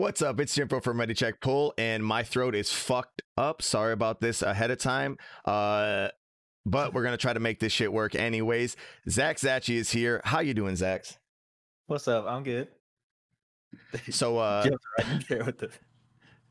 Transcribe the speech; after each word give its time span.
What's 0.00 0.22
up? 0.22 0.40
It's 0.40 0.56
Jimpo 0.56 0.82
from 0.82 0.98
Ready 0.98 1.12
Check 1.12 1.42
Pull, 1.42 1.74
and 1.76 2.02
my 2.02 2.22
throat 2.22 2.54
is 2.54 2.72
fucked 2.72 3.20
up. 3.36 3.60
Sorry 3.60 3.92
about 3.92 4.18
this 4.18 4.40
ahead 4.40 4.70
of 4.70 4.78
time. 4.78 5.18
Uh, 5.44 6.08
but 6.64 6.94
we're 6.94 7.02
gonna 7.02 7.18
try 7.18 7.34
to 7.34 7.38
make 7.38 7.60
this 7.60 7.70
shit 7.70 7.92
work 7.92 8.14
anyways. 8.14 8.78
Zach 9.10 9.36
Zachi 9.36 9.74
is 9.74 9.90
here. 9.90 10.22
How 10.24 10.40
you 10.40 10.54
doing, 10.54 10.74
Zach? 10.74 11.04
What's 11.86 12.08
up? 12.08 12.24
I'm 12.26 12.42
good. 12.42 12.68
So, 14.08 14.38
uh, 14.38 14.64
Jumped 14.64 14.84
right 14.98 15.28
there 15.28 15.44
with 15.44 15.58
the 15.58 15.70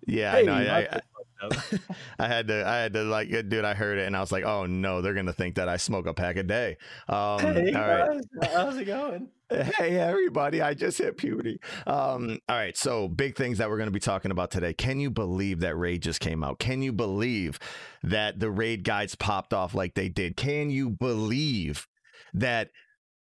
yeah, 0.05 0.31
hey, 0.33 0.41
I 0.41 0.41
know. 0.43 0.53
I, 0.53 0.77
I, 0.77 0.81
throat 0.81 0.83
fucked 0.83 0.95
up. 0.95 1.18
I 2.19 2.27
had 2.27 2.47
to, 2.47 2.67
I 2.67 2.77
had 2.77 2.93
to, 2.93 3.03
like, 3.03 3.29
dude, 3.29 3.65
I 3.65 3.73
heard 3.73 3.97
it, 3.97 4.07
and 4.07 4.15
I 4.15 4.19
was 4.19 4.31
like, 4.31 4.43
oh 4.43 4.65
no, 4.65 5.01
they're 5.01 5.13
gonna 5.13 5.33
think 5.33 5.55
that 5.55 5.69
I 5.69 5.77
smoke 5.77 6.05
a 6.07 6.13
pack 6.13 6.37
a 6.37 6.43
day. 6.43 6.77
Um, 7.07 7.39
hey 7.39 7.73
all 7.73 7.81
right. 7.81 8.21
how's 8.53 8.77
it 8.77 8.85
going? 8.85 9.29
Hey 9.79 9.97
everybody, 9.97 10.61
I 10.61 10.75
just 10.75 10.99
hit 10.99 11.17
puberty. 11.17 11.59
Um, 11.87 12.37
all 12.47 12.55
right, 12.55 12.77
so 12.77 13.07
big 13.07 13.35
things 13.35 13.57
that 13.57 13.67
we're 13.67 13.77
going 13.77 13.87
to 13.87 13.91
be 13.91 13.99
talking 13.99 14.29
about 14.29 14.51
today. 14.51 14.75
Can 14.75 14.99
you 14.99 15.09
believe 15.09 15.61
that 15.61 15.75
Raid 15.75 16.03
just 16.03 16.19
came 16.19 16.43
out? 16.43 16.59
Can 16.59 16.83
you 16.83 16.93
believe 16.93 17.57
that 18.03 18.39
the 18.39 18.51
Raid 18.51 18.83
guides 18.83 19.15
popped 19.15 19.51
off 19.51 19.73
like 19.73 19.95
they 19.95 20.07
did? 20.07 20.37
Can 20.37 20.69
you 20.69 20.91
believe 20.91 21.87
that 22.31 22.69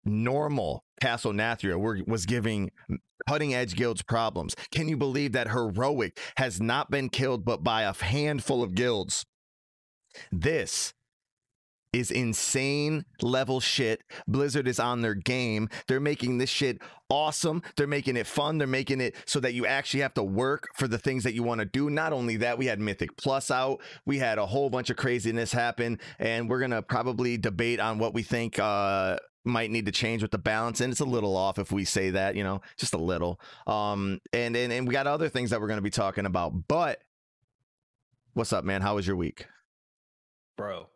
normal 0.04 0.84
Castle 1.02 1.34
Nathria 1.34 1.78
were, 1.78 2.00
was 2.08 2.26
giving 2.26 2.72
cutting 3.28 3.54
edge 3.54 3.76
guilds 3.76 4.02
problems? 4.02 4.55
Can 4.72 4.88
you 4.88 4.96
believe 4.96 5.34
that 5.34 5.50
heroic 5.50 6.20
has 6.38 6.62
not 6.62 6.92
been 6.92 7.09
killed 7.09 7.44
but 7.44 7.64
by 7.64 7.84
a 7.84 7.94
handful 7.94 8.64
of 8.64 8.76
guilds? 8.76 9.26
This 10.32 10.94
is 11.94 12.09
insane 12.09 13.04
level 13.22 13.59
shit. 13.59 14.02
Blizzard 14.28 14.68
is 14.68 14.80
on 14.80 15.02
their 15.02 15.16
game. 15.16 15.68
They're 15.88 16.00
making 16.00 16.38
this 16.38 16.50
shit 16.50 16.82
awesome. 17.09 17.62
They're 17.76 17.88
making 17.88 18.16
it 18.16 18.28
fun. 18.28 18.58
They're 18.58 18.68
making 18.68 19.02
it 19.02 19.16
so 19.26 19.42
that 19.42 19.54
you 19.54 19.66
actually 19.66 20.00
have 20.02 20.14
to 20.14 20.23
work 20.23 20.70
for 20.76 20.88
the 20.88 20.98
things 20.98 21.23
that 21.26 21.34
you 21.34 21.44
want 21.44 21.59
to 21.59 21.66
do. 21.66 21.90
Not 21.90 22.14
only 22.14 22.38
that, 22.38 22.58
we 22.58 22.68
had 22.68 22.80
Mythic 22.80 23.18
Plus 23.18 23.52
out. 23.52 23.81
We 24.06 24.20
had 24.20 24.38
a 24.38 24.45
whole 24.45 24.70
bunch 24.70 24.90
of 24.90 24.95
craziness 24.95 25.52
happen, 25.52 26.00
and 26.18 26.50
we're 26.50 26.62
gonna 26.62 26.81
probably 26.81 27.38
debate 27.38 27.81
on 27.81 28.00
what 28.00 28.14
we 28.14 28.23
think 28.23 28.58
uh 28.58 29.18
might 29.44 29.72
need 29.72 29.86
to 29.86 29.92
change 29.92 30.22
with 30.22 30.31
the 30.31 30.38
balance 30.38 30.81
and 30.81 30.92
it's 30.92 31.00
a 31.00 31.06
little 31.06 31.36
off 31.36 31.58
if 31.58 31.72
we 31.72 31.84
say 31.84 32.11
that 32.11 32.36
you 32.36 32.44
know 32.44 32.61
just 32.78 32.94
a 32.94 32.97
little 32.97 33.39
um 33.66 34.20
and 34.34 34.56
and, 34.56 34.72
and 34.72 34.88
we 34.88 34.94
got 34.94 35.08
other 35.08 35.30
things 35.30 35.50
that 35.50 35.59
we're 35.59 35.67
going 35.67 35.78
to 35.78 35.81
be 35.81 35.89
talking 35.89 36.28
about 36.28 36.67
but 36.67 37.02
what's 38.34 38.53
up 38.53 38.64
man 38.64 38.81
how 38.81 38.95
was 38.95 39.08
your 39.08 39.16
week 39.16 39.47
Bro. 40.62 40.89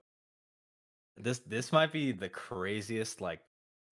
This 1.17 1.39
this 1.39 1.71
might 1.71 1.91
be 1.91 2.11
the 2.11 2.29
craziest 2.29 3.19
like 3.19 3.39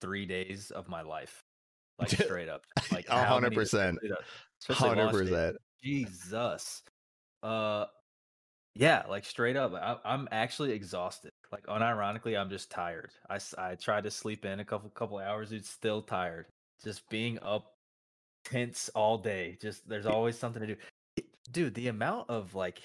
three 0.01 0.27
days 0.27 0.69
of 0.69 0.87
my 0.87 1.01
life. 1.01 1.43
Like 1.97 2.09
straight 2.11 2.47
up. 2.47 2.63
Like 2.91 3.07
A 3.07 3.25
100% 3.25 3.95
100% 4.69 5.53
Jesus. 5.83 6.83
Uh 7.41 7.85
yeah, 8.75 9.03
like 9.07 9.25
straight 9.25 9.55
up. 9.55 9.73
I, 9.73 9.97
I'm 10.03 10.27
actually 10.31 10.71
exhausted. 10.71 11.31
Like 11.51 11.65
unironically, 11.67 12.39
I'm 12.39 12.49
just 12.49 12.71
tired. 12.71 13.11
I, 13.29 13.35
s- 13.35 13.53
I 13.57 13.75
tried 13.75 14.03
to 14.05 14.11
sleep 14.11 14.45
in 14.45 14.59
a 14.59 14.65
couple 14.65 14.89
couple 14.89 15.19
hours, 15.19 15.49
dude. 15.49 15.65
Still 15.65 16.01
tired. 16.01 16.47
Just 16.83 17.07
being 17.09 17.37
up 17.41 17.73
tense 18.45 18.89
all 18.95 19.17
day. 19.17 19.57
Just 19.61 19.87
there's 19.87 20.05
always 20.05 20.37
something 20.37 20.61
to 20.61 20.67
do. 20.67 20.75
Dude, 21.51 21.75
the 21.75 21.89
amount 21.89 22.29
of 22.29 22.55
like 22.55 22.81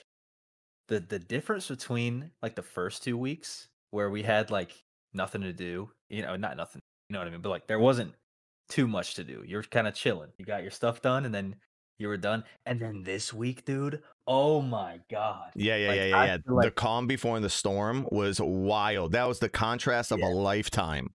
the 0.88 1.00
the 1.00 1.18
difference 1.18 1.68
between 1.68 2.30
like 2.42 2.54
the 2.56 2.62
first 2.62 3.02
two 3.04 3.16
weeks 3.16 3.68
where 3.90 4.10
we 4.10 4.22
had 4.22 4.50
like 4.50 4.72
nothing 5.14 5.42
to 5.42 5.52
do, 5.52 5.90
you 6.10 6.22
know, 6.22 6.36
not 6.36 6.56
nothing, 6.56 6.80
you 7.08 7.14
know 7.14 7.20
what 7.20 7.28
I 7.28 7.30
mean, 7.30 7.40
but 7.40 7.50
like 7.50 7.66
there 7.66 7.78
wasn't 7.78 8.12
too 8.68 8.86
much 8.86 9.14
to 9.14 9.24
do. 9.24 9.42
You're 9.46 9.62
kind 9.62 9.88
of 9.88 9.94
chilling. 9.94 10.30
You 10.38 10.44
got 10.44 10.62
your 10.62 10.70
stuff 10.70 11.02
done, 11.02 11.24
and 11.24 11.34
then 11.34 11.56
you 11.98 12.08
were 12.08 12.16
done. 12.16 12.44
And 12.66 12.80
then 12.80 13.02
this 13.02 13.32
week, 13.32 13.64
dude, 13.64 14.02
oh 14.26 14.60
my 14.62 15.00
god, 15.10 15.50
Yeah, 15.54 15.76
yeah, 15.76 15.88
Like, 15.88 15.96
yeah, 15.96 16.04
yeah, 16.06 16.24
yeah. 16.24 16.36
like- 16.46 16.64
the 16.66 16.70
calm 16.70 17.06
before 17.06 17.38
the 17.40 17.50
storm 17.50 18.06
was 18.10 18.40
wild. 18.40 19.12
That 19.12 19.26
was 19.28 19.38
the 19.38 19.48
contrast 19.48 20.12
of 20.12 20.20
Yeah. 20.20 20.28
a 20.28 20.30
lifetime. 20.30 21.08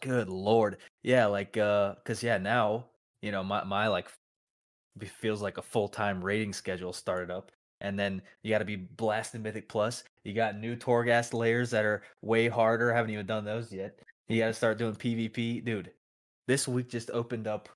good 0.00 0.28
lord, 0.28 0.76
yeah, 1.02 1.26
like 1.26 1.56
uh, 1.56 1.94
cause 2.04 2.22
yeah, 2.22 2.38
now 2.38 2.86
you 3.20 3.32
know 3.32 3.42
my 3.42 3.64
my 3.64 3.88
like 3.88 4.08
feels 5.20 5.42
like 5.42 5.58
a 5.58 5.62
full 5.62 5.88
time 5.88 6.22
rating 6.24 6.52
schedule 6.52 6.92
started 6.92 7.30
up. 7.30 7.50
And 7.80 7.96
then 7.98 8.22
you 8.42 8.50
got 8.50 8.58
to 8.58 8.64
be 8.64 8.74
blasting 8.76 9.42
Mythic 9.42 9.68
Plus. 9.68 10.02
You 10.24 10.32
got 10.34 10.58
new 10.58 10.74
Torghast 10.74 11.32
layers 11.32 11.70
that 11.70 11.84
are 11.84 12.02
way 12.22 12.48
harder. 12.48 12.92
haven't 12.92 13.12
even 13.12 13.24
done 13.26 13.44
those 13.44 13.72
yet. 13.72 14.00
You 14.28 14.40
got 14.40 14.48
to 14.48 14.52
start 14.52 14.78
doing 14.78 14.94
PvP, 14.96 15.64
dude. 15.64 15.92
This 16.48 16.66
week 16.66 16.88
just 16.90 17.10
opened 17.12 17.46
up. 17.46 17.68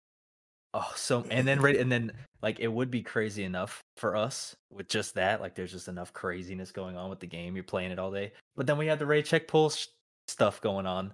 Oh, 0.75 0.91
so 0.97 1.25
and 1.31 1.47
then 1.47 1.61
right 1.61 1.77
and 1.77 1.93
then 1.93 2.13
like 2.41 2.59
it 2.59 2.69
would 2.69 2.91
be 2.91 3.03
crazy 3.03 3.45
enough 3.45 3.83
for 3.99 4.17
us 4.17 4.57
with 4.71 4.89
just 4.89 5.15
that. 5.15 5.41
Like 5.41 5.55
there's 5.55 5.73
just 5.73 5.89
enough 5.89 6.13
craziness 6.13 6.73
going 6.73 6.97
on 6.97 7.11
with 7.11 7.21
the 7.21 7.27
game. 7.27 7.55
You're 7.55 7.65
playing 7.65 7.91
it 7.91 7.99
all 7.99 8.11
day, 8.11 8.33
but 8.57 8.67
then 8.67 8.79
we 8.79 8.87
have 8.87 8.99
the 8.99 9.07
Ready 9.07 9.23
Check 9.23 9.49
Pull 9.49 9.69
sh- 9.71 9.89
stuff 10.29 10.61
going 10.63 10.87
on 10.87 11.13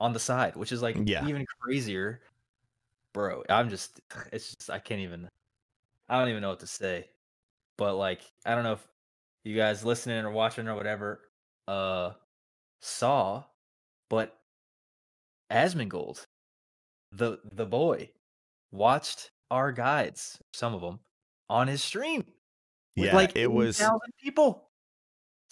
on 0.00 0.12
the 0.12 0.18
side, 0.20 0.54
which 0.54 0.70
is 0.70 0.82
like 0.82 0.96
Yeah. 1.04 1.26
even 1.26 1.46
crazier, 1.60 2.20
bro. 3.14 3.42
I'm 3.48 3.70
just 3.70 4.00
it's 4.32 4.54
just 4.54 4.70
I 4.70 4.78
can't 4.78 5.00
even 5.00 5.28
I 6.08 6.18
don't 6.18 6.28
even 6.28 6.42
know 6.42 6.50
what 6.50 6.60
to 6.60 6.66
say. 6.66 7.08
But 7.78 7.94
like 7.96 8.20
I 8.44 8.54
don't 8.54 8.64
know 8.64 8.72
if 8.74 8.86
you 9.44 9.56
guys 9.56 9.82
listening 9.84 10.22
or 10.24 10.30
watching 10.30 10.68
or 10.68 10.74
whatever 10.74 11.22
uh 11.66 12.12
saw, 12.82 13.44
but 14.10 14.36
Asmongold, 15.50 16.22
the 17.12 17.38
the 17.54 17.64
boy, 17.64 18.10
watched 18.70 19.30
our 19.50 19.72
guides, 19.72 20.38
some 20.52 20.74
of 20.74 20.80
them, 20.80 21.00
on 21.48 21.68
his 21.68 21.82
stream. 21.82 22.24
Yeah, 22.96 23.14
like 23.14 23.36
it 23.36 23.50
was 23.50 23.80
80,000 23.80 24.00
people. 24.22 24.70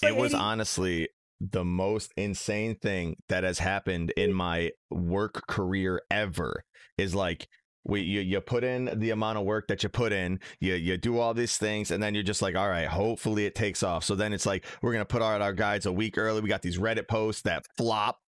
It 0.03 0.17
was 0.17 0.35
80 0.35 0.43
honestly 0.43 1.09
the 1.41 1.65
most 1.65 2.13
insane 2.17 2.77
thing 2.77 3.17
that 3.29 3.45
has 3.45 3.59
happened 3.59 4.13
in 4.17 4.33
my 4.33 4.73
work 4.91 5.47
career 5.47 6.01
ever 6.11 6.65
is 6.97 7.15
like 7.15 7.49
we 7.85 8.01
you, 8.01 8.21
you 8.21 8.41
put 8.41 8.65
in 8.65 8.91
the 8.99 9.11
amount 9.11 9.39
of 9.39 9.45
work 9.45 9.69
that 9.69 9.83
you 9.83 9.89
put 9.89 10.13
in 10.13 10.41
you 10.61 10.75
you 10.75 10.97
do 10.97 11.19
all 11.19 11.35
these 11.35 11.59
things 11.59 11.91
and 11.91 12.03
then 12.03 12.15
you're 12.15 12.25
just 12.25 12.43
like 12.43 12.57
all 12.57 12.69
right 12.69 12.89
hopefully 12.89 13.45
it 13.45 13.55
takes 13.55 13.83
off 13.83 14.03
so 14.03 14.15
then 14.15 14.33
it's 14.33 14.47
like 14.47 14.65
we're 14.83 14.93
gonna 14.93 15.05
put 15.05 15.23
out 15.23 15.43
our 15.43 15.53
guides 15.53 15.87
a 15.87 15.93
week 15.93 16.17
early 16.17 16.41
we 16.41 16.49
got 16.49 16.63
these 16.63 16.79
reddit 16.79 17.07
posts 17.07 17.43
that 17.43 17.65
flop 17.77 18.19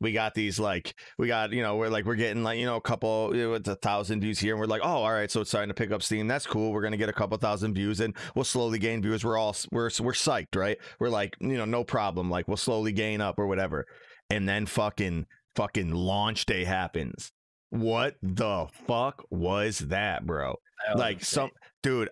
we 0.00 0.12
got 0.12 0.34
these 0.34 0.58
like 0.58 0.94
we 1.18 1.26
got 1.26 1.52
you 1.52 1.62
know 1.62 1.76
we're 1.76 1.88
like 1.88 2.04
we're 2.04 2.16
getting 2.16 2.42
like 2.42 2.58
you 2.58 2.66
know 2.66 2.76
a 2.76 2.80
couple 2.80 3.32
it's 3.54 3.68
a 3.68 3.76
thousand 3.76 4.20
views 4.20 4.38
here 4.38 4.52
and 4.52 4.60
we're 4.60 4.66
like 4.66 4.82
oh 4.84 5.02
all 5.02 5.12
right 5.12 5.30
so 5.30 5.40
it's 5.40 5.50
starting 5.50 5.68
to 5.68 5.74
pick 5.74 5.90
up 5.90 6.02
steam. 6.02 6.26
That's 6.26 6.46
cool. 6.46 6.72
We're 6.72 6.82
gonna 6.82 6.96
get 6.96 7.08
a 7.08 7.14
couple 7.14 7.36
thousand 7.38 7.74
views 7.74 8.00
and 8.00 8.14
we'll 8.34 8.44
slowly 8.44 8.78
gain 8.78 9.02
views 9.02 9.24
we're 9.24 9.38
all 9.38 9.56
we're 9.70 9.90
we're 10.00 10.12
psyched 10.12 10.54
right? 10.54 10.78
We're 11.00 11.08
like 11.08 11.36
you 11.40 11.56
know 11.56 11.64
no 11.64 11.84
problem. 11.84 12.30
Like 12.30 12.48
we'll 12.48 12.56
slowly 12.56 12.92
gain 12.92 13.20
up 13.20 13.38
or 13.38 13.46
whatever. 13.46 13.86
And 14.28 14.48
then 14.48 14.66
fucking 14.66 15.26
fucking 15.54 15.92
launch 15.92 16.46
day 16.46 16.64
happens. 16.64 17.32
What 17.70 18.16
the 18.22 18.66
fuck 18.86 19.24
was 19.30 19.78
that 19.78 20.26
bro? 20.26 20.56
That 20.86 20.98
like 20.98 21.24
some 21.24 21.50
dude 21.82 22.10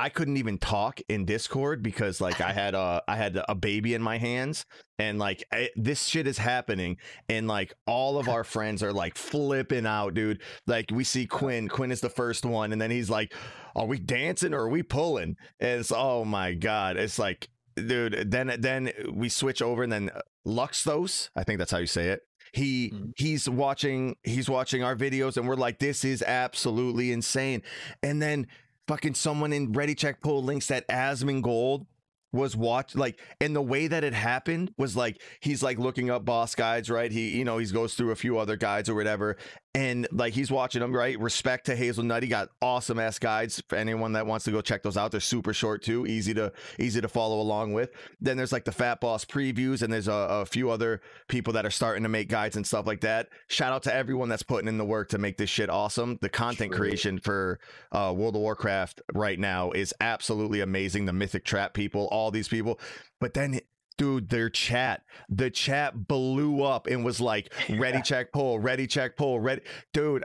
i 0.00 0.08
couldn't 0.08 0.36
even 0.36 0.58
talk 0.58 1.00
in 1.08 1.24
discord 1.24 1.82
because 1.82 2.20
like 2.20 2.40
i 2.40 2.52
had 2.52 2.74
a 2.74 3.02
i 3.06 3.16
had 3.16 3.38
a 3.48 3.54
baby 3.54 3.94
in 3.94 4.02
my 4.02 4.18
hands 4.18 4.64
and 4.98 5.18
like 5.18 5.44
I, 5.52 5.70
this 5.76 6.06
shit 6.06 6.26
is 6.26 6.38
happening 6.38 6.96
and 7.28 7.46
like 7.48 7.72
all 7.86 8.18
of 8.18 8.28
our 8.28 8.44
friends 8.44 8.82
are 8.82 8.92
like 8.92 9.16
flipping 9.16 9.86
out 9.86 10.12
dude. 10.12 10.42
Like 10.66 10.90
we 10.92 11.04
see 11.04 11.26
quinn 11.26 11.68
quinn 11.68 11.90
is 11.90 12.02
the 12.02 12.10
first 12.10 12.44
one 12.44 12.72
and 12.72 12.80
then 12.80 12.90
he's 12.90 13.08
like 13.08 13.32
are 13.74 13.86
we 13.86 13.98
dancing 13.98 14.52
or 14.52 14.64
are 14.64 14.68
we 14.68 14.82
pulling? 14.82 15.36
And 15.58 15.80
it's 15.80 15.90
oh 15.90 16.24
my 16.26 16.52
god 16.52 16.98
it's 16.98 17.18
like 17.18 17.48
dude 17.76 18.30
then 18.30 18.54
then 18.58 18.92
we 19.12 19.28
switch 19.30 19.62
over 19.62 19.82
and 19.82 19.92
then 19.92 20.10
luxthos 20.46 21.30
i 21.36 21.44
think 21.44 21.58
that's 21.58 21.70
how 21.72 21.78
you 21.78 21.86
say 21.86 22.08
it 22.08 22.20
he 22.52 22.90
Mhm. 22.90 23.12
he's 23.16 23.48
watching 23.48 24.16
he's 24.24 24.50
watching 24.50 24.82
our 24.82 24.96
videos 24.96 25.36
and 25.36 25.48
we're 25.48 25.54
like 25.56 25.78
this 25.78 26.04
is 26.04 26.22
absolutely 26.22 27.12
insane. 27.12 27.62
And 28.02 28.20
then 28.20 28.48
fucking 28.90 29.14
someone 29.14 29.52
in 29.52 29.72
ready 29.72 29.94
check 29.94 30.20
pull 30.20 30.42
links 30.42 30.66
that 30.66 30.86
Asmongold 30.88 31.86
was 32.32 32.56
watch 32.56 32.96
like 32.96 33.20
and 33.40 33.54
the 33.54 33.62
way 33.62 33.86
that 33.86 34.02
it 34.02 34.12
happened 34.12 34.72
was 34.78 34.96
like 34.96 35.20
he's 35.38 35.62
like 35.62 35.78
looking 35.78 36.10
up 36.10 36.24
boss 36.24 36.56
guides 36.56 36.90
right? 36.90 37.12
He 37.12 37.30
you 37.38 37.44
know 37.44 37.58
he 37.58 37.66
goes 37.66 37.94
through 37.94 38.10
a 38.10 38.16
few 38.16 38.36
other 38.36 38.56
guides 38.56 38.88
or 38.88 38.96
whatever 38.96 39.36
and 39.74 40.08
like 40.10 40.32
he's 40.32 40.50
watching 40.50 40.80
them 40.80 40.94
right? 40.94 41.18
Respect 41.18 41.66
to 41.66 41.76
hazelnut. 41.76 42.22
He 42.22 42.28
got 42.28 42.48
awesome 42.60 42.98
ass 42.98 43.18
guides. 43.18 43.62
For 43.68 43.76
anyone 43.76 44.12
that 44.14 44.26
wants 44.26 44.44
to 44.46 44.50
go 44.50 44.60
check 44.60 44.82
those 44.82 44.96
out 44.96 45.12
they're 45.12 45.20
super 45.20 45.52
short 45.54 45.82
too. 45.82 46.06
Easy 46.06 46.34
to 46.34 46.52
easy 46.78 47.00
to 47.00 47.08
follow 47.08 47.40
along 47.40 47.72
with. 47.72 47.90
Then 48.20 48.36
there's 48.36 48.52
like 48.52 48.64
the 48.64 48.72
Fatboss 48.72 49.26
previews 49.26 49.82
and 49.82 49.92
there's 49.92 50.08
a, 50.08 50.12
a 50.12 50.46
few 50.46 50.70
other 50.70 51.00
people 51.28 51.52
that 51.52 51.64
are 51.64 51.70
starting 51.70 52.02
to 52.02 52.08
make 52.08 52.28
guides 52.28 52.56
and 52.56 52.66
stuff 52.66 52.86
like 52.86 53.00
that. 53.02 53.28
Shout 53.48 53.72
out 53.72 53.84
to 53.84 53.94
everyone 53.94 54.28
that's 54.28 54.42
putting 54.42 54.68
in 54.68 54.78
the 54.78 54.84
work 54.84 55.08
to 55.10 55.18
make 55.18 55.36
this 55.36 55.50
shit 55.50 55.70
awesome. 55.70 56.18
The 56.20 56.28
content 56.28 56.72
True. 56.72 56.80
creation 56.80 57.18
for 57.20 57.60
uh, 57.92 58.12
world 58.16 58.34
of 58.34 58.42
warcraft 58.42 59.00
right 59.14 59.38
now 59.38 59.70
is 59.70 59.94
absolutely 60.00 60.60
amazing. 60.60 61.06
The 61.06 61.12
mythic 61.12 61.44
trap 61.44 61.74
people 61.74 62.08
all 62.10 62.30
these 62.30 62.48
people. 62.48 62.80
But 63.20 63.34
then 63.34 63.60
dude 64.00 64.28
their 64.30 64.48
chat 64.48 65.02
the 65.28 65.50
chat 65.50 66.08
blew 66.08 66.62
up 66.62 66.86
and 66.86 67.04
was 67.04 67.20
like 67.20 67.52
ready 67.68 68.00
check 68.02 68.32
pull 68.32 68.58
ready 68.58 68.86
check 68.86 69.16
pull 69.16 69.38
ready 69.38 69.60
dude 69.92 70.24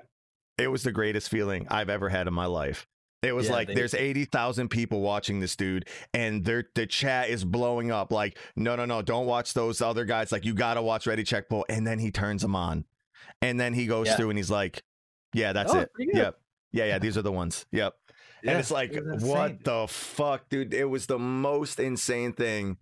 it 0.57 0.69
was 0.69 0.83
the 0.83 0.91
greatest 0.91 1.29
feeling 1.29 1.67
i've 1.69 1.89
ever 1.89 2.07
had 2.09 2.25
in 2.27 2.33
my 2.33 2.45
life 2.45 2.87
It 3.21 3.33
was 3.35 3.47
Yeah, 3.47 3.53
like 3.53 3.67
they- 3.67 3.73
there's 3.75 3.93
80,000 3.93 4.69
people 4.69 5.01
watching 5.01 5.39
this 5.41 5.55
dude 5.55 5.87
and 6.13 6.45
their 6.45 6.63
the 6.75 6.85
chat 6.87 7.29
is 7.29 7.43
blowing 7.43 7.91
up 7.91 8.11
like 8.11 8.37
no 8.55 8.75
no 8.75 8.85
no 8.85 9.01
don't 9.01 9.25
watch 9.25 9.53
those 9.53 9.81
other 9.81 10.05
guys 10.05 10.31
like 10.31 10.45
you 10.45 10.53
got 10.53 10.75
to 10.75 10.81
watch 10.81 11.05
Ready 11.07 11.23
Check 11.23 11.49
Pull 11.49 11.65
and 11.67 11.85
then 11.85 11.99
he 11.99 12.11
turns 12.11 12.41
them 12.43 12.55
on. 12.55 12.85
And 13.41 13.59
then 13.59 13.73
he 13.73 13.85
goes 13.87 14.07
Yeah. 14.07 14.15
through 14.15 14.29
and 14.29 14.37
he's 14.39 14.51
like 14.51 14.83
yeah, 15.33 15.51
that's 15.53 15.73
Oh, 15.73 15.79
it. 15.79 15.89
Yep. 15.97 16.35
Yeah, 16.71 16.85
yeah, 16.85 16.99
these 17.05 17.17
are 17.17 17.21
the 17.23 17.31
ones. 17.31 17.65
Yep. 17.71 17.93
Yeah, 18.43 18.51
and 18.51 18.59
it's 18.59 18.71
like 18.71 18.93
it 18.93 19.03
what 19.21 19.63
the 19.63 19.87
fuck 19.89 20.47
dude 20.49 20.73
it 20.73 20.85
was 20.85 21.07
the 21.07 21.17
most 21.19 21.79
insane 21.79 22.31
thing 22.33 22.77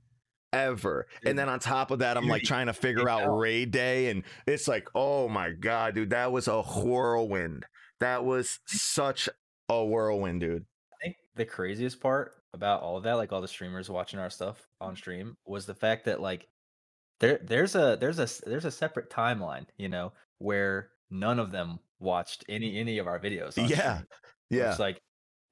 ever 0.53 1.07
Dude, 1.21 1.29
and 1.29 1.39
then 1.39 1.49
on 1.49 1.59
top 1.59 1.91
of 1.91 1.99
that 1.99 2.17
i'm 2.17 2.27
like 2.27 2.43
trying 2.43 2.67
to 2.67 2.73
figure 2.73 3.09
out 3.09 3.27
raid 3.37 3.71
day 3.71 4.09
and 4.09 4.23
it's 4.47 4.67
like 4.67 4.87
oh 4.95 5.27
my 5.27 5.51
god 5.51 5.95
dude 5.95 6.11
that 6.11 6.31
was 6.31 6.47
a 6.47 6.61
whirlwind 6.61 7.65
that 7.99 8.23
was 8.23 8.59
such 8.65 9.27
a 9.69 9.83
whirlwind 9.83 10.41
dude 10.41 10.65
I 11.03 11.07
think 11.07 11.17
the 11.35 11.45
craziest 11.45 11.99
part 11.99 12.35
about 12.53 12.81
all 12.81 12.97
of 12.97 13.03
that, 13.03 13.13
like 13.13 13.33
all 13.33 13.41
the 13.41 13.47
streamers 13.47 13.89
watching 13.89 14.19
our 14.19 14.29
stuff 14.29 14.67
on 14.79 14.95
stream, 14.95 15.37
was 15.45 15.65
the 15.65 15.73
fact 15.73 16.05
that 16.05 16.21
like 16.21 16.47
there 17.19 17.39
there's 17.43 17.75
a 17.75 17.97
there's 17.99 18.19
a 18.19 18.27
there's 18.47 18.65
a 18.65 18.71
separate 18.71 19.09
timeline, 19.09 19.65
you 19.77 19.89
know, 19.89 20.13
where 20.37 20.89
none 21.09 21.39
of 21.39 21.51
them 21.51 21.79
watched 21.99 22.45
any 22.47 22.79
any 22.79 22.99
of 22.99 23.07
our 23.07 23.19
videos. 23.19 23.57
Yeah, 23.57 23.95
stream. 23.95 24.07
yeah 24.49 24.69
It's 24.69 24.79
like, 24.79 25.01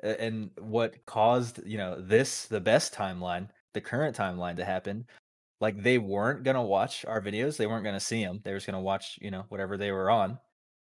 and 0.01 0.51
what 0.59 1.05
caused 1.05 1.65
you 1.65 1.77
know 1.77 1.99
this 1.99 2.45
the 2.45 2.61
best 2.61 2.93
timeline, 2.93 3.49
the 3.73 3.81
current 3.81 4.15
timeline 4.15 4.57
to 4.57 4.65
happen. 4.65 5.05
Like 5.59 5.81
they 5.81 5.97
weren't 5.97 6.43
gonna 6.43 6.63
watch 6.63 7.05
our 7.05 7.21
videos, 7.21 7.57
they 7.57 7.67
weren't 7.67 7.83
gonna 7.83 7.99
see 7.99 8.23
them. 8.23 8.41
They 8.43 8.51
were 8.51 8.57
just 8.57 8.67
gonna 8.67 8.81
watch 8.81 9.19
you 9.21 9.31
know 9.31 9.45
whatever 9.49 9.77
they 9.77 9.91
were 9.91 10.09
on, 10.09 10.39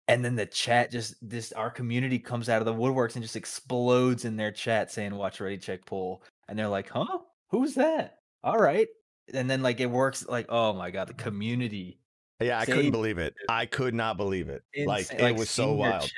and 0.07 0.23
then 0.23 0.35
the 0.35 0.45
chat 0.45 0.91
just 0.91 1.15
this 1.21 1.51
our 1.53 1.69
community 1.69 2.19
comes 2.19 2.49
out 2.49 2.61
of 2.61 2.65
the 2.65 2.73
woodworks 2.73 3.15
and 3.15 3.23
just 3.23 3.37
explodes 3.37 4.25
in 4.25 4.35
their 4.35 4.51
chat 4.51 4.91
saying 4.91 5.15
"Watch 5.15 5.39
Ready 5.39 5.57
Check 5.57 5.85
Pull," 5.85 6.21
and 6.49 6.59
they're 6.59 6.67
like, 6.67 6.89
"Huh? 6.89 7.19
Who's 7.49 7.75
that? 7.75 8.19
All 8.43 8.57
right." 8.57 8.87
And 9.33 9.49
then 9.49 9.61
like 9.61 9.79
it 9.79 9.89
works 9.89 10.27
like 10.27 10.45
oh 10.49 10.71
my 10.71 10.89
god 10.89 11.09
the 11.09 11.13
community 11.13 11.99
yeah 12.39 12.59
i 12.59 12.65
couldn't 12.65 12.91
believe 12.91 13.17
it 13.17 13.33
i 13.49 13.65
could 13.65 13.93
not 13.93 14.15
believe 14.15 14.47
it 14.47 14.63
like 14.85 15.11
insane- 15.11 15.19
it 15.19 15.35
was 15.35 15.49
so 15.49 15.73
wild 15.73 16.09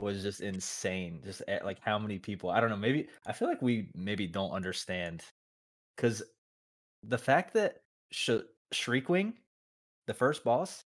was 0.00 0.22
just 0.22 0.40
insane. 0.40 1.20
Just 1.24 1.42
at, 1.48 1.64
like 1.64 1.78
how 1.80 1.98
many 1.98 2.18
people? 2.18 2.50
I 2.50 2.60
don't 2.60 2.70
know. 2.70 2.76
Maybe 2.76 3.08
I 3.26 3.32
feel 3.32 3.48
like 3.48 3.62
we 3.62 3.88
maybe 3.94 4.26
don't 4.26 4.50
understand 4.50 5.22
because 6.00 6.22
the 7.02 7.18
fact 7.18 7.54
that 7.54 7.78
Sh- 8.10 8.46
Shriekwing, 8.72 9.34
the 10.06 10.14
first 10.14 10.44
boss, 10.44 10.84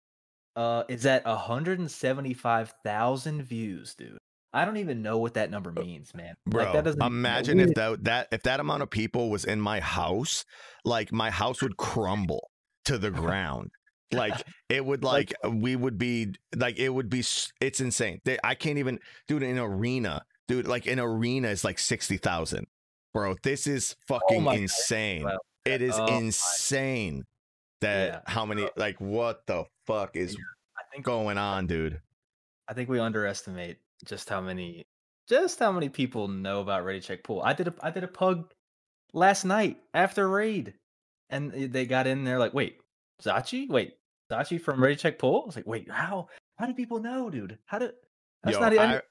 uh, 0.55 0.83
is 0.87 1.05
at 1.05 1.25
175,000 1.25 3.43
views, 3.43 3.93
dude. 3.95 4.17
I 4.55 4.65
don't 4.65 4.77
even 4.77 5.01
know 5.01 5.17
what 5.17 5.33
that 5.35 5.51
number 5.51 5.71
means, 5.71 6.13
man. 6.13 6.35
Bro, 6.45 6.65
like 6.65 6.73
that 6.73 6.83
doesn't 6.83 7.01
imagine 7.01 7.59
if 7.59 7.73
that 7.73 8.03
that 8.03 8.27
if 8.31 8.43
that 8.43 8.59
amount 8.59 8.83
of 8.83 8.91
people 8.91 9.31
was 9.31 9.45
in 9.45 9.59
my 9.59 9.79
house, 9.79 10.45
like 10.85 11.11
my 11.11 11.31
house 11.31 11.63
would 11.63 11.75
crumble 11.77 12.51
to 12.85 12.99
the 12.99 13.09
ground. 13.21 13.71
Like 14.11 14.43
it 14.69 14.85
would 14.85 15.03
like 15.03 15.33
we 15.49 15.75
would 15.75 15.97
be 15.97 16.35
like 16.55 16.77
it 16.77 16.89
would 16.89 17.09
be 17.09 17.23
it's 17.61 17.79
insane. 17.79 18.19
They, 18.25 18.37
I 18.43 18.53
can't 18.53 18.77
even 18.77 18.99
dude 19.27 19.41
in 19.41 19.57
arena, 19.57 20.21
dude. 20.47 20.67
Like 20.67 20.85
an 20.85 20.99
arena 20.99 21.47
is 21.47 21.63
like 21.63 21.79
sixty 21.79 22.17
thousand, 22.17 22.67
bro. 23.13 23.35
This 23.43 23.67
is 23.67 23.95
oh 24.09 24.19
fucking 24.19 24.37
Oh 24.37 24.41
my 24.41 24.53
God, 24.55 24.61
insane. 24.61 25.27
It 25.65 25.81
is 25.81 25.97
Oh 25.97 26.05
my- 26.07 26.17
insane 26.17 27.25
that 27.81 28.07
Yeah. 28.07 28.31
how 28.31 28.45
many 28.45 28.69
like 28.75 28.99
what 28.99 29.45
the 29.47 29.65
fuck 29.85 30.15
is 30.15 30.35
I 30.77 30.81
think 30.91 31.05
going 31.05 31.37
on, 31.37 31.67
dude? 31.67 32.01
I 32.67 32.73
think 32.73 32.89
we 32.89 32.99
underestimate 32.99 33.77
just 34.05 34.29
how 34.29 34.41
many 34.41 34.85
just 35.27 35.59
how 35.59 35.71
many 35.71 35.89
people 35.89 36.27
know 36.27 36.59
about 36.61 36.83
Ready 36.85 36.99
Check 36.99 37.23
Pull. 37.23 37.41
I 37.43 37.53
did 37.53 37.67
a 37.67 37.73
I 37.81 37.91
did 37.91 38.03
a 38.03 38.07
pug 38.07 38.51
last 39.13 39.45
night 39.45 39.77
after 39.93 40.27
raid, 40.27 40.73
and 41.29 41.51
they 41.51 41.85
got 41.85 42.07
in 42.07 42.23
there 42.23 42.39
like, 42.39 42.53
wait, 42.53 42.79
Zachi, 43.21 43.69
wait, 43.69 43.95
Zachi 44.31 44.59
from 44.59 44.81
Ready 44.83 44.95
Check 44.95 45.19
Pull. 45.19 45.43
I 45.43 45.45
was 45.45 45.55
like, 45.55 45.67
wait, 45.67 45.89
how 45.89 46.27
how 46.57 46.65
do 46.65 46.73
people 46.73 46.99
know, 46.99 47.29
dude? 47.29 47.57
How 47.65 47.79
do 47.79 47.91
that's 48.43 48.55
Yo, 48.55 48.61
not 48.61 48.73
even 48.73 48.89
I, 48.89 49.01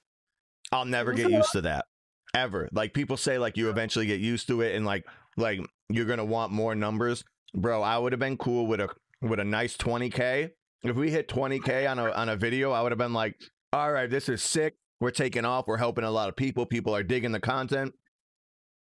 I'll 0.70 0.84
never 0.84 1.12
get 1.12 1.30
used 1.30 1.52
to 1.52 1.62
that 1.62 1.86
ever. 2.34 2.68
Like 2.72 2.94
people 2.94 3.16
say, 3.16 3.38
like 3.38 3.56
you 3.56 3.70
eventually 3.70 4.06
get 4.06 4.20
used 4.20 4.46
to 4.48 4.60
it, 4.60 4.74
and 4.74 4.84
like 4.86 5.04
like 5.36 5.60
you're 5.88 6.06
gonna 6.06 6.24
want 6.24 6.52
more 6.52 6.74
numbers, 6.74 7.24
bro. 7.54 7.82
I 7.82 7.98
would 7.98 8.12
have 8.12 8.20
been 8.20 8.36
cool 8.36 8.66
with 8.66 8.80
a 8.80 8.88
with 9.20 9.40
a 9.40 9.44
nice 9.44 9.76
20k. 9.76 10.50
If 10.82 10.96
we 10.96 11.10
hit 11.10 11.28
20k 11.28 11.90
on 11.90 11.98
a 11.98 12.10
on 12.10 12.28
a 12.28 12.36
video, 12.36 12.72
I 12.72 12.82
would 12.82 12.92
have 12.92 12.98
been 12.98 13.12
like, 13.12 13.36
all 13.72 13.92
right, 13.92 14.10
this 14.10 14.28
is 14.28 14.42
sick. 14.42 14.74
We're 15.00 15.10
taking 15.10 15.44
off. 15.44 15.66
We're 15.66 15.78
helping 15.78 16.04
a 16.04 16.10
lot 16.10 16.28
of 16.28 16.36
people. 16.36 16.66
People 16.66 16.94
are 16.94 17.02
digging 17.02 17.32
the 17.32 17.40
content. 17.40 17.94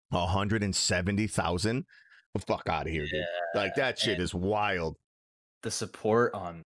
170,000. 0.10 1.86
The 2.34 2.40
fuck 2.42 2.64
out 2.68 2.88
of 2.88 2.92
here, 2.92 3.06
dude. 3.06 3.24
Like 3.56 3.76
that 3.76 3.98
shit 4.00 4.20
is 4.20 4.34
wild. 4.34 4.96
the 5.64 5.72
support 5.72 6.34
on 6.34 6.64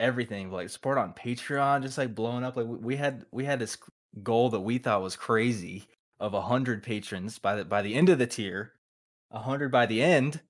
everything, 0.00 0.50
like 0.50 0.68
support 0.68 0.98
on 0.98 1.12
Patreon, 1.14 1.82
just 1.82 1.98
like 1.98 2.14
blowing 2.14 2.44
up. 2.44 2.56
Like 2.56 2.66
we 2.66 2.96
had 2.96 3.24
we 3.32 3.44
had 3.44 3.58
this 3.58 3.76
goal 4.22 4.50
that 4.50 4.60
we 4.60 4.78
thought 4.78 5.02
was 5.02 5.16
crazy 5.16 5.86
of 6.22 6.32
a 6.34 6.40
hundred 6.40 6.82
patrons 6.84 7.38
by 7.38 7.56
the 7.56 7.64
by 7.66 7.82
the 7.82 7.94
end 7.94 8.08
of 8.08 8.18
the 8.18 8.26
tier, 8.26 8.72
a 9.30 9.40
hundred 9.40 9.70
by 9.70 9.84
the 9.86 10.00
end. 10.02 10.40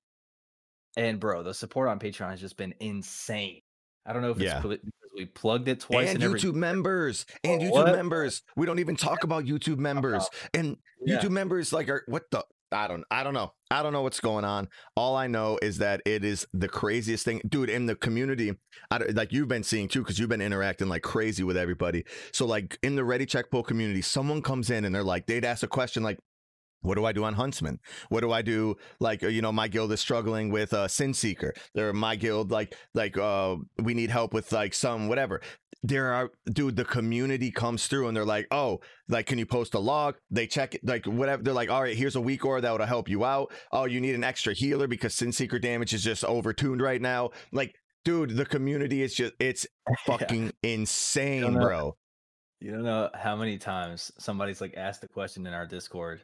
And 0.96 1.19
bro, 1.19 1.42
the 1.42 1.54
support 1.54 1.88
on 1.88 1.98
Patreon 1.98 2.30
has 2.30 2.40
just 2.40 2.58
been 2.58 2.74
insane. 2.78 3.62
I 4.04 4.12
don't 4.12 4.20
know 4.22 4.30
if 4.30 4.36
it's 4.36 4.44
Yeah. 4.44 4.60
pl- 4.60 4.70
because 4.70 5.10
we 5.16 5.24
plugged 5.24 5.69
it 5.69 5.80
twice 5.80 6.12
and 6.12 6.22
every 6.22 6.38
YouTube 6.38 6.54
members 6.54 7.24
and 7.42 7.62
Oh, 7.62 7.64
YouTube 7.64 7.70
what? 7.70 7.92
members. 7.96 8.42
We 8.56 8.66
don't 8.66 8.78
even 8.78 8.96
talk 8.96 9.24
about 9.24 9.44
YouTube 9.46 9.78
members 9.90 10.28
and 10.52 10.76
Yeah. 11.04 11.19
YouTube 11.20 11.30
members. 11.30 11.72
Like, 11.72 11.88
are 11.88 12.04
what 12.06 12.30
the? 12.30 12.44
I 12.72 12.88
don't. 12.88 13.04
I 13.10 13.22
don't 13.22 13.34
know. 13.34 13.52
I 13.70 13.82
don't 13.82 13.92
know 13.92 14.02
what's 14.02 14.20
going 14.20 14.44
on. 14.44 14.69
All 14.96 15.16
I 15.16 15.26
know 15.26 15.58
is 15.62 15.78
that 15.78 16.02
it 16.04 16.24
is 16.24 16.46
the 16.52 16.69
craziest 16.69 17.24
thing, 17.24 17.40
dude. 17.48 17.70
In 17.70 17.86
the 17.86 17.94
community, 17.94 18.54
I, 18.90 18.98
like 18.98 19.32
you've 19.32 19.48
been 19.48 19.62
seeing 19.62 19.88
too, 19.88 20.00
because 20.00 20.19
you've 20.19 20.28
been 20.28 20.40
interacting 20.40 20.88
like 20.88 21.02
crazy 21.02 21.42
with 21.42 21.56
everybody. 21.56 22.04
So, 22.32 22.46
like 22.46 22.78
in 22.82 22.96
the 22.96 23.04
Ready 23.04 23.26
Check 23.26 23.46
community, 23.50 24.02
someone 24.02 24.42
comes 24.42 24.70
in 24.70 24.84
and 24.84 24.94
they're 24.94 25.02
like, 25.02 25.26
they'd 25.26 25.44
ask 25.44 25.62
a 25.62 25.69
question 25.69 26.02
like, 26.02 26.19
what 26.82 26.96
do 26.96 27.04
I 27.04 27.12
do 27.12 27.24
on 27.24 27.34
Huntsman? 27.34 27.78
What 28.08 28.20
do 28.20 28.32
I 28.32 28.42
do? 28.42 28.76
Like, 29.00 29.22
uh, 29.22 29.28
you 29.28 29.40
know, 29.40 29.52
my 29.52 29.68
guild 29.68 29.92
is 29.92 30.00
struggling 30.00 30.50
with 30.50 30.75
uh, 30.75 30.88
Sin 30.88 31.14
Seeker. 31.14 31.54
Or 31.76 31.92
my 31.92 32.16
guild, 32.16 32.50
like, 32.50 32.76
like, 32.92 33.16
uh, 33.16 33.56
we 33.80 33.94
need 33.94 34.10
help 34.10 34.34
with 34.34 34.52
like 34.52 34.75
some 34.75 35.08
whatever. 35.08 35.40
There 35.84 36.12
are, 36.12 36.31
dude, 36.46 36.76
the 36.76 36.84
community 36.84 37.50
comes 37.50 37.88
through 37.88 38.06
and 38.06 38.17
they're 38.17 38.25
like, 38.25 38.46
oh, 38.52 38.81
like, 39.08 39.26
can 39.26 39.38
you 39.38 39.46
post 39.46 39.75
a 39.75 39.81
log? 39.81 40.14
They 40.31 40.46
check 40.46 40.76
it, 40.76 40.81
like, 40.84 41.06
whatever. 41.06 41.43
They're 41.43 41.52
like, 41.52 41.70
all 41.70 41.82
right, 41.82 41.96
here's 41.96 42.14
a 42.14 42.21
weak 42.21 42.45
aura 42.45 42.61
that 42.61 42.73
would 42.73 42.80
help 42.83 43.09
you 43.09 43.25
out. 43.25 43.52
Oh, 43.73 43.85
you 43.85 44.00
need 44.00 44.14
an 44.14 44.23
extra 44.23 44.54
healer 44.54 44.87
because 44.87 45.14
Sin 45.14 45.33
Seeker 45.33 45.59
damage 45.59 45.92
is 45.92 46.04
just 46.04 46.23
overtuned 46.23 46.80
right 46.80 47.00
now. 47.00 47.30
Like, 47.50 47.75
dude, 48.04 48.37
the 48.37 48.47
community 48.47 49.02
is 49.02 49.14
just, 49.14 49.35
it's 49.40 49.66
fucking 50.06 50.52
insane, 50.62 51.54
know. 51.54 51.61
bro. 51.61 51.97
You 52.61 52.71
don't 52.71 52.85
know 52.85 53.11
how 53.14 53.35
many 53.35 53.59
times 53.59 54.12
somebody's 54.18 54.61
like 54.61 54.75
asked 54.76 55.02
a 55.02 55.09
question 55.09 55.49
in 55.49 55.52
our 55.52 55.66
Discord, 55.66 56.21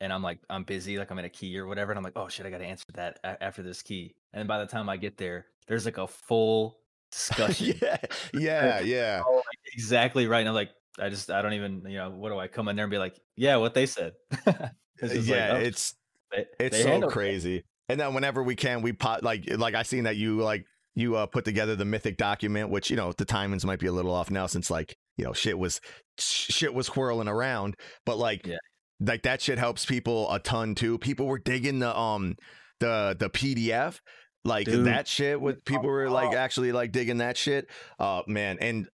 and 0.00 0.12
I'm 0.12 0.22
like, 0.22 0.40
I'm 0.50 0.64
busy, 0.64 0.98
like 0.98 1.12
I'm 1.12 1.18
in 1.20 1.24
a 1.24 1.30
key 1.30 1.56
or 1.56 1.68
whatever, 1.68 1.92
and 1.92 1.98
I'm 1.98 2.02
like, 2.02 2.16
oh 2.16 2.26
shit, 2.26 2.44
I 2.44 2.50
gotta 2.50 2.64
answer 2.64 2.84
that 2.94 3.20
after 3.22 3.62
this 3.62 3.82
key. 3.82 4.16
And 4.32 4.48
by 4.48 4.58
the 4.58 4.66
time 4.66 4.88
I 4.88 4.96
get 4.96 5.16
there, 5.16 5.46
there's 5.68 5.84
like 5.84 5.98
a 5.98 6.08
full 6.08 6.80
discussion. 7.28 7.78
yeah, 7.82 7.96
yeah, 8.34 8.80
yeah. 8.80 9.22
Like, 9.28 9.44
exactly 9.74 10.26
right. 10.26 10.40
And 10.40 10.48
I'm 10.50 10.54
like, 10.54 10.70
I 10.98 11.08
just, 11.08 11.30
I 11.30 11.42
don't 11.42 11.52
even, 11.54 11.82
you 11.86 11.96
know, 11.98 12.10
what 12.10 12.30
do 12.30 12.38
I 12.38 12.48
come 12.48 12.68
in 12.68 12.76
there 12.76 12.84
and 12.84 12.90
be 12.90 12.98
like, 12.98 13.18
yeah, 13.36 13.56
what 13.56 13.74
they 13.74 13.86
said? 13.86 14.12
It's 14.98 15.12
just 15.12 15.28
like, 15.28 15.38
yeah, 15.38 15.50
oh, 15.52 15.56
it's 15.56 15.94
they- 16.32 16.46
it's 16.58 16.76
they 16.78 16.82
so 16.82 16.88
handled 16.88 17.12
it. 17.12 17.14
crazy. 17.14 17.64
And 17.90 18.00
then 18.00 18.14
whenever 18.14 18.42
we 18.42 18.56
can, 18.56 18.80
we 18.80 18.94
pot 18.94 19.22
like 19.22 19.44
like 19.58 19.74
I 19.74 19.82
seen 19.82 20.04
that 20.04 20.16
you 20.16 20.40
like 20.40 20.64
you 20.94 21.16
uh, 21.16 21.26
put 21.26 21.44
together 21.44 21.76
the 21.76 21.84
mythic 21.84 22.16
document, 22.16 22.70
which 22.70 22.88
you 22.90 22.96
know 22.96 23.12
the 23.12 23.26
timings 23.26 23.64
might 23.66 23.78
be 23.78 23.86
a 23.88 23.92
little 23.92 24.14
off 24.14 24.30
now 24.30 24.46
since 24.46 24.70
like 24.70 24.96
you 25.18 25.24
know 25.26 25.34
shit 25.34 25.58
was 25.58 25.82
shit 26.18 26.72
was 26.72 26.88
whirling 26.96 27.28
around, 27.28 27.76
but 28.06 28.16
like 28.16 28.46
Yeah. 28.46 28.56
like 28.98 29.22
that 29.24 29.42
shit 29.42 29.58
helps 29.58 29.84
people 29.84 30.32
a 30.32 30.38
ton 30.40 30.74
too. 30.74 30.96
People 30.98 31.26
were 31.26 31.38
digging 31.38 31.78
the 31.80 31.94
um 31.94 32.36
the 32.80 33.14
the 33.18 33.28
PDF. 33.28 34.00
Like 34.46 34.66
Dude. 34.66 34.86
that 34.86 35.08
shit 35.08 35.40
with 35.40 35.64
people 35.64 35.88
were 35.88 36.08
like 36.08 36.34
actually 36.34 36.72
like 36.72 36.92
digging 36.92 37.18
that 37.18 37.36
shit. 37.36 37.68
Uh 37.98 38.22
man, 38.26 38.58
and 38.60 38.88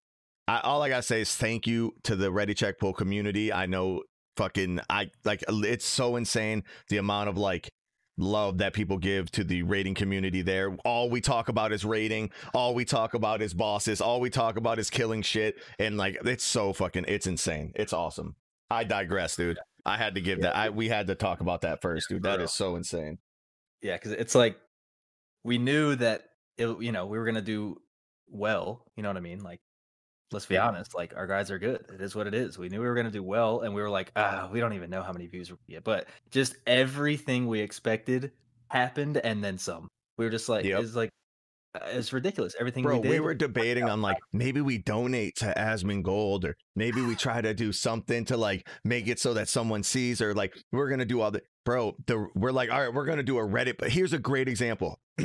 I, 0.48 0.60
all 0.62 0.82
I 0.82 0.90
gotta 0.90 1.04
say 1.04 1.22
is 1.22 1.36
thank 1.36 1.68
you 1.68 1.94
to 2.04 2.16
the 2.16 2.32
Ready 2.32 2.54
Check 2.54 2.80
Pull 2.80 2.94
community. 2.94 3.54
I 3.54 3.66
know 3.66 4.04
fucking 4.38 4.80
I 4.90 5.12
like 5.24 5.44
it's 5.48 5.86
so 5.86 6.16
insane 6.16 6.64
the 6.90 6.98
amount 6.98 7.30
of 7.30 7.38
like 7.38 7.70
love 8.18 8.60
that 8.60 8.74
people 8.74 8.98
give 8.98 9.32
to 9.32 9.44
the 9.44 9.64
rating 9.64 9.96
community 9.96 10.42
there. 10.42 10.76
All 10.86 11.10
we 11.10 11.22
talk 11.22 11.50
about 11.50 11.72
is 11.72 11.84
rating. 11.84 12.30
All 12.54 12.74
we 12.74 12.86
talk 12.86 13.14
about 13.14 13.42
is 13.42 13.54
bosses. 13.54 14.02
All 14.02 14.20
we 14.20 14.30
talk 14.30 14.58
about 14.58 14.80
is 14.80 14.90
killing 14.90 15.22
shit. 15.22 15.58
And 15.80 15.98
like 15.98 16.18
it's 16.24 16.44
so 16.44 16.74
fucking 16.74 17.06
it's 17.08 17.28
insane. 17.28 17.72
It's 17.76 17.94
awesome. 17.94 18.36
I 18.70 18.84
digress, 18.84 19.36
dude. 19.36 19.60
I 19.86 19.98
had 19.98 20.16
to 20.16 20.22
give 20.22 20.42
that 20.42 20.56
I 20.56 20.70
we 20.70 20.90
had 20.90 21.08
to 21.08 21.16
talk 21.16 21.42
about 21.42 21.62
that 21.62 21.82
first, 21.82 22.10
dude. 22.10 22.24
that 22.24 22.42
is 22.42 22.54
so 22.54 22.76
insane. 22.76 23.18
Yeah, 23.82 23.96
because 23.96 24.12
it's 24.12 24.36
like 24.36 24.58
we 25.44 25.58
knew 25.58 25.96
that 25.96 26.24
it, 26.58 26.68
you 26.82 26.92
know 26.92 27.06
we 27.06 27.18
were 27.18 27.26
gonna 27.26 27.42
do 27.42 27.82
well. 28.28 28.86
You 28.96 29.04
know 29.04 29.10
what 29.10 29.18
I 29.18 29.22
mean? 29.22 29.40
Like 29.44 29.62
let's 30.32 30.46
be 30.46 30.58
honest, 30.58 30.96
like 30.96 31.14
our 31.16 31.28
guys 31.28 31.52
are 31.52 31.60
good. 31.60 31.86
It 31.94 32.02
is 32.02 32.16
what 32.16 32.28
it 32.28 32.34
is. 32.34 32.58
We 32.58 32.70
knew 32.70 32.80
we 32.80 32.88
were 32.88 32.96
gonna 32.96 33.12
do 33.12 33.24
well, 33.24 33.62
and 33.62 33.74
we 33.74 33.82
were 33.82 33.90
like, 33.90 34.12
ah, 34.16 34.50
we 34.52 34.60
don't 34.60 34.74
even 34.74 34.90
know 34.90 35.04
how 35.04 35.12
many 35.12 35.28
views 35.28 35.52
we 35.52 35.58
get. 35.70 35.84
But 35.84 36.08
just 36.30 36.56
everything 36.66 37.48
we 37.48 37.60
expected 37.60 38.32
happened, 38.70 39.18
and 39.18 39.44
then 39.44 39.58
some. 39.58 39.88
We 40.18 40.26
were 40.26 40.32
just 40.32 40.50
like, 40.50 40.66
Yep. 40.66 40.82
it's 40.84 40.96
like, 40.96 41.10
Uh, 41.74 41.80
it's 41.92 42.12
ridiculous. 42.12 42.56
Everything 42.60 42.84
Bro, 42.84 42.98
we 42.98 43.02
did. 43.04 43.10
we 43.12 43.20
were 43.20 43.34
debating 43.34 43.86
on 43.86 44.02
like 44.02 44.18
maybe 44.34 44.62
we 44.62 44.78
donate 44.78 45.38
to 45.38 45.54
Asmongold 45.58 46.44
or 46.44 46.58
maybe 46.76 47.02
we 47.02 47.16
try 47.16 47.42
to 47.42 47.54
do 47.54 47.72
something 47.72 48.26
to 48.26 48.38
like 48.38 48.68
make 48.84 49.08
it 49.08 49.20
so 49.20 49.34
that 49.34 49.48
someone 49.48 49.84
sees 49.84 50.22
or 50.22 50.34
like 50.34 50.54
we're 50.72 50.90
gonna 50.90 51.06
do 51.06 51.22
all 51.22 51.32
the 51.32 51.42
bro. 51.66 51.96
The 52.08 52.28
we're 52.36 52.52
like, 52.52 52.72
all 52.72 52.82
right, 52.82 52.94
we're 52.94 53.06
gonna 53.06 53.24
do 53.24 53.38
a 53.38 53.48
Reddit. 53.48 53.78
But 53.78 53.92
here's 53.92 54.14
a 54.14 54.20
great 54.20 54.50
example. 54.50 55.00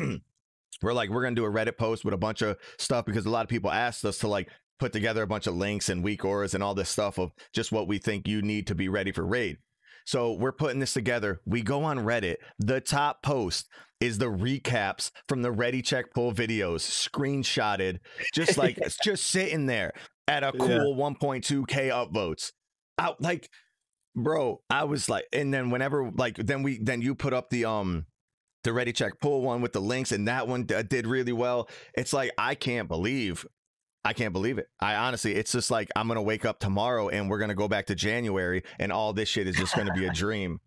we're 0.82 0.92
like, 0.92 1.10
we're 1.10 1.22
gonna 1.22 1.34
do 1.34 1.44
a 1.44 1.50
Reddit 1.50 1.76
post 1.76 2.04
with 2.04 2.14
a 2.14 2.18
bunch 2.18 2.42
of 2.42 2.56
stuff 2.78 3.06
because 3.06 3.26
a 3.26 3.30
lot 3.30 3.42
of 3.42 3.48
people 3.48 3.70
asked 3.70 4.04
us 4.04 4.18
to 4.18 4.28
like 4.28 4.48
put 4.78 4.92
together 4.92 5.22
a 5.22 5.26
bunch 5.26 5.46
of 5.46 5.54
links 5.54 5.88
and 5.88 6.04
weak 6.04 6.24
auras 6.24 6.54
and 6.54 6.62
all 6.62 6.74
this 6.74 6.90
stuff 6.90 7.18
of 7.18 7.32
just 7.52 7.72
what 7.72 7.88
we 7.88 7.98
think 7.98 8.28
you 8.28 8.42
need 8.42 8.66
to 8.66 8.74
be 8.74 8.88
ready 8.88 9.10
for 9.10 9.26
raid. 9.26 9.58
So 10.06 10.32
we're 10.32 10.52
putting 10.52 10.78
this 10.80 10.92
together. 10.94 11.40
We 11.44 11.62
go 11.62 11.84
on 11.84 11.98
Reddit. 11.98 12.36
The 12.58 12.80
top 12.80 13.22
post 13.22 13.68
is 14.00 14.18
the 14.18 14.26
recaps 14.26 15.10
from 15.28 15.42
the 15.42 15.50
Ready 15.50 15.82
Check 15.82 16.06
Pull 16.14 16.32
videos, 16.32 16.80
screenshotted, 16.80 17.98
just 18.34 18.56
like 18.56 18.78
it's 18.78 18.96
just 19.04 19.24
sitting 19.24 19.66
there 19.66 19.92
at 20.28 20.42
a 20.42 20.52
Yeah. 20.54 20.66
cool 20.66 20.94
1.2k 20.96 21.90
upvotes. 21.90 22.52
Out 22.98 23.20
like, 23.20 23.48
bro, 24.14 24.60
I 24.70 24.84
was 24.84 25.08
like, 25.08 25.24
and 25.32 25.52
then 25.52 25.70
whenever 25.70 26.10
like 26.16 26.36
then 26.36 26.62
we 26.62 26.78
then 26.82 27.02
you 27.02 27.14
put 27.14 27.32
up 27.34 27.50
the 27.50 27.64
um 27.64 28.06
the 28.64 28.72
Ready 28.72 28.92
Check 28.92 29.20
Pull 29.20 29.42
one 29.42 29.60
with 29.60 29.72
the 29.72 29.80
links, 29.80 30.12
and 30.12 30.28
that 30.28 30.46
one 30.48 30.64
d- 30.64 30.82
did 30.82 31.06
really 31.06 31.32
well. 31.32 31.68
It's 31.94 32.12
like 32.12 32.30
I 32.38 32.54
can't 32.54 32.88
believe 32.88 33.46
I 34.06 34.12
can't 34.12 34.32
believe 34.32 34.58
it. 34.58 34.66
I 34.80 34.94
honestly, 34.94 35.34
it's 35.34 35.52
just 35.52 35.70
like 35.70 35.88
I'm 35.96 36.08
gonna 36.08 36.22
wake 36.22 36.44
up 36.44 36.60
tomorrow 36.60 37.08
and 37.08 37.28
we're 37.28 37.38
gonna 37.38 37.54
go 37.54 37.68
back 37.68 37.86
to 37.86 37.94
January, 37.94 38.62
and 38.78 38.92
all 38.92 39.12
this 39.12 39.28
shit 39.28 39.46
is 39.48 39.56
just 39.56 39.74
gonna 39.74 39.92
be 39.92 40.06
a 40.06 40.12
dream. 40.24 40.60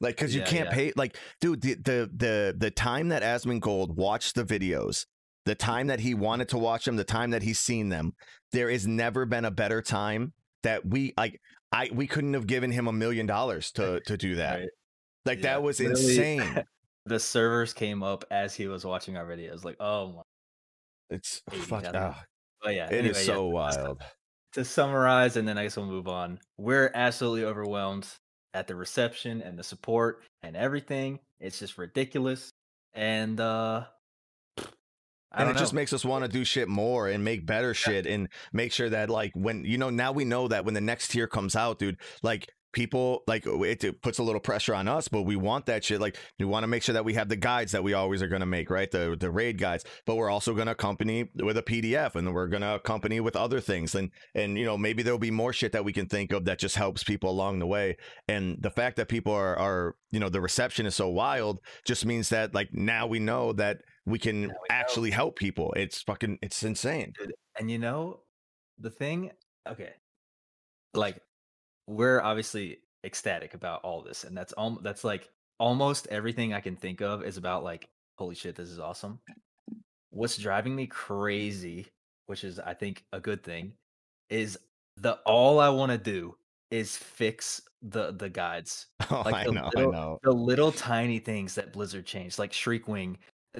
Like, 0.00 0.16
cause 0.16 0.34
you 0.34 0.40
Yeah, 0.40 0.46
can't 0.46 0.68
yeah. 0.70 0.74
pay. 0.74 0.92
Like, 0.96 1.16
dude, 1.40 1.60
the 1.62 1.74
the 1.74 2.10
the 2.16 2.54
the 2.56 2.70
time 2.70 3.08
that 3.08 3.22
Asmongold 3.22 3.94
watched 3.94 4.34
the 4.34 4.44
videos, 4.44 5.06
the 5.44 5.54
time 5.54 5.86
that 5.88 6.00
he 6.00 6.14
wanted 6.14 6.48
to 6.50 6.58
watch 6.58 6.84
them, 6.86 6.96
the 6.96 7.04
time 7.04 7.30
that 7.30 7.42
he's 7.42 7.58
seen 7.58 7.88
them, 7.90 8.14
there 8.52 8.70
has 8.70 8.86
never 8.86 9.24
been 9.26 9.44
a 9.44 9.50
better 9.50 9.80
time 9.82 10.32
that 10.62 10.84
we 10.86 11.12
like. 11.16 11.40
I 11.72 11.90
we 11.92 12.06
couldn't 12.06 12.34
have 12.34 12.46
given 12.46 12.70
him 12.72 12.86
a 12.88 12.92
million 12.92 13.26
dollars 13.26 13.72
to 13.72 14.00
to 14.06 14.16
do 14.16 14.36
that. 14.36 14.60
Right. 14.60 14.68
Like 15.24 15.38
Yeah, 15.38 15.42
that 15.54 15.62
was 15.62 15.80
insane. 15.80 16.62
the 17.06 17.18
servers 17.18 17.72
came 17.72 18.02
up 18.02 18.24
as 18.30 18.54
he 18.54 18.68
was 18.68 18.84
watching 18.84 19.16
our 19.16 19.26
videos. 19.26 19.64
Like, 19.64 19.76
oh 19.80 20.12
my. 20.12 20.22
It's 21.10 21.42
fuck. 21.50 21.84
thousand. 21.84 21.96
Ah, 21.96 22.22
But 22.62 22.74
yeah, 22.74 22.86
it 22.86 23.04
is 23.06 23.16
anyway, 23.16 23.18
yeah, 23.18 23.34
so 23.34 23.42
to- 23.42 23.48
wild. 23.48 24.02
to 24.54 24.64
summarize, 24.64 25.36
and 25.36 25.46
then 25.46 25.58
I 25.58 25.64
guess 25.64 25.76
we'll 25.76 25.86
move 25.86 26.08
on. 26.08 26.40
We're 26.58 26.90
absolutely 26.94 27.44
overwhelmed 27.44 28.06
at 28.54 28.66
the 28.66 28.74
reception 28.74 29.42
and 29.42 29.58
the 29.58 29.62
support 29.62 30.22
and 30.42 30.56
everything. 30.56 31.20
It's 31.40 31.58
just 31.58 31.76
ridiculous. 31.78 32.50
And 32.94 33.38
uh 33.38 33.84
and 35.32 35.50
it 35.50 35.56
just 35.58 35.74
makes 35.74 35.92
us 35.92 36.04
want 36.04 36.24
to 36.24 36.30
do 36.30 36.44
shit 36.44 36.68
more 36.68 37.08
and 37.08 37.22
make 37.22 37.44
better 37.44 37.74
shit 37.74 38.06
and 38.06 38.28
make 38.52 38.72
sure 38.72 38.88
that 38.88 39.10
like 39.10 39.32
when 39.34 39.64
you 39.64 39.76
know 39.76 39.90
now 39.90 40.12
we 40.12 40.24
know 40.24 40.48
that 40.48 40.64
when 40.64 40.72
the 40.72 40.80
next 40.80 41.08
tier 41.08 41.26
comes 41.26 41.54
out 41.54 41.78
dude 41.78 41.98
like 42.22 42.48
people 42.76 43.24
like 43.26 43.46
it, 43.46 43.82
it 43.84 44.02
puts 44.02 44.18
a 44.18 44.22
little 44.22 44.40
pressure 44.40 44.74
on 44.74 44.86
us 44.86 45.08
but 45.08 45.22
we 45.22 45.34
want 45.34 45.64
that 45.66 45.82
shit 45.82 45.98
like 45.98 46.16
we 46.38 46.44
want 46.44 46.62
to 46.62 46.68
make 46.68 46.82
sure 46.82 46.92
that 46.92 47.04
we 47.04 47.14
have 47.14 47.28
the 47.28 47.36
guides 47.36 47.72
that 47.72 47.82
we 47.82 47.94
always 47.94 48.22
are 48.22 48.28
going 48.28 48.40
to 48.40 48.46
make 48.46 48.68
right? 48.70 48.90
The 48.90 49.16
the 49.18 49.30
raid 49.30 49.58
guides 49.58 49.84
but 50.04 50.16
we're 50.16 50.30
also 50.30 50.54
going 50.54 50.66
to 50.66 50.72
accompany 50.72 51.28
with 51.36 51.56
a 51.56 51.62
pdf 51.62 52.14
and 52.14 52.32
we're 52.34 52.48
going 52.48 52.60
to 52.60 52.74
accompany 52.74 53.18
with 53.18 53.34
other 53.34 53.60
things 53.60 53.94
and 53.94 54.10
and 54.34 54.58
you 54.58 54.64
know 54.66 54.76
maybe 54.76 55.02
there'll 55.02 55.18
be 55.18 55.30
more 55.30 55.52
shit 55.52 55.72
that 55.72 55.84
we 55.84 55.92
can 55.92 56.06
think 56.06 56.32
of 56.32 56.44
that 56.44 56.58
just 56.58 56.76
helps 56.76 57.02
people 57.02 57.30
along 57.30 57.58
the 57.58 57.66
way 57.66 57.96
and 58.28 58.62
the 58.62 58.70
fact 58.70 58.96
that 58.96 59.08
people 59.08 59.32
are 59.32 59.56
are 59.58 59.96
you 60.10 60.20
know 60.20 60.28
the 60.28 60.40
reception 60.40 60.86
is 60.86 60.94
so 60.94 61.08
wild 61.08 61.58
just 61.86 62.04
means 62.04 62.28
that 62.28 62.54
like 62.54 62.68
now 62.74 63.06
we 63.06 63.18
know 63.18 63.54
that 63.54 63.80
we 64.06 64.18
can 64.18 64.42
we 64.42 64.46
know. 64.46 64.54
actually 64.70 65.10
help 65.10 65.36
people. 65.36 65.72
It's 65.76 66.00
fucking 66.02 66.38
it's 66.40 66.62
insane. 66.62 67.12
And 67.58 67.70
you 67.70 67.78
know, 67.78 68.20
the 68.78 68.90
thing, 68.90 69.32
okay, 69.68 69.94
like 70.94 71.20
we're 71.86 72.20
obviously 72.20 72.78
ecstatic 73.04 73.54
about 73.54 73.82
all 73.82 74.02
this, 74.02 74.24
and 74.24 74.36
that's 74.36 74.52
all. 74.54 74.78
That's 74.82 75.04
like 75.04 75.28
almost 75.58 76.06
everything 76.08 76.52
I 76.52 76.60
can 76.60 76.76
think 76.76 77.00
of 77.00 77.22
is 77.24 77.36
about 77.36 77.64
like, 77.64 77.88
holy 78.18 78.34
shit, 78.34 78.56
this 78.56 78.68
is 78.68 78.78
awesome. 78.78 79.20
What's 80.10 80.36
driving 80.38 80.74
me 80.74 80.86
crazy, 80.86 81.86
which 82.26 82.44
is 82.44 82.58
I 82.58 82.74
think 82.74 83.04
a 83.12 83.20
good 83.20 83.42
thing, 83.42 83.74
is 84.30 84.58
the 84.96 85.18
all 85.26 85.58
I 85.60 85.68
want 85.68 85.92
to 85.92 85.98
do 85.98 86.36
is 86.70 86.96
fix 86.96 87.60
the 87.82 88.10
the 88.12 88.28
guides 88.28 88.86
oh 89.10 89.22
Like 89.24 89.34
i 89.34 89.44
the 89.44 89.52
know 89.52 89.70
little- 89.76 89.92
i 89.94 89.96
know 89.96 90.18
the 90.24 90.32
little 90.32 90.72
tiny 90.72 91.20
things 91.20 91.54
that 91.54 91.72
Blizzard 91.72 92.06
changed, 92.06 92.38
like 92.38 92.50
Shriekwing, 92.52 93.16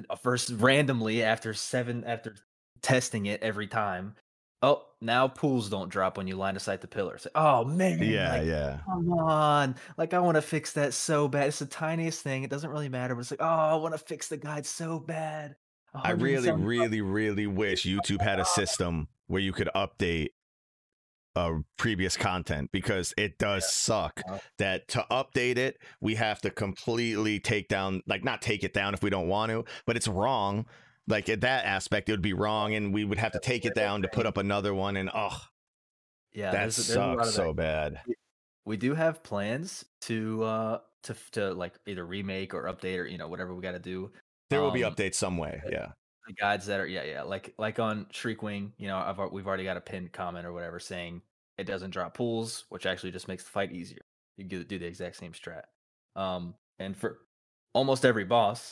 uh, 0.09 0.15
first 0.15 0.49
randomly 0.57 1.23
after 1.23 1.53
seven 1.53 2.03
after 2.03 2.35
testing 2.81 3.27
it 3.27 3.41
every 3.41 3.67
time. 3.67 4.15
Oh, 4.63 4.83
now 5.01 5.27
pools 5.27 5.69
don't 5.69 5.89
drop 5.89 6.17
when 6.17 6.27
you 6.27 6.35
line 6.35 6.55
of 6.55 6.61
sight 6.63 6.81
the 6.81 6.87
pillars. 6.87 7.27
Oh 7.35 7.63
man, 7.63 8.01
yeah 8.01 8.37
like, 8.37 8.45
yeah 8.47 8.79
come 8.85 9.11
on, 9.13 9.75
like 9.97 10.13
I 10.13 10.19
want 10.19 10.35
to 10.35 10.41
fix 10.41 10.73
that 10.73 10.93
so 10.93 11.27
bad. 11.27 11.47
It's 11.49 11.59
the 11.59 11.65
tiniest 11.67 12.21
thing. 12.23 12.43
It 12.43 12.49
doesn't 12.49 12.69
really 12.69 12.89
matter, 12.89 13.13
but 13.13 13.21
it's 13.21 13.31
like, 13.31 13.41
oh, 13.41 13.45
I 13.45 13.75
want 13.75 13.93
to 13.93 13.99
fix 13.99 14.27
the 14.29 14.37
guide 14.37 14.65
so 14.65 14.99
bad. 14.99 15.55
i 15.93 16.11
really 16.11 16.49
170 16.49 16.65
really 16.67 17.01
really 17.01 17.47
wish 17.47 17.83
youtube 17.85 18.21
had 18.21 18.39
a 18.39 18.45
system 18.45 19.07
where 19.27 19.41
you 19.41 19.51
could 19.53 19.69
update 19.73 20.29
uh 21.35 21.53
previous 21.77 22.17
content 22.17 22.69
because 22.71 23.13
it 23.17 23.37
does 23.39 23.71
suck 23.71 24.21
Uh, 24.29 24.37
that 24.57 24.87
to 24.89 25.05
update 25.09 25.57
it 25.57 25.77
we 26.01 26.15
have 26.15 26.41
to 26.41 26.49
completely 26.51 27.39
take 27.39 27.67
down 27.67 28.01
like 28.05 28.23
not 28.23 28.41
take 28.41 28.63
it 28.63 28.73
down 28.73 28.93
if 28.93 29.01
we 29.01 29.09
don't 29.09 29.27
want 29.27 29.49
to 29.51 29.63
but 29.85 29.95
it's 29.95 30.07
wrong 30.07 30.65
like 31.07 31.29
at 31.29 31.41
that 31.41 31.65
aspect 31.65 32.09
it 32.09 32.13
would 32.13 32.21
be 32.21 32.33
wrong 32.33 32.75
and 32.75 32.93
we 32.93 33.05
would 33.05 33.17
have 33.17 33.31
to 33.31 33.39
take 33.39 33.65
it 33.65 33.75
down 33.75 34.01
to 34.01 34.07
put 34.09 34.25
up 34.25 34.37
another 34.37 34.73
one 34.73 34.97
and 34.97 35.09
oh 35.13 35.37
Yeah, 36.33 36.51
that 36.51 36.59
there's, 36.59 36.75
there's 36.75 36.87
sucks 36.87 37.33
so 37.33 37.53
bad. 37.53 38.01
We 38.65 38.77
do 38.77 38.93
have 38.93 39.23
plans 39.23 39.85
to 40.01 40.43
uh 40.43 40.79
to 41.03 41.15
to 41.31 41.53
like 41.53 41.73
either 41.85 42.05
remake 42.05 42.53
or 42.53 42.63
update 42.63 42.99
or 42.99 43.05
you 43.05 43.17
know 43.17 43.27
whatever 43.27 43.55
we 43.55 43.61
got 43.61 43.71
to 43.71 43.79
do. 43.79 44.11
There 44.49 44.61
will 44.61 44.71
be 44.71 44.83
Um, 44.83 44.93
updates 44.93 45.15
some 45.15 45.37
way 45.37 45.61
yeah. 45.69 45.87
the 46.27 46.33
guides 46.33 46.65
that 46.67 46.79
are 46.79 46.87
yeah 46.87 47.03
yeah 47.03 47.21
like 47.23 47.53
like 47.57 47.79
on 47.79 48.05
Shriekwing, 48.13 48.71
you 48.77 48.87
know, 48.87 48.97
I've 48.97 49.31
we've 49.31 49.47
already 49.47 49.63
got 49.63 49.77
a 49.77 49.81
pinned 49.81 50.11
comment 50.11 50.45
or 50.45 50.53
whatever 50.53 50.79
saying 50.79 51.21
it 51.57 51.65
doesn't 51.65 51.91
drop 51.91 52.13
pools, 52.13 52.65
which 52.69 52.85
actually 52.85 53.11
just 53.11 53.27
makes 53.27 53.43
the 53.43 53.49
fight 53.49 53.71
easier. 53.71 54.01
You 54.37 54.43
do, 54.43 54.63
do 54.63 54.77
the 54.77 54.85
exact 54.85 55.15
same 55.15 55.31
strat. 55.31 55.63
Um, 56.15 56.53
and 56.79 56.95
for 56.95 57.19
almost 57.73 58.05
every 58.05 58.25
boss, 58.25 58.71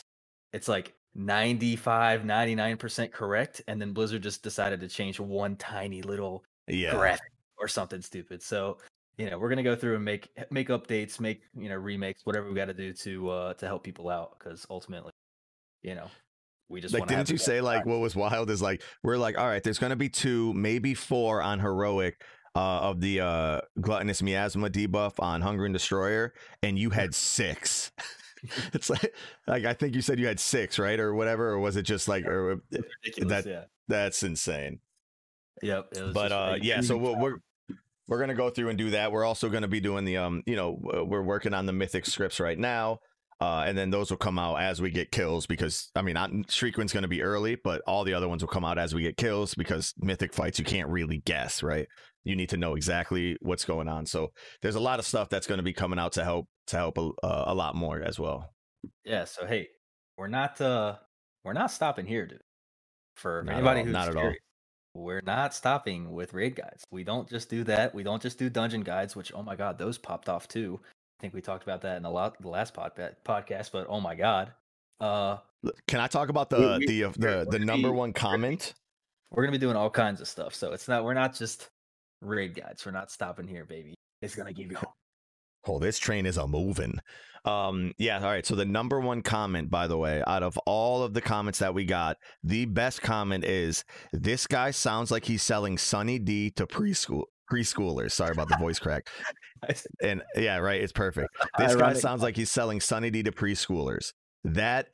it's 0.52 0.68
like 0.68 0.94
95, 1.16 2.22
99% 2.22 3.10
correct, 3.10 3.62
and 3.68 3.80
then 3.80 3.92
Blizzard 3.92 4.22
just 4.22 4.42
decided 4.42 4.80
to 4.80 4.88
change 4.88 5.18
one 5.18 5.56
tiny 5.56 6.02
little 6.02 6.44
yeah 6.68 6.92
graphic 6.94 7.32
or 7.58 7.68
something 7.68 8.02
stupid. 8.02 8.42
So 8.42 8.78
you 9.16 9.30
know, 9.30 9.38
we're 9.38 9.48
gonna 9.48 9.62
go 9.62 9.74
through 9.74 9.96
and 9.96 10.04
make 10.04 10.28
make 10.50 10.68
updates, 10.68 11.18
make 11.18 11.42
you 11.56 11.68
know 11.68 11.76
remakes, 11.76 12.24
whatever 12.24 12.48
we 12.48 12.54
got 12.54 12.66
to 12.66 12.74
do 12.74 12.92
to 12.92 13.30
uh 13.30 13.54
to 13.54 13.66
help 13.66 13.82
people 13.82 14.10
out, 14.10 14.38
because 14.38 14.66
ultimately, 14.68 15.12
you 15.82 15.94
know, 15.94 16.08
we 16.68 16.80
just 16.80 16.94
like 16.94 17.06
didn't 17.06 17.30
you 17.30 17.38
say 17.38 17.60
like 17.60 17.84
time. 17.84 17.92
what 17.92 18.00
was 18.00 18.16
wild 18.16 18.50
is 18.50 18.60
like 18.60 18.82
we're 19.02 19.16
like 19.16 19.38
all 19.38 19.46
right 19.46 19.62
there's 19.62 19.78
gonna 19.78 19.96
be 19.96 20.08
two 20.08 20.52
maybe 20.54 20.94
four 20.94 21.40
on 21.40 21.60
heroic 21.60 22.20
uh 22.54 22.80
of 22.80 23.00
the 23.00 23.20
uh 23.20 23.60
gluttonous 23.80 24.22
miasma 24.22 24.68
debuff 24.68 25.12
on 25.20 25.40
Hungering 25.40 25.72
Destroyer 25.72 26.34
and 26.62 26.78
you 26.78 26.90
had 26.90 27.14
six 27.14 27.92
it's 28.72 28.90
like 28.90 29.14
like 29.46 29.64
i 29.64 29.72
think 29.72 29.94
you 29.94 30.02
said 30.02 30.18
you 30.18 30.26
had 30.26 30.40
six 30.40 30.78
right? 30.78 30.98
Or 30.98 31.14
whatever 31.14 31.50
or 31.50 31.58
was 31.58 31.76
it 31.76 31.82
just 31.82 32.08
like 32.08 32.26
or 32.26 32.62
that- 33.18 33.44
yeah. 33.46 33.64
that's 33.88 34.22
insane. 34.22 34.80
Yep. 35.62 35.88
It 35.92 36.02
was 36.02 36.14
but 36.14 36.32
uh 36.32 36.46
like 36.50 36.64
yeah 36.64 36.80
so 36.80 36.96
we're, 36.96 37.18
we're 37.18 37.36
we're 38.08 38.20
gonna 38.20 38.34
go 38.34 38.50
through 38.50 38.68
and 38.68 38.78
do 38.78 38.90
that. 38.90 39.10
We're 39.10 39.24
also 39.24 39.48
gonna 39.48 39.68
be 39.68 39.80
doing 39.80 40.04
the 40.04 40.18
um 40.18 40.42
you 40.46 40.56
know 40.56 40.78
we're 41.06 41.22
working 41.22 41.54
on 41.54 41.66
the 41.66 41.72
mythic 41.72 42.06
scripts 42.06 42.40
right 42.40 42.58
now 42.58 43.00
uh 43.40 43.64
and 43.66 43.76
then 43.76 43.90
those 43.90 44.10
will 44.10 44.16
come 44.16 44.38
out 44.38 44.56
as 44.56 44.80
we 44.80 44.90
get 44.90 45.10
kills 45.10 45.46
because 45.46 45.90
i 45.94 46.02
mean 46.02 46.16
I'm, 46.16 46.44
Shriekwing's 46.48 46.92
gonna 46.92 47.08
be 47.08 47.22
early 47.22 47.56
but 47.62 47.82
all 47.86 48.04
the 48.04 48.14
other 48.14 48.28
ones 48.28 48.42
will 48.42 48.48
come 48.48 48.64
out 48.64 48.78
as 48.78 48.94
we 48.94 49.02
get 49.02 49.16
kills 49.16 49.54
because 49.54 49.92
mythic 49.98 50.32
fights 50.32 50.58
you 50.58 50.64
can't 50.64 50.88
really 50.88 51.22
guess 51.26 51.62
right 51.62 51.86
you 52.24 52.34
need 52.34 52.48
to 52.50 52.56
know 52.56 52.74
exactly 52.74 53.36
what's 53.40 53.64
going 53.64 53.88
on 53.88 54.06
so 54.06 54.32
there's 54.62 54.74
a 54.74 54.80
lot 54.80 54.98
of 54.98 55.06
stuff 55.06 55.28
that's 55.28 55.46
going 55.46 55.58
to 55.58 55.64
be 55.64 55.72
coming 55.72 55.98
out 55.98 56.12
to 56.12 56.24
help 56.24 56.46
to 56.66 56.76
help 56.76 56.98
a, 56.98 57.10
uh, 57.22 57.44
a 57.48 57.54
lot 57.54 57.74
more 57.74 58.00
as 58.02 58.18
well 58.18 58.50
yeah. 59.04 59.24
So 59.24 59.46
hey, 59.46 59.68
we're 60.16 60.28
not 60.28 60.60
uh 60.60 60.96
we're 61.44 61.52
not 61.52 61.70
stopping 61.70 62.06
here, 62.06 62.26
dude. 62.26 62.40
For 63.16 63.42
Not 63.44 63.54
anybody 63.54 63.80
all, 63.80 63.86
who's 63.86 63.92
not 63.92 64.08
at 64.08 64.16
all. 64.16 64.32
we're 64.94 65.22
not 65.22 65.54
stopping 65.54 66.12
with 66.12 66.34
raid 66.34 66.54
guides. 66.56 66.84
We 66.90 67.04
don't 67.04 67.28
just 67.28 67.48
do 67.48 67.64
that. 67.64 67.94
We 67.94 68.02
don't 68.02 68.20
just 68.20 68.38
do 68.38 68.50
dungeon 68.50 68.82
guides, 68.82 69.16
which 69.16 69.32
oh 69.34 69.42
my 69.42 69.56
god, 69.56 69.78
those 69.78 69.98
popped 69.98 70.28
off 70.28 70.48
too. 70.48 70.80
I 71.18 71.22
think 71.22 71.34
we 71.34 71.40
talked 71.40 71.62
about 71.62 71.82
that 71.82 71.96
in 71.96 72.04
a 72.04 72.10
lot 72.10 72.40
the 72.40 72.48
last 72.48 72.74
pod, 72.74 72.92
podcast, 73.24 73.70
but 73.72 73.86
oh 73.88 74.00
my 74.00 74.14
god. 74.14 74.52
Uh 75.00 75.38
can 75.88 76.00
i 76.00 76.06
talk 76.06 76.28
about 76.28 76.48
the 76.48 76.58
We- 76.58 76.78
we- 76.78 76.86
the 76.86 77.04
uh, 77.04 77.12
the 77.16 77.46
the 77.50 77.58
number 77.58 77.88
be- 77.90 77.94
one 77.96 78.12
comment 78.12 78.72
we're 79.30 79.42
gonna 79.44 79.52
be 79.52 79.58
doing 79.58 79.76
all 79.76 79.90
kinds 79.90 80.20
of 80.20 80.28
stuff. 80.28 80.54
So 80.54 80.72
it's 80.72 80.88
not 80.88 81.04
we're 81.04 81.14
not 81.14 81.34
just 81.34 81.68
raid 82.22 82.54
guides. 82.54 82.84
We're 82.86 82.92
not 82.92 83.10
stopping 83.10 83.48
here, 83.48 83.64
baby. 83.64 83.94
It's 84.22 84.34
gonna 84.34 84.52
give 84.52 84.70
you 84.70 84.78
Oh, 85.68 85.78
this 85.80 85.98
train 85.98 86.26
is 86.26 86.36
a 86.36 86.46
moving. 86.46 87.00
Um, 87.44 87.92
yeah, 87.98 88.18
all 88.18 88.24
right. 88.26 88.46
So 88.46 88.54
the 88.54 88.64
number 88.64 89.00
one 89.00 89.20
comment, 89.22 89.68
by 89.68 89.88
the 89.88 89.98
way, 89.98 90.22
out 90.26 90.44
of 90.44 90.56
all 90.66 91.02
of 91.02 91.12
the 91.12 91.20
comments 91.20 91.58
that 91.58 91.74
we 91.74 91.84
got, 91.84 92.16
the 92.44 92.66
best 92.66 93.02
comment 93.02 93.44
is 93.44 93.84
this 94.12 94.46
guy 94.46 94.70
sounds 94.70 95.10
like 95.10 95.24
he's 95.24 95.42
selling 95.42 95.76
Sunny 95.76 96.18
D 96.20 96.50
to 96.52 96.66
preschool 96.68 97.24
preschoolers. 97.52 98.12
Sorry 98.12 98.30
about 98.30 98.48
the 98.48 98.56
voice 98.58 98.78
crack. 98.78 99.08
And 100.02 100.22
yeah, 100.36 100.58
right. 100.58 100.80
It's 100.80 100.92
perfect. 100.92 101.28
This 101.58 101.74
guy 101.74 101.94
sounds 101.94 102.22
like 102.22 102.36
he's 102.36 102.50
selling 102.50 102.80
Sunny 102.80 103.10
D 103.10 103.22
to 103.24 103.32
preschoolers. 103.32 104.12
That 104.44 104.88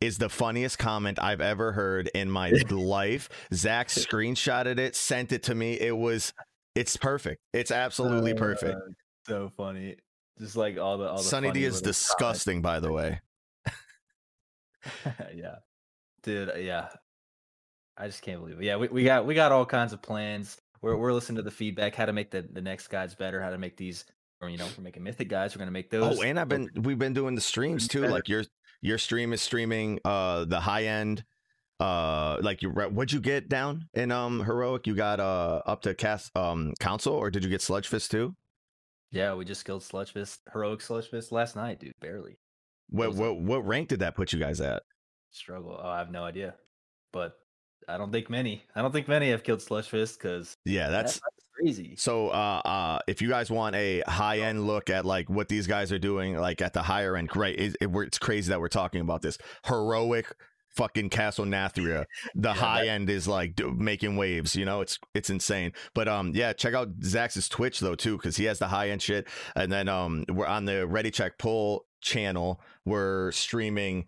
is 0.00 0.18
the 0.18 0.28
funniest 0.28 0.78
comment 0.78 1.18
I've 1.22 1.40
ever 1.40 1.72
heard 1.72 2.10
in 2.14 2.30
my 2.30 2.50
life. 2.70 3.28
Zach 3.54 3.88
screenshotted 3.88 4.78
it, 4.78 4.96
sent 4.96 5.32
it 5.32 5.44
to 5.44 5.54
me. 5.54 5.74
It 5.74 5.96
was, 5.96 6.32
it's 6.74 6.96
perfect. 6.96 7.40
It's 7.52 7.70
absolutely 7.70 8.34
perfect. 8.34 8.74
Uh, 8.74 8.92
so 9.26 9.48
funny. 9.48 9.96
Just 10.40 10.56
like 10.56 10.78
all 10.78 10.98
the 10.98 11.08
all 11.08 11.18
the 11.18 11.22
Sunny 11.22 11.52
D 11.52 11.64
is 11.64 11.82
disgusting, 11.82 12.62
by 12.62 12.80
the 12.80 12.90
way. 12.90 13.20
yeah. 15.34 15.56
Dude, 16.22 16.52
yeah. 16.58 16.88
I 17.96 18.06
just 18.06 18.22
can't 18.22 18.40
believe 18.40 18.58
it. 18.58 18.64
Yeah, 18.64 18.76
we, 18.76 18.88
we 18.88 19.04
got 19.04 19.26
we 19.26 19.34
got 19.34 19.52
all 19.52 19.66
kinds 19.66 19.92
of 19.92 20.00
plans. 20.00 20.60
We're 20.82 20.96
we're 20.96 21.12
listening 21.12 21.36
to 21.36 21.42
the 21.42 21.50
feedback, 21.50 21.94
how 21.94 22.06
to 22.06 22.12
make 22.12 22.30
the, 22.30 22.42
the 22.42 22.60
next 22.60 22.88
guides 22.88 23.14
better, 23.14 23.40
how 23.40 23.50
to 23.50 23.58
make 23.58 23.76
these 23.76 24.04
or 24.40 24.48
you 24.50 24.58
know, 24.58 24.66
we're 24.76 24.84
making 24.84 25.02
mythic 25.04 25.28
guides, 25.28 25.54
we're 25.54 25.60
gonna 25.60 25.70
make 25.70 25.90
those. 25.90 26.18
Oh, 26.18 26.22
and 26.22 26.38
I've 26.38 26.48
been 26.48 26.68
we've 26.74 26.98
been 26.98 27.14
doing 27.14 27.34
the 27.34 27.40
streams 27.40 27.88
too. 27.88 28.02
better. 28.02 28.12
Like 28.12 28.28
your 28.28 28.44
your 28.80 28.98
stream 28.98 29.32
is 29.32 29.40
streaming 29.40 30.00
uh 30.04 30.44
the 30.44 30.60
high 30.60 30.84
end 30.84 31.24
uh 31.80 32.38
like 32.42 32.62
you 32.62 32.70
what'd 32.70 33.12
you 33.12 33.20
get 33.20 33.48
down 33.48 33.88
in 33.94 34.10
um 34.12 34.40
heroic 34.44 34.86
you 34.86 34.94
got 34.94 35.20
uh 35.20 35.62
up 35.66 35.82
to 35.82 35.94
cast 35.94 36.36
um 36.36 36.72
council 36.80 37.14
or 37.14 37.30
did 37.30 37.42
you 37.44 37.50
get 37.50 37.62
sludge 37.62 37.88
fist 37.88 38.10
too 38.10 38.34
Yeah, 39.12 39.34
we 39.34 39.44
just 39.44 39.64
killed 39.64 39.82
Sludge 39.82 40.12
Fist, 40.12 40.40
heroic 40.52 40.80
Sludge 40.80 41.08
Fist 41.08 41.32
last 41.32 41.54
night, 41.56 41.80
dude. 41.80 41.92
Barely. 42.00 42.38
what 42.88 43.14
what 43.14 43.40
what 43.40 43.66
rank 43.66 43.88
did 43.88 44.00
that 44.00 44.14
put 44.16 44.32
you 44.32 44.38
guys 44.38 44.60
at 44.60 44.82
Struggle. 45.30 45.78
Oh, 45.82 45.88
I 45.88 45.98
have 45.98 46.10
no 46.10 46.24
idea. 46.24 46.54
But 47.12 47.34
I 47.88 47.96
don't 47.96 48.12
think 48.12 48.30
many. 48.30 48.62
I 48.74 48.82
don't 48.82 48.92
think 48.92 49.08
many 49.08 49.30
have 49.30 49.42
killed 49.42 49.62
Sludge 49.62 49.88
Fist 49.88 50.18
because 50.20 50.56
yeah 50.64 50.88
that's 50.88 51.20
crazy. 51.62 51.94
So, 51.96 52.28
uh, 52.28 52.62
uh, 52.64 52.98
if 53.06 53.22
you 53.22 53.28
guys 53.28 53.50
want 53.50 53.76
a 53.76 54.02
high 54.06 54.40
end 54.40 54.66
look 54.66 54.90
at 54.90 55.04
like 55.04 55.28
what 55.30 55.48
these 55.48 55.66
guys 55.66 55.92
are 55.92 55.98
doing, 55.98 56.36
like 56.36 56.60
at 56.62 56.72
the 56.72 56.82
higher 56.82 57.16
end, 57.16 57.34
right? 57.36 57.58
It, 57.58 57.76
it, 57.80 57.90
it's 57.94 58.18
crazy 58.18 58.50
that 58.50 58.60
we're 58.60 58.68
talking 58.68 59.00
about 59.00 59.22
this 59.22 59.38
heroic 59.64 60.26
fucking 60.70 61.10
Castle 61.10 61.44
Nathria. 61.44 62.06
The 62.34 62.48
Yeah, 62.48 62.54
high 62.54 62.86
end 62.88 63.10
is 63.10 63.28
like 63.28 63.56
do, 63.56 63.72
making 63.72 64.16
waves. 64.16 64.56
You 64.56 64.64
know, 64.64 64.80
it's 64.80 64.98
it's 65.14 65.30
insane. 65.30 65.72
But 65.94 66.08
um, 66.08 66.32
yeah, 66.34 66.52
check 66.52 66.74
out 66.74 66.88
Zach's 67.02 67.48
Twitch 67.48 67.80
though 67.80 67.94
too, 67.94 68.16
because 68.16 68.36
he 68.36 68.44
has 68.44 68.58
the 68.58 68.68
high 68.68 68.90
end 68.90 69.02
shit. 69.02 69.28
And 69.54 69.70
then 69.70 69.88
um, 69.88 70.24
we're 70.28 70.46
on 70.46 70.64
the 70.64 70.86
Ready 70.86 71.10
Check 71.10 71.38
Pull 71.38 71.86
channel. 72.00 72.60
We're 72.84 73.32
streaming. 73.32 74.06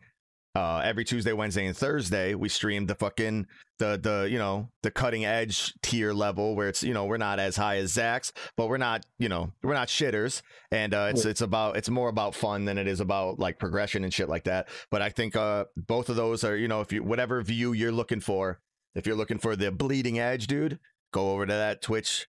Uh, 0.56 0.80
every 0.84 1.04
Tuesday, 1.04 1.32
Wednesday, 1.32 1.66
and 1.66 1.76
Thursday, 1.76 2.34
we 2.34 2.48
stream 2.48 2.86
the 2.86 2.94
fucking 2.94 3.46
the 3.80 3.98
the 4.00 4.28
you 4.30 4.38
know 4.38 4.68
the 4.84 4.90
cutting 4.90 5.24
edge 5.24 5.74
tier 5.82 6.12
level 6.12 6.54
where 6.54 6.68
it's 6.68 6.84
you 6.84 6.94
know 6.94 7.06
we're 7.06 7.16
not 7.16 7.40
as 7.40 7.56
high 7.56 7.78
as 7.78 7.92
Zach's, 7.92 8.32
but 8.56 8.68
we're 8.68 8.78
not 8.78 9.04
you 9.18 9.28
know 9.28 9.52
we're 9.64 9.74
not 9.74 9.88
shitters, 9.88 10.42
and 10.70 10.94
uh, 10.94 11.08
it's 11.10 11.24
it's 11.24 11.40
about 11.40 11.76
it's 11.76 11.90
more 11.90 12.08
about 12.08 12.36
fun 12.36 12.66
than 12.66 12.78
it 12.78 12.86
is 12.86 13.00
about 13.00 13.40
like 13.40 13.58
progression 13.58 14.04
and 14.04 14.14
shit 14.14 14.28
like 14.28 14.44
that. 14.44 14.68
But 14.92 15.02
I 15.02 15.10
think 15.10 15.34
uh 15.34 15.64
both 15.76 16.08
of 16.08 16.14
those 16.14 16.44
are 16.44 16.56
you 16.56 16.68
know 16.68 16.80
if 16.80 16.92
you 16.92 17.02
whatever 17.02 17.42
view 17.42 17.72
you're 17.72 17.90
looking 17.90 18.20
for, 18.20 18.60
if 18.94 19.08
you're 19.08 19.16
looking 19.16 19.38
for 19.38 19.56
the 19.56 19.72
bleeding 19.72 20.20
edge, 20.20 20.46
dude, 20.46 20.78
go 21.12 21.32
over 21.32 21.46
to 21.46 21.52
that 21.52 21.82
Twitch, 21.82 22.28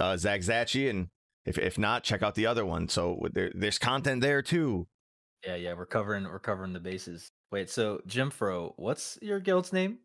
uh, 0.00 0.16
Zach 0.16 0.40
Zachi, 0.40 0.90
and 0.90 1.10
if 1.46 1.56
if 1.56 1.78
not, 1.78 2.02
check 2.02 2.20
out 2.20 2.34
the 2.34 2.46
other 2.46 2.66
one. 2.66 2.88
So 2.88 3.28
there, 3.32 3.52
there's 3.54 3.78
content 3.78 4.22
there 4.22 4.42
too. 4.42 4.88
Yeah, 5.46 5.54
yeah, 5.54 5.74
we're 5.74 5.86
covering 5.86 6.24
we're 6.24 6.40
covering 6.40 6.72
the 6.72 6.80
bases. 6.80 7.30
Wait, 7.52 7.68
so 7.68 8.00
Jim 8.06 8.30
Fro, 8.30 8.74
what's 8.76 9.18
your 9.20 9.40
guild's 9.40 9.72
name? 9.72 9.98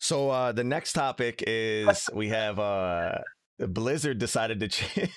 So 0.00 0.30
uh 0.30 0.52
the 0.52 0.64
next 0.64 0.92
topic 0.94 1.42
is 1.46 2.10
we 2.12 2.28
have 2.28 2.58
uh 2.58 3.18
Blizzard 3.58 4.18
decided 4.18 4.60
to 4.60 4.68
change. 4.68 5.12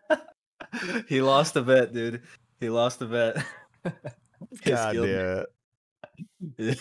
he 1.08 1.22
lost 1.22 1.56
a 1.56 1.62
bet, 1.62 1.92
dude. 1.92 2.22
He 2.60 2.68
lost 2.68 3.00
a 3.02 3.06
bet. 3.06 3.44
God 4.64 4.94
damn. 4.94 5.44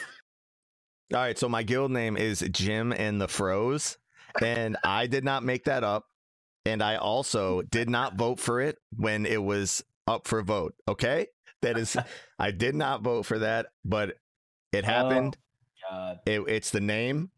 All 1.13 1.21
right, 1.21 1.38
so 1.38 1.47
my 1.47 1.62
guild 1.62 1.91
name 1.91 2.17
is 2.17 2.43
Jim 2.51 2.91
and 2.91 3.21
the 3.21 3.28
Froze, 3.28 3.97
and 4.41 4.75
I 4.84 5.06
did 5.06 5.23
not 5.23 5.43
make 5.43 5.65
that 5.65 5.84
up, 5.84 6.06
and 6.65 6.82
I 6.82 6.95
also 6.95 7.62
did 7.62 7.89
not 7.89 8.15
vote 8.15 8.39
for 8.39 8.60
it 8.60 8.78
when 8.97 9.28
it 9.28 9.41
was 9.41 9.84
up 10.08 10.28
for 10.28 10.41
vote. 10.41 10.73
Okay, 10.88 11.28
that 11.61 11.77
is, 11.77 11.97
I 12.39 12.51
did 12.51 12.75
not 12.75 13.01
vote 13.01 13.23
for 13.23 13.39
that, 13.39 13.67
but 13.83 14.17
it 14.71 14.85
happened. 14.85 15.37
God. 15.89 16.19
It, 16.25 16.41
it's 16.47 16.71
the 16.71 16.81
name. 16.81 17.29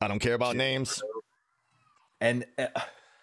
I 0.00 0.08
don't 0.08 0.18
care 0.18 0.34
about 0.34 0.52
Jim 0.52 0.58
names. 0.58 1.02
And 2.20 2.44
uh, 2.58 2.66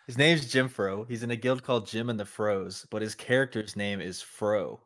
his 0.08 0.18
name's 0.18 0.52
Jim 0.52 0.70
Fro. 0.70 1.04
He's 1.04 1.24
in 1.24 1.32
a 1.32 1.36
guild 1.36 1.64
called 1.64 1.88
Jim 1.88 2.10
and 2.10 2.20
the 2.20 2.26
Froze, 2.26 2.86
but 2.90 3.02
his 3.02 3.16
character's 3.16 3.76
name 3.76 4.02
is 4.02 4.22
Fro. 4.22 4.80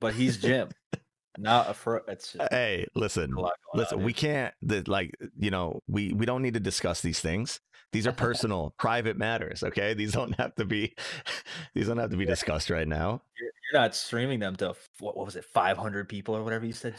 But 0.00 0.14
he's 0.14 0.36
Jim, 0.36 0.70
not 1.38 1.70
a 1.70 1.74
Fro. 1.74 2.00
It's 2.08 2.32
just 2.32 2.52
Hey, 2.52 2.86
listen, 2.94 3.32
a 3.32 3.40
lot 3.40 3.52
going 3.72 3.82
listen. 3.82 3.98
on, 3.98 4.04
We 4.04 4.12
dude. 4.12 4.20
can't. 4.20 4.54
The, 4.62 4.82
like, 4.86 5.14
you 5.38 5.50
know, 5.50 5.80
we 5.86 6.12
we 6.12 6.26
don't 6.26 6.42
need 6.42 6.54
to 6.54 6.60
discuss 6.60 7.00
these 7.00 7.20
things. 7.20 7.60
These 7.92 8.06
are 8.06 8.12
personal, 8.28 8.74
private 8.78 9.16
matters. 9.18 9.62
Okay, 9.62 9.94
these 9.94 10.12
don't 10.12 10.34
have 10.40 10.54
to 10.56 10.64
be. 10.64 10.94
These 11.74 11.86
don't 11.88 11.98
have 11.98 12.10
to 12.10 12.16
be 12.16 12.24
discussed 12.26 12.70
right 12.70 12.88
now. 12.88 13.22
You're, 13.38 13.50
you're 13.72 13.80
not 13.82 13.94
streaming 13.94 14.40
them 14.40 14.56
to 14.56 14.74
what, 15.00 15.16
what 15.16 15.26
was 15.26 15.36
it, 15.36 15.44
500 15.44 16.08
people 16.08 16.36
or 16.36 16.42
whatever 16.42 16.64
you 16.66 16.72
said. 16.72 16.94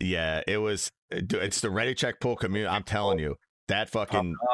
Yeah, 0.00 0.42
it 0.46 0.58
was. 0.58 0.90
uh, 1.14 1.20
It's 1.32 1.60
the 1.60 1.70
Ready 1.70 1.94
Check 1.94 2.20
Pull 2.20 2.36
community. 2.36 2.68
I'm 2.74 2.82
telling 2.82 3.18
you, 3.18 3.36
that 3.68 3.88
fucking. 3.90 4.34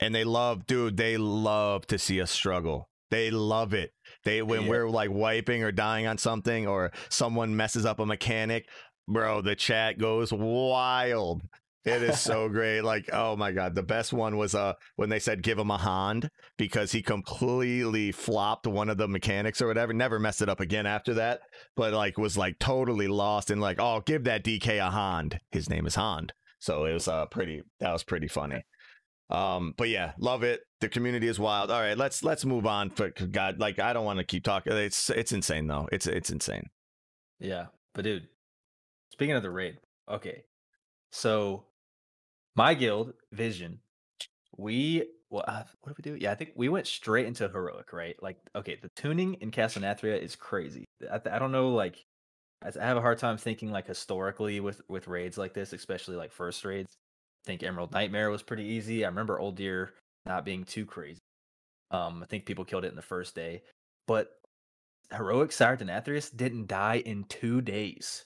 And 0.00 0.12
they 0.14 0.24
love, 0.24 0.66
dude. 0.66 0.96
They 0.96 1.16
love 1.16 1.86
to 1.86 1.98
see 1.98 2.20
us 2.20 2.30
struggle. 2.32 2.88
They 3.12 3.30
love 3.30 3.72
it. 3.72 3.92
They 4.24 4.42
when 4.42 4.62
Yeah. 4.62 4.68
we're 4.68 4.88
like 4.88 5.10
wiping 5.10 5.62
or 5.62 5.70
dying 5.70 6.06
on 6.08 6.18
something, 6.18 6.66
or 6.66 6.90
someone 7.08 7.54
messes 7.56 7.86
up 7.86 8.00
a 8.00 8.06
mechanic, 8.06 8.68
bro. 9.06 9.42
The 9.42 9.54
chat 9.54 9.98
goes 9.98 10.32
wild. 10.32 11.42
It 11.84 12.02
is 12.02 12.20
so 12.20 12.48
great. 12.48 12.82
Like, 12.82 13.10
oh 13.12 13.36
my 13.36 13.52
god, 13.52 13.74
the 13.74 13.82
best 13.82 14.12
one 14.12 14.36
was 14.36 14.54
uh 14.54 14.74
when 14.96 15.08
they 15.08 15.18
said 15.18 15.42
give 15.42 15.58
him 15.58 15.70
a 15.70 15.78
hand 15.78 16.30
because 16.56 16.92
he 16.92 17.02
completely 17.02 18.12
flopped 18.12 18.66
one 18.66 18.88
of 18.88 18.98
the 18.98 19.08
mechanics 19.08 19.60
or 19.60 19.66
whatever. 19.66 19.92
Never 19.92 20.18
messed 20.18 20.42
it 20.42 20.48
up 20.48 20.60
again 20.60 20.86
after 20.86 21.14
that, 21.14 21.40
but 21.76 21.92
like 21.92 22.18
was 22.18 22.36
like 22.36 22.58
totally 22.58 23.08
lost 23.08 23.50
and 23.50 23.60
like, 23.60 23.80
oh, 23.80 24.02
give 24.04 24.24
that 24.24 24.44
DK 24.44 24.78
a 24.78 24.90
hand. 24.90 25.40
His 25.50 25.68
name 25.68 25.86
is 25.86 25.96
Hand. 25.96 26.32
So 26.58 26.84
it 26.84 26.92
was 26.92 27.08
uh 27.08 27.26
pretty. 27.26 27.62
That 27.80 27.92
was 27.92 28.04
pretty 28.04 28.28
funny. 28.28 28.62
Um, 29.30 29.72
but 29.78 29.88
yeah, 29.88 30.12
love 30.18 30.42
it. 30.42 30.60
The 30.80 30.90
community 30.90 31.26
is 31.26 31.40
wild. 31.40 31.70
All 31.70 31.80
right, 31.80 31.96
let's 31.96 32.22
let's 32.22 32.44
move 32.44 32.66
on. 32.66 32.90
For 32.90 33.10
God, 33.10 33.58
like 33.58 33.78
I 33.78 33.92
don't 33.92 34.04
want 34.04 34.18
to 34.18 34.24
keep 34.24 34.44
talking. 34.44 34.72
It's 34.74 35.08
it's 35.10 35.32
insane 35.32 35.66
though. 35.66 35.88
It's 35.90 36.06
it's 36.06 36.30
insane. 36.30 36.68
Yeah, 37.40 37.66
but 37.94 38.04
dude, 38.04 38.28
speaking 39.10 39.34
of 39.34 39.42
the 39.42 39.50
raid, 39.50 39.78
okay, 40.08 40.44
so 41.10 41.64
my 42.54 42.74
guild 42.74 43.14
Vision, 43.32 43.80
we 44.56 45.06
well, 45.30 45.44
uh, 45.48 45.62
what 45.80 45.96
did 45.96 46.04
we 46.04 46.18
do? 46.18 46.22
Yeah, 46.22 46.32
I 46.32 46.34
think 46.34 46.52
we 46.56 46.68
went 46.68 46.86
straight 46.86 47.26
into 47.26 47.48
heroic, 47.48 47.94
right? 47.94 48.14
Like, 48.22 48.36
okay, 48.54 48.78
the 48.80 48.90
tuning 48.96 49.34
in 49.34 49.50
Castle 49.50 49.80
Nathria 49.80 50.20
is 50.20 50.36
crazy. 50.36 50.84
I, 51.10 51.20
I 51.30 51.38
don't 51.38 51.52
know, 51.52 51.70
like, 51.70 52.04
I 52.62 52.68
I 52.68 52.84
have 52.84 52.98
a 52.98 53.00
hard 53.00 53.18
time 53.18 53.38
thinking 53.38 53.70
like 53.70 53.86
historically 53.86 54.60
with 54.60 54.82
with 54.88 55.08
raids 55.08 55.38
like 55.38 55.54
this, 55.54 55.72
especially 55.72 56.16
like 56.16 56.32
first 56.32 56.64
raids. 56.64 56.94
I 57.44 57.46
think 57.46 57.62
Emerald 57.62 57.92
Nightmare 57.92 58.30
was 58.30 58.42
pretty 58.42 58.64
easy. 58.64 59.04
I 59.04 59.08
remember 59.08 59.38
Uldir 59.38 59.88
not 60.26 60.44
being 60.44 60.64
too 60.64 60.86
crazy. 60.86 61.18
Um, 61.90 62.22
I 62.22 62.26
think 62.26 62.46
people 62.46 62.64
killed 62.64 62.84
it 62.84 62.90
in 62.90 62.96
the 62.96 63.02
first 63.02 63.34
day, 63.34 63.62
but 64.06 64.30
heroic 65.10 65.52
Sire 65.52 65.76
Denathrius 65.76 66.34
didn't 66.34 66.68
die 66.68 67.02
in 67.04 67.24
two 67.24 67.60
days. 67.60 68.24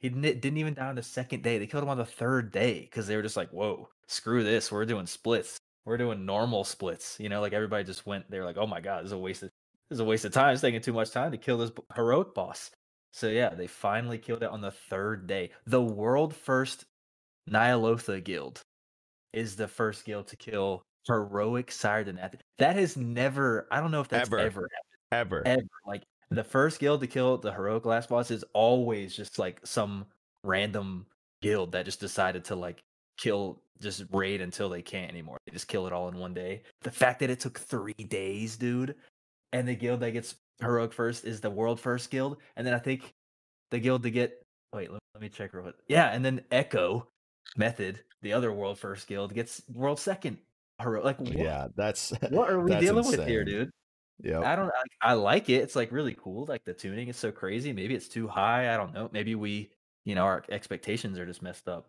He 0.00 0.08
didn't, 0.08 0.40
didn't 0.40 0.58
even 0.58 0.74
die 0.74 0.86
on 0.86 0.94
the 0.94 1.02
second 1.02 1.42
day. 1.42 1.58
They 1.58 1.66
killed 1.66 1.82
him 1.82 1.88
on 1.88 1.98
the 1.98 2.04
third 2.04 2.52
day 2.52 2.82
because 2.82 3.06
they 3.06 3.16
were 3.16 3.22
just 3.22 3.36
like, 3.36 3.50
"Whoa, 3.50 3.88
screw 4.06 4.44
this! 4.44 4.70
We're 4.70 4.84
doing 4.84 5.06
splits. 5.06 5.58
We're 5.84 5.96
doing 5.96 6.24
normal 6.24 6.64
splits." 6.64 7.18
You 7.18 7.28
know, 7.28 7.40
like 7.40 7.52
everybody 7.52 7.84
just 7.84 8.06
went. 8.06 8.30
They 8.30 8.38
were 8.38 8.44
like, 8.44 8.56
"Oh 8.58 8.66
my 8.66 8.80
god, 8.80 9.00
this 9.00 9.08
is 9.08 9.12
a 9.12 9.18
waste 9.18 9.42
of 9.42 9.50
this 9.88 9.96
is 9.96 10.00
a 10.00 10.04
waste 10.04 10.24
of 10.24 10.32
time. 10.32 10.52
It's 10.52 10.62
taking 10.62 10.80
too 10.80 10.92
much 10.92 11.10
time 11.10 11.32
to 11.32 11.38
kill 11.38 11.58
this 11.58 11.72
heroic 11.96 12.34
boss." 12.34 12.70
So 13.12 13.28
yeah, 13.28 13.50
they 13.54 13.66
finally 13.66 14.18
killed 14.18 14.42
it 14.42 14.50
on 14.50 14.60
the 14.60 14.70
third 14.70 15.26
day. 15.26 15.50
The 15.66 15.82
world 15.82 16.34
first 16.34 16.84
Ny'alotha 17.50 18.22
guild 18.22 18.60
is 19.32 19.56
the 19.56 19.66
first 19.68 20.04
guild 20.04 20.28
to 20.28 20.36
kill 20.36 20.82
heroic 21.06 21.72
Sire 21.72 22.04
That 22.58 22.76
has 22.76 22.96
never. 22.96 23.66
I 23.70 23.80
don't 23.80 23.90
know 23.90 24.00
if 24.00 24.08
that's 24.08 24.28
Ever. 24.28 24.38
ever 24.38 24.68
happened 25.10 25.46
Ever. 25.46 25.48
ever. 25.48 25.68
Like 25.86 26.02
the 26.30 26.44
first 26.44 26.80
guild 26.80 27.00
to 27.00 27.06
kill 27.06 27.38
the 27.38 27.52
heroic 27.52 27.86
last 27.86 28.08
boss 28.08 28.30
is 28.30 28.44
always 28.52 29.16
just 29.16 29.38
like 29.38 29.60
some 29.64 30.06
random 30.44 31.06
guild 31.42 31.72
that 31.72 31.84
just 31.84 32.00
decided 32.00 32.44
to 32.44 32.54
like 32.54 32.82
kill 33.16 33.62
just 33.80 34.04
raid 34.12 34.40
until 34.40 34.68
they 34.68 34.82
can't 34.82 35.10
anymore. 35.10 35.38
They 35.46 35.52
just 35.52 35.68
kill 35.68 35.86
it 35.86 35.92
all 35.92 36.08
in 36.08 36.18
one 36.18 36.34
day. 36.34 36.62
The 36.82 36.90
fact 36.90 37.20
that 37.20 37.30
it 37.30 37.40
took 37.40 37.58
three 37.58 37.92
days, 37.94 38.56
dude, 38.56 38.94
and 39.52 39.66
the 39.66 39.74
guild 39.74 40.00
that 40.00 40.12
gets 40.12 40.34
heroic 40.60 40.92
first 40.92 41.24
is 41.24 41.40
the 41.40 41.50
world 41.50 41.80
first 41.80 42.10
guild, 42.10 42.38
and 42.56 42.66
then 42.66 42.74
I 42.74 42.78
think 42.78 43.14
the 43.70 43.78
guild 43.78 44.02
to 44.02 44.10
get 44.10 44.42
wait, 44.72 44.92
let, 44.92 45.00
let 45.14 45.22
me 45.22 45.28
check 45.28 45.54
real 45.54 45.62
quick. 45.62 45.76
Yeah, 45.86 46.08
and 46.08 46.24
then 46.24 46.42
Echo 46.50 47.08
Method, 47.56 48.00
the 48.22 48.32
other 48.32 48.52
world 48.52 48.78
first 48.78 49.06
guild, 49.06 49.32
gets 49.34 49.62
world 49.72 49.98
second 49.98 50.38
heroic. 50.80 51.04
Like, 51.04 51.20
what, 51.20 51.32
Yeah, 51.32 51.68
that's 51.76 52.12
what 52.30 52.50
are 52.50 52.60
we 52.60 52.74
dealing 52.80 53.06
with 53.06 53.26
here, 53.26 53.44
dude? 53.44 53.70
Yep. 54.22 54.42
I 54.44 54.56
don't. 54.56 54.68
I, 55.02 55.10
I 55.10 55.12
like 55.14 55.48
it. 55.48 55.62
It's 55.62 55.76
like 55.76 55.92
really 55.92 56.16
cool. 56.20 56.44
Like 56.46 56.64
the 56.64 56.74
tuning 56.74 57.08
is 57.08 57.16
so 57.16 57.30
crazy. 57.30 57.72
Maybe 57.72 57.94
it's 57.94 58.08
too 58.08 58.26
high. 58.26 58.72
I 58.72 58.76
don't 58.76 58.92
know. 58.92 59.08
Maybe 59.12 59.34
we, 59.34 59.70
you 60.04 60.14
know, 60.14 60.24
our 60.24 60.44
expectations 60.50 61.18
are 61.18 61.26
just 61.26 61.42
messed 61.42 61.68
up. 61.68 61.86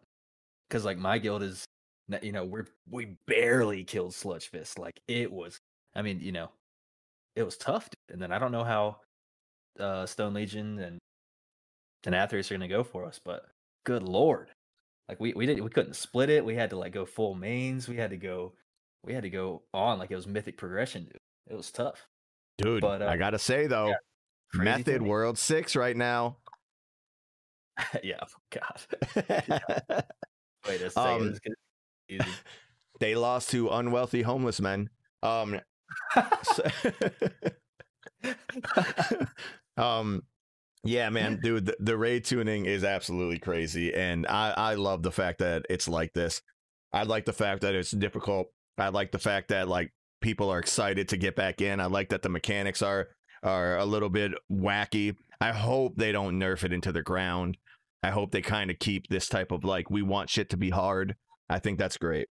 Because 0.69 0.85
like 0.85 0.97
my 0.99 1.17
guild 1.17 1.41
is, 1.43 1.65
you 2.21 2.31
know, 2.31 2.45
we're 2.45 2.67
we 2.89 3.17
barely 3.27 3.83
killed 3.83 4.13
Sludge 4.13 4.49
Fist. 4.49 4.77
Like 4.79 4.99
it 5.07 5.31
was. 5.31 5.59
I 5.95 6.01
mean, 6.03 6.19
you 6.19 6.31
know, 6.31 6.51
it 7.35 7.43
was 7.43 7.57
tough. 7.57 7.89
dude. 7.89 8.13
And 8.13 8.21
then 8.21 8.31
I 8.31 8.39
don't 8.39 8.51
know 8.51 8.63
how 8.63 8.97
uh 9.79 10.05
Stone 10.05 10.33
Legion 10.33 10.79
and 10.79 10.99
and 12.05 12.15
Denathrius 12.15 12.49
are 12.51 12.55
gonna 12.55 12.67
go 12.67 12.83
for 12.83 13.05
us, 13.05 13.19
but 13.23 13.47
good 13.85 14.03
lord, 14.03 14.49
like 15.07 15.19
we 15.19 15.33
we 15.33 15.45
didn't 15.45 15.63
we 15.63 15.69
couldn't 15.69 15.95
split 15.95 16.29
it. 16.29 16.45
We 16.45 16.55
had 16.55 16.69
to 16.71 16.77
like 16.77 16.93
go 16.93 17.05
full 17.05 17.35
mains. 17.35 17.87
We 17.87 17.97
had 17.97 18.11
to 18.11 18.17
go. 18.17 18.53
We 19.03 19.13
had 19.13 19.23
to 19.23 19.29
go 19.29 19.63
on 19.73 19.99
like 19.99 20.11
it 20.11 20.15
was 20.15 20.27
mythic 20.27 20.57
progression. 20.57 21.05
Dude. 21.05 21.17
It 21.49 21.55
was 21.55 21.71
tough. 21.71 22.07
Dude, 22.60 22.82
but, 22.82 23.02
uh, 23.02 23.08
I 23.08 23.17
gotta 23.17 23.39
say 23.39 23.67
though, 23.67 23.93
crazy 24.52 24.65
Method. 24.65 25.02
World 25.02 25.38
Six 25.38 25.76
right 25.76 25.95
now. 25.95 26.38
yeah. 28.04 28.19
God. 28.52 28.86
Wait 30.67 30.82
a 30.82 30.89
second. 30.89 30.98
Um, 30.98 31.30
this 31.30 31.39
gets 31.39 31.56
easy. 32.10 32.30
they 33.00 33.15
lost 33.15 33.50
to 33.52 33.69
unwealthy 33.69 34.22
homeless 34.22 34.60
men. 34.60 34.89
Um, 35.24 35.60
so- 36.43 36.69
um, 39.78 40.24
yeah, 40.84 41.10
man, 41.10 41.39
dude, 41.41 41.65
the, 41.65 41.78
the 41.80 41.98
raid 41.98 42.24
tuning 42.24 42.65
is 42.65 42.84
absolutely 42.84 43.39
crazy, 43.39 43.93
and 43.93 44.26
I 44.28 44.54
I 44.56 44.74
love 44.76 45.04
the 45.04 45.12
fact 45.12 45.39
that 45.39 45.65
it's 45.69 45.88
like 45.89 46.13
this. 46.13 46.41
I 46.93 47.04
like 47.04 47.26
the 47.26 47.34
fact 47.34 47.62
that 47.62 47.76
it's 47.76 47.91
difficult. 47.91 48.48
I 48.78 48.89
like 48.89 49.12
the 49.12 49.19
fact 49.19 49.50
that 49.50 49.67
like 49.67 49.91
people 50.21 50.49
are 50.49 50.60
excited 50.60 51.10
to 51.10 51.17
get 51.17 51.36
back 51.36 51.62
in. 51.62 51.79
I 51.79 51.86
like 51.86 52.10
that 52.10 52.21
the 52.21 52.29
mechanics 52.29 52.82
are 52.82 53.10
are 53.43 53.77
a 53.77 53.86
little 53.86 54.10
bit 54.10 54.34
wacky. 54.51 55.15
I 55.41 55.51
hope 55.51 55.95
they 55.95 56.12
don't 56.12 56.39
nerf 56.39 56.63
it 56.63 56.73
into 56.73 56.91
the 56.91 57.01
ground. 57.01 57.58
I 58.03 58.12
hope 58.12 58.32
they 58.32 58.41
kind 58.41 58.69
of 58.71 58.79
keep 58.79 59.08
this 59.08 59.27
type 59.27 59.51
of 59.51 59.63
like 59.63 59.89
we 59.89 60.01
want 60.01 60.29
shit 60.29 60.49
to 60.51 60.58
be 60.58 60.69
hard. 60.69 61.15
I 61.49 61.60
think 61.60 61.79
that's 61.79 61.97
great. 61.97 62.27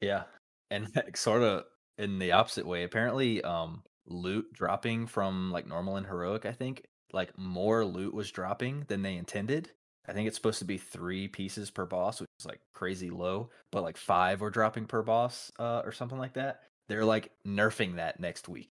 yeah. 0.00 0.24
And 0.70 0.88
sort 1.14 1.42
of 1.42 1.64
in 1.98 2.18
the 2.18 2.32
opposite 2.32 2.66
way, 2.66 2.84
apparently, 2.84 3.42
um, 3.42 3.82
loot 4.06 4.46
dropping 4.52 5.06
from 5.06 5.50
like 5.50 5.66
normal 5.66 5.96
and 5.96 6.06
heroic, 6.06 6.46
I 6.46 6.52
think, 6.52 6.82
like 7.12 7.36
more 7.38 7.84
loot 7.84 8.14
was 8.14 8.30
dropping 8.30 8.84
than 8.88 9.02
they 9.02 9.16
intended. 9.16 9.70
I 10.08 10.12
think 10.12 10.28
it's 10.28 10.36
supposed 10.36 10.60
to 10.60 10.64
be 10.64 10.78
three 10.78 11.28
pieces 11.28 11.70
per 11.70 11.86
boss, 11.86 12.20
which 12.20 12.30
is 12.38 12.46
like 12.46 12.60
crazy 12.74 13.10
low, 13.10 13.50
but 13.72 13.82
like 13.82 13.96
five 13.96 14.42
are 14.42 14.50
dropping 14.50 14.86
per 14.86 15.02
boss, 15.02 15.50
uh, 15.58 15.82
or 15.84 15.92
something 15.92 16.18
like 16.18 16.34
that. 16.34 16.60
They're 16.88 17.04
like 17.04 17.32
nerfing 17.46 17.96
that 17.96 18.20
next 18.20 18.48
week. 18.48 18.70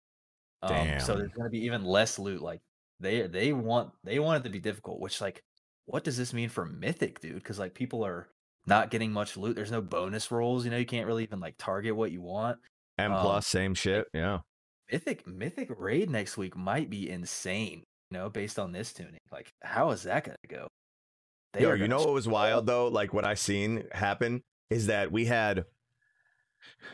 Um, 0.61 0.99
so 0.99 1.15
there's 1.15 1.33
gonna 1.33 1.49
be 1.49 1.65
even 1.65 1.83
less 1.83 2.17
loot. 2.17 2.41
Like 2.41 2.61
they 2.99 3.27
they 3.27 3.53
want 3.53 3.91
they 4.03 4.19
want 4.19 4.41
it 4.41 4.43
to 4.43 4.49
be 4.49 4.59
difficult, 4.59 4.99
which 4.99 5.21
like 5.21 5.41
what 5.85 6.03
does 6.03 6.17
this 6.17 6.33
mean 6.33 6.49
for 6.49 6.65
Mythic, 6.65 7.19
dude? 7.19 7.35
Because 7.35 7.59
like 7.59 7.73
people 7.73 8.05
are 8.05 8.29
not 8.65 8.89
getting 8.89 9.11
much 9.11 9.37
loot. 9.37 9.55
There's 9.55 9.71
no 9.71 9.81
bonus 9.81 10.31
rolls. 10.31 10.65
You 10.65 10.71
know, 10.71 10.77
you 10.77 10.85
can't 10.85 11.07
really 11.07 11.23
even 11.23 11.39
like 11.39 11.55
target 11.57 11.95
what 11.95 12.11
you 12.11 12.21
want. 12.21 12.57
M 12.97 13.11
Um, 13.11 13.21
plus, 13.21 13.47
same 13.47 13.73
shit. 13.73 14.07
Yeah. 14.13 14.39
Mythic 14.91 15.27
Mythic 15.27 15.69
raid 15.77 16.09
next 16.09 16.37
week 16.37 16.55
might 16.55 16.89
be 16.89 17.09
insane. 17.09 17.83
You 18.11 18.17
know, 18.17 18.29
based 18.29 18.59
on 18.59 18.71
this 18.71 18.93
tuning. 18.93 19.19
Like, 19.31 19.49
how 19.63 19.91
is 19.91 20.03
that 20.03 20.23
gonna 20.23 20.37
go? 20.47 20.67
They 21.55 21.61
Yo, 21.61 21.73
you 21.73 21.87
know 21.87 21.99
what 21.99 22.13
was 22.13 22.27
wild 22.27 22.65
though? 22.65 22.87
Like 22.87 23.13
what 23.13 23.25
I 23.25 23.33
seen 23.33 23.85
happen 23.91 24.43
is 24.69 24.87
that 24.87 25.11
we 25.11 25.25
had 25.25 25.65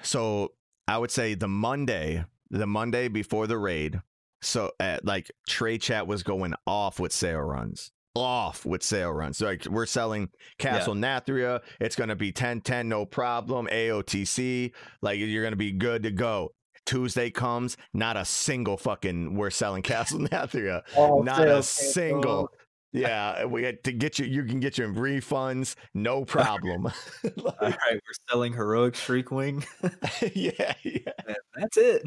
so 0.01 0.53
I 0.87 0.97
would 0.97 1.11
say 1.11 1.33
the 1.33 1.47
Monday, 1.47 2.25
the 2.49 2.67
Monday 2.67 3.07
before 3.07 3.47
the 3.47 3.57
raid. 3.57 4.01
So 4.41 4.71
uh, 4.79 4.99
like 5.03 5.31
Trade 5.47 5.81
chat 5.81 6.07
was 6.07 6.23
going 6.23 6.53
off 6.65 6.99
with 6.99 7.13
sale 7.13 7.39
runs. 7.41 7.91
Off 8.13 8.65
with 8.65 8.83
sale 8.83 9.11
runs. 9.11 9.37
So, 9.37 9.45
like 9.45 9.65
we're 9.65 9.85
selling 9.85 10.29
Castle 10.57 10.95
Nathria. 10.95 11.61
It's 11.79 11.95
gonna 11.95 12.15
be 12.15 12.33
10-10, 12.33 12.87
no 12.87 13.05
problem. 13.05 13.67
AOTC. 13.71 14.73
Like 15.01 15.19
you're 15.19 15.43
gonna 15.43 15.55
be 15.55 15.71
good 15.71 16.03
to 16.03 16.11
go. 16.11 16.53
Tuesday 16.85 17.29
comes, 17.29 17.77
not 17.93 18.17
a 18.17 18.25
single 18.25 18.75
fucking 18.75 19.35
we're 19.35 19.49
selling 19.49 19.81
Castle 19.81 20.19
Nathria. 20.27 20.81
Oh, 20.97 21.21
not 21.21 21.37
sale 21.37 21.57
a 21.57 21.63
single. 21.63 22.49
Yeah, 22.93 23.45
we 23.45 23.63
had 23.63 23.83
to 23.85 23.91
get 23.93 24.19
you. 24.19 24.25
You 24.25 24.43
can 24.43 24.59
get 24.59 24.77
your 24.77 24.89
refunds, 24.89 25.75
no 25.93 26.25
problem. 26.25 26.85
All 26.87 26.91
Like, 27.37 27.59
right, 27.61 27.93
we're 27.93 28.27
selling 28.29 28.51
heroic 28.53 28.95
Shriekwing. 28.95 29.63
yeah, 30.35 30.73
yeah, 30.83 31.33
that's 31.55 31.77
it. 31.77 32.03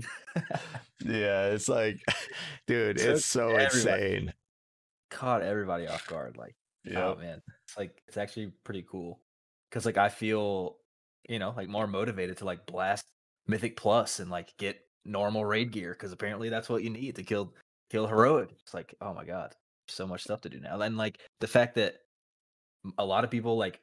yeah. 1.04 1.46
It's 1.46 1.68
like, 1.68 2.00
dude, 2.66 2.98
Took 2.98 3.06
it's 3.08 3.24
so 3.26 3.48
everybody. 3.56 4.16
insane. 4.16 4.32
Caught 5.10 5.42
everybody 5.42 5.86
off 5.86 6.06
guard. 6.06 6.36
Like, 6.36 6.54
Yeah, 6.84 7.06
oh 7.06 7.14
man, 7.16 7.40
it's 7.66 7.78
like 7.78 8.02
it's 8.06 8.16
actually 8.16 8.52
pretty 8.64 8.84
cool 8.90 9.20
because 9.70 9.86
like 9.86 9.96
I 9.96 10.08
feel, 10.10 10.76
you 11.28 11.38
know, 11.38 11.54
like 11.56 11.68
more 11.68 11.86
motivated 11.86 12.38
to 12.38 12.44
like 12.44 12.66
blast 12.66 13.04
Mythic 13.46 13.76
Plus 13.76 14.20
and 14.20 14.30
like 14.30 14.54
get 14.58 14.80
normal 15.06 15.44
raid 15.44 15.70
gear 15.70 15.92
because 15.92 16.12
apparently 16.12 16.48
that's 16.48 16.68
what 16.68 16.82
you 16.82 16.90
need 16.90 17.16
to 17.16 17.22
kill 17.22 17.54
kill 17.90 18.06
heroic. 18.06 18.50
It's 18.62 18.74
like, 18.74 18.94
oh 19.00 19.14
my 19.14 19.24
god, 19.24 19.54
so 19.88 20.06
much 20.06 20.22
stuff 20.22 20.40
to 20.42 20.48
do 20.48 20.60
now. 20.60 20.80
And 20.80 20.96
like 20.96 21.18
the 21.40 21.46
fact 21.46 21.74
that 21.76 21.96
a 22.98 23.04
lot 23.04 23.24
of 23.24 23.30
people 23.30 23.56
like 23.56 23.80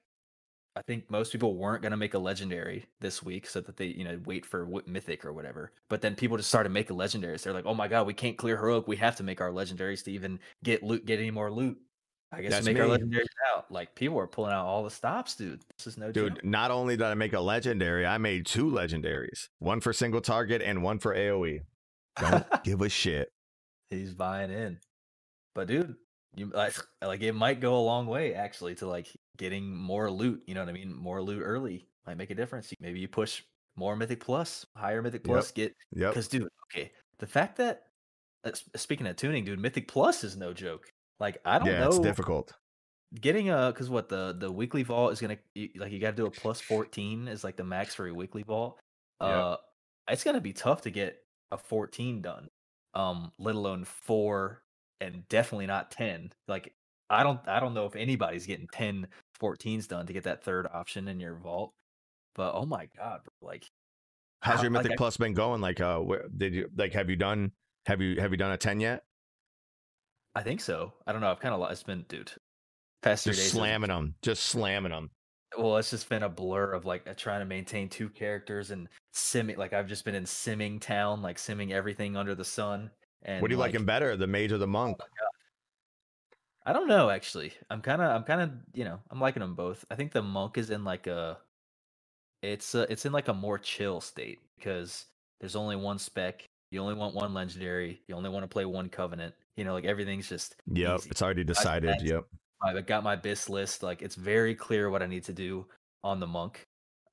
I 0.76 0.82
think 0.82 1.12
most 1.12 1.34
people 1.34 1.56
weren't 1.56 1.84
gonna 1.84 1.98
make 1.98 2.14
a 2.14 2.20
legendary 2.20 2.86
this 3.02 3.22
week, 3.22 3.46
so 3.46 3.60
that 3.62 3.76
they 3.76 3.88
you 3.88 4.06
know 4.06 4.20
wait 4.26 4.46
for 4.46 4.68
mythic 4.86 5.26
or 5.26 5.34
whatever. 5.34 5.74
But 5.90 6.02
then 6.02 6.16
people 6.16 6.38
just 6.38 6.50
started 6.50 6.72
making 6.72 6.96
legendaries. 6.96 7.44
They're 7.44 7.54
like, 7.54 7.66
oh 7.66 7.74
my 7.74 7.88
god, 7.90 8.08
we 8.08 8.14
can't 8.14 8.38
clear 8.38 8.56
heroic. 8.58 8.88
We 8.88 8.96
have 8.98 9.18
to 9.18 9.24
make 9.24 9.42
our 9.42 9.52
legendaries 9.52 10.04
to 10.06 10.12
even 10.12 10.40
get 10.64 10.82
loot, 10.82 11.06
get 11.06 11.20
any 11.20 11.32
more 11.32 11.52
loot. 11.52 11.78
I 12.32 12.42
guess 12.42 12.52
That's 12.52 12.66
make 12.66 12.80
our 12.80 12.88
me. 12.88 12.98
legendaries 12.98 13.26
out. 13.54 13.70
Like 13.70 13.94
people 13.96 14.18
are 14.18 14.28
pulling 14.28 14.54
out 14.54 14.66
all 14.66 14.86
the 14.86 14.90
stops, 14.90 15.36
dude. 15.36 15.62
This 15.78 15.88
is 15.88 15.98
no 15.98 16.14
dude. 16.14 16.36
joke. 16.36 16.46
Not 16.46 16.72
only 16.72 16.96
did 16.96 17.06
I 17.06 17.14
make 17.16 17.34
a 17.34 17.42
legendary, 17.42 18.06
I 18.06 18.18
made 18.18 18.46
two 18.46 18.72
legendaries. 18.72 19.50
One 19.60 19.82
for 19.82 19.92
single 19.92 20.22
target 20.22 20.62
and 20.62 20.82
one 20.82 21.00
for 21.00 21.14
AOE. 21.14 21.62
Don't 22.18 22.46
give 22.64 22.80
a 22.80 22.88
shit. 22.88 23.34
He's 23.90 24.14
buying 24.14 24.50
in. 24.52 24.80
But 25.54 25.68
dude, 25.68 25.96
you 26.36 26.48
like 26.48 26.76
like 27.02 27.22
it 27.22 27.34
might 27.34 27.60
go 27.60 27.76
a 27.78 27.82
long 27.82 28.08
way 28.08 28.34
actually 28.34 28.76
to 28.76 28.88
like 28.88 29.08
getting 29.38 29.76
more 29.76 30.10
loot. 30.10 30.44
You 30.48 30.56
know 30.56 30.62
what 30.62 30.70
I 30.70 30.74
mean? 30.74 30.94
More 30.96 31.22
loot 31.22 31.42
early 31.44 31.88
might 32.08 32.18
make 32.18 32.30
a 32.32 32.36
difference. 32.36 32.74
Maybe 32.80 33.00
you 33.00 33.08
push 33.08 33.44
more 33.76 33.96
mythic 33.96 34.20
plus, 34.20 34.66
higher 34.76 35.02
mythic 35.02 35.24
Yep. 35.24 35.28
plus. 35.28 35.52
Get 35.52 35.76
yeah. 35.92 36.10
because 36.10 36.28
dude, 36.28 36.48
okay, 36.74 36.92
the 37.20 37.28
fact 37.28 37.58
that 37.58 37.88
uh, 38.44 38.52
speaking 38.76 39.08
of 39.08 39.16
tuning, 39.16 39.46
dude, 39.46 39.60
mythic 39.60 39.88
plus 39.88 40.24
is 40.24 40.38
no 40.38 40.54
joke. 40.54 40.92
Like 41.20 41.40
I 41.46 41.60
don't 41.60 41.68
Yeah, 41.68 41.80
know 41.80 41.88
it's 41.88 42.00
difficult. 42.00 42.54
getting 43.16 43.50
a 43.50 43.72
because 43.74 43.90
what 43.90 44.10
the 44.10 44.34
the 44.40 44.52
weekly 44.52 44.84
vault 44.84 45.12
is 45.12 45.20
gonna 45.22 45.38
like 45.76 45.92
you 45.92 46.00
got 46.00 46.12
to 46.12 46.16
do 46.18 46.26
a 46.26 46.32
plus 46.32 46.62
14 46.62 47.28
is 47.28 47.44
like 47.44 47.58
the 47.58 47.64
max 47.64 47.94
for 47.94 48.08
a 48.08 48.14
weekly 48.14 48.44
vault 48.44 48.80
Yep. 49.22 49.30
uh 49.30 49.58
it's 50.10 50.24
gonna 50.24 50.42
be 50.42 50.54
tough 50.54 50.82
to 50.82 50.90
get 50.92 51.20
a 51.52 51.58
14 51.58 52.22
done 52.22 52.50
um 52.94 53.32
let 53.38 53.56
alone 53.56 53.84
four 53.84 54.64
and 55.02 55.28
definitely 55.28 55.66
not 55.66 55.92
10 55.92 56.32
like 56.48 56.74
i 57.10 57.24
don't 57.24 57.40
i 57.48 57.60
don't 57.60 57.74
know 57.74 57.86
if 57.86 57.96
anybody's 57.98 58.46
getting 58.46 58.68
10 58.72 59.08
14s 59.42 59.88
done 59.88 60.06
to 60.06 60.14
get 60.14 60.24
that 60.24 60.44
third 60.44 60.68
option 60.74 61.08
in 61.10 61.20
your 61.20 61.36
vault 61.36 61.74
but 62.36 62.54
oh 62.54 62.66
my 62.66 62.88
god 62.98 63.20
bro, 63.24 63.50
like 63.50 63.66
How's 64.44 64.58
how- 64.58 64.62
your 64.64 64.72
like, 64.72 64.84
Mythic 64.84 64.94
I- 64.94 64.96
Plus 64.98 65.18
been 65.18 65.34
going? 65.36 65.62
Like, 65.62 65.80
uh, 65.82 66.00
where 66.00 66.26
did 66.36 66.56
you 66.56 66.68
like? 66.76 66.94
Have 66.94 67.12
you 67.12 67.16
done? 67.16 67.52
Have 67.86 68.02
you 68.02 68.20
have 68.20 68.32
you 68.32 68.38
done 68.38 68.52
a 68.52 68.58
ten 68.58 68.80
yet? 68.80 69.04
i 70.36 70.42
think 70.42 70.62
so 70.62 70.94
i 71.06 71.12
don't 71.12 71.20
know 71.22 71.30
i've 71.30 71.40
kind 71.42 71.54
of 71.54 71.72
it's 71.72 71.84
been 71.84 72.06
dude 72.08 72.32
past 73.04 73.26
Just 73.26 73.40
days 73.40 73.52
slamming 73.52 73.90
them, 73.90 74.16
just 74.22 74.44
slamming 74.44 74.92
them. 74.92 75.10
well 75.58 75.76
it's 75.78 75.90
just 75.92 76.08
been 76.08 76.24
a 76.24 76.30
blur 76.30 76.72
of 76.72 76.86
like 76.86 77.06
uh, 77.08 77.14
trying 77.18 77.42
to 77.42 77.46
maintain 77.46 77.90
two 77.90 78.08
characters 78.10 78.72
and 78.72 78.88
simming 79.14 79.58
like 79.58 79.74
i've 79.74 79.88
just 79.88 80.06
been 80.06 80.16
in 80.16 80.24
simming 80.24 80.80
town 80.80 81.22
like 81.22 81.38
simming 81.38 81.72
everything 81.72 82.16
under 82.16 82.34
the 82.34 82.46
sun 82.46 82.90
and 83.24 83.42
What 83.42 83.50
do 83.50 83.54
you 83.56 83.60
like, 83.60 83.74
liking 83.74 83.86
better, 83.86 84.16
the 84.18 84.28
mage 84.28 84.52
or 84.52 84.58
the 84.58 84.68
monk? 84.68 84.98
i 86.64 86.74
don't 86.74 86.88
know 86.88 87.10
actually 87.10 87.52
i'm 87.72 87.82
kind 87.82 88.04
of 88.04 88.12
i'm 88.16 88.24
kind 88.24 88.40
of 88.40 88.52
you 88.74 88.84
know 88.84 89.00
i'm 89.10 89.20
liking 89.20 89.40
them 89.40 89.56
both 89.56 89.84
i 89.90 89.96
think 89.96 90.12
the 90.12 90.22
monk 90.22 90.60
is 90.60 90.70
in 90.70 90.84
like 90.84 91.08
a 91.08 91.36
it's 92.44 92.76
uh 92.76 92.86
it's 92.90 93.06
in 93.06 93.12
like 93.12 93.28
a 93.30 93.34
more 93.34 93.58
chill 93.58 94.00
state 94.00 94.40
because 94.58 95.06
there's 95.40 95.56
only 95.56 95.76
one 95.76 95.98
spec 95.98 96.44
you 96.70 96.80
only 96.80 96.94
want 96.94 97.16
one 97.16 97.34
legendary 97.34 98.00
you 98.08 98.16
only 98.16 98.30
want 98.30 98.44
to 98.44 98.48
play 98.48 98.66
one 98.66 98.90
covenant 98.90 99.34
you 99.58 99.64
know 99.64 99.74
like 99.74 99.86
everything's 99.86 100.30
just 100.30 100.56
Yep, 100.72 101.00
easy. 101.00 101.10
it's 101.10 101.22
already 101.22 101.44
decided. 101.44 101.88
balance. 101.88 102.04
Yep. 102.04 102.26
I 102.64 102.80
got 102.82 103.04
my 103.04 103.16
BIS 103.16 103.50
list. 103.50 103.82
Like 103.84 104.02
it's 104.04 104.16
very 104.16 104.54
clear 104.56 104.90
what 104.90 105.02
I 105.02 105.08
need 105.08 105.24
to 105.26 105.34
do 105.34 105.66
on 106.04 106.20
the 106.20 106.28
monk. 106.28 106.64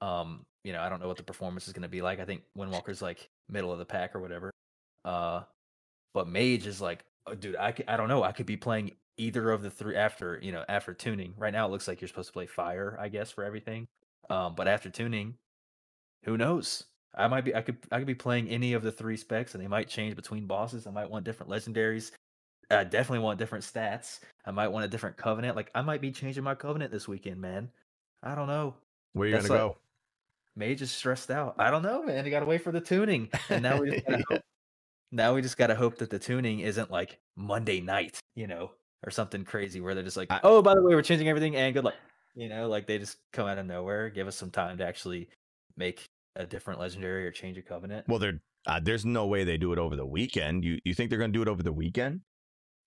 Um, 0.01 0.44
you 0.62 0.73
know, 0.73 0.81
I 0.81 0.88
don't 0.88 1.01
know 1.01 1.09
what 1.09 1.16
the 1.16 1.23
performance 1.23 1.66
is 1.66 1.73
going 1.73 1.83
to 1.83 1.88
be 1.88 2.03
like. 2.03 2.21
I 2.21 2.25
think 2.27 2.42
Windwalker's 2.57 3.01
like 3.03 3.29
middle 3.49 3.73
of 3.73 3.79
the 3.79 3.85
pack 3.85 4.14
or 4.14 4.21
whatever. 4.21 4.51
Uh, 5.05 5.42
but 6.14 6.29
Mage 6.29 6.66
is 6.66 6.81
like, 6.81 7.05
oh, 7.27 7.35
dude, 7.35 7.57
I 7.57 7.75
I 7.87 7.97
don't 7.97 8.09
know. 8.09 8.23
I 8.23 8.33
could 8.33 8.47
be 8.47 8.57
playing 8.57 8.92
either 9.16 9.51
of 9.51 9.62
the 9.62 9.71
three 9.71 9.97
after 9.97 10.38
you 10.42 10.53
know 10.53 10.64
after 10.68 10.94
tuning. 10.94 11.35
Right 11.37 11.53
now, 11.53 11.66
it 11.66 11.71
looks 11.71 11.88
like 11.88 12.01
you're 12.01 12.09
supposed 12.09 12.29
to 12.29 12.33
play 12.33 12.47
Fire, 12.47 12.97
I 13.01 13.09
guess, 13.09 13.31
for 13.31 13.44
everything. 13.44 13.88
Um, 14.31 14.55
but 14.55 14.68
after 14.68 14.90
tuning, 14.90 15.35
who 16.25 16.37
knows? 16.37 16.85
I 17.14 17.27
might 17.29 17.44
be 17.44 17.55
I 17.55 17.62
could 17.62 17.79
I 17.90 17.99
could 17.99 18.07
be 18.07 18.14
playing 18.14 18.49
any 18.49 18.73
of 18.73 18.83
the 18.83 18.92
three 18.92 19.16
specs, 19.16 19.55
and 19.55 19.62
they 19.62 19.68
might 19.68 19.88
change 19.88 20.16
between 20.16 20.47
bosses. 20.47 20.87
I 20.87 20.90
might 20.90 21.11
want 21.11 21.25
different 21.25 21.51
legendaries. 21.51 22.12
I 22.71 22.85
definitely 22.85 23.21
want 23.21 23.38
different 23.38 23.64
stats. 23.64 24.21
I 24.44 24.51
might 24.51 24.68
want 24.68 24.85
a 24.85 24.88
different 24.88 25.16
covenant. 25.16 25.57
Like 25.57 25.71
I 25.75 25.83
might 25.83 26.01
be 26.01 26.12
changing 26.12 26.44
my 26.44 26.55
covenant 26.55 26.92
this 26.92 27.09
weekend, 27.09 27.40
man. 27.40 27.71
I 28.23 28.35
don't 28.35 28.47
know. 28.47 28.75
Where 29.14 29.25
are 29.25 29.29
you 29.29 29.35
That's 29.35 29.49
gonna 29.49 29.64
like, 29.64 29.73
go? 29.73 29.79
Mage 30.55 30.83
is 30.83 30.90
stressed 30.90 31.31
out. 31.31 31.55
I 31.59 31.71
don't 31.71 31.83
know, 31.83 32.03
man. 32.03 32.25
You 32.25 32.31
gotta 32.31 32.47
wait 32.47 32.62
for 32.62 32.73
the 32.73 32.81
tuning. 32.81 33.31
And 33.49 33.62
now 33.62 33.81
we 33.81 33.90
just 33.90 34.07
gotta 34.09 34.25
hope, 34.29 34.42
now 35.11 35.35
we 35.35 35.42
just 35.42 35.57
gotta 35.57 35.75
hope 35.75 35.99
that 35.99 36.11
the 36.11 36.18
tuning 36.18 36.61
isn't 36.61 36.90
like 36.90 37.18
Monday 37.37 37.81
night, 37.81 38.18
you 38.35 38.47
know, 38.47 38.73
or 39.05 39.11
something 39.11 39.44
crazy 39.44 39.81
where 39.81 39.94
they're 39.94 40.05
just 40.05 40.16
like, 40.16 40.29
oh, 40.42 40.62
by 40.62 40.75
the 40.75 40.83
way, 40.83 40.94
we're 40.94 41.03
changing 41.03 41.29
everything 41.29 41.57
and 41.57 41.75
good 41.75 41.85
luck. 41.85 41.94
You 42.35 42.49
know, 42.49 42.68
like 42.68 42.87
they 42.87 42.99
just 42.99 43.18
come 43.33 43.49
out 43.49 43.59
of 43.59 43.66
nowhere, 43.66 44.11
give 44.11 44.27
us 44.27 44.37
some 44.37 44.51
time 44.51 44.79
to 44.79 44.87
actually 44.87 45.29
make 45.77 46.07
a 46.37 46.47
different 46.47 46.81
legendary 46.81 47.27
or 47.27 47.31
change 47.31 47.59
a 47.59 47.62
covenant. 47.62 48.07
Well, 48.09 48.18
there, 48.18 48.40
uh, 48.66 48.81
there's 48.83 49.05
no 49.05 49.27
way 49.27 49.44
they 49.44 49.57
do 49.57 49.73
it 49.73 49.79
over 49.79 49.97
the 49.97 50.07
weekend. 50.07 50.64
You 50.64 50.79
you 50.85 50.94
think 50.94 51.11
they're 51.11 51.18
gonna 51.18 51.33
do 51.33 51.42
it 51.42 51.49
over 51.49 51.62
the 51.62 51.73
weekend? 51.73 52.21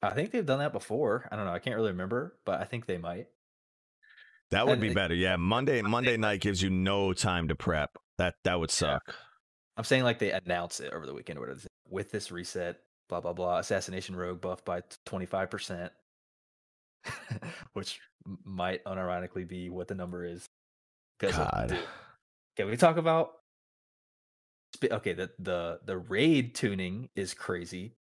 I 0.01 0.11
think 0.11 0.31
they've 0.31 0.45
done 0.45 0.59
that 0.59 0.73
before. 0.73 1.27
I 1.31 1.35
don't 1.35 1.45
know. 1.45 1.53
I 1.53 1.59
can't 1.59 1.75
really 1.75 1.91
remember, 1.91 2.37
but 2.45 2.59
I 2.59 2.63
think 2.63 2.85
they 2.85 2.97
might. 2.97 3.27
That 4.51 4.65
would 4.65 4.73
and 4.73 4.81
be 4.81 4.93
better. 4.93 5.15
Yeah, 5.15 5.37
Monday 5.37 5.81
Monday 5.81 6.17
night 6.17 6.41
gives 6.41 6.61
you 6.61 6.69
no 6.69 7.13
time 7.13 7.47
to 7.47 7.55
prep. 7.55 7.97
That 8.17 8.35
that 8.43 8.59
would 8.59 8.71
suck. 8.71 9.03
Yeah. 9.07 9.13
I'm 9.77 9.83
saying 9.83 10.03
like 10.03 10.19
they 10.19 10.31
announce 10.31 10.79
it 10.79 10.93
over 10.93 11.05
the 11.05 11.13
weekend 11.13 11.39
or 11.39 11.41
whatever. 11.41 11.61
With 11.91 12.11
this 12.11 12.31
reset, 12.31 12.79
blah 13.09 13.21
blah 13.21 13.33
blah. 13.33 13.59
Assassination 13.59 14.15
Rogue 14.15 14.41
buff 14.41 14.65
by 14.65 14.81
25 15.05 15.49
percent, 15.51 15.91
which 17.73 17.99
might 18.45 18.83
unironically 18.85 19.47
be 19.47 19.69
what 19.69 19.87
the 19.87 19.95
number 19.95 20.25
is. 20.25 20.45
God. 21.19 21.77
Can 22.57 22.67
we 22.67 22.77
talk 22.77 22.97
about? 22.97 23.33
Okay, 24.83 25.13
the 25.13 25.29
the 25.37 25.79
the 25.85 25.97
raid 25.97 26.55
tuning 26.55 27.09
is 27.15 27.33
crazy 27.33 27.95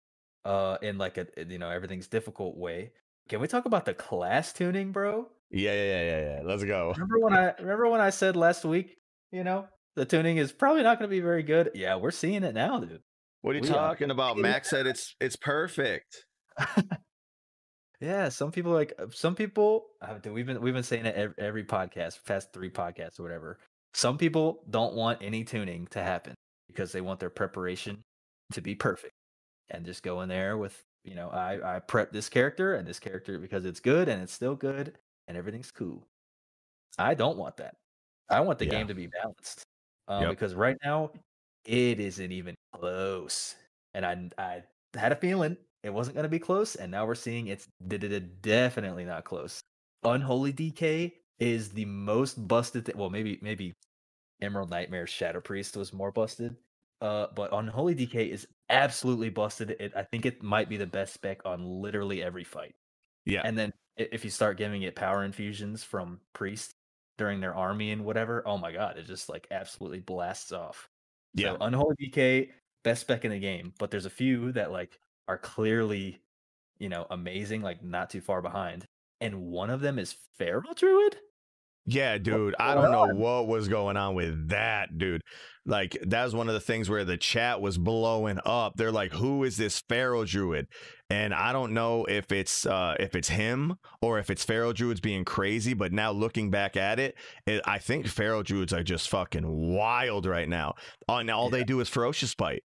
uh 0.45 0.77
in 0.81 0.97
like 0.97 1.17
a 1.17 1.27
you 1.47 1.57
know 1.57 1.69
everything's 1.69 2.07
difficult 2.07 2.57
way. 2.57 2.91
Can 3.29 3.41
we 3.41 3.47
talk 3.47 3.65
about 3.65 3.85
the 3.85 3.93
class 3.93 4.53
tuning, 4.53 4.91
bro? 4.91 5.27
Yeah, 5.49 5.73
yeah, 5.73 5.83
yeah, 5.83 6.03
yeah, 6.03 6.19
yeah. 6.19 6.41
Let's 6.43 6.63
go. 6.63 6.93
Remember 6.93 7.19
when 7.19 7.33
I 7.33 7.53
remember 7.59 7.89
when 7.89 8.01
I 8.01 8.09
said 8.09 8.35
last 8.35 8.65
week, 8.65 8.97
you 9.31 9.43
know, 9.43 9.67
the 9.95 10.05
tuning 10.05 10.37
is 10.37 10.51
probably 10.51 10.83
not 10.83 10.99
going 10.99 11.09
to 11.09 11.15
be 11.15 11.21
very 11.21 11.43
good. 11.43 11.71
Yeah, 11.73 11.95
we're 11.95 12.11
seeing 12.11 12.43
it 12.43 12.53
now, 12.53 12.79
dude. 12.79 13.01
What 13.47 13.55
are 13.55 13.59
you 13.59 13.63
we 13.63 13.69
talking 13.69 14.09
are. 14.09 14.13
about? 14.13 14.37
Max 14.37 14.69
said 14.69 14.85
it's 14.87 15.15
it's 15.21 15.37
perfect. 15.37 16.25
yeah, 18.01 18.27
some 18.27 18.51
people 18.51 18.73
like 18.73 18.91
uh, 18.99 19.05
some 19.09 19.35
people. 19.35 19.85
Uh, 20.01 20.15
dude, 20.15 20.33
we've 20.33 20.45
been 20.45 20.59
we've 20.59 20.73
been 20.73 20.83
saying 20.83 21.05
it 21.05 21.15
every, 21.15 21.35
every 21.37 21.63
podcast, 21.63 22.25
past 22.25 22.51
three 22.51 22.69
podcasts 22.69 23.21
or 23.21 23.23
whatever. 23.23 23.57
Some 23.93 24.17
people 24.17 24.65
don't 24.69 24.95
want 24.95 25.19
any 25.21 25.45
tuning 25.45 25.87
to 25.91 26.03
happen 26.03 26.35
because 26.67 26.91
they 26.91 26.99
want 26.99 27.21
their 27.21 27.29
preparation 27.29 28.01
to 28.51 28.59
be 28.59 28.75
perfect 28.75 29.13
and 29.69 29.85
just 29.85 30.03
go 30.03 30.19
in 30.21 30.27
there 30.27 30.57
with 30.57 30.77
you 31.05 31.15
know 31.15 31.29
I 31.29 31.77
I 31.77 31.79
prep 31.79 32.11
this 32.11 32.27
character 32.27 32.75
and 32.75 32.85
this 32.85 32.99
character 32.99 33.39
because 33.39 33.63
it's 33.63 33.79
good 33.79 34.09
and 34.09 34.21
it's 34.21 34.33
still 34.33 34.55
good 34.55 34.97
and 35.29 35.37
everything's 35.37 35.71
cool. 35.71 36.03
I 36.99 37.13
don't 37.13 37.37
want 37.37 37.55
that. 37.57 37.75
I 38.29 38.41
want 38.41 38.59
the 38.59 38.65
yeah. 38.65 38.71
game 38.71 38.87
to 38.89 38.93
be 38.93 39.07
balanced 39.07 39.63
um, 40.09 40.23
yep. 40.23 40.31
because 40.31 40.53
right 40.53 40.75
now 40.83 41.11
it 41.67 41.99
isn't 41.99 42.31
even 42.31 42.55
close, 42.73 43.55
and 43.93 44.05
I 44.05 44.29
I 44.37 44.63
had 44.97 45.11
a 45.11 45.15
feeling 45.15 45.57
it 45.83 45.93
wasn't 45.93 46.15
going 46.15 46.23
to 46.23 46.29
be 46.29 46.39
close, 46.39 46.75
and 46.75 46.91
now 46.91 47.05
we're 47.05 47.15
seeing 47.15 47.47
it's 47.47 47.67
definitely 48.41 49.05
not 49.05 49.25
close. 49.25 49.61
Unholy 50.03 50.53
DK 50.53 51.13
is 51.39 51.69
the 51.69 51.85
most 51.85 52.47
busted. 52.47 52.85
Th- 52.85 52.95
well, 52.95 53.09
maybe 53.09 53.37
maybe 53.41 53.73
Emerald 54.41 54.69
Nightmare 54.69 55.07
Shadow 55.07 55.41
Priest 55.41 55.77
was 55.77 55.93
more 55.93 56.11
busted, 56.11 56.55
uh, 57.01 57.27
but 57.35 57.53
Unholy 57.53 57.95
DK 57.95 58.31
is 58.31 58.47
absolutely 58.69 59.29
busted. 59.29 59.75
It, 59.79 59.93
I 59.95 60.03
think 60.03 60.25
it 60.25 60.41
might 60.41 60.69
be 60.69 60.77
the 60.77 60.87
best 60.87 61.13
spec 61.13 61.45
on 61.45 61.63
literally 61.63 62.23
every 62.23 62.43
fight. 62.43 62.75
Yeah. 63.25 63.41
And 63.43 63.57
then 63.57 63.73
if 63.97 64.23
you 64.23 64.29
start 64.29 64.57
giving 64.57 64.83
it 64.83 64.95
power 64.95 65.23
infusions 65.23 65.83
from 65.83 66.19
priest 66.33 66.71
during 67.17 67.39
their 67.39 67.55
army 67.55 67.91
and 67.91 68.05
whatever, 68.05 68.43
oh 68.45 68.57
my 68.57 68.71
god, 68.71 68.97
it 68.97 69.05
just 69.05 69.27
like 69.29 69.47
absolutely 69.51 69.99
blasts 69.99 70.51
off. 70.51 70.87
Yeah. 71.33 71.53
So 71.53 71.57
Unholy 71.61 71.95
DK, 72.01 72.49
best 72.83 73.01
spec 73.01 73.25
in 73.25 73.31
the 73.31 73.39
game, 73.39 73.73
but 73.79 73.91
there's 73.91 74.05
a 74.05 74.09
few 74.09 74.51
that 74.53 74.71
like 74.71 74.99
are 75.27 75.37
clearly, 75.37 76.19
you 76.79 76.89
know, 76.89 77.05
amazing, 77.11 77.61
like 77.61 77.83
not 77.83 78.09
too 78.09 78.21
far 78.21 78.41
behind. 78.41 78.85
And 79.21 79.47
one 79.47 79.69
of 79.69 79.81
them 79.81 79.99
is 79.99 80.15
Feral 80.37 80.73
Druid. 80.73 81.17
Yeah, 81.89 82.17
dude. 82.17 82.53
I 82.59 82.75
don't 82.75 82.91
know 82.91 83.15
what 83.15 83.47
was 83.47 83.69
going 83.69 83.95
on 83.95 84.13
with 84.13 84.49
that, 84.49 84.97
dude. 84.97 85.21
Like 85.65 85.97
that 86.05 86.25
was 86.25 86.35
one 86.35 86.49
of 86.49 86.53
the 86.53 86.59
things 86.59 86.89
where 86.89 87.05
the 87.05 87.15
chat 87.15 87.61
was 87.61 87.77
blowing 87.77 88.39
up. 88.45 88.73
They're 88.75 88.91
like, 88.91 89.13
"Who 89.13 89.45
is 89.45 89.55
this 89.55 89.81
Feral 89.87 90.25
Druid?" 90.25 90.67
And 91.09 91.33
I 91.33 91.53
don't 91.53 91.73
know 91.73 92.03
if 92.05 92.31
it's 92.33 92.65
uh, 92.65 92.95
if 92.99 93.15
it's 93.15 93.29
him 93.29 93.77
or 94.01 94.19
if 94.19 94.29
it's 94.29 94.43
Feral 94.43 94.73
Druids 94.73 94.99
being 94.99 95.23
crazy. 95.23 95.73
But 95.73 95.93
now 95.93 96.11
looking 96.11 96.51
back 96.51 96.75
at 96.75 96.99
it, 96.99 97.15
it 97.45 97.61
I 97.65 97.79
think 97.79 98.07
Feral 98.07 98.43
Druids 98.43 98.73
are 98.73 98.83
just 98.83 99.09
fucking 99.09 99.45
wild 99.45 100.25
right 100.25 100.49
now. 100.49 100.75
And 101.07 101.29
all 101.29 101.45
yeah. 101.45 101.59
they 101.59 101.63
do 101.63 101.79
is 101.79 101.87
ferocious 101.87 102.35
bite. 102.35 102.63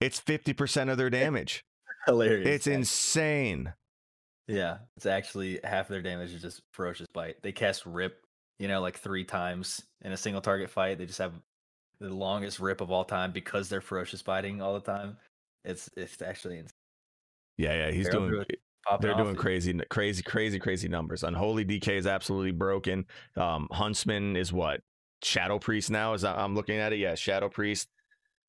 It's 0.00 0.20
fifty 0.20 0.54
percent 0.54 0.88
of 0.88 0.96
their 0.96 1.10
damage. 1.10 1.64
Hilarious. 2.06 2.48
It's 2.48 2.66
insane. 2.66 3.74
Yeah, 4.46 4.78
it's 4.96 5.06
actually 5.06 5.60
half 5.64 5.86
of 5.86 5.92
their 5.92 6.02
damage 6.02 6.32
is 6.32 6.42
just 6.42 6.62
ferocious 6.72 7.06
bite. 7.12 7.36
They 7.42 7.52
cast 7.52 7.86
rip 7.86 8.23
you 8.58 8.68
know, 8.68 8.80
like 8.80 8.98
three 8.98 9.24
times 9.24 9.82
in 10.02 10.12
a 10.12 10.16
single 10.16 10.42
target 10.42 10.70
fight. 10.70 10.98
They 10.98 11.06
just 11.06 11.18
have 11.18 11.34
the 12.00 12.10
longest 12.10 12.60
rip 12.60 12.80
of 12.80 12.90
all 12.90 13.04
time 13.04 13.32
because 13.32 13.68
they're 13.68 13.80
ferocious 13.80 14.22
biting 14.22 14.62
all 14.62 14.74
the 14.74 14.80
time. 14.80 15.16
It's 15.64 15.90
it's 15.96 16.20
actually 16.22 16.58
insane. 16.58 16.70
Yeah, 17.56 17.74
yeah, 17.74 17.90
he's 17.90 18.08
doing. 18.08 18.44
They're 19.00 19.14
doing 19.14 19.34
crazy, 19.34 19.78
crazy, 19.88 20.22
crazy, 20.22 20.58
crazy 20.58 20.88
numbers. 20.88 21.22
Unholy 21.22 21.64
DK 21.64 21.96
is 21.96 22.06
absolutely 22.06 22.50
broken. 22.50 23.06
Um, 23.36 23.66
Huntsman 23.72 24.36
is 24.36 24.52
what 24.52 24.82
Shadow 25.22 25.58
Priest 25.58 25.90
now. 25.90 26.12
Is 26.12 26.24
I'm 26.24 26.54
looking 26.54 26.76
at 26.76 26.92
it. 26.92 26.98
Yeah, 26.98 27.14
Shadow 27.14 27.48
Priest 27.48 27.88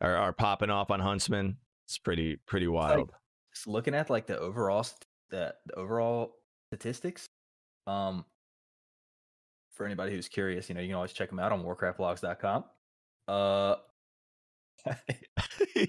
are, 0.02 0.16
are 0.16 0.34
popping 0.34 0.70
off 0.70 0.92
on 0.92 1.00
Huntsman. 1.00 1.58
It's 1.88 1.98
pretty 1.98 2.38
pretty 2.48 2.68
wild. 2.68 3.10
Like, 3.10 3.20
just 3.54 3.68
looking 3.68 3.96
at 3.96 4.10
like 4.10 4.26
the 4.28 4.38
overall 4.38 4.86
the, 5.30 5.56
the 5.66 5.76
overall 5.76 6.36
statistics, 6.70 7.30
um, 7.88 8.26
for 9.76 9.86
anybody 9.86 10.12
who's 10.14 10.28
curious, 10.28 10.70
you 10.70 10.76
know, 10.76 10.82
you 10.82 10.88
can 10.88 10.96
always 10.96 11.14
check 11.14 11.30
them 11.30 11.40
out 11.40 11.52
on 11.52 11.64
warcraftblogs.com. 11.64 12.64
Uh, 13.28 13.76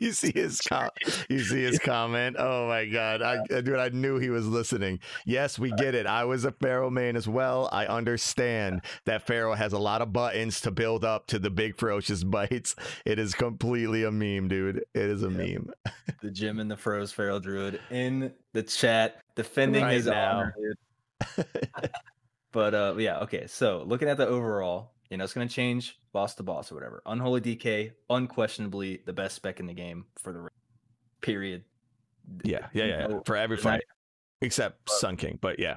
you 0.01 0.13
see 0.13 0.33
his 0.35 0.61
com- 0.61 0.89
you 1.29 1.41
see 1.41 1.63
his 1.63 1.79
comment. 1.79 2.37
Oh 2.39 2.67
my 2.67 2.87
god, 2.87 3.21
I 3.21 3.39
dude, 3.47 3.77
I 3.77 3.91
knew 3.91 4.19
he 4.19 4.31
was 4.31 4.47
listening. 4.47 5.01
Yes, 5.27 5.59
we 5.59 5.71
get 5.77 5.95
it. 5.95 6.07
I 6.07 6.25
was 6.25 6.45
a 6.45 6.53
Feral 6.53 6.91
main 6.91 7.17
as 7.17 7.29
well. 7.29 7.69
I 7.73 7.87
understand 7.87 8.83
that 9.05 9.27
Feral 9.27 9.55
has 9.55 9.73
a 9.73 9.79
lot 9.79 10.03
of 10.03 10.13
buttons 10.13 10.61
to 10.63 10.71
build 10.71 11.05
up 11.05 11.27
to 11.29 11.39
the 11.39 11.51
big 11.51 11.77
ferocious 11.77 12.25
bites. 12.25 12.75
It 13.05 13.19
is 13.19 13.35
completely 13.35 14.05
a 14.05 14.11
meme, 14.11 14.49
dude. 14.49 14.79
It 14.95 15.11
is 15.11 15.23
a 15.23 15.31
meme. 15.31 15.71
the 16.23 16.31
Jim 16.31 16.59
and 16.59 16.71
the 16.71 16.77
Froze 16.77 17.13
Feral 17.13 17.41
Druid 17.41 17.81
in 17.91 18.33
the 18.55 18.63
chat 18.63 19.21
defending 19.35 19.83
right 19.83 19.95
his 19.95 20.07
now. 20.07 20.39
honor. 20.39 20.55
But 22.57 22.75
uh, 22.75 22.95
yeah, 22.97 23.19
okay. 23.19 23.47
So 23.49 23.85
looking 23.87 24.09
at 24.09 24.17
the 24.17 24.27
overall, 24.27 24.95
you 25.11 25.19
know, 25.19 25.25
it's 25.25 25.35
going 25.35 25.47
to 25.47 25.55
change 25.55 25.99
boss 26.15 26.37
to 26.37 26.43
boss 26.43 26.73
or 26.73 26.75
whatever. 26.75 27.03
Unholy 27.05 27.43
DK, 27.43 27.93
unquestionably 28.09 29.03
the 29.05 29.13
best 29.13 29.37
spec 29.37 29.61
in 29.61 29.67
the 29.67 29.75
game 29.75 30.07
for 30.17 30.33
the 30.33 30.49
period. 31.21 31.65
Yeah, 32.45 32.69
yeah, 32.73 32.85
yeah. 32.87 33.09
yeah. 33.11 33.19
For 33.27 33.37
every 33.37 33.59
fight, 33.59 33.83
except 34.41 34.87
but, 34.87 34.95
Sun 34.95 35.19
King. 35.19 35.39
But 35.39 35.59
yeah, 35.59 35.77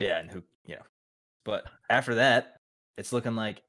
yeah, 0.00 0.18
and 0.18 0.28
who, 0.28 0.42
you 0.66 0.74
know, 0.74 0.82
but 1.44 1.66
after 1.88 2.16
that, 2.16 2.56
it's 2.98 3.12
looking 3.12 3.36
like, 3.36 3.62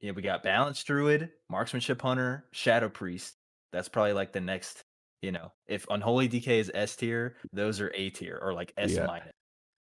yeah, 0.00 0.10
we 0.10 0.22
got 0.22 0.42
Balance 0.42 0.82
Druid, 0.82 1.30
Marksmanship 1.48 2.02
Hunter, 2.02 2.44
Shadow 2.50 2.88
Priest. 2.88 3.36
That's 3.72 3.88
probably 3.88 4.14
like 4.14 4.32
the 4.32 4.40
next. 4.40 4.82
You 5.20 5.30
know, 5.30 5.52
if 5.68 5.86
Unholy 5.88 6.28
DK 6.28 6.48
is 6.48 6.72
S 6.74 6.96
tier, 6.96 7.36
those 7.52 7.80
are 7.80 7.92
A 7.94 8.10
tier 8.10 8.40
or 8.42 8.52
like 8.52 8.72
S 8.76 8.94
yeah. 8.94 9.20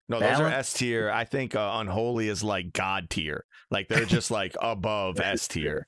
No, 0.09 0.19
those 0.19 0.39
are 0.39 0.47
S 0.47 0.73
tier. 0.73 1.09
I 1.09 1.23
think 1.23 1.55
uh, 1.55 1.71
Unholy 1.75 2.27
is 2.27 2.43
like 2.43 2.73
God 2.73 3.09
tier. 3.09 3.45
Like 3.69 3.87
they're 3.87 4.05
just 4.05 4.31
like 4.31 4.55
above 4.61 5.19
S 5.23 5.47
tier. 5.47 5.87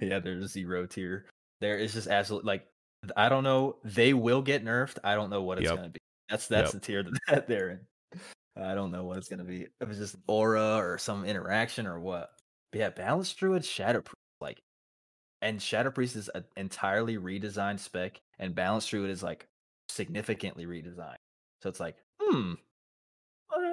Yeah, 0.00 0.18
they're 0.18 0.44
zero 0.46 0.86
tier. 0.86 1.26
There 1.60 1.78
is 1.78 1.92
just 1.94 2.08
absolutely 2.08 2.48
like 2.48 2.66
I 3.16 3.28
don't 3.28 3.44
know. 3.44 3.76
They 3.84 4.14
will 4.14 4.42
get 4.42 4.64
nerfed. 4.64 4.98
I 5.04 5.14
don't 5.14 5.30
know 5.30 5.42
what 5.42 5.58
it's 5.58 5.68
yep. 5.68 5.76
gonna 5.76 5.90
be. 5.90 6.00
That's 6.28 6.48
that's 6.48 6.74
yep. 6.74 6.82
the 6.82 6.86
tier 6.86 7.04
that 7.28 7.46
they're 7.46 7.70
in. 7.70 8.20
I 8.56 8.74
don't 8.74 8.90
know 8.90 9.04
what 9.04 9.18
it's 9.18 9.28
gonna 9.28 9.44
be. 9.44 9.66
If 9.80 9.88
it's 9.88 9.98
just 9.98 10.16
aura 10.26 10.76
or 10.76 10.98
some 10.98 11.24
interaction 11.24 11.86
or 11.86 12.00
what. 12.00 12.30
But 12.72 12.80
yeah, 12.80 12.90
Balance 12.90 13.32
Druid 13.32 13.64
Shadow 13.64 14.02
Priest, 14.02 14.16
like, 14.40 14.58
and 15.40 15.62
Shadow 15.62 15.90
Priest 15.90 16.16
is 16.16 16.28
an 16.34 16.44
entirely 16.56 17.16
redesigned 17.16 17.78
spec, 17.78 18.20
and 18.38 18.54
Balance 18.54 18.86
Druid 18.86 19.10
is 19.10 19.22
like 19.22 19.46
significantly 19.88 20.66
redesigned. 20.66 21.16
So 21.62 21.68
it's 21.68 21.80
like, 21.80 21.96
hmm, 22.20 22.54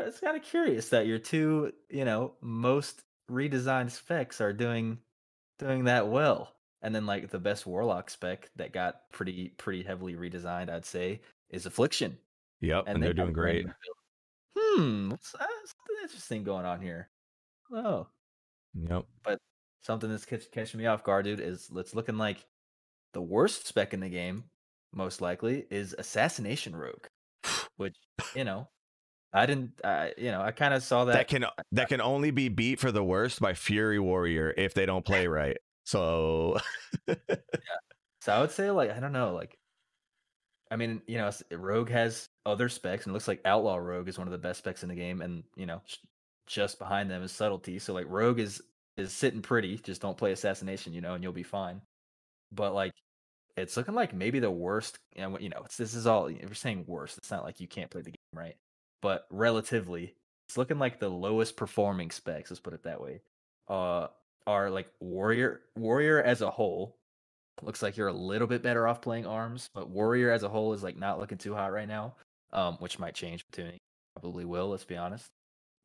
it's 0.05 0.19
kind 0.19 0.37
of 0.37 0.43
curious 0.43 0.89
that 0.89 1.07
your 1.07 1.19
two, 1.19 1.73
you 1.89 2.05
know, 2.05 2.33
most 2.41 3.03
redesigned 3.29 3.91
specs 3.91 4.41
are 4.41 4.53
doing 4.53 4.99
doing 5.59 5.85
that 5.85 6.07
well. 6.07 6.51
And 6.81 6.93
then 6.93 7.05
like 7.05 7.29
the 7.29 7.39
best 7.39 7.65
Warlock 7.65 8.09
spec 8.09 8.49
that 8.57 8.73
got 8.73 9.09
pretty 9.11 9.49
pretty 9.57 9.83
heavily 9.83 10.15
redesigned, 10.15 10.69
I'd 10.69 10.85
say, 10.85 11.21
is 11.49 11.65
Affliction. 11.65 12.17
Yep, 12.61 12.85
and, 12.87 12.95
and 12.95 13.03
they 13.03 13.07
are 13.07 13.13
doing 13.13 13.33
great. 13.33 13.65
Hmm, 14.57 15.09
what's 15.09 15.33
uh, 15.35 15.39
something 15.39 16.03
interesting 16.03 16.43
going 16.43 16.65
on 16.65 16.81
here? 16.81 17.09
Oh, 17.73 18.07
yep. 18.73 19.05
But 19.23 19.39
something 19.81 20.09
that's 20.09 20.25
catch, 20.25 20.49
catching 20.51 20.79
me 20.79 20.85
off 20.85 21.03
guard, 21.03 21.25
dude, 21.25 21.39
is 21.39 21.69
it's 21.75 21.95
looking 21.95 22.17
like 22.17 22.45
the 23.13 23.21
worst 23.21 23.67
spec 23.67 23.93
in 23.93 23.99
the 23.99 24.09
game, 24.09 24.43
most 24.93 25.21
likely, 25.21 25.65
is 25.69 25.95
Assassination 25.97 26.75
Rogue, 26.75 27.07
which 27.77 27.95
you 28.35 28.43
know 28.43 28.67
I 29.35 29.45
didn't, 29.45 29.71
uh, 29.83 30.07
you 30.17 30.31
know, 30.31 30.41
I 30.41 30.51
kind 30.51 30.73
of 30.73 30.81
saw 30.81 31.05
that. 31.05 31.13
That 31.13 31.27
can 31.27 31.45
that 31.73 31.89
can 31.89 31.99
only 31.99 32.31
be 32.31 32.47
beat 32.47 32.79
for 32.79 32.91
the 32.91 33.03
worst 33.03 33.41
by 33.41 33.53
Fury 33.53 33.99
Warrior 33.99 34.53
if 34.55 34.73
they 34.73 34.85
don't 34.85 35.05
play 35.05 35.27
right. 35.27 35.57
So, 35.83 36.57
yeah. 37.07 37.15
So 38.21 38.33
I 38.33 38.39
would 38.39 38.51
say, 38.51 38.71
like, 38.71 38.91
I 38.91 38.99
don't 38.99 39.11
know, 39.11 39.33
like, 39.33 39.57
I 40.71 40.77
mean, 40.77 41.01
you 41.05 41.17
know, 41.17 41.29
Rogue 41.51 41.89
has 41.89 42.29
other 42.45 42.69
specs, 42.69 43.05
and 43.05 43.11
it 43.11 43.13
looks 43.13 43.27
like 43.27 43.41
Outlaw 43.45 43.75
Rogue 43.75 44.07
is 44.07 44.17
one 44.17 44.27
of 44.27 44.31
the 44.31 44.37
best 44.37 44.59
specs 44.59 44.83
in 44.83 44.89
the 44.89 44.95
game, 44.95 45.21
and 45.21 45.43
you 45.55 45.65
know, 45.65 45.81
just 46.47 46.79
behind 46.79 47.11
them 47.11 47.21
is 47.21 47.31
Subtlety. 47.31 47.77
So 47.77 47.93
like, 47.93 48.07
Rogue 48.07 48.39
is 48.39 48.61
is 48.95 49.11
sitting 49.11 49.41
pretty. 49.41 49.77
Just 49.77 50.01
don't 50.01 50.17
play 50.17 50.31
Assassination, 50.31 50.93
you 50.93 51.01
know, 51.01 51.13
and 51.13 51.23
you'll 51.23 51.33
be 51.33 51.43
fine. 51.43 51.81
But 52.53 52.73
like, 52.73 52.93
it's 53.57 53.75
looking 53.75 53.95
like 53.95 54.13
maybe 54.13 54.39
the 54.39 54.49
worst. 54.49 54.97
And 55.15 55.37
you 55.41 55.49
know, 55.49 55.61
it's 55.65 55.77
this 55.77 55.93
is 55.93 56.07
all. 56.07 56.29
You're 56.29 56.53
saying 56.53 56.85
worst, 56.87 57.17
it's 57.17 57.31
not 57.31 57.43
like 57.43 57.59
you 57.59 57.67
can't 57.67 57.91
play 57.91 58.01
the 58.01 58.11
game, 58.11 58.17
right? 58.33 58.55
But 59.05 59.27
relatively, 59.29 60.15
it's 60.49 60.57
looking 60.57 60.79
like 60.79 60.99
the 60.99 61.09
lowest 61.09 61.55
performing 61.57 62.09
specs. 62.09 62.49
Let's 62.49 62.59
put 62.59 62.73
it 62.73 62.81
that 62.85 62.99
way. 62.99 63.21
Uh, 63.67 64.07
are 64.47 64.71
like 64.71 64.87
warrior 64.99 65.61
warrior 65.75 66.23
as 66.23 66.41
a 66.41 66.49
whole. 66.49 66.97
Looks 67.61 67.83
like 67.83 67.97
you're 67.97 68.07
a 68.07 68.13
little 68.13 68.47
bit 68.47 68.63
better 68.63 68.87
off 68.87 69.03
playing 69.03 69.27
arms, 69.27 69.69
but 69.75 69.91
warrior 69.91 70.31
as 70.31 70.41
a 70.41 70.49
whole 70.49 70.73
is 70.73 70.81
like 70.81 70.97
not 70.97 71.19
looking 71.19 71.37
too 71.37 71.53
hot 71.53 71.71
right 71.71 71.87
now. 71.87 72.15
Um, 72.51 72.77
which 72.79 72.97
might 72.97 73.13
change 73.13 73.45
tuning. 73.51 73.77
Probably 74.19 74.43
will. 74.43 74.69
Let's 74.69 74.85
be 74.85 74.97
honest. 74.97 75.29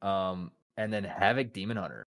Um, 0.00 0.50
and 0.78 0.90
then 0.90 1.04
havoc 1.04 1.52
demon 1.52 1.76
hunter 1.76 2.06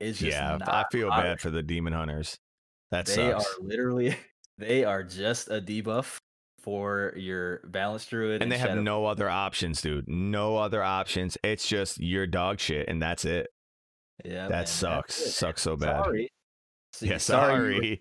is 0.00 0.18
just 0.18 0.32
yeah. 0.32 0.58
I 0.66 0.84
feel 0.92 1.08
bad 1.08 1.40
for 1.40 1.48
the 1.48 1.62
demon 1.62 1.94
hunters. 1.94 2.36
That 2.90 3.06
they 3.06 3.14
sucks. 3.14 3.46
are 3.46 3.62
literally 3.62 4.18
they 4.58 4.84
are 4.84 5.02
just 5.02 5.48
a 5.48 5.62
debuff 5.62 6.18
for 6.62 7.12
your 7.16 7.60
balance 7.64 8.06
druid, 8.06 8.42
and, 8.42 8.50
they 8.50 8.58
have 8.58 8.76
no 8.76 9.06
other 9.06 9.28
options, 9.28 9.80
dude. 9.82 10.08
No 10.08 10.56
other 10.56 10.82
options. 10.82 11.36
It's 11.42 11.66
just 11.66 12.00
your 12.00 12.26
dog 12.26 12.60
shit, 12.60 12.88
and 12.88 13.00
that's 13.00 13.24
it. 13.24 13.48
Yeah, 14.24 14.48
that 14.48 14.50
man, 14.50 14.66
sucks. 14.66 15.14
Sucks 15.14 15.62
so 15.62 15.76
bad. 15.76 16.04
Sorry. 16.04 16.30
So 16.92 17.06
yeah, 17.06 17.18
sorry. 17.18 17.74
You 17.74 17.80
were, 17.80 17.88
you 17.88 17.98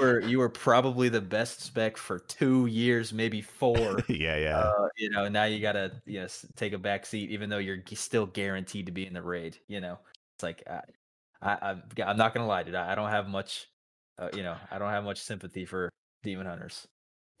were, 0.00 0.20
you 0.30 0.38
were 0.38 0.48
probably 0.48 1.08
the 1.08 1.20
best 1.20 1.60
spec 1.60 1.96
for 1.96 2.18
two 2.18 2.66
years, 2.66 3.12
maybe 3.12 3.42
four. 3.42 4.02
yeah, 4.08 4.36
yeah. 4.36 4.58
Uh, 4.58 4.88
you 4.96 5.10
know, 5.10 5.28
now 5.28 5.44
you 5.44 5.60
gotta 5.60 5.92
yes 6.06 6.44
take 6.56 6.72
a 6.72 6.78
back 6.78 7.06
seat, 7.06 7.30
even 7.30 7.50
though 7.50 7.58
you're 7.58 7.82
still 7.94 8.26
guaranteed 8.26 8.86
to 8.86 8.92
be 8.92 9.06
in 9.06 9.12
the 9.12 9.22
raid. 9.22 9.58
You 9.68 9.80
know, 9.80 9.98
it's 10.36 10.42
like 10.42 10.62
I, 10.66 10.80
I 11.42 11.76
I'm 12.04 12.16
not 12.16 12.34
gonna 12.34 12.46
lie, 12.46 12.62
dude. 12.62 12.74
I 12.74 12.94
don't 12.94 13.10
have 13.10 13.28
much. 13.28 13.68
Uh, 14.18 14.28
you 14.34 14.42
know, 14.42 14.56
I 14.70 14.78
don't 14.78 14.90
have 14.90 15.04
much 15.04 15.20
sympathy 15.20 15.64
for 15.64 15.90
demon 16.22 16.46
hunters 16.46 16.86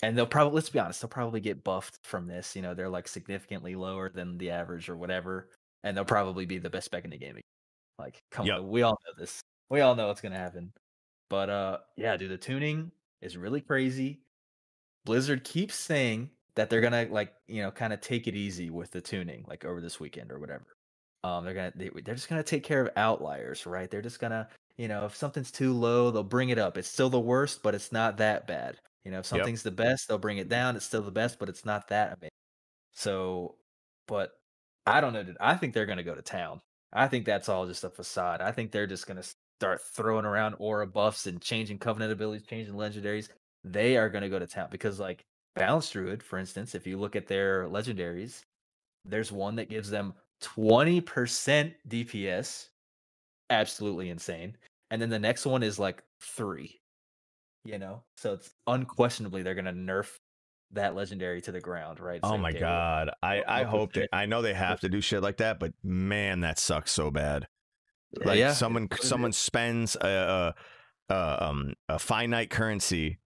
and 0.02 0.18
they'll 0.18 0.26
probably 0.26 0.54
let's 0.54 0.68
be 0.68 0.78
honest 0.78 1.00
they'll 1.00 1.08
probably 1.08 1.40
get 1.40 1.64
buffed 1.64 1.98
from 2.02 2.26
this 2.26 2.54
you 2.54 2.62
know 2.62 2.74
they're 2.74 2.88
like 2.88 3.08
significantly 3.08 3.74
lower 3.74 4.10
than 4.10 4.36
the 4.38 4.50
average 4.50 4.88
or 4.88 4.96
whatever 4.96 5.48
and 5.84 5.96
they'll 5.96 6.04
probably 6.04 6.46
be 6.46 6.58
the 6.58 6.70
best 6.70 6.86
spec 6.86 7.04
in 7.04 7.10
the 7.10 7.18
game. 7.18 7.40
Like 7.98 8.22
come 8.30 8.46
yep. 8.46 8.58
on 8.58 8.68
we 8.68 8.82
all 8.82 8.98
know 9.06 9.12
this 9.18 9.40
we 9.70 9.80
all 9.80 9.94
know 9.94 10.08
what's 10.08 10.20
gonna 10.20 10.36
happen. 10.36 10.72
But 11.30 11.50
uh 11.50 11.78
yeah 11.96 12.16
dude 12.16 12.30
the 12.30 12.36
tuning 12.36 12.90
is 13.20 13.36
really 13.36 13.60
crazy. 13.60 14.20
Blizzard 15.04 15.44
keeps 15.44 15.74
saying 15.74 16.30
that 16.54 16.70
they're 16.70 16.80
gonna 16.80 17.06
like 17.10 17.32
you 17.48 17.62
know 17.62 17.70
kind 17.70 17.92
of 17.92 18.00
take 18.00 18.26
it 18.26 18.34
easy 18.34 18.70
with 18.70 18.90
the 18.90 19.00
tuning 19.00 19.44
like 19.48 19.64
over 19.64 19.80
this 19.80 20.00
weekend 20.00 20.32
or 20.32 20.38
whatever. 20.38 20.66
Um 21.24 21.44
they're 21.44 21.54
gonna 21.54 21.72
they, 21.76 21.90
they're 22.04 22.14
just 22.14 22.28
gonna 22.28 22.42
take 22.42 22.64
care 22.64 22.80
of 22.80 22.90
outliers 22.96 23.66
right? 23.66 23.90
They're 23.90 24.02
just 24.02 24.20
gonna 24.20 24.48
you 24.76 24.88
know 24.88 25.04
if 25.04 25.16
something's 25.16 25.50
too 25.50 25.72
low 25.72 26.10
they'll 26.10 26.22
bring 26.22 26.50
it 26.50 26.58
up. 26.58 26.76
It's 26.76 26.88
still 26.88 27.10
the 27.10 27.20
worst 27.20 27.62
but 27.62 27.74
it's 27.74 27.92
not 27.92 28.16
that 28.18 28.46
bad 28.46 28.78
you 29.04 29.10
know, 29.10 29.18
if 29.18 29.26
something's 29.26 29.64
yep. 29.64 29.76
the 29.76 29.82
best, 29.82 30.08
they'll 30.08 30.18
bring 30.18 30.38
it 30.38 30.48
down. 30.48 30.76
It's 30.76 30.84
still 30.84 31.02
the 31.02 31.10
best, 31.10 31.38
but 31.38 31.48
it's 31.48 31.64
not 31.64 31.88
that 31.88 32.08
amazing. 32.18 32.30
So, 32.92 33.56
but 34.06 34.32
I 34.86 35.00
don't 35.00 35.12
know. 35.12 35.22
Dude. 35.22 35.36
I 35.40 35.56
think 35.56 35.74
they're 35.74 35.86
going 35.86 35.98
to 35.98 36.04
go 36.04 36.14
to 36.14 36.22
town. 36.22 36.60
I 36.92 37.08
think 37.08 37.24
that's 37.24 37.48
all 37.48 37.66
just 37.66 37.84
a 37.84 37.90
facade. 37.90 38.40
I 38.40 38.52
think 38.52 38.70
they're 38.70 38.86
just 38.86 39.06
going 39.06 39.20
to 39.20 39.28
start 39.58 39.80
throwing 39.80 40.24
around 40.24 40.56
aura 40.58 40.86
buffs 40.86 41.26
and 41.26 41.40
changing 41.40 41.78
covenant 41.78 42.12
abilities, 42.12 42.46
changing 42.46 42.74
legendaries. 42.74 43.28
They 43.64 43.96
are 43.96 44.08
going 44.08 44.22
to 44.22 44.28
go 44.28 44.38
to 44.38 44.46
town 44.46 44.68
because, 44.70 45.00
like, 45.00 45.24
Balance 45.54 45.90
Druid, 45.90 46.22
for 46.22 46.38
instance, 46.38 46.74
if 46.74 46.86
you 46.86 46.98
look 46.98 47.16
at 47.16 47.26
their 47.26 47.66
legendaries, 47.68 48.42
there's 49.04 49.32
one 49.32 49.56
that 49.56 49.70
gives 49.70 49.90
them 49.90 50.14
20% 50.42 51.74
DPS. 51.88 52.68
Absolutely 53.50 54.10
insane. 54.10 54.56
And 54.90 55.00
then 55.00 55.10
the 55.10 55.18
next 55.18 55.46
one 55.46 55.62
is 55.62 55.78
like 55.78 56.02
three 56.20 56.81
you 57.64 57.78
know 57.78 58.02
so 58.16 58.34
it's 58.34 58.50
unquestionably 58.66 59.42
they're 59.42 59.54
gonna 59.54 59.72
nerf 59.72 60.08
that 60.72 60.94
legendary 60.94 61.40
to 61.42 61.52
the 61.52 61.60
ground 61.60 62.00
right? 62.00 62.16
It's 62.16 62.26
oh 62.26 62.30
like, 62.30 62.40
my 62.40 62.52
god 62.52 63.10
i 63.22 63.42
i 63.46 63.62
hope 63.64 63.92
that 63.92 64.08
i 64.12 64.26
know 64.26 64.40
they 64.40 64.54
have 64.54 64.80
to 64.80 64.88
do 64.88 65.00
shit 65.02 65.22
like 65.22 65.36
that 65.36 65.60
but 65.60 65.72
man 65.82 66.40
that 66.40 66.58
sucks 66.58 66.92
so 66.92 67.10
bad. 67.10 67.46
Like 68.24 68.38
yeah, 68.38 68.52
someone 68.52 68.88
someone 69.00 69.32
spends 69.32 69.96
a, 69.96 70.54
a, 71.08 71.14
a 71.14 71.44
um 71.44 71.74
a 71.88 71.98
finite 71.98 72.50
currency 72.50 73.18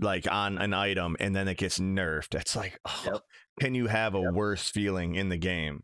like 0.00 0.30
on 0.30 0.58
an 0.58 0.74
item 0.74 1.16
and 1.18 1.34
then 1.34 1.48
it 1.48 1.56
gets 1.56 1.78
nerfed. 1.78 2.34
It's 2.34 2.54
like 2.54 2.78
oh, 2.86 3.02
yep. 3.06 3.22
can 3.58 3.74
you 3.74 3.86
have 3.86 4.14
a 4.14 4.20
yep. 4.20 4.32
worse 4.32 4.68
feeling 4.68 5.14
in 5.14 5.28
the 5.28 5.38
game? 5.38 5.82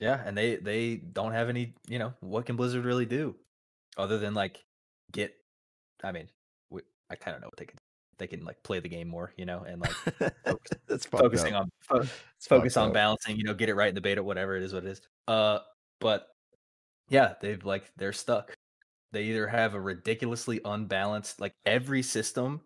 Yeah 0.00 0.20
and 0.24 0.36
they 0.36 0.56
they 0.56 0.96
don't 0.96 1.32
have 1.32 1.48
any 1.48 1.74
you 1.88 1.98
know 1.98 2.14
what 2.20 2.46
can 2.46 2.56
blizzard 2.56 2.84
really 2.84 3.06
do? 3.06 3.36
Other 3.96 4.18
than 4.18 4.34
like 4.34 4.64
get 5.12 5.34
I 6.04 6.12
mean, 6.12 6.28
we, 6.70 6.82
I 7.10 7.16
kind 7.16 7.34
of 7.34 7.42
know 7.42 7.48
what 7.48 7.56
they 7.56 7.66
can. 7.66 7.78
They 8.16 8.28
can 8.28 8.44
like 8.44 8.62
play 8.62 8.78
the 8.78 8.88
game 8.88 9.08
more, 9.08 9.32
you 9.36 9.44
know, 9.44 9.64
and 9.66 9.80
like 9.80 9.90
focus, 10.44 11.06
focusing 11.06 11.54
up. 11.54 11.62
on 11.62 11.70
fo- 11.80 12.08
focus 12.38 12.76
on 12.76 12.88
up. 12.88 12.94
balancing, 12.94 13.36
you 13.36 13.42
know, 13.42 13.54
get 13.54 13.68
it 13.68 13.74
right 13.74 13.88
in 13.88 13.94
the 13.96 14.00
beta, 14.00 14.22
whatever 14.22 14.56
it 14.56 14.62
is, 14.62 14.72
what 14.72 14.84
it 14.84 14.90
is. 14.90 15.00
Uh, 15.26 15.58
but 16.00 16.28
yeah, 17.08 17.34
they've 17.40 17.64
like 17.64 17.90
they're 17.96 18.12
stuck. 18.12 18.54
They 19.10 19.24
either 19.24 19.48
have 19.48 19.74
a 19.74 19.80
ridiculously 19.80 20.60
unbalanced, 20.64 21.40
like 21.40 21.54
every 21.66 22.02
system, 22.02 22.60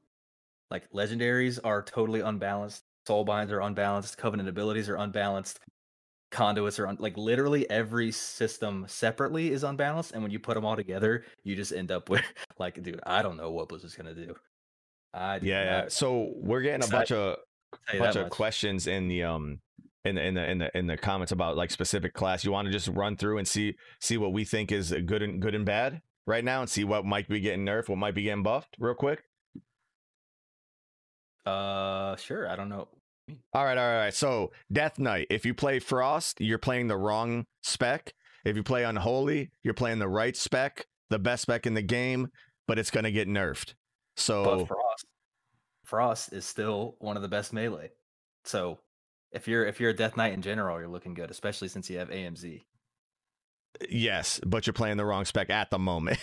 like 0.70 0.90
legendaries 0.92 1.58
are 1.64 1.82
totally 1.82 2.20
unbalanced, 2.20 2.84
soulbinds 3.08 3.50
are 3.50 3.60
unbalanced, 3.60 4.18
covenant 4.18 4.48
abilities 4.50 4.88
are 4.88 4.96
unbalanced, 4.96 5.60
conduits 6.30 6.78
are 6.78 6.86
un- 6.86 6.98
like 7.00 7.16
literally 7.16 7.68
every 7.70 8.10
system 8.12 8.84
separately 8.86 9.50
is 9.50 9.64
unbalanced 9.64 10.12
and 10.12 10.22
when 10.22 10.30
you 10.30 10.38
put 10.38 10.54
them 10.54 10.64
all 10.64 10.76
together 10.76 11.24
you 11.42 11.56
just 11.56 11.72
end 11.72 11.90
up 11.90 12.08
with 12.10 12.22
like 12.58 12.82
dude 12.82 13.00
i 13.06 13.22
don't 13.22 13.36
know 13.36 13.50
what 13.50 13.68
blizzard's 13.68 13.94
gonna 13.94 14.14
do. 14.14 14.34
I 15.14 15.36
yeah, 15.36 15.64
yeah. 15.64 15.84
So 15.88 16.32
we're 16.36 16.60
getting 16.60 16.86
a 16.86 16.90
bunch 16.90 17.12
of 17.12 17.38
bunch 17.98 18.16
of 18.16 18.24
much. 18.24 18.30
questions 18.30 18.86
in 18.86 19.08
the 19.08 19.22
um 19.24 19.60
in 20.04 20.14
the 20.14 20.24
in 20.24 20.34
the 20.34 20.50
in 20.50 20.58
the 20.58 20.78
in 20.78 20.86
the 20.86 20.96
comments 20.96 21.32
about 21.32 21.56
like 21.56 21.70
specific 21.70 22.14
class. 22.14 22.44
You 22.44 22.52
want 22.52 22.66
to 22.66 22.72
just 22.72 22.88
run 22.88 23.16
through 23.16 23.38
and 23.38 23.48
see 23.48 23.74
see 24.00 24.16
what 24.16 24.32
we 24.32 24.44
think 24.44 24.70
is 24.70 24.94
good 25.06 25.22
and 25.22 25.40
good 25.40 25.54
and 25.54 25.64
bad 25.64 26.02
right 26.26 26.44
now 26.44 26.60
and 26.60 26.68
see 26.68 26.84
what 26.84 27.04
might 27.04 27.28
be 27.28 27.40
getting 27.40 27.64
nerfed 27.64 27.88
what 27.88 27.98
might 27.98 28.14
be 28.14 28.22
getting 28.22 28.42
buffed 28.42 28.76
real 28.78 28.94
quick? 28.94 29.22
Uh 31.46 32.16
sure. 32.16 32.48
I 32.48 32.56
don't 32.56 32.68
know 32.68 32.88
all 33.52 33.64
right, 33.64 33.78
all 33.78 33.84
right, 33.84 33.94
all 33.94 34.00
right. 34.04 34.14
So 34.14 34.52
Death 34.72 34.98
Knight, 34.98 35.26
if 35.30 35.44
you 35.44 35.54
play 35.54 35.78
Frost, 35.78 36.40
you're 36.40 36.58
playing 36.58 36.88
the 36.88 36.96
wrong 36.96 37.46
spec. 37.62 38.14
If 38.44 38.56
you 38.56 38.62
play 38.62 38.84
Unholy, 38.84 39.50
you're 39.62 39.74
playing 39.74 39.98
the 39.98 40.08
right 40.08 40.36
spec, 40.36 40.86
the 41.10 41.18
best 41.18 41.42
spec 41.42 41.66
in 41.66 41.74
the 41.74 41.82
game, 41.82 42.28
but 42.66 42.78
it's 42.78 42.90
gonna 42.90 43.10
get 43.10 43.28
nerfed. 43.28 43.74
So 44.16 44.44
but 44.44 44.66
Frost, 44.66 45.06
Frost 45.84 46.32
is 46.32 46.44
still 46.44 46.96
one 46.98 47.16
of 47.16 47.22
the 47.22 47.28
best 47.28 47.52
melee. 47.52 47.90
So 48.44 48.78
if 49.32 49.48
you're 49.48 49.66
if 49.66 49.80
you're 49.80 49.90
a 49.90 49.94
Death 49.94 50.16
Knight 50.16 50.32
in 50.32 50.42
general, 50.42 50.78
you're 50.78 50.88
looking 50.88 51.14
good, 51.14 51.30
especially 51.30 51.68
since 51.68 51.90
you 51.90 51.98
have 51.98 52.10
AMZ. 52.10 52.62
Yes, 53.88 54.40
but 54.44 54.66
you're 54.66 54.74
playing 54.74 54.96
the 54.96 55.04
wrong 55.04 55.24
spec 55.24 55.50
at 55.50 55.70
the 55.70 55.78
moment. 55.78 56.18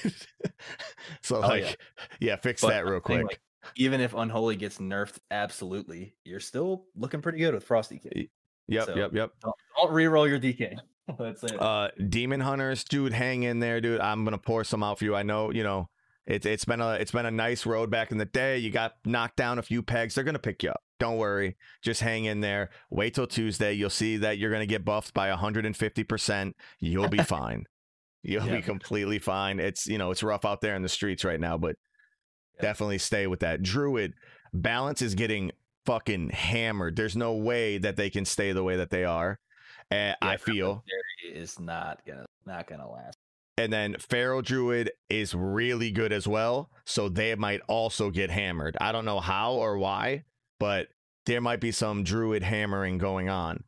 so 1.22 1.38
oh, 1.38 1.42
like, 1.42 1.64
yeah. 1.64 1.76
yeah, 2.20 2.36
fix 2.36 2.62
but 2.62 2.70
that 2.70 2.86
real 2.86 3.00
quick. 3.00 3.24
Like, 3.24 3.40
even 3.76 4.02
if 4.02 4.14
Unholy 4.14 4.56
gets 4.56 4.78
nerfed, 4.80 5.18
absolutely, 5.32 6.14
you're 6.24 6.40
still 6.40 6.86
looking 6.96 7.22
pretty 7.22 7.40
good 7.40 7.54
with 7.54 7.64
Frost 7.64 7.92
DK. 7.92 8.30
Yep, 8.68 8.86
So- 8.86 8.96
yep, 8.96 9.12
yep. 9.14 9.32
Don't, 9.42 9.56
don't 9.78 9.94
re-roll 9.94 10.28
your 10.28 10.40
DK. 10.40 10.78
That's 11.20 11.44
it. 11.44 11.62
Uh, 11.62 11.90
Demon 12.10 12.40
Hunters, 12.40 12.84
dude, 12.84 13.14
hang 13.14 13.44
in 13.44 13.60
there, 13.60 13.80
dude. 13.80 14.00
I'm 14.02 14.24
gonna 14.24 14.38
pour 14.40 14.64
some 14.64 14.82
out 14.84 14.98
for 15.00 15.06
you. 15.06 15.16
I 15.16 15.22
know, 15.24 15.52
you 15.52 15.62
know, 15.64 15.88
it's 16.26 16.48
it's 16.48 16.66
been 16.66 16.82
a 16.82 16.94
it's 16.94 17.12
been 17.12 17.28
a 17.28 17.32
nice 17.32 17.68
road 17.68 17.92
back 17.92 18.12
in 18.12 18.18
the 18.18 18.26
day. 18.26 18.58
You 18.58 18.72
got 18.72 18.94
knocked 19.06 19.36
down 19.36 19.60
a 19.60 19.62
few 19.62 19.84
pegs. 19.84 20.16
They're 20.16 20.24
gonna 20.24 20.40
pick 20.40 20.64
you 20.64 20.72
up. 20.72 20.82
Don't 21.00 21.18
worry. 21.18 21.58
Just 21.84 22.02
hang 22.02 22.26
in 22.26 22.40
there. 22.42 22.72
Wait 22.90 23.14
till 23.14 23.28
Tuesday. 23.28 23.74
You'll 23.74 23.92
see 23.92 24.18
that 24.18 24.40
you're 24.40 24.52
gonna 24.52 24.66
get 24.66 24.84
buffed 24.84 25.14
by 25.14 25.30
150. 25.30 26.04
percent 26.06 26.56
You'll 26.80 27.08
be 27.10 27.18
fine. 27.24 27.66
You'll 28.24 28.48
Yeah. 28.48 28.56
be 28.56 28.62
completely 28.64 29.20
fine. 29.20 29.60
It's 29.60 29.86
you 29.86 30.00
know 30.00 30.10
it's 30.10 30.24
rough 30.24 30.44
out 30.46 30.62
there 30.62 30.76
in 30.76 30.82
the 30.82 30.90
streets 30.90 31.24
right 31.24 31.40
now, 31.40 31.60
but 31.60 31.76
Yeah. 32.58 32.62
definitely 32.62 32.98
stay 33.00 33.28
with 33.28 33.40
that. 33.42 33.62
Druid 33.64 34.14
balance 34.54 35.02
is 35.02 35.16
getting 35.16 35.52
fucking 35.86 36.30
hammered. 36.30 36.96
There's 36.96 37.16
no 37.16 37.34
way 37.36 37.78
that 37.78 37.96
they 37.96 38.10
can 38.10 38.26
stay 38.26 38.52
the 38.52 38.64
way 38.64 38.78
that 38.78 38.90
they 38.90 39.04
are. 39.06 39.40
And 39.92 40.16
I 40.22 40.38
feel 40.38 40.84
is 41.32 41.60
not 41.60 42.04
gonna 42.08 42.26
not 42.46 42.68
gonna 42.68 42.90
last. 42.90 43.18
and 43.58 43.72
then 43.72 43.96
Feral 44.00 44.42
Druid 44.42 44.92
is 45.10 45.36
really 45.36 45.92
good 45.92 46.12
as 46.12 46.28
well. 46.28 46.70
So 46.86 47.08
they 47.10 47.36
might 47.36 47.62
also 47.68 48.10
get 48.10 48.30
hammered. 48.32 48.76
I 48.82 48.92
don't 48.92 49.06
know 49.06 49.20
how 49.20 49.54
or 49.54 49.78
why, 49.78 50.24
but 50.60 50.88
there 51.28 51.42
might 51.42 51.62
be 51.62 51.72
some 51.72 52.04
Druid 52.04 52.42
hammering 52.44 52.98
going 52.98 53.30
on. 53.30 53.64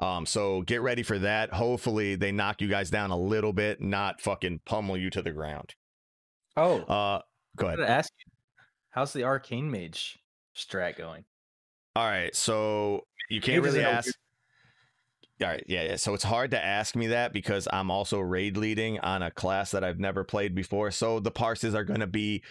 Um, 0.00 0.26
so 0.26 0.62
get 0.62 0.80
ready 0.80 1.02
for 1.02 1.18
that. 1.18 1.52
Hopefully 1.52 2.14
they 2.14 2.30
knock 2.30 2.60
you 2.60 2.68
guys 2.68 2.88
down 2.88 3.10
a 3.10 3.18
little 3.18 3.52
bit, 3.52 3.80
not 3.80 4.20
fucking 4.20 4.60
pummel 4.64 4.96
you 4.96 5.10
to 5.10 5.22
the 5.22 5.32
ground. 5.32 5.74
Oh, 6.56 6.78
Uh 6.82 7.22
go 7.58 7.66
ahead. 7.66 7.80
ask 7.80 8.12
you, 8.18 8.32
how's 8.90 9.12
the 9.12 9.24
arcane 9.24 9.70
mage 9.70 10.18
strat 10.56 10.96
going? 10.96 11.24
All 11.96 12.06
right, 12.06 12.34
so 12.34 13.02
you 13.28 13.40
can't 13.40 13.62
really 13.62 13.82
ask. 13.82 14.14
All 15.40 15.48
right, 15.48 15.64
yeah, 15.68 15.82
yeah. 15.84 15.96
So 15.96 16.14
it's 16.14 16.24
hard 16.24 16.50
to 16.50 16.64
ask 16.64 16.96
me 16.96 17.08
that 17.08 17.32
because 17.32 17.68
I'm 17.72 17.90
also 17.90 18.18
raid 18.18 18.56
leading 18.56 18.98
on 19.00 19.22
a 19.22 19.30
class 19.30 19.70
that 19.70 19.84
I've 19.84 20.00
never 20.00 20.24
played 20.24 20.54
before. 20.54 20.90
So 20.90 21.20
the 21.20 21.30
parses 21.30 21.74
are 21.74 21.84
going 21.84 22.00
to 22.00 22.08
be 22.08 22.42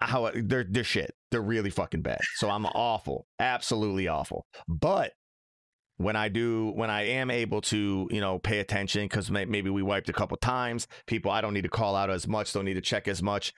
how 0.00 0.30
they're 0.34 0.64
they're 0.68 0.84
shit. 0.84 1.14
They're 1.30 1.42
really 1.42 1.70
fucking 1.70 2.02
bad. 2.02 2.20
So 2.36 2.48
I'm 2.50 2.66
awful, 2.66 3.26
absolutely 3.38 4.08
awful. 4.08 4.46
But 4.68 5.12
when 5.96 6.16
I 6.16 6.28
do, 6.28 6.72
when 6.74 6.90
I 6.90 7.02
am 7.02 7.30
able 7.30 7.60
to, 7.62 8.08
you 8.10 8.20
know, 8.20 8.38
pay 8.38 8.58
attention 8.58 9.04
because 9.04 9.30
may, 9.30 9.44
maybe 9.44 9.70
we 9.70 9.82
wiped 9.82 10.08
a 10.08 10.12
couple 10.12 10.36
times. 10.38 10.88
People, 11.06 11.30
I 11.30 11.40
don't 11.40 11.54
need 11.54 11.62
to 11.62 11.68
call 11.68 11.94
out 11.94 12.10
as 12.10 12.26
much. 12.26 12.52
Don't 12.52 12.64
need 12.64 12.74
to 12.74 12.80
check 12.80 13.08
as 13.08 13.22
much. 13.22 13.54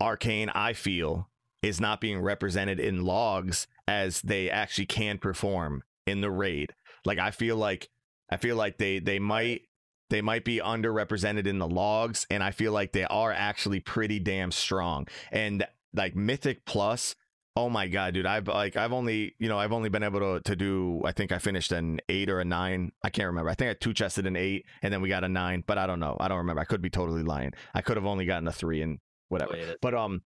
Arcane, 0.00 0.50
I 0.50 0.72
feel, 0.72 1.28
is 1.62 1.80
not 1.80 2.00
being 2.00 2.20
represented 2.20 2.80
in 2.80 3.04
logs 3.04 3.66
as 3.86 4.22
they 4.22 4.50
actually 4.50 4.86
can 4.86 5.18
perform 5.18 5.82
in 6.06 6.20
the 6.20 6.30
raid. 6.30 6.74
Like 7.04 7.18
I 7.18 7.30
feel 7.30 7.56
like 7.56 7.90
I 8.30 8.36
feel 8.36 8.56
like 8.56 8.78
they 8.78 8.98
they 8.98 9.18
might 9.18 9.62
they 10.08 10.22
might 10.22 10.44
be 10.44 10.58
underrepresented 10.58 11.46
in 11.46 11.58
the 11.58 11.68
logs 11.68 12.26
and 12.30 12.42
I 12.42 12.50
feel 12.50 12.72
like 12.72 12.92
they 12.92 13.04
are 13.04 13.32
actually 13.32 13.80
pretty 13.80 14.18
damn 14.18 14.50
strong. 14.50 15.06
And 15.30 15.66
like 15.94 16.16
Mythic 16.16 16.64
Plus, 16.64 17.14
oh 17.56 17.68
my 17.68 17.86
god, 17.88 18.14
dude, 18.14 18.26
I've 18.26 18.48
like 18.48 18.76
I've 18.76 18.92
only, 18.92 19.34
you 19.38 19.48
know, 19.48 19.58
I've 19.58 19.72
only 19.72 19.88
been 19.88 20.02
able 20.02 20.20
to 20.20 20.40
to 20.40 20.56
do 20.56 21.02
I 21.04 21.12
think 21.12 21.32
I 21.32 21.38
finished 21.38 21.72
an 21.72 22.00
8 22.08 22.30
or 22.30 22.40
a 22.40 22.44
9. 22.44 22.92
I 23.02 23.10
can't 23.10 23.26
remember. 23.26 23.50
I 23.50 23.54
think 23.54 23.70
I 23.70 23.74
two 23.74 23.94
chested 23.94 24.26
an 24.26 24.36
8 24.36 24.64
and 24.82 24.92
then 24.92 25.00
we 25.00 25.08
got 25.08 25.24
a 25.24 25.28
9, 25.28 25.64
but 25.66 25.78
I 25.78 25.86
don't 25.86 26.00
know. 26.00 26.16
I 26.20 26.28
don't 26.28 26.38
remember. 26.38 26.60
I 26.60 26.64
could 26.64 26.82
be 26.82 26.90
totally 26.90 27.22
lying. 27.22 27.52
I 27.74 27.82
could 27.82 27.96
have 27.96 28.06
only 28.06 28.24
gotten 28.24 28.48
a 28.48 28.52
3 28.52 28.82
and 28.82 28.98
whatever. 29.30 29.56
But 29.80 29.94
um 29.94 30.20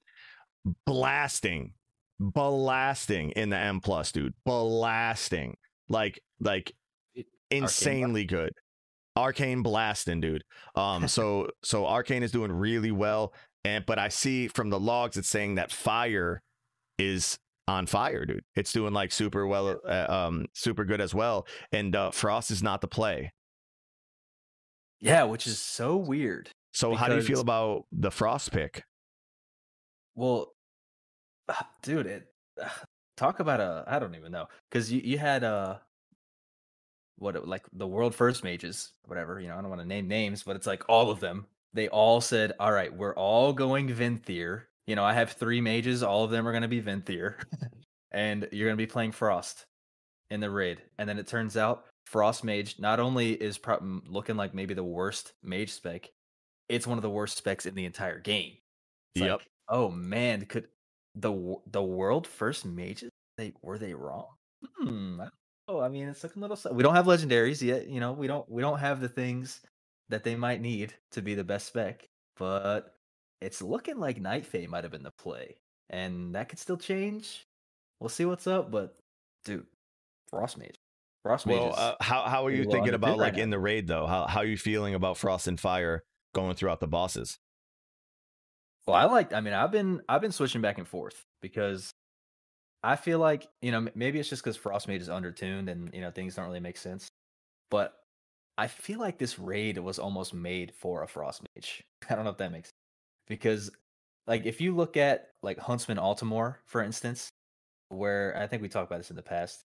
blasting 0.87 1.73
blasting 2.19 3.31
in 3.31 3.51
the 3.51 3.57
M 3.59 3.81
plus, 3.81 4.13
dude. 4.13 4.35
Blasting. 4.45 5.57
Like 5.89 6.21
like 6.41 6.73
It- 7.15 7.27
insanely 7.51 8.25
good. 8.25 8.53
Arcane 9.17 9.63
blasting, 9.63 10.21
dude. 10.21 10.43
Um 10.75 11.07
so 11.17 11.51
so 11.63 11.87
Arcane 11.87 12.23
is 12.23 12.33
doing 12.33 12.51
really 12.53 12.91
well 12.93 13.33
and 13.65 13.85
but 13.87 13.99
I 13.99 14.09
see 14.09 14.49
from 14.49 14.71
the 14.71 14.81
logs 14.81 15.17
it's 15.17 15.29
saying 15.29 15.55
that 15.57 15.71
fire 15.73 16.43
is 16.99 17.39
on 17.67 17.87
fire, 17.87 18.27
dude. 18.27 18.45
It's 18.55 18.73
doing 18.73 18.93
like 18.93 19.11
super 19.13 19.47
well 19.47 19.81
uh, 19.89 20.07
um 20.09 20.47
super 20.55 20.85
good 20.85 21.01
as 21.01 21.15
well 21.15 21.47
and 21.73 21.95
uh 21.95 22.11
Frost 22.11 22.51
is 22.51 22.63
not 22.63 22.81
the 22.81 22.89
play. 22.89 23.33
yeah, 25.01 25.25
which 25.25 25.47
is 25.47 25.59
so 25.59 25.97
weird. 25.97 26.51
So 26.73 26.95
how 26.95 27.09
do 27.09 27.17
you 27.17 27.23
feel 27.23 27.41
about 27.41 27.85
the 27.93 28.11
Frost 28.11 28.51
pick? 28.53 28.83
Well, 30.15 30.53
dude, 31.83 32.07
it 32.07 32.29
talk 33.17 33.41
about 33.41 33.61
a 33.61 33.85
I 33.87 33.99
don't 33.99 34.15
even 34.15 34.33
know 34.33 34.49
because 34.71 34.91
you 34.93 35.01
you 35.05 35.19
had 35.19 35.45
uh 35.45 35.79
what 37.19 37.47
like 37.47 37.65
the 37.73 37.87
world 37.87 38.15
first 38.15 38.43
mages 38.43 38.93
whatever 39.05 39.39
you 39.41 39.47
know 39.49 39.57
I 39.57 39.61
don't 39.61 39.71
want 39.71 39.81
to 39.81 39.87
name 39.87 40.09
names 40.09 40.43
but 40.43 40.57
it's 40.57 40.67
like 40.67 40.89
all 40.89 41.11
of 41.11 41.21
them. 41.21 41.47
They 41.73 41.89
all 41.89 42.21
said 42.21 42.53
all 42.61 42.73
right 42.73 42.95
we're 42.95 43.15
all 43.15 43.53
going 43.53 43.89
Venthyr. 43.89 44.62
You 44.87 44.97
know 44.97 45.05
I 45.05 45.12
have 45.15 45.33
three 45.33 45.61
mages 45.61 46.03
all 46.03 46.25
of 46.25 46.31
them 46.31 46.47
are 46.47 46.53
going 46.53 46.62
to 46.62 46.69
be 46.69 46.83
Venthyr 46.83 47.37
and 48.12 48.49
you're 48.53 48.69
going 48.69 48.77
to 48.77 48.83
be 48.83 48.91
playing 48.91 49.12
Frost 49.12 49.67
in 50.31 50.41
the 50.41 50.51
raid. 50.51 50.83
And 50.99 51.09
then 51.09 51.19
it 51.19 51.27
turns 51.27 51.57
out 51.57 51.85
Frost 52.07 52.45
mage 52.45 52.77
not 52.79 53.01
only 53.01 53.33
is 53.33 53.59
pro- 53.59 54.01
looking 54.07 54.37
like 54.37 54.55
maybe 54.55 54.75
the 54.75 54.85
worst 54.85 55.33
mage 55.43 55.71
spec 55.71 56.11
it's 56.69 56.87
one 56.87 56.99
of 56.99 57.03
the 57.03 57.11
worst 57.11 57.37
specs 57.37 57.67
in 57.67 57.75
the 57.75 57.85
entire 57.85 58.19
game. 58.19 58.53
It's 59.15 59.23
Yep. 59.23 59.39
like, 59.41 59.47
oh 59.69 59.91
man, 59.91 60.45
could 60.47 60.69
the 61.15 61.57
the 61.71 61.83
world 61.83 62.27
first 62.27 62.65
mages 62.65 63.11
they 63.37 63.53
were 63.62 63.79
they 63.79 63.95
wrong? 63.95 64.29
Hmm. 64.79 65.21
I. 65.21 65.29
I 65.69 65.89
mean, 65.89 66.09
it's 66.09 66.23
looking 66.23 66.43
a 66.43 66.47
little. 66.47 66.75
We 66.75 66.83
don't 66.83 66.95
have 66.95 67.07
legendaries 67.07 67.62
yet. 67.62 67.89
You 67.89 68.01
know, 68.01 68.12
we 68.12 68.27
don't 68.27 68.49
we 68.51 68.61
don't 68.61 68.81
have 68.81 69.01
the 69.01 69.09
things 69.09 69.61
that 70.11 70.23
they 70.23 70.37
might 70.37 70.61
need 70.61 70.93
to 71.12 71.23
be 71.23 71.35
the 71.35 71.45
best 71.45 71.67
spec. 71.67 72.07
But 72.37 72.95
it's 73.41 73.62
looking 73.62 73.99
like 73.99 74.21
Night 74.21 74.45
Fae 74.45 74.67
might 74.69 74.85
have 74.85 74.93
been 74.93 75.03
the 75.03 75.12
play, 75.19 75.57
and 75.89 76.35
that 76.35 76.49
could 76.49 76.59
still 76.59 76.77
change. 76.77 77.47
We'll 78.01 78.11
see 78.11 78.25
what's 78.25 78.47
up. 78.47 78.71
But 78.71 78.97
dude, 79.45 79.67
Frost 80.29 80.59
Mage, 80.59 80.77
Frost 81.23 81.47
Mage. 81.47 81.57
Well, 81.57 81.75
uh, 81.75 81.95
how 82.01 82.23
how 82.23 82.47
are 82.47 82.51
you 82.51 82.65
thinking 82.65 82.95
about 82.95 83.19
right 83.19 83.19
like 83.19 83.37
now. 83.37 83.43
in 83.43 83.51
the 83.51 83.59
raid 83.59 83.87
though? 83.87 84.07
How 84.07 84.27
how 84.27 84.41
are 84.41 84.47
you 84.47 84.59
feeling 84.59 84.95
about 84.95 85.17
Frost 85.17 85.47
and 85.47 85.59
Fire 85.59 86.03
going 86.35 86.55
throughout 86.57 86.81
the 86.81 86.89
bosses? 86.89 87.39
Well, 88.87 88.97
I 88.97 89.05
like. 89.05 89.32
I 89.32 89.41
mean, 89.41 89.55
I've 89.55 89.72
been 89.72 90.03
I've 90.09 90.20
been 90.20 90.32
switching 90.32 90.61
back 90.61 90.78
and 90.78 90.87
forth 90.87 91.24
because 91.41 91.91
I 92.82 92.97
feel 92.97 93.18
like 93.18 93.47
you 93.62 93.72
know 93.72 93.89
maybe 93.95 94.18
it's 94.18 94.28
just 94.28 94.43
because 94.43 94.57
Frost 94.57 94.89
Mage 94.89 95.01
is 95.01 95.09
undertuned 95.09 95.70
and 95.70 95.91
you 95.95 96.01
know 96.01 96.11
things 96.11 96.35
don't 96.35 96.47
really 96.47 96.61
make 96.61 96.76
sense. 96.76 97.09
But 97.70 97.95
I 98.59 98.68
feel 98.68 99.01
like 99.01 99.18
this 99.18 99.39
raid 99.39 99.78
was 99.78 99.99
almost 99.99 100.35
made 100.35 100.72
for 100.74 101.03
a 101.03 101.09
Frost 101.09 101.43
Mage. 101.57 101.82
I 102.11 102.14
don't 102.14 102.24
know 102.24 102.30
if 102.30 102.39
that 102.39 102.53
makes 102.53 102.68
sense 102.68 102.74
because 103.28 103.70
like 104.26 104.47
if 104.47 104.61
you 104.61 104.74
look 104.76 104.97
at 104.97 105.30
like 105.43 105.59
Huntsman 105.59 105.99
Altimor 105.99 106.57
for 106.66 106.82
instance, 106.82 107.30
where 107.89 108.37
I 108.39 108.47
think 108.47 108.62
we 108.62 108.68
talked 108.68 108.91
about 108.91 108.99
this 108.99 109.11
in 109.11 109.16
the 109.16 109.22
past, 109.22 109.64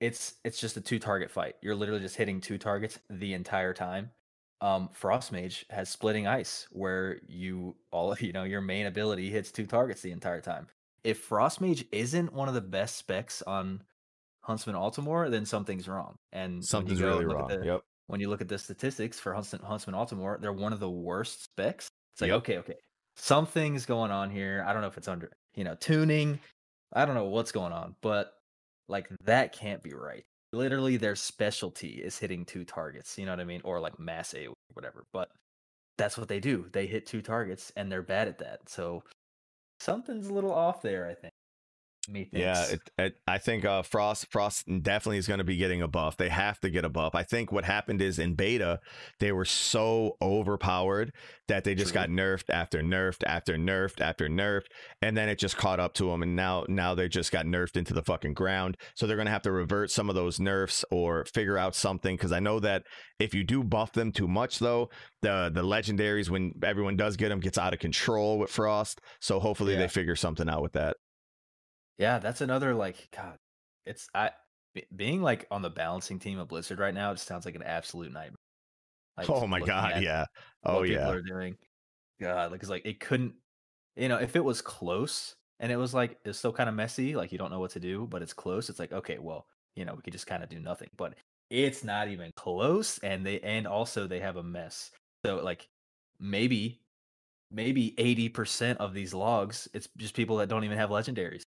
it's 0.00 0.34
it's 0.44 0.60
just 0.60 0.76
a 0.78 0.80
two 0.80 0.98
target 0.98 1.30
fight. 1.30 1.56
You're 1.62 1.74
literally 1.74 2.00
just 2.00 2.16
hitting 2.16 2.40
two 2.40 2.58
targets 2.58 2.98
the 3.10 3.34
entire 3.34 3.74
time 3.74 4.10
um 4.60 4.88
frost 4.92 5.32
mage 5.32 5.66
has 5.70 5.88
splitting 5.88 6.26
ice 6.26 6.66
where 6.70 7.20
you 7.26 7.76
all 7.90 8.16
you 8.20 8.32
know 8.32 8.44
your 8.44 8.60
main 8.60 8.86
ability 8.86 9.30
hits 9.30 9.50
two 9.52 9.66
targets 9.66 10.00
the 10.02 10.12
entire 10.12 10.40
time 10.40 10.66
if 11.02 11.18
frost 11.18 11.60
mage 11.60 11.84
isn't 11.92 12.32
one 12.32 12.48
of 12.48 12.54
the 12.54 12.60
best 12.60 12.96
specs 12.96 13.42
on 13.42 13.82
huntsman 14.42 14.76
altimor 14.76 15.30
then 15.30 15.44
something's 15.44 15.88
wrong 15.88 16.16
and 16.32 16.62
Something's 16.64 17.00
really 17.02 17.24
wrong. 17.24 17.48
the, 17.48 17.64
Yep. 17.64 17.80
when 18.06 18.20
you 18.20 18.28
look 18.28 18.40
at 18.40 18.48
the 18.48 18.58
statistics 18.58 19.18
for 19.18 19.34
huntsman, 19.34 19.62
huntsman 19.62 19.96
altimor 19.96 20.40
they're 20.40 20.52
one 20.52 20.72
of 20.72 20.80
the 20.80 20.90
worst 20.90 21.44
specs 21.44 21.88
it's 22.14 22.20
like 22.20 22.28
Yep. 22.28 22.38
okay 22.38 22.58
okay 22.58 22.74
something's 23.16 23.86
going 23.86 24.10
on 24.10 24.30
here 24.30 24.64
i 24.66 24.72
don't 24.72 24.82
know 24.82 24.88
if 24.88 24.98
it's 24.98 25.08
under 25.08 25.30
you 25.54 25.64
know 25.64 25.74
tuning 25.76 26.38
i 26.92 27.04
don't 27.04 27.14
know 27.14 27.24
what's 27.26 27.52
going 27.52 27.72
on 27.72 27.94
but 28.02 28.34
like 28.88 29.08
that 29.24 29.52
can't 29.52 29.82
be 29.82 29.94
right 29.94 30.24
literally 30.54 30.96
their 30.96 31.16
specialty 31.16 32.02
is 32.02 32.18
hitting 32.18 32.44
two 32.44 32.64
targets 32.64 33.18
you 33.18 33.26
know 33.26 33.32
what 33.32 33.40
i 33.40 33.44
mean 33.44 33.60
or 33.64 33.80
like 33.80 33.98
mass 33.98 34.34
a 34.34 34.48
whatever 34.74 35.04
but 35.12 35.28
that's 35.98 36.16
what 36.16 36.28
they 36.28 36.40
do 36.40 36.66
they 36.72 36.86
hit 36.86 37.06
two 37.06 37.22
targets 37.22 37.72
and 37.76 37.90
they're 37.90 38.02
bad 38.02 38.28
at 38.28 38.38
that 38.38 38.60
so 38.68 39.02
something's 39.80 40.28
a 40.28 40.32
little 40.32 40.52
off 40.52 40.80
there 40.82 41.06
i 41.08 41.14
think 41.14 41.33
me 42.08 42.28
Yeah, 42.32 42.64
it, 42.66 42.80
it, 42.98 43.14
I 43.26 43.38
think 43.38 43.64
uh, 43.64 43.82
Frost 43.82 44.26
Frost 44.30 44.66
definitely 44.82 45.18
is 45.18 45.26
going 45.28 45.38
to 45.38 45.44
be 45.44 45.56
getting 45.56 45.82
a 45.82 45.88
buff. 45.88 46.16
They 46.16 46.28
have 46.28 46.58
to 46.60 46.70
get 46.70 46.84
a 46.84 46.88
buff. 46.88 47.14
I 47.14 47.22
think 47.22 47.52
what 47.52 47.64
happened 47.64 48.00
is 48.02 48.18
in 48.18 48.34
beta 48.34 48.80
they 49.20 49.32
were 49.32 49.44
so 49.44 50.16
overpowered 50.22 51.12
that 51.48 51.64
they 51.64 51.74
just 51.74 51.92
True. 51.92 52.02
got 52.02 52.08
nerfed 52.08 52.50
after 52.50 52.80
nerfed 52.82 53.22
after 53.26 53.56
nerfed 53.56 54.00
after 54.00 54.28
nerfed, 54.28 54.66
and 55.02 55.16
then 55.16 55.28
it 55.28 55.38
just 55.38 55.56
caught 55.56 55.80
up 55.80 55.94
to 55.94 56.10
them. 56.10 56.22
And 56.22 56.34
now 56.36 56.64
now 56.68 56.94
they 56.94 57.08
just 57.08 57.32
got 57.32 57.46
nerfed 57.46 57.76
into 57.76 57.92
the 57.94 58.02
fucking 58.02 58.34
ground. 58.34 58.76
So 58.94 59.06
they're 59.06 59.16
going 59.16 59.26
to 59.26 59.32
have 59.32 59.42
to 59.42 59.52
revert 59.52 59.90
some 59.90 60.08
of 60.08 60.14
those 60.14 60.40
nerfs 60.40 60.84
or 60.90 61.24
figure 61.26 61.58
out 61.58 61.74
something. 61.74 62.16
Because 62.16 62.32
I 62.32 62.40
know 62.40 62.60
that 62.60 62.82
if 63.18 63.34
you 63.34 63.44
do 63.44 63.62
buff 63.62 63.92
them 63.92 64.12
too 64.12 64.28
much, 64.28 64.58
though, 64.58 64.88
the 65.22 65.50
the 65.54 65.62
legendaries 65.62 66.30
when 66.30 66.52
everyone 66.62 66.96
does 66.96 67.16
get 67.16 67.28
them 67.28 67.40
gets 67.40 67.58
out 67.58 67.72
of 67.74 67.78
control 67.80 68.38
with 68.38 68.50
Frost. 68.50 69.00
So 69.20 69.38
hopefully 69.40 69.74
Yeah. 69.74 69.80
they 69.80 69.88
figure 69.88 70.16
something 70.16 70.48
out 70.48 70.62
with 70.62 70.72
that. 70.72 70.96
Yeah 71.98 72.18
that's 72.18 72.40
another 72.40 72.74
like 72.74 73.08
god 73.14 73.36
it's 73.86 74.08
i 74.14 74.30
be- 74.74 74.86
being 74.94 75.22
like 75.22 75.46
on 75.50 75.62
the 75.62 75.70
balancing 75.70 76.18
team 76.18 76.38
of 76.38 76.48
Blizzard 76.48 76.78
right 76.78 76.94
now, 76.94 77.12
it 77.12 77.18
sounds 77.18 77.46
like 77.46 77.54
an 77.54 77.62
absolute 77.62 78.12
nightmare. 78.12 78.36
Like, 79.16 79.30
oh 79.30 79.46
my 79.46 79.60
god, 79.60 80.02
yeah. 80.02 80.26
Oh 80.64 80.74
what 80.74 80.78
Oh 80.80 80.82
people 80.82 81.04
yeah. 81.04 81.10
are 81.10 81.22
doing. 81.22 81.56
God, 82.20 82.50
like 82.50 82.60
it's 82.60 82.70
like 82.70 82.84
it 82.84 83.00
couldn't, 83.00 83.34
you 83.96 84.08
know, 84.08 84.18
if 84.18 84.36
it 84.36 84.44
was 84.44 84.60
close 84.60 85.36
and 85.60 85.70
it 85.70 85.76
was 85.76 85.94
like 85.94 86.18
it's 86.24 86.38
still 86.38 86.52
kind 86.52 86.68
of 86.68 86.74
messy, 86.74 87.14
like 87.14 87.32
you 87.32 87.38
don't 87.38 87.50
know 87.50 87.60
what 87.60 87.70
to 87.72 87.80
do, 87.80 88.06
but 88.10 88.22
it's 88.22 88.32
close. 88.32 88.68
It's 88.68 88.80
like 88.80 88.92
okay, 88.92 89.18
well, 89.18 89.46
you 89.76 89.84
know, 89.84 89.94
we 89.94 90.02
could 90.02 90.12
just 90.12 90.26
kind 90.26 90.42
of 90.42 90.48
do 90.48 90.58
nothing. 90.58 90.90
But 90.96 91.14
it's 91.50 91.84
not 91.84 92.08
even 92.08 92.32
close, 92.36 92.98
and 92.98 93.24
they 93.24 93.40
and 93.40 93.66
also 93.66 94.06
they 94.06 94.20
have 94.20 94.36
a 94.36 94.42
mess. 94.42 94.90
So 95.24 95.36
like 95.36 95.68
maybe 96.18 96.80
maybe 97.52 97.94
eighty 97.98 98.28
percent 98.28 98.80
of 98.80 98.94
these 98.94 99.14
logs, 99.14 99.68
it's 99.72 99.88
just 99.96 100.14
people 100.14 100.38
that 100.38 100.48
don't 100.48 100.64
even 100.64 100.78
have 100.78 100.90
legendaries 100.90 101.42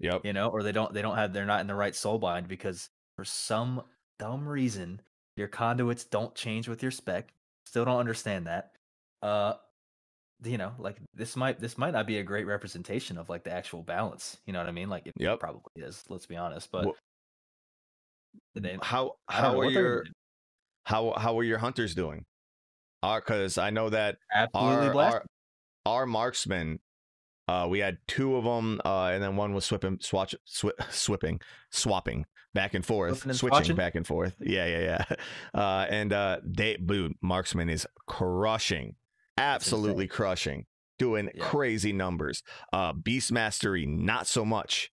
Yep. 0.00 0.24
you 0.24 0.32
know, 0.32 0.48
or 0.48 0.62
they 0.62 0.72
don't 0.72 0.92
they 0.92 1.02
don't 1.02 1.16
have 1.16 1.32
they're 1.32 1.46
not 1.46 1.60
in 1.60 1.66
the 1.66 1.74
right 1.74 1.94
soul 1.94 2.18
bind 2.18 2.48
because 2.48 2.88
for 3.16 3.24
some 3.24 3.82
dumb 4.18 4.48
reason 4.48 5.00
your 5.36 5.48
conduits 5.48 6.04
don't 6.04 6.34
change 6.34 6.68
with 6.68 6.82
your 6.82 6.90
spec. 6.90 7.32
Still 7.66 7.84
don't 7.84 8.00
understand 8.00 8.46
that. 8.46 8.72
Uh 9.22 9.54
you 10.42 10.56
know, 10.56 10.72
like 10.78 10.96
this 11.14 11.36
might 11.36 11.60
this 11.60 11.76
might 11.76 11.92
not 11.92 12.06
be 12.06 12.18
a 12.18 12.22
great 12.22 12.46
representation 12.46 13.18
of 13.18 13.28
like 13.28 13.44
the 13.44 13.52
actual 13.52 13.82
balance. 13.82 14.38
You 14.46 14.54
know 14.54 14.58
what 14.58 14.68
I 14.68 14.72
mean? 14.72 14.88
Like 14.88 15.06
it 15.06 15.12
Yep. 15.18 15.38
probably 15.38 15.60
is, 15.76 16.02
let's 16.08 16.26
be 16.26 16.36
honest. 16.36 16.70
But 16.72 16.86
Wha- 16.86 16.92
they, 18.54 18.78
How 18.82 19.16
I 19.28 19.42
don't 19.42 19.42
know 19.42 19.48
how 19.48 19.60
are 19.60 19.64
what 19.64 19.74
they're 19.74 19.82
gonna 19.82 19.94
your 19.94 20.04
how 20.84 21.14
how 21.16 21.38
are 21.38 21.44
your 21.44 21.58
hunters 21.58 21.94
doing? 21.94 22.24
Because 23.02 23.58
I 23.58 23.70
know 23.70 23.90
that 23.90 24.16
absolutely 24.34 24.88
our, 24.88 25.12
our 25.12 25.24
our 25.86 26.06
marksmen, 26.06 26.78
uh, 27.50 27.66
we 27.68 27.78
had 27.80 27.98
two 28.06 28.36
of 28.36 28.44
them, 28.44 28.80
uh, 28.84 29.06
and 29.12 29.22
then 29.22 29.36
one 29.36 29.52
was 29.54 29.64
swipping, 29.64 29.98
swatch, 30.00 30.34
swi- 30.46 30.72
swipping, 30.90 31.40
swapping 31.70 32.26
back 32.54 32.74
and 32.74 32.84
forth, 32.84 33.24
and 33.24 33.34
switching 33.36 33.74
swatching? 33.74 33.76
back 33.76 33.94
and 33.94 34.06
forth. 34.06 34.34
Yeah, 34.40 34.66
yeah, 34.66 34.80
yeah. 35.10 35.16
Uh, 35.54 35.86
and 35.90 36.12
uh, 36.12 36.38
they, 36.44 36.76
dude, 36.76 37.14
marksman 37.22 37.68
is 37.68 37.86
crushing, 38.06 38.94
absolutely 39.38 40.06
crushing, 40.06 40.66
doing 40.98 41.30
Yeah. 41.34 41.44
crazy 41.44 41.92
numbers. 41.92 42.42
Uh, 42.72 42.92
beast 42.92 43.32
mastery, 43.32 43.86
not 43.86 44.26
so 44.26 44.44
much. 44.44 44.90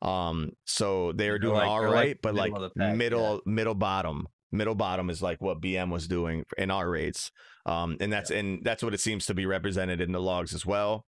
Um, 0.00 0.50
so 0.64 1.12
they 1.12 1.28
are 1.28 1.32
They're 1.32 1.38
doing 1.38 1.54
like- 1.56 1.68
all 1.68 1.80
they're 1.80 1.90
like 1.90 2.18
but 2.22 2.34
middle 2.34 2.60
like 2.62 2.72
pack, 2.76 2.88
yeah. 2.88 2.94
middle, 2.94 3.40
middle 3.46 3.74
bottom, 3.74 4.26
middle 4.50 4.74
bottom 4.74 5.10
is 5.10 5.22
like 5.22 5.40
what 5.40 5.60
BM 5.60 5.90
was 5.90 6.08
doing 6.08 6.44
in 6.58 6.70
our 6.70 6.88
raids. 6.90 7.30
Um, 7.66 7.96
and 8.00 8.12
that's 8.12 8.30
and 8.30 8.64
that's 8.64 8.82
what 8.82 8.94
it 8.94 9.00
seems 9.00 9.26
to 9.26 9.34
be 9.34 9.46
represented 9.46 10.00
in 10.00 10.10
the 10.12 10.20
logs 10.20 10.52
as 10.54 10.66
well. 10.66 11.06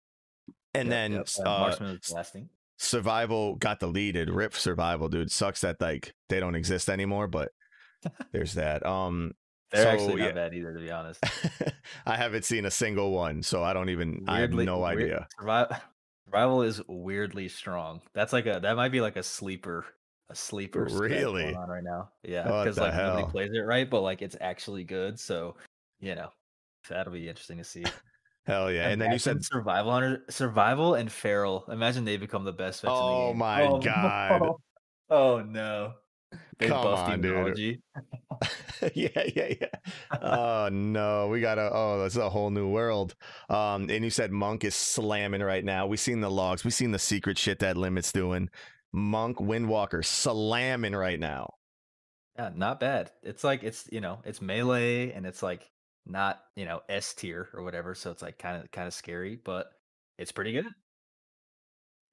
And 0.81 0.89
Yep, 0.89 0.91
then 0.91 1.13
yep, 1.13 1.29
uh, 1.45 1.77
blasting. 2.11 2.49
survival 2.77 3.57
got 3.57 3.81
deleted. 3.81 4.31
Rip 4.31 4.55
survival, 4.55 5.09
dude. 5.09 5.31
Sucks 5.33 5.61
that 5.63 5.81
like 5.81 6.15
they 6.29 6.41
don't 6.41 6.55
exist 6.55 6.89
anymore, 6.89 7.27
but 7.29 7.51
there's 8.33 8.55
that. 8.55 8.85
Um, 8.87 9.33
They're 9.73 9.83
so, 9.85 9.89
actually 9.91 10.17
not 10.17 10.27
yeah. 10.27 10.33
bad 10.33 10.55
either, 10.55 10.73
to 10.75 10.81
be 10.81 10.91
honest. 10.91 11.23
I 12.07 12.17
haven't 12.17 12.45
seen 12.45 12.65
a 12.65 12.71
single 12.71 13.11
one, 13.13 13.43
so 13.43 13.63
I 13.63 13.73
don't 13.73 13.91
even. 13.91 14.25
I 14.29 14.41
have 14.41 14.53
no 14.53 14.79
weird- 14.81 14.99
idea. 14.99 15.29
Survival, 15.39 15.77
survival 16.27 16.63
is 16.63 16.81
weirdly 16.89 17.49
strong. 17.49 18.01
That's 18.15 18.33
like 18.33 18.47
a 18.47 18.61
that 18.63 18.77
might 18.77 18.93
be 18.93 19.01
like 19.01 19.17
a 19.17 19.23
sleeper, 19.23 19.85
a 20.31 20.35
sleeper. 20.35 20.85
Really? 20.91 21.43
going 21.45 21.57
on 21.57 21.69
right 21.69 21.85
now? 21.85 22.11
Yeah, 22.23 22.45
because 22.45 22.79
like 22.79 22.95
nobody 22.95 23.31
plays 23.31 23.51
it 23.53 23.61
right, 23.61 23.89
but 23.89 24.03
like 24.03 24.23
it's 24.23 24.37
actually 24.41 24.85
good. 24.85 25.19
So 25.19 25.57
you 26.01 26.15
know, 26.15 26.31
that'll 26.89 27.13
be 27.13 27.29
interesting 27.29 27.59
to 27.59 27.65
see. 27.65 27.85
Hell 28.49 28.73
yeah! 28.73 28.89
And 28.89 28.99
then 28.99 29.13
you 29.13 29.19
said, 29.19 29.45
survival 29.45 29.93
hunter, 29.93 30.25
survival 30.31 30.95
and 30.95 31.13
feral. 31.13 31.67
Imagine 31.69 32.07
they 32.07 32.17
become 32.17 32.45
the 32.45 32.53
best. 32.53 32.81
the 32.81 32.89
Oh 32.91 33.35
my 33.35 33.69
no. 33.69 33.79
God. 33.85 34.53
Oh 35.11 35.43
no! 35.43 35.93
They 36.59 36.69
Come 36.69 36.87
on, 36.87 37.21
dude. 37.21 37.83
yeah, 38.95 39.09
yeah, 39.37 39.55
yeah. 39.61 40.19
oh 40.23 40.71
no, 40.73 41.29
we 41.29 41.43
gotta. 41.43 41.69
Oh, 41.71 42.01
that's 42.01 42.17
a 42.17 42.31
whole 42.31 42.49
new 42.49 42.69
world. 42.69 43.15
Um, 43.51 43.91
and 43.91 44.03
you 44.03 44.09
said 44.09 44.33
Monk 44.33 44.65
is 44.65 44.75
slamming 44.75 45.43
right 45.43 45.65
now. 45.65 45.87
We 45.87 45.99
seen 45.99 46.23
the 46.23 46.31
logs. 46.31 46.65
We 46.65 46.71
seen 46.71 46.93
the 46.93 46.99
secret 46.99 47.37
shit 47.37 47.59
that 47.59 47.77
Limit's 47.77 48.13
doing. 48.13 48.49
Monk 48.93 49.37
Windwalker 49.37 50.03
slamming 50.03 50.97
right 50.97 51.21
now. 51.21 51.53
Yeah, 52.39 52.51
not 52.55 52.81
bad. 52.81 53.11
It's 53.23 53.45
like 53.45 53.63
it's 53.63 53.87
you 53.93 54.01
know 54.01 54.21
it's 54.25 54.41
melee 54.41 55.13
and 55.13 55.27
it's 55.27 55.43
like 55.43 55.71
not 56.09 56.41
you 56.57 56.65
know 56.65 56.81
S 56.89 57.15
tier 57.15 57.49
or 57.55 57.63
whatever, 57.63 57.95
so 57.95 58.11
it's 58.11 58.23
like 58.23 58.39
kind 58.39 58.63
of 58.63 58.71
kind 58.71 58.87
of 58.89 58.95
scary, 58.95 59.39
but 59.45 59.71
it's 60.19 60.33
pretty 60.33 60.53
good. 60.53 60.67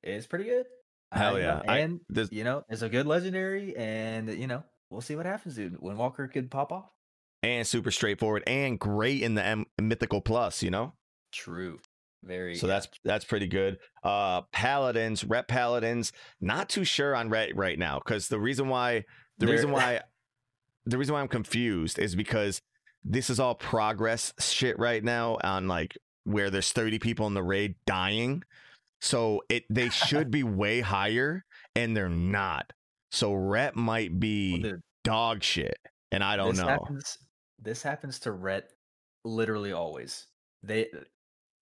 It's 0.03 0.27
pretty 0.27 0.45
good. 0.45 0.65
Hell 1.11 1.37
I- 1.37 1.39
yeah. 1.39 1.61
I- 1.67 1.77
and 1.79 1.99
This, 2.09 2.29
you 2.31 2.43
know 2.43 2.63
it's 2.69 2.81
a 2.81 2.89
good 2.89 3.07
legendary, 3.07 3.75
and 3.75 4.29
you 4.29 4.47
know 4.47 4.63
we'll 4.89 5.01
see 5.01 5.15
what 5.15 5.25
happens, 5.25 5.55
dude. 5.55 5.77
Windwalker 5.79 6.31
could 6.31 6.51
pop 6.51 6.71
off. 6.71 6.89
and 7.43 7.65
super 7.67 7.91
straightforward 7.91 8.43
and 8.47 8.79
great 8.79 9.21
in 9.21 9.35
the 9.35 9.45
M- 9.45 9.65
mythical 9.79 10.21
plus. 10.21 10.63
You 10.63 10.71
know. 10.71 10.93
True. 11.31 11.79
Very. 12.23 12.55
So 12.55 12.65
yeah. 12.67 12.73
that's 12.73 12.87
that's 13.03 13.25
pretty 13.25 13.47
good. 13.47 13.77
Uh 14.03 14.41
Paladins, 14.51 15.23
ret 15.23 15.47
Paladins, 15.47 16.11
not 16.41 16.69
too 16.69 16.83
sure 16.83 17.15
on 17.15 17.29
ret 17.29 17.55
right 17.55 17.77
now 17.77 17.99
because 17.99 18.27
the 18.29 18.39
reason 18.39 18.67
why 18.67 19.05
the 19.37 19.45
They're- 19.45 19.55
reason 19.55 19.71
why 19.71 20.01
the 20.85 20.97
reason 20.97 21.13
why 21.13 21.21
I'm 21.21 21.27
confused 21.27 21.97
is 21.99 22.15
because 22.15 22.61
this 23.05 23.29
is 23.29 23.39
all 23.39 23.55
progress 23.55 24.33
shit 24.39 24.77
right 24.79 25.03
now 25.03 25.37
on 25.43 25.67
like 25.67 25.97
where 26.23 26.49
there's 26.49 26.71
30 26.71 26.99
people 26.99 27.27
in 27.27 27.35
the 27.35 27.43
raid 27.43 27.75
dying. 27.85 28.43
So 28.99 29.43
it 29.49 29.63
they 29.69 29.89
should 29.89 30.31
be 30.31 30.43
way 30.43 30.81
higher 30.81 31.45
and 31.75 31.95
they're 31.95 32.09
not. 32.09 32.73
So 33.11 33.33
ret 33.33 33.75
might 33.75 34.19
be 34.19 34.61
dude, 34.61 34.81
dog 35.03 35.43
shit. 35.43 35.77
And 36.11 36.23
I 36.23 36.35
don't 36.35 36.55
this 36.55 36.59
know. 36.59 36.67
Happens, 36.67 37.17
this 37.61 37.83
happens 37.83 38.19
to 38.19 38.31
Ret 38.31 38.71
literally 39.23 39.73
always. 39.73 40.27
They 40.63 40.87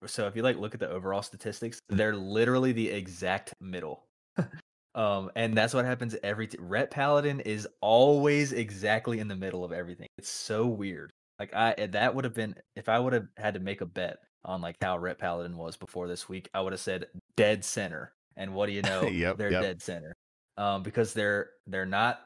so 0.05 0.27
if 0.27 0.35
you 0.35 0.43
like 0.43 0.57
look 0.57 0.73
at 0.73 0.79
the 0.79 0.89
overall 0.89 1.21
statistics, 1.21 1.79
they're 1.89 2.15
literally 2.15 2.71
the 2.71 2.89
exact 2.89 3.53
middle. 3.59 4.03
um, 4.95 5.31
and 5.35 5.57
that's 5.57 5.73
what 5.73 5.85
happens 5.85 6.15
every 6.23 6.47
t- 6.47 6.57
Ret 6.59 6.91
Paladin 6.91 7.39
is 7.39 7.67
always 7.81 8.53
exactly 8.53 9.19
in 9.19 9.27
the 9.27 9.35
middle 9.35 9.63
of 9.63 9.71
everything. 9.71 10.07
It's 10.17 10.29
so 10.29 10.67
weird. 10.67 11.11
Like 11.43 11.53
I 11.53 11.71
eh, 11.77 11.87
that 11.87 12.15
would 12.15 12.23
have 12.23 12.33
been 12.33 12.55
if 12.77 12.87
I 12.87 12.97
would 12.97 13.11
have 13.11 13.27
had 13.35 13.55
to 13.55 13.59
make 13.59 13.81
a 13.81 13.85
bet 13.85 14.19
on 14.45 14.61
like 14.61 14.77
how 14.81 14.97
Ret 14.97 15.19
Paladin 15.19 15.57
was 15.57 15.75
before 15.75 16.07
this 16.07 16.29
week, 16.29 16.49
I 16.53 16.61
would 16.61 16.71
have 16.71 16.79
said 16.79 17.07
dead 17.35 17.65
center. 17.65 18.13
And 18.37 18.53
what 18.53 18.67
do 18.67 18.71
you 18.71 18.81
know? 18.83 19.03
Yep, 19.03 19.37
they're 19.37 19.51
yep. 19.51 19.61
dead 19.61 19.81
center. 19.81 20.13
Um, 20.55 20.83
because 20.83 21.13
they're 21.13 21.49
they're 21.67 21.85
not 21.85 22.21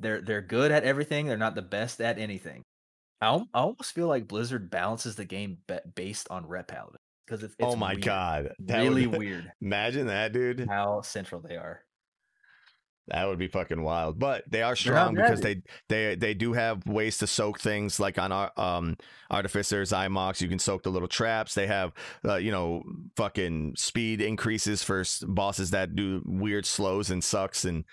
they're 0.00 0.22
they're 0.22 0.40
good 0.40 0.72
at 0.72 0.84
everything. 0.84 1.26
They're 1.26 1.36
not 1.36 1.56
the 1.56 1.62
best 1.62 2.00
at 2.00 2.18
anything. 2.18 2.62
I, 3.20 3.34
I 3.34 3.60
almost 3.60 3.94
feel 3.94 4.08
like 4.08 4.28
Blizzard 4.28 4.70
balances 4.70 5.16
the 5.16 5.26
game 5.26 5.58
be- 5.66 5.76
based 5.94 6.28
on 6.30 6.46
Ret 6.46 6.68
Paladin 6.68 6.96
because 7.26 7.42
it's, 7.42 7.54
it's 7.58 7.74
oh 7.74 7.76
my 7.76 7.92
weird. 7.92 8.04
god. 8.04 8.52
That 8.60 8.80
really 8.80 9.06
would, 9.06 9.18
weird 9.18 9.52
Imagine 9.60 10.06
that, 10.06 10.32
dude. 10.32 10.66
how 10.66 11.02
central 11.02 11.42
they 11.42 11.56
are. 11.56 11.82
That 13.10 13.26
would 13.28 13.38
be 13.38 13.48
fucking 13.48 13.82
wild. 13.82 14.18
But 14.18 14.44
they 14.50 14.62
are 14.62 14.76
strong 14.76 15.14
because 15.14 15.40
they 15.40 15.62
they 15.88 16.14
they 16.14 16.34
do 16.34 16.52
have 16.52 16.86
ways 16.86 17.18
to 17.18 17.26
soak 17.26 17.60
things 17.60 17.98
like 17.98 18.18
on 18.18 18.32
our 18.32 18.52
um 18.56 18.96
artificers, 19.30 19.90
Xy'mox, 19.92 20.40
you 20.40 20.48
can 20.48 20.58
soak 20.58 20.82
the 20.82 20.90
little 20.90 21.08
traps. 21.08 21.54
They 21.54 21.66
have 21.66 21.92
uh, 22.24 22.36
you 22.36 22.50
know 22.50 22.82
fucking 23.16 23.74
speed 23.76 24.20
increases 24.20 24.82
for 24.82 25.00
s- 25.00 25.24
bosses 25.26 25.70
that 25.70 25.94
do 25.96 26.22
weird 26.24 26.66
slows 26.66 27.10
and 27.10 27.22
sucks 27.22 27.64
and 27.64 27.84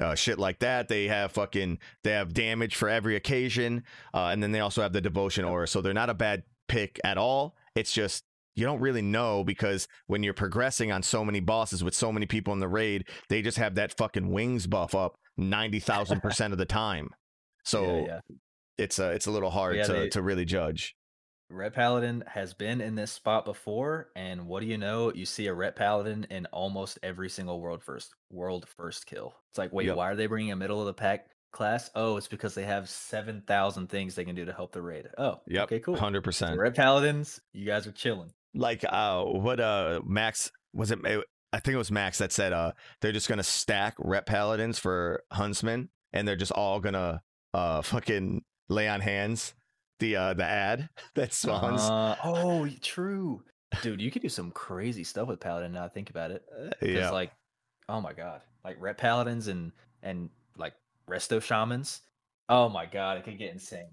uh, 0.00 0.14
shit 0.14 0.38
like 0.38 0.60
that. 0.60 0.88
They 0.88 1.08
have 1.08 1.32
fucking 1.32 1.78
they 2.04 2.12
have 2.12 2.32
damage 2.32 2.76
for 2.76 2.88
every 2.88 3.16
occasion. 3.16 3.84
Uh, 4.14 4.26
and 4.26 4.42
then 4.42 4.52
they 4.52 4.60
also 4.60 4.82
have 4.82 4.92
the 4.92 5.00
devotion 5.00 5.44
aura. 5.44 5.68
So 5.68 5.80
they're 5.80 5.92
not 5.92 6.10
a 6.10 6.14
bad 6.14 6.44
pick 6.68 6.98
at 7.04 7.18
all. 7.18 7.56
It's 7.74 7.92
just 7.92 8.24
you 8.56 8.64
don't 8.66 8.80
really 8.80 9.02
know 9.02 9.44
because 9.44 9.86
when 10.06 10.22
you're 10.22 10.34
progressing 10.34 10.90
on 10.92 11.02
so 11.02 11.24
many 11.24 11.40
bosses 11.40 11.82
with 11.84 11.94
so 11.94 12.12
many 12.12 12.26
people 12.26 12.52
in 12.52 12.58
the 12.60 12.68
raid, 12.68 13.04
they 13.28 13.42
just 13.42 13.58
have 13.58 13.76
that 13.76 13.96
fucking 13.96 14.30
wings 14.30 14.66
buff 14.66 14.94
up 14.94 15.14
ninety 15.36 15.80
thousand 15.80 16.20
percent 16.20 16.52
of 16.52 16.58
the 16.58 16.66
time. 16.66 17.08
So 17.64 17.84
yeah, 17.84 18.04
yeah. 18.06 18.36
it's 18.78 18.98
a 18.98 19.10
it's 19.12 19.26
a 19.26 19.30
little 19.30 19.50
hard 19.50 19.76
Yeah, 19.76 19.84
to 19.84 19.92
they- 19.92 20.08
to 20.10 20.22
really 20.22 20.44
judge. 20.44 20.94
Ret 21.52 21.74
Paladin 21.74 22.22
has 22.28 22.54
been 22.54 22.80
in 22.80 22.94
this 22.94 23.10
spot 23.10 23.44
before, 23.44 24.10
and 24.14 24.46
what 24.46 24.60
do 24.60 24.66
you 24.66 24.78
know? 24.78 25.12
You 25.12 25.26
see 25.26 25.48
a 25.48 25.52
Ret 25.52 25.74
Paladin 25.74 26.28
in 26.30 26.46
almost 26.52 27.00
every 27.02 27.28
single 27.28 27.60
world 27.60 27.82
first 27.82 28.14
world 28.30 28.68
first 28.76 29.04
kill. 29.06 29.34
It's 29.50 29.58
like, 29.58 29.72
wait, 29.72 29.86
Yep. 29.88 29.96
why 29.96 30.10
are 30.10 30.14
they 30.14 30.26
bringing 30.28 30.52
a 30.52 30.56
middle 30.56 30.78
of 30.78 30.86
the 30.86 30.94
pack 30.94 31.26
class? 31.52 31.90
Oh, 31.96 32.16
it's 32.18 32.28
because 32.28 32.54
they 32.54 32.62
have 32.62 32.88
seven 32.88 33.42
thousand 33.48 33.88
things 33.88 34.14
they 34.14 34.24
can 34.24 34.36
do 34.36 34.44
to 34.44 34.52
help 34.52 34.70
the 34.70 34.80
raid. 34.80 35.08
Oh, 35.18 35.40
Yep, 35.48 35.64
okay, 35.64 35.80
cool. 35.80 35.96
hundred 35.96 36.22
percent. 36.22 36.56
Ret 36.56 36.76
Paladins, 36.76 37.40
you 37.52 37.66
guys 37.66 37.84
are 37.88 37.92
chilling. 37.92 38.30
Like 38.54 38.84
uh, 38.88 39.22
what 39.24 39.60
uh 39.60 40.00
Max 40.04 40.50
was 40.72 40.90
it? 40.90 40.98
I 41.52 41.60
think 41.60 41.74
it 41.74 41.78
was 41.78 41.90
Max 41.90 42.18
that 42.18 42.32
said 42.32 42.52
uh 42.52 42.72
they're 43.00 43.12
just 43.12 43.28
gonna 43.28 43.42
stack 43.42 43.94
ret 43.98 44.26
paladins 44.26 44.78
for 44.78 45.22
huntsmen, 45.32 45.88
and 46.12 46.26
they're 46.26 46.36
just 46.36 46.52
all 46.52 46.80
gonna 46.80 47.22
uh 47.54 47.82
fucking 47.82 48.42
lay 48.68 48.88
on 48.88 49.00
hands. 49.00 49.54
The 49.98 50.16
uh 50.16 50.34
the 50.34 50.44
ad 50.44 50.88
that 51.14 51.32
spawns. 51.32 51.82
Uh, 51.82 52.16
oh, 52.24 52.68
true, 52.82 53.42
dude. 53.82 54.00
You 54.00 54.10
could 54.10 54.22
do 54.22 54.28
some 54.28 54.50
crazy 54.50 55.04
stuff 55.04 55.28
with 55.28 55.40
Paladin. 55.40 55.72
Now 55.72 55.84
I 55.84 55.88
think 55.88 56.10
about 56.10 56.30
it. 56.30 56.42
Because 56.80 56.94
yeah, 56.94 57.10
like, 57.10 57.32
oh 57.88 58.00
my 58.00 58.12
god, 58.12 58.42
like 58.64 58.80
Ret 58.80 58.98
Paladins 58.98 59.48
and 59.48 59.72
and 60.02 60.30
like 60.56 60.74
resto 61.08 61.42
shamans. 61.42 62.00
Oh 62.48 62.68
my 62.68 62.86
god, 62.86 63.18
it 63.18 63.24
could 63.24 63.38
get 63.38 63.52
insane. 63.52 63.90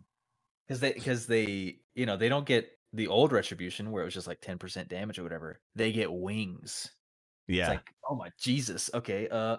Because 0.68 0.80
they 0.80 0.94
because 0.94 1.28
they 1.28 1.78
you 1.96 2.06
know 2.06 2.18
they 2.18 2.30
don't 2.30 2.46
get 2.46 2.77
the 2.94 3.08
old 3.08 3.32
retribution 3.32 3.92
where 3.92 4.02
it 4.02 4.06
was 4.06 4.14
just 4.14 4.28
like 4.28 4.42
10% 4.42 4.88
damage 4.88 5.20
or 5.20 5.24
whatever. 5.24 5.60
They 5.76 5.92
get 5.92 6.12
wings. 6.12 6.90
Yeah. 7.48 7.64
It's 7.64 7.70
like, 7.70 7.94
oh 8.10 8.16
my 8.16 8.30
Jesus. 8.40 8.90
Okay, 8.94 9.28
uh 9.30 9.58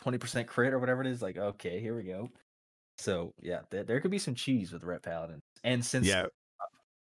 20% 0.00 0.46
crit 0.46 0.72
or 0.72 0.78
whatever 0.78 1.00
it 1.00 1.08
is. 1.08 1.22
Like, 1.22 1.36
okay, 1.36 1.80
here 1.80 1.96
we 1.96 2.04
go. 2.04 2.30
So 2.98 3.34
yeah, 3.40 3.60
there, 3.70 3.84
there 3.84 4.00
could 4.00 4.10
be 4.10 4.18
some 4.18 4.34
cheese 4.34 4.72
with 4.72 4.84
Ret 4.84 5.02
Paladin. 5.02 5.40
And 5.64 5.84
since 5.84 6.06
yeah. 6.06 6.26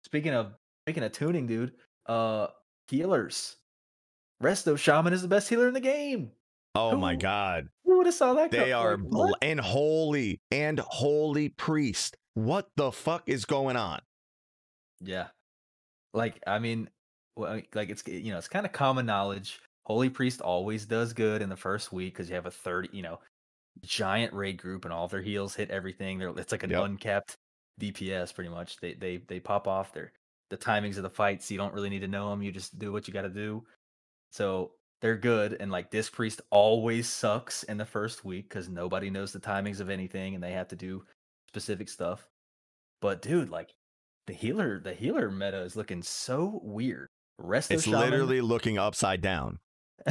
speaking 0.06 0.34
of 0.34 0.54
speaking 0.86 1.04
of 1.04 1.12
tuning, 1.12 1.48
dude, 1.48 1.74
uh 2.06 2.48
healers. 2.88 3.56
Resto 4.42 4.78
Shaman 4.78 5.14
is 5.14 5.22
the 5.22 5.28
best 5.28 5.50
healer 5.50 5.68
in 5.68 5.74
the 5.74 5.82
game. 5.82 6.32
Oh 6.76 6.96
my 6.96 7.16
god. 7.16 7.68
Who 7.84 7.98
would 7.98 8.06
have 8.06 8.16
saw 8.16 8.34
that? 8.36 8.52
They 8.52 8.72
are 8.72 8.98
like, 8.98 9.10
bl- 9.10 9.34
and 9.42 9.60
holy 9.60 10.40
and 10.52 10.80
holy 10.80 11.50
priest. 11.50 12.16
What 12.36 12.70
the 12.78 12.92
fuck 12.92 13.24
is 13.28 13.46
going 13.46 13.76
on? 13.76 14.00
Yeah. 15.02 15.30
Like, 16.14 16.44
I 16.48 16.60
mean, 16.60 16.90
well, 17.36 17.62
like 17.76 17.90
it's 17.90 18.04
eh, 18.08 18.14
you 18.14 18.32
know, 18.32 18.38
it's 18.38 18.48
kind 18.50 18.66
of 18.66 18.72
common 18.74 19.06
knowledge. 19.06 19.62
Holy 19.86 20.10
Priest 20.10 20.42
always 20.42 20.86
does 20.86 21.14
good 21.14 21.42
in 21.42 21.50
the 21.50 21.58
first 21.58 21.92
week 21.94 22.14
because 22.14 22.30
you 22.30 22.36
have 22.36 22.46
a 22.46 22.52
30, 22.52 22.90
you 22.94 23.04
know, 23.04 23.20
giant 23.82 24.34
raid 24.34 24.58
group 24.60 24.86
and 24.86 24.94
all 24.94 25.06
of 25.06 25.12
their 25.12 25.22
heals 25.24 25.56
hit 25.56 25.72
everything. 25.72 26.20
They're 26.20 26.38
it's 26.38 26.52
like 26.52 26.64
an 26.64 26.72
Yep. 26.72 26.78
uncapped 26.78 27.38
DPS 27.80 28.34
pretty 28.34 28.50
much. 28.52 28.78
They 28.80 28.96
they 28.96 29.18
they 29.20 29.40
pop 29.42 29.68
off 29.68 29.94
their 29.94 30.14
the 30.52 30.58
timings 30.58 30.98
of 30.98 31.04
the 31.04 31.10
fights. 31.10 31.52
You 31.52 31.58
don't 31.58 31.74
really 31.74 31.90
need 31.90 32.02
to 32.02 32.10
know 32.10 32.30
them. 32.32 32.44
You 32.44 32.52
just 32.52 32.80
do 32.80 32.92
what 32.94 33.08
you 33.08 33.14
got 33.14 33.24
to 33.24 33.30
do. 33.30 33.66
So 34.32 34.76
they're 35.02 35.18
good. 35.18 35.56
And 35.60 35.72
like 35.72 35.92
Disc 35.92 36.14
Priest 36.14 36.42
always 36.52 37.10
sucks 37.10 37.64
in 37.64 37.78
the 37.78 37.86
first 37.86 38.26
week 38.26 38.50
because 38.50 38.70
nobody 38.70 39.10
knows 39.10 39.34
the 39.34 39.40
timings 39.40 39.80
of 39.80 39.90
anything 39.90 40.36
and 40.36 40.44
they 40.44 40.54
have 40.54 40.68
to 40.70 40.76
do 40.76 41.06
specific 41.50 41.90
stuff. 41.90 42.30
But 43.02 43.22
dude, 43.22 43.50
like 43.50 43.76
the 44.30 44.36
healer, 44.36 44.80
the 44.80 44.94
healer 44.94 45.32
meta 45.32 45.62
is 45.62 45.76
looking 45.76 46.04
so 46.04 46.60
weird. 46.64 47.10
Resto 47.42 47.72
It's 47.72 47.84
Shaman, 47.86 48.00
literally 48.00 48.42
looking 48.42 48.78
upside 48.78 49.22
down. 49.22 49.58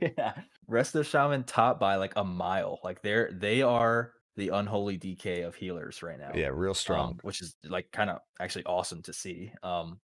yeah. 0.00 0.34
Resto 0.70 1.04
Shaman 1.04 1.44
top 1.44 1.80
by 1.80 1.96
like 1.96 2.12
a 2.16 2.24
mile. 2.24 2.80
Like 2.84 3.00
they're 3.00 3.30
they 3.32 3.62
are 3.62 4.12
the 4.36 4.50
unholy 4.50 4.98
DK 4.98 5.46
of 5.46 5.54
healers 5.54 6.02
right 6.02 6.18
now. 6.18 6.32
Yeah, 6.34 6.48
real 6.48 6.70
um, 6.70 6.74
strong. 6.74 7.20
which 7.22 7.40
is 7.40 7.56
like 7.64 7.90
kind 7.92 8.10
of 8.10 8.18
actually 8.40 8.64
awesome 8.66 9.02
to 9.02 9.12
see. 9.14 9.52
Um, 9.62 10.00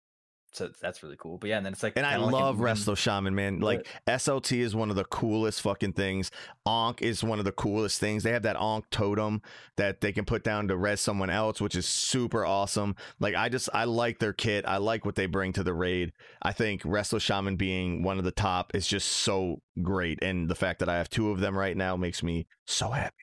so 0.57 0.71
that's 0.81 1.03
really 1.03 1.17
cool. 1.19 1.37
But 1.37 1.51
yeah, 1.51 1.59
and 1.59 1.67
then 1.67 1.75
it's 1.75 1.83
like, 1.83 1.93
And 1.97 2.07
I 2.07 2.17
like 2.17 2.33
love 2.33 2.55
even- 2.57 2.67
Resto 2.67 2.97
Shaman, 2.97 3.35
man. 3.35 3.61
Like 3.61 3.87
SOT 4.17 4.53
is 4.53 4.75
one 4.75 4.89
of 4.89 4.97
the 4.97 5.05
coolest 5.05 5.61
fucking 5.61 5.93
things. 5.93 6.31
Onk 6.67 7.03
is 7.03 7.23
one 7.23 7.39
of 7.39 7.45
the 7.45 7.53
coolest 7.53 8.01
things. 8.01 8.23
They 8.23 8.33
have 8.33 8.45
that 8.45 8.57
Onk 8.57 8.85
totem 8.91 9.43
that 9.77 10.01
they 10.01 10.13
can 10.13 10.25
put 10.25 10.43
down 10.43 10.69
to 10.69 10.77
res 10.77 11.01
someone 11.01 11.29
else, 11.29 11.61
which 11.61 11.75
is 11.77 11.87
super 11.87 12.47
awesome. 12.47 12.97
Like 13.21 13.35
I 13.35 13.51
just 13.51 13.69
I 13.75 13.85
like 13.85 14.19
their 14.19 14.33
kit. 14.33 14.65
I 14.67 14.79
like 14.79 15.05
what 15.05 15.15
they 15.15 15.27
bring 15.27 15.53
to 15.53 15.63
the 15.63 15.75
raid. 15.75 16.13
I 16.43 16.53
think 16.53 16.83
Resto 16.83 17.21
Shaman 17.21 17.57
being 17.57 18.03
one 18.03 18.19
of 18.19 18.25
the 18.25 18.33
top 18.33 18.75
is 18.75 18.87
just 18.89 19.09
so 19.09 19.61
great. 19.83 20.19
And 20.23 20.49
the 20.49 20.55
fact 20.55 20.79
that 20.79 20.89
I 20.89 20.97
have 20.97 21.11
two 21.11 21.31
of 21.31 21.41
them 21.41 21.57
right 21.57 21.77
now 21.77 21.97
makes 21.97 22.23
me 22.23 22.47
so 22.67 22.91
happy. 22.91 23.15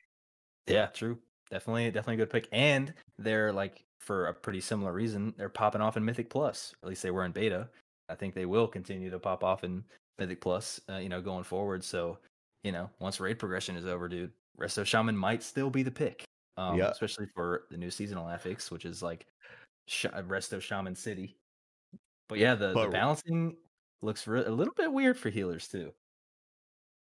Yeah, 0.66 0.86
true. 0.86 1.18
Definitely, 1.50 1.86
definitely 1.90 2.14
a 2.14 2.26
good 2.26 2.30
pick. 2.30 2.48
And 2.52 2.94
they're 3.18 3.52
like 3.52 3.83
for 4.04 4.26
a 4.26 4.34
pretty 4.34 4.60
similar 4.60 4.92
reason, 4.92 5.34
they're 5.36 5.48
popping 5.48 5.80
off 5.80 5.96
in 5.96 6.04
Mythic 6.04 6.28
Plus. 6.30 6.74
At 6.82 6.88
least 6.88 7.02
they 7.02 7.10
were 7.10 7.24
in 7.24 7.32
beta. 7.32 7.68
I 8.08 8.14
think 8.14 8.34
they 8.34 8.46
will 8.46 8.68
continue 8.68 9.10
to 9.10 9.18
pop 9.18 9.42
off 9.42 9.64
in 9.64 9.82
Mythic 10.18 10.40
Plus, 10.40 10.80
uh, 10.90 10.96
you 10.96 11.08
know, 11.08 11.20
going 11.22 11.44
forward. 11.44 11.82
So, 11.82 12.18
you 12.62 12.72
know, 12.72 12.90
once 12.98 13.18
raid 13.18 13.38
progression 13.38 13.76
is 13.76 13.86
over, 13.86 14.08
dude, 14.08 14.32
Resto 14.60 14.84
Shaman 14.84 15.16
might 15.16 15.42
still 15.42 15.70
be 15.70 15.82
the 15.82 15.90
pick. 15.90 16.24
Um, 16.56 16.76
Yeah. 16.78 16.90
especially 16.90 17.26
for 17.34 17.64
the 17.70 17.76
new 17.76 17.90
seasonal 17.90 18.28
affix, 18.28 18.70
which 18.70 18.84
is 18.84 19.02
like 19.02 19.26
Sh- 19.88 20.06
Resto 20.06 20.60
Shaman 20.60 20.94
City. 20.94 21.34
But 22.28 22.38
yeah, 22.38 22.54
the, 22.54 22.72
the 22.72 22.88
balancing 22.88 23.56
looks 24.02 24.26
re- 24.26 24.44
a 24.44 24.50
little 24.50 24.74
bit 24.74 24.92
weird 24.92 25.18
for 25.18 25.30
healers 25.30 25.66
too. 25.66 25.92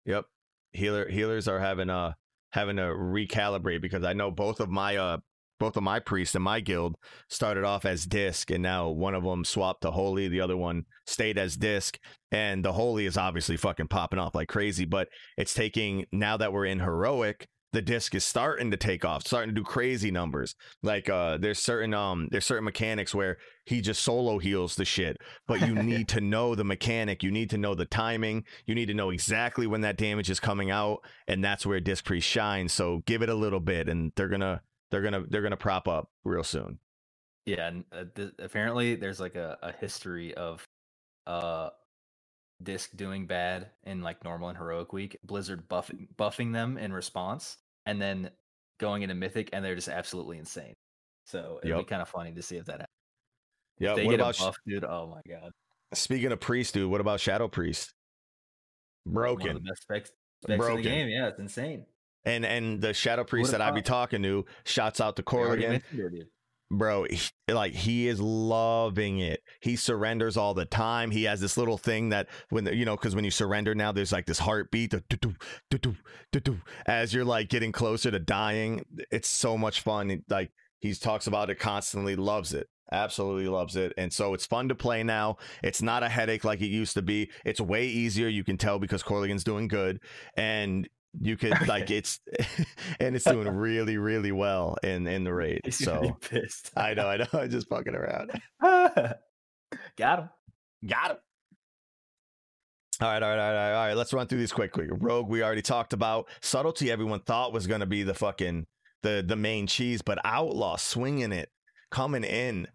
Yep. 0.06 0.26
Healer 0.74 1.10
healers 1.10 1.47
are 1.47 1.60
having 1.60 1.89
a 1.89 2.16
having 2.52 2.78
to 2.78 2.84
recalibrate 2.84 3.82
because 3.82 4.04
I 4.04 4.14
know 4.14 4.32
both 4.32 4.60
of 4.62 4.70
my 4.70 4.95
uh 4.97 5.18
both 5.62 5.78
of 5.78 5.84
my 5.84 5.99
priests 5.99 6.34
in 6.34 6.41
my 6.41 6.59
guild 6.59 6.95
started 7.30 7.64
off 7.64 7.86
as 7.86 8.05
disc 8.05 8.49
and 8.49 8.64
now 8.64 8.89
one 8.89 9.14
of 9.14 9.24
them 9.24 9.45
swapped 9.45 9.84
to 9.84 9.91
holy, 9.91 10.28
the 10.28 10.41
other 10.41 10.57
one 10.57 10.84
stayed 11.05 11.38
as 11.38 11.55
disc 11.55 11.99
and 12.32 12.66
the 12.66 12.74
holy 12.74 13.05
is 13.05 13.16
obviously 13.16 13.55
fucking 13.55 13.88
popping 13.88 14.18
off 14.18 14.34
like 14.34 14.47
crazy, 14.47 14.86
but 14.86 15.07
it's 15.38 15.53
taking 15.53 16.03
now 16.12 16.36
that 16.36 16.51
we're 16.51 16.66
in 16.66 16.80
heroic 16.80 17.47
the 17.74 17.82
disc 17.82 18.14
is 18.16 18.26
starting 18.26 18.72
to 18.72 18.76
take 18.76 19.05
off, 19.05 19.26
starting 19.26 19.55
to 19.55 19.62
do 19.62 19.64
crazy 19.64 20.12
numbers. 20.12 20.55
Like 20.84 21.09
uh 21.09 21.38
there's 21.38 21.59
certain 21.59 21.93
um 21.93 22.28
there's 22.32 22.45
certain 22.45 22.66
mechanics 22.66 23.16
where 23.16 23.38
he 23.66 23.82
just 23.82 24.01
solo 24.01 24.39
heals 24.39 24.76
the 24.76 24.84
shit, 24.84 25.18
but 25.47 25.66
you 25.66 25.76
need 25.84 26.07
to 26.09 26.22
know 26.22 26.55
the 26.55 26.66
mechanic, 26.66 27.24
you 27.24 27.32
need 27.32 27.49
to 27.51 27.57
know 27.57 27.76
the 27.76 27.86
timing, 27.86 28.43
you 28.66 28.76
need 28.76 28.88
to 28.88 28.93
know 28.93 29.12
exactly 29.12 29.68
when 29.68 29.82
that 29.82 29.97
damage 29.97 30.30
is 30.30 30.39
coming 30.39 30.72
out, 30.72 30.99
and 31.28 31.43
that's 31.43 31.66
where 31.66 31.80
disc 31.80 32.03
priest 32.03 32.28
shines. 32.28 32.74
So 32.74 33.03
give 33.05 33.22
it 33.22 33.30
a 33.30 33.36
little 33.36 33.62
bit, 33.62 33.88
and 33.88 34.12
they're 34.16 34.28
gonna 34.28 34.62
they're 34.92 35.02
gonna 35.02 35.24
they're 35.30 35.42
gonna 35.42 35.58
prop 35.58 35.88
up 35.88 36.12
real 36.24 36.44
soon. 36.44 36.78
Yeah, 37.46 37.68
and 37.68 37.86
uh, 37.92 38.04
th- 38.16 38.34
apparently 38.39 38.96
there's 38.96 39.20
like 39.20 39.36
a, 39.36 39.58
a 39.64 39.72
history 39.72 40.34
of 40.36 40.64
uh 41.28 41.70
disc 42.62 42.96
doing 42.96 43.26
bad 43.26 43.70
in 43.84 44.02
like 44.02 44.24
normal 44.24 44.50
and 44.50 44.58
heroic 44.58 44.94
week, 44.94 45.18
Blizzard 45.24 45.68
buffing 45.68 46.08
buffing 46.18 46.54
them 46.54 46.78
in 46.78 46.94
response, 46.94 47.58
and 47.88 48.00
then 48.02 48.30
going 48.80 49.02
into 49.02 49.16
mythic 49.16 49.50
and 49.54 49.64
they're 49.66 49.76
just 49.76 49.88
absolutely 49.89 50.38
insane. 50.38 50.74
So 51.26 51.60
it'd 51.64 51.70
Yep. 51.76 51.80
be 51.80 51.89
kind 51.89 52.02
of 52.02 52.10
funny 52.10 52.32
to 52.34 52.42
see 52.42 52.58
if 52.58 52.66
that 52.66 52.74
happens. 52.82 52.88
Yeah. 53.80 53.94
they 53.96 54.06
What 54.06 54.12
get 54.12 54.20
about 54.20 54.39
a 54.39 54.44
buff, 54.44 54.56
dude, 54.68 54.84
oh 54.84 55.08
my 55.08 55.22
god. 55.32 55.52
speaking 55.94 56.32
of 56.32 56.39
priest, 56.39 56.74
dude? 56.74 56.89
What 56.92 57.02
about 57.02 57.20
shadow 57.20 57.48
priest? 57.48 57.94
Broken. 59.08 59.60
best 59.64 59.82
specs, 59.84 60.12
specs 60.44 60.58
Broken. 60.58 60.78
the 60.78 60.82
game. 60.84 61.08
Yeah, 61.10 61.28
it's 61.30 61.39
insane. 61.39 61.86
And 62.26 62.46
and 62.46 62.82
the 62.82 62.94
shadow 62.94 63.24
priest 63.24 63.52
that 63.52 63.62
I 63.62 63.72
be 63.72 63.82
talking 63.82 64.22
to 64.24 64.46
shouts 64.64 65.02
out 65.02 65.16
to 65.16 65.24
Corrigan. 65.24 65.72
mentioned 65.72 66.00
it, 66.00 66.12
dude. 66.12 66.28
bro 66.70 67.06
he- 67.10 67.54
like 67.54 67.74
he 67.74 68.08
is 68.08 68.20
loving 68.20 69.20
it. 69.20 69.42
He 69.60 69.76
surrenders 69.76 70.38
all 70.38 70.54
the 70.54 70.66
time. 70.66 71.12
He 71.12 71.24
has 71.24 71.42
this 71.42 71.58
little 71.58 71.78
thing 71.78 72.10
that 72.10 72.28
when 72.50 72.64
the, 72.66 72.76
you 72.76 72.86
know 72.86 72.96
because 72.96 73.16
when 73.16 73.26
you 73.26 73.32
surrender 73.32 73.74
now 73.74 73.92
there's 73.92 74.12
like 74.12 74.26
this 74.26 74.40
heartbeat 74.40 74.94
as 76.86 77.14
you're 77.14 77.26
like 77.26 77.50
getting 77.50 77.72
closer 77.72 78.12
to 78.12 78.20
dying. 78.20 78.86
It's 79.12 79.28
so 79.28 79.58
much 79.58 79.82
fun. 79.82 80.24
Like 80.30 80.52
he 80.80 80.94
talks 80.94 81.28
about 81.28 81.50
it 81.50 81.60
constantly 81.60 82.16
loves 82.16 82.54
it 82.54 82.68
absolutely 82.92 83.48
loves 83.48 83.76
it. 83.76 83.94
And 83.98 84.12
so 84.12 84.34
it's 84.34 84.46
fun 84.46 84.68
to 84.70 84.76
play 84.76 85.04
now. 85.04 85.38
It's 85.64 85.82
not 85.82 86.04
a 86.04 86.10
headache 86.10 86.44
like 86.44 86.62
it 86.62 86.68
used 86.68 86.94
to 86.96 87.02
be. 87.02 87.30
It's 87.46 87.62
way 87.62 87.88
easier 87.88 88.28
you 88.28 88.44
can 88.44 88.58
tell 88.58 88.80
because 88.80 89.02
Corrigan's 89.04 89.44
doing 89.44 89.68
good. 89.68 90.02
And 90.36 90.90
you 91.20 91.36
could 91.36 91.68
like 91.68 91.91
it's 91.91 92.20
and 92.99 93.16
it's 93.16 93.26
doing 93.26 93.47
really 93.49 93.97
really 93.97 94.32
well 94.32 94.78
in 94.84 95.05
in 95.07 95.24
the 95.24 95.34
raid 95.41 95.62
He's 95.66 95.78
so 95.78 96.18
pissed. 96.22 96.72
I 96.78 96.93
know, 96.93 97.07
I 97.09 97.18
know. 97.18 97.26
I'm 97.34 97.49
just 97.49 97.68
fucking 97.70 97.95
around. 97.95 98.32
Got 99.97 100.20
him. 100.20 100.30
Got 100.88 101.12
him. 101.12 101.18
All 103.01 103.07
right, 103.07 103.24
all 103.24 103.30
right, 103.30 103.39
all 103.39 103.53
right, 103.53 103.74
all 103.74 103.86
right. 103.88 103.93
Let's 103.95 104.14
run 104.14 104.28
through 104.28 104.38
these 104.39 104.51
quickly. 104.51 104.88
Rogue, 104.91 105.28
we 105.28 105.41
already 105.43 105.64
talked 105.64 105.93
about. 105.93 106.28
Subtlety, 106.41 106.91
everyone 106.91 107.22
thought 107.22 107.51
was 107.51 107.66
going 107.66 107.80
to 107.80 107.88
be 107.88 108.03
the 108.03 108.14
fucking 108.14 108.68
the 109.01 109.24
the 109.26 109.36
main 109.36 109.66
cheese, 109.66 110.01
but 110.03 110.20
Outlaw 110.24 110.76
swinging 110.76 111.32
it, 111.32 111.49
coming 111.89 112.24
in, 112.24 112.68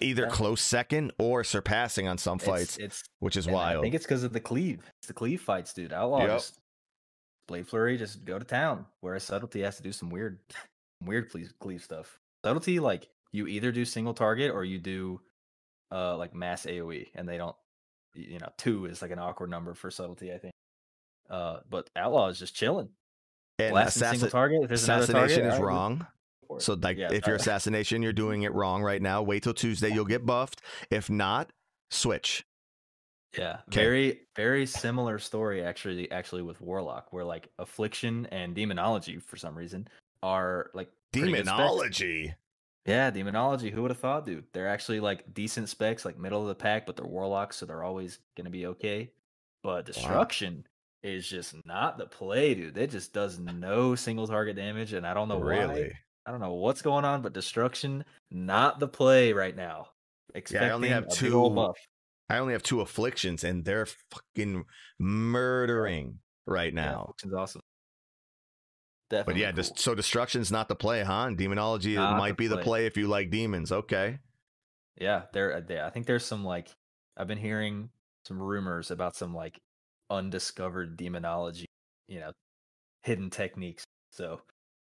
either 0.00 0.22
Yeah. 0.22 0.28
close 0.30 0.62
second 0.62 1.12
or 1.18 1.44
surpassing 1.44 2.08
on 2.08 2.16
some 2.16 2.38
fights, 2.38 2.78
it's 2.78 3.02
which 3.18 3.36
is 3.36 3.46
wild. 3.46 3.80
I 3.80 3.82
think 3.82 3.94
it's 3.94 4.06
because 4.06 4.24
of 4.24 4.32
the 4.32 4.40
cleave. 4.40 4.90
It's 5.00 5.06
the 5.08 5.12
cleave 5.14 5.42
fights, 5.42 5.74
dude. 5.74 5.92
Outlaw 5.92 6.20
Yep. 6.20 6.28
just 6.30 6.58
Blade 7.48 7.66
Flurry, 7.66 7.96
just 7.96 8.24
go 8.24 8.38
to 8.38 8.44
town. 8.44 8.86
Whereas 9.00 9.24
Subtlety 9.24 9.62
has 9.62 9.76
to 9.78 9.82
do 9.82 9.90
some 9.90 10.10
weird, 10.10 10.38
weird 11.04 11.30
cleave, 11.30 11.52
cleave 11.58 11.82
stuff. 11.82 12.18
Subtlety, 12.44 12.78
like 12.78 13.08
you 13.32 13.48
either 13.48 13.72
do 13.72 13.84
single 13.84 14.14
target 14.14 14.52
or 14.52 14.64
you 14.64 14.78
do 14.78 15.20
uh 15.90 16.16
like 16.16 16.34
mass 16.34 16.66
AOE, 16.66 17.08
and 17.16 17.28
they 17.28 17.38
don't. 17.38 17.56
You 18.14 18.38
know, 18.38 18.48
two 18.56 18.86
is 18.86 19.02
like 19.02 19.10
an 19.10 19.18
awkward 19.18 19.50
number 19.50 19.74
for 19.74 19.90
Subtlety, 19.90 20.32
I 20.32 20.38
think. 20.38 20.52
Uh, 21.28 21.58
but 21.68 21.90
Outlaw 21.94 22.28
is 22.28 22.38
just 22.38 22.54
chilling. 22.54 22.88
and 23.58 23.72
Blasting 23.72 24.08
single 24.08 24.30
target. 24.30 24.62
If 24.62 24.68
there's 24.68 24.82
assassination 24.82 25.42
target, 25.42 25.54
is 25.54 25.60
wrong. 25.60 25.98
go 25.98 26.06
for 26.48 26.56
it. 26.56 26.62
So 26.62 26.74
like, 26.74 26.96
Yeah, 26.96 27.12
if 27.12 27.26
you're 27.26 27.36
assassination, 27.36 28.02
you're 28.02 28.12
doing 28.14 28.42
it 28.42 28.52
wrong 28.54 28.82
right 28.82 29.00
now. 29.02 29.22
Wait 29.22 29.42
till 29.42 29.54
Tuesday, 29.54 29.90
you'll 29.92 30.06
get 30.06 30.24
buffed. 30.24 30.62
If 30.90 31.10
not, 31.10 31.52
switch. 31.90 32.44
Yeah, 33.36 33.58
very 33.68 34.20
very 34.36 34.64
similar 34.64 35.18
story 35.18 35.62
actually 35.62 36.10
actually 36.10 36.42
with 36.42 36.60
Warlock, 36.60 37.12
where 37.12 37.24
like 37.24 37.48
Affliction 37.58 38.26
and 38.32 38.54
Demonology 38.54 39.18
for 39.18 39.36
some 39.36 39.56
reason 39.56 39.86
are 40.22 40.70
like 40.74 40.90
pretty 41.12 41.32
good 41.32 41.44
specs. 41.44 41.56
Demonology. 41.56 42.34
Yeah, 42.86 43.10
Demonology. 43.10 43.70
Who 43.70 43.82
would 43.82 43.90
have 43.90 44.00
thought, 44.00 44.24
dude? 44.24 44.44
They're 44.54 44.68
actually 44.68 45.00
like 45.00 45.34
decent 45.34 45.68
specs, 45.68 46.04
like 46.04 46.18
middle 46.18 46.40
of 46.40 46.48
the 46.48 46.54
pack, 46.54 46.86
but 46.86 46.96
they're 46.96 47.06
warlocks, 47.06 47.56
so 47.56 47.66
they're 47.66 47.84
always 47.84 48.18
gonna 48.36 48.50
be 48.50 48.66
okay. 48.66 49.10
But 49.62 49.84
destruction, 49.84 50.64
is 51.02 51.28
just 51.28 51.54
not 51.64 51.98
the 51.98 52.06
play, 52.06 52.54
dude. 52.54 52.76
It 52.76 52.90
just 52.90 53.12
does 53.12 53.38
no 53.38 53.94
single 53.94 54.26
target 54.26 54.56
damage, 54.56 54.92
and 54.92 55.06
I 55.06 55.14
don't 55.14 55.28
know 55.28 55.38
really. 55.38 55.82
why. 55.82 55.92
I 56.26 56.30
don't 56.30 56.40
know 56.40 56.54
what's 56.54 56.82
going 56.82 57.04
on, 57.04 57.22
but 57.22 57.32
destruction 57.32 58.04
not 58.30 58.80
the 58.80 58.88
play 58.88 59.32
right 59.32 59.56
now. 59.56 59.88
Expecting 60.34 60.66
Yeah, 60.66 60.72
I 60.72 60.76
only 60.76 60.88
have 60.90 61.04
a 61.04 61.22
big 61.22 61.32
ol' 61.32 61.74
two. 61.74 61.74
I 62.30 62.38
only 62.38 62.52
have 62.52 62.62
two 62.62 62.80
afflictions, 62.80 63.42
and 63.44 63.64
they're 63.64 63.86
fucking 63.86 64.64
murdering 64.98 66.18
right 66.46 66.72
Yeah, 66.74 66.82
now. 66.84 67.00
Affliction's 67.04 67.34
awesome. 67.34 67.62
But 69.10 69.36
yeah, 69.36 69.52
cool. 69.52 69.64
so 69.64 69.94
destruction's 69.94 70.52
not 70.52 70.68
the 70.68 70.76
play, 70.76 71.02
huh? 71.02 71.30
Demonology 71.34 71.94
Not 71.94 72.18
might 72.18 72.30
the 72.32 72.34
be 72.34 72.46
the 72.46 72.56
play. 72.56 72.64
play 72.64 72.86
if 72.86 72.96
you 72.98 73.08
like 73.08 73.30
demons. 73.30 73.72
Okay. 73.72 74.18
Yeah, 75.00 75.22
there. 75.32 75.54
uh, 75.56 75.60
there- 75.66 75.84
I 75.86 75.90
think 75.90 76.06
there's 76.06 76.26
some 76.26 76.44
like 76.44 76.68
I've 77.16 77.26
been 77.28 77.38
hearing 77.38 77.88
some 78.26 78.40
rumors 78.42 78.90
about 78.90 79.16
some 79.16 79.34
like 79.34 79.58
undiscovered 80.10 80.98
demonology, 80.98 81.64
you 82.06 82.20
know, 82.20 82.32
hidden 83.02 83.30
techniques. 83.30 83.84
So 84.12 84.42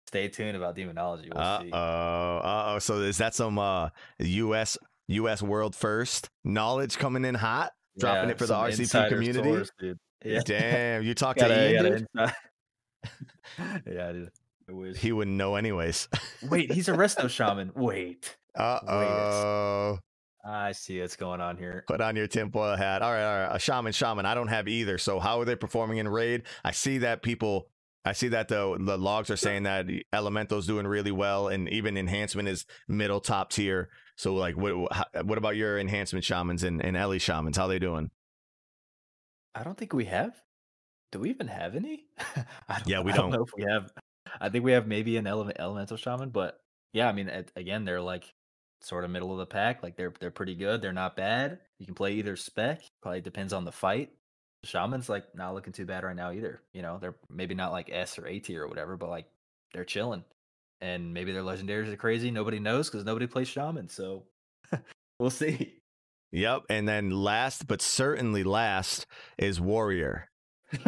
stay 0.06 0.28
tuned 0.28 0.56
about 0.56 0.76
demonology. 0.76 1.28
We'll 1.34 1.42
uh 1.42 1.64
oh, 1.72 2.36
Uh 2.38 2.72
oh. 2.74 2.78
So 2.78 3.00
is 3.00 3.18
that 3.18 3.34
some 3.34 3.58
uh 3.58 3.88
US 4.20 4.78
US 5.08 5.42
world 5.42 5.74
first 5.74 6.28
knowledge 6.44 6.98
coming 6.98 7.24
in 7.24 7.34
hot? 7.34 7.72
dropping 7.98 8.30
it 8.30 8.38
for 8.38 8.46
the 8.46 8.54
RCP 8.54 9.08
community? 9.08 9.52
source, 9.52 9.70
dude. 9.78 9.98
Yeah. 10.24 10.40
Damn, 10.44 11.02
you 11.02 11.14
talked 11.14 11.40
to 11.40 11.46
Ian, 11.46 11.82
gotta 11.82 11.98
dude? 11.98 13.84
yeah, 13.94 14.12
dude. 14.12 14.30
I 14.68 14.72
wish. 14.72 14.96
He 14.96 15.12
wouldn't 15.12 15.36
know 15.36 15.56
anyways. 15.56 16.08
Wait, 16.48 16.72
he's 16.72 16.88
a 16.88 16.92
resto 16.92 17.28
shaman. 17.28 17.72
Wait, 17.74 18.36
Uh 18.56 18.78
oh. 18.88 19.98
I 20.44 20.72
see 20.72 21.00
what's 21.00 21.14
going 21.14 21.40
on 21.40 21.56
here. 21.56 21.84
Put 21.86 22.00
on 22.00 22.16
your 22.16 22.26
tinfoil 22.26 22.74
hat. 22.74 23.00
All 23.00 23.12
right, 23.12 23.22
all 23.22 23.48
right. 23.48 23.56
A 23.56 23.60
shaman, 23.60 23.92
shaman. 23.92 24.26
I 24.26 24.34
don't 24.34 24.48
have 24.48 24.66
either. 24.66 24.98
So 24.98 25.20
how 25.20 25.40
are 25.40 25.44
they 25.44 25.54
performing 25.54 25.98
in 25.98 26.08
raid? 26.08 26.42
I 26.64 26.72
see 26.72 26.98
that 26.98 27.22
people. 27.22 27.68
I 28.04 28.12
see 28.12 28.28
that 28.28 28.48
the 28.48 28.76
the 28.80 28.98
logs 28.98 29.30
are 29.30 29.36
saying 29.36 29.62
that 29.64 29.86
Elemental's 30.12 30.66
doing 30.66 30.86
really 30.86 31.12
well, 31.12 31.46
and 31.46 31.68
even 31.68 31.96
enhancement 31.96 32.48
is 32.48 32.66
middle 32.88 33.20
top 33.20 33.50
tier. 33.50 33.88
So 34.16 34.34
like, 34.34 34.56
what 34.56 34.72
what 35.24 35.38
about 35.38 35.56
your 35.56 35.78
enhancement 35.78 36.24
shamans 36.24 36.62
and, 36.62 36.84
and 36.84 36.96
Ellie 36.96 37.18
shamans? 37.18 37.56
How 37.56 37.66
they 37.66 37.78
doing? 37.78 38.10
I 39.54 39.62
don't 39.64 39.76
think 39.76 39.92
we 39.92 40.06
have. 40.06 40.40
Do 41.10 41.20
we 41.20 41.30
even 41.30 41.48
have 41.48 41.74
any? 41.76 42.06
I 42.68 42.78
don't, 42.78 42.88
Yeah, 42.88 43.00
we 43.00 43.12
I 43.12 43.16
don't 43.16 43.30
don't. 43.30 43.30
know 43.30 43.42
if 43.44 43.50
we 43.56 43.64
have. 43.70 43.92
I 44.40 44.48
think 44.48 44.64
we 44.64 44.72
have 44.72 44.86
maybe 44.86 45.16
an 45.16 45.26
element, 45.26 45.58
elemental 45.60 45.96
shaman, 45.96 46.30
but 46.30 46.60
yeah, 46.92 47.08
I 47.08 47.12
mean, 47.12 47.28
again, 47.56 47.84
they're 47.84 48.00
like 48.00 48.32
sort 48.80 49.04
of 49.04 49.10
middle 49.10 49.32
of 49.32 49.38
the 49.38 49.46
pack. 49.46 49.82
Like 49.82 49.96
they're 49.96 50.12
they're 50.20 50.30
pretty 50.30 50.54
good. 50.54 50.80
They're 50.82 50.92
not 50.92 51.16
bad. 51.16 51.60
You 51.78 51.86
can 51.86 51.94
play 51.94 52.14
either 52.14 52.36
spec. 52.36 52.82
Probably 53.02 53.20
depends 53.20 53.52
on 53.52 53.64
the 53.64 53.72
fight. 53.72 54.10
Shaman's 54.64 55.08
like 55.08 55.34
not 55.34 55.54
looking 55.54 55.72
too 55.72 55.86
bad 55.86 56.04
right 56.04 56.16
now 56.16 56.32
either. 56.32 56.62
You 56.72 56.82
know, 56.82 56.98
they're 56.98 57.16
maybe 57.28 57.54
not 57.54 57.72
like 57.72 57.90
S 57.92 58.18
or 58.18 58.26
A 58.26 58.38
tier 58.38 58.62
or 58.64 58.68
whatever, 58.68 58.96
but 58.96 59.10
like 59.10 59.26
they're 59.74 59.84
chilling. 59.84 60.24
And 60.82 61.14
maybe 61.14 61.30
their 61.32 61.42
legendaries 61.42 61.92
are 61.92 61.96
crazy. 61.96 62.30
Nobody 62.32 62.58
knows 62.58 62.90
because 62.90 63.04
nobody 63.06 63.26
plays 63.28 63.46
shaman. 63.48 63.88
So 63.88 64.24
we'll 65.20 65.30
see. 65.30 65.78
Yep. 66.32 66.62
And 66.70 66.88
then 66.88 67.10
last, 67.10 67.66
but 67.68 67.80
certainly 67.80 68.42
last, 68.42 69.06
is 69.38 69.60
warrior. 69.60 70.28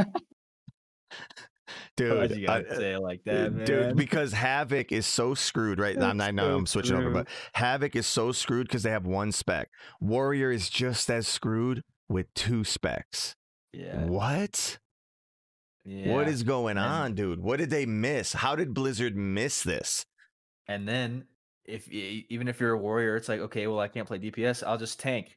Dude, 1.97 2.36
you 2.36 2.49
I- 2.49 2.62
gotta 2.62 2.76
say 2.76 2.92
it 2.95 2.99
like 3.01 3.20
uh, 3.28 3.32
that, 3.32 3.53
man? 3.53 3.66
dude, 3.66 3.97
because 3.97 4.32
Havoc 4.32 4.90
is 4.90 5.07
so 5.07 5.34
screwed, 5.34 5.78
right? 5.78 5.97
I'm 6.01 6.16
not, 6.16 6.34
no, 6.34 6.42
so 6.49 6.57
I'm 6.57 6.66
switching 6.66 6.97
over, 6.97 7.11
but 7.11 7.28
Havoc 7.53 7.95
is 7.95 8.07
so 8.07 8.32
screwed 8.32 8.66
because 8.66 8.82
they 8.82 8.90
have 8.90 9.07
one 9.07 9.30
spec. 9.30 9.68
Warrior 10.01 10.51
is 10.51 10.68
just 10.68 11.09
as 11.09 11.28
screwed 11.28 11.82
with 12.09 12.26
two 12.34 12.64
specs. 12.64 13.36
yeah, 13.72 14.05
What? 14.07 14.78
Yeah. 15.85 16.12
What 16.12 16.28
is 16.28 16.43
going 16.43 16.76
and- 16.76 16.87
on, 16.87 17.14
dude? 17.14 17.41
What 17.41 17.59
did 17.59 17.70
they 17.70 17.87
miss? 17.87 18.32
How 18.32 18.57
did 18.57 18.74
Blizzard 18.74 19.16
miss 19.16 19.62
this? 19.62 20.05
And 20.66 20.89
then 20.89 21.26
if 21.64 21.89
even 21.91 22.49
if 22.49 22.61
you're 22.61 22.72
a 22.72 22.78
warrior, 22.78 23.16
it's 23.16 23.28
like, 23.28 23.41
okay, 23.41 23.66
well, 23.66 23.80
I 23.80 23.89
can't 23.89 24.07
play 24.07 24.18
DPS. 24.18 24.62
I'll 24.66 24.78
just 24.78 24.99
tank. 25.01 25.37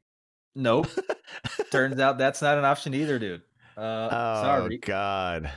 Nope. 0.56 0.88
Turns 1.72 2.00
out 2.00 2.18
that's 2.18 2.42
not 2.42 2.58
an 2.58 2.66
option 2.66 2.94
either, 2.94 3.20
dude. 3.20 3.42
Uh, 3.78 4.10
oh 4.12 4.42
sorry. 4.42 4.78
God. 4.78 5.52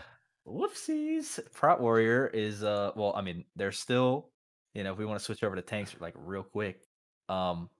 Whoopsies. 0.46 1.38
Prot 1.52 1.80
warrior 1.80 2.26
is 2.26 2.64
uh, 2.64 2.90
well, 2.96 3.12
I 3.16 3.22
mean, 3.22 3.44
they're 3.56 3.72
still, 3.72 4.30
you 4.74 4.84
know, 4.84 4.92
if 4.92 4.98
we 4.98 5.06
want 5.06 5.18
to 5.18 5.24
switch 5.24 5.42
over 5.42 5.56
to 5.56 5.62
tanks 5.62 5.94
like 6.00 6.14
real 6.16 6.42
quick, 6.42 6.82
um, 7.28 7.70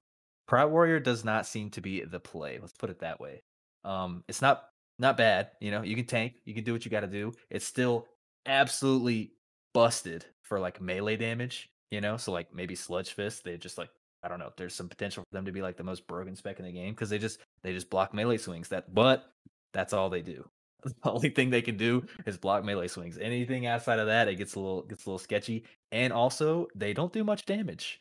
Prot 0.47 0.71
warrior 0.71 1.01
does 1.01 1.25
not 1.25 1.47
seem 1.47 1.71
to 1.71 1.81
be 1.81 2.05
the 2.05 2.21
play. 2.21 2.59
Let's 2.61 2.73
put 2.73 2.91
it 2.91 3.01
that 3.01 3.21
way. 3.21 3.43
Um, 3.85 4.25
it's 4.29 4.43
not 4.43 4.65
not 5.01 5.17
bad. 5.17 5.51
You 5.61 5.71
know, 5.71 5.83
you 5.83 5.97
can 5.97 6.07
tank, 6.07 6.35
you 6.45 6.55
can 6.55 6.63
do 6.63 6.73
what 6.73 6.85
you 6.85 6.91
got 6.91 7.01
to 7.01 7.07
do. 7.07 7.33
It's 7.49 7.65
still 7.65 8.07
absolutely 8.47 9.33
busted 9.73 10.27
for 10.43 10.61
like 10.61 10.81
melee 10.81 11.17
damage. 11.17 11.71
You 11.91 12.01
know, 12.01 12.17
so 12.17 12.31
like 12.31 12.55
maybe 12.55 12.77
Sludge 12.77 13.13
Fist, 13.15 13.43
they 13.43 13.57
just 13.57 13.79
like 13.79 13.89
I 14.23 14.29
don't 14.29 14.39
know. 14.39 14.53
There's 14.57 14.75
some 14.75 14.89
potential 14.89 15.23
for 15.23 15.37
them 15.37 15.47
to 15.47 15.53
be 15.53 15.63
like 15.63 15.77
the 15.77 15.83
most 15.83 16.07
broken 16.07 16.37
spec 16.37 16.59
in 16.61 16.67
the 16.67 16.73
game 16.73 16.93
because 16.93 17.09
they 17.09 17.19
just 17.19 17.41
they 17.63 17.73
just 17.73 17.91
block 17.91 18.13
melee 18.15 18.37
swings. 18.37 18.69
That 18.69 18.95
but 18.95 19.33
that's 19.73 19.93
all 19.93 20.11
they 20.11 20.23
do. 20.23 20.49
The 20.83 21.11
only 21.11 21.29
thing 21.29 21.51
they 21.51 21.61
can 21.61 21.77
do 21.77 22.07
is 22.25 22.39
block 22.39 22.65
melee 22.65 22.89
swings. 22.89 23.19
Anything 23.19 23.67
outside 23.67 23.99
of 23.99 24.07
that, 24.07 24.29
it 24.29 24.37
gets 24.37 24.55
a 24.55 24.61
little 24.61 24.83
gets 24.83 25.05
a 25.05 25.09
little 25.11 25.19
sketchy. 25.19 25.65
And 25.93 26.11
also, 26.11 26.69
they 26.75 26.95
don't 26.95 27.13
do 27.13 27.23
much 27.23 27.45
damage. 27.45 28.01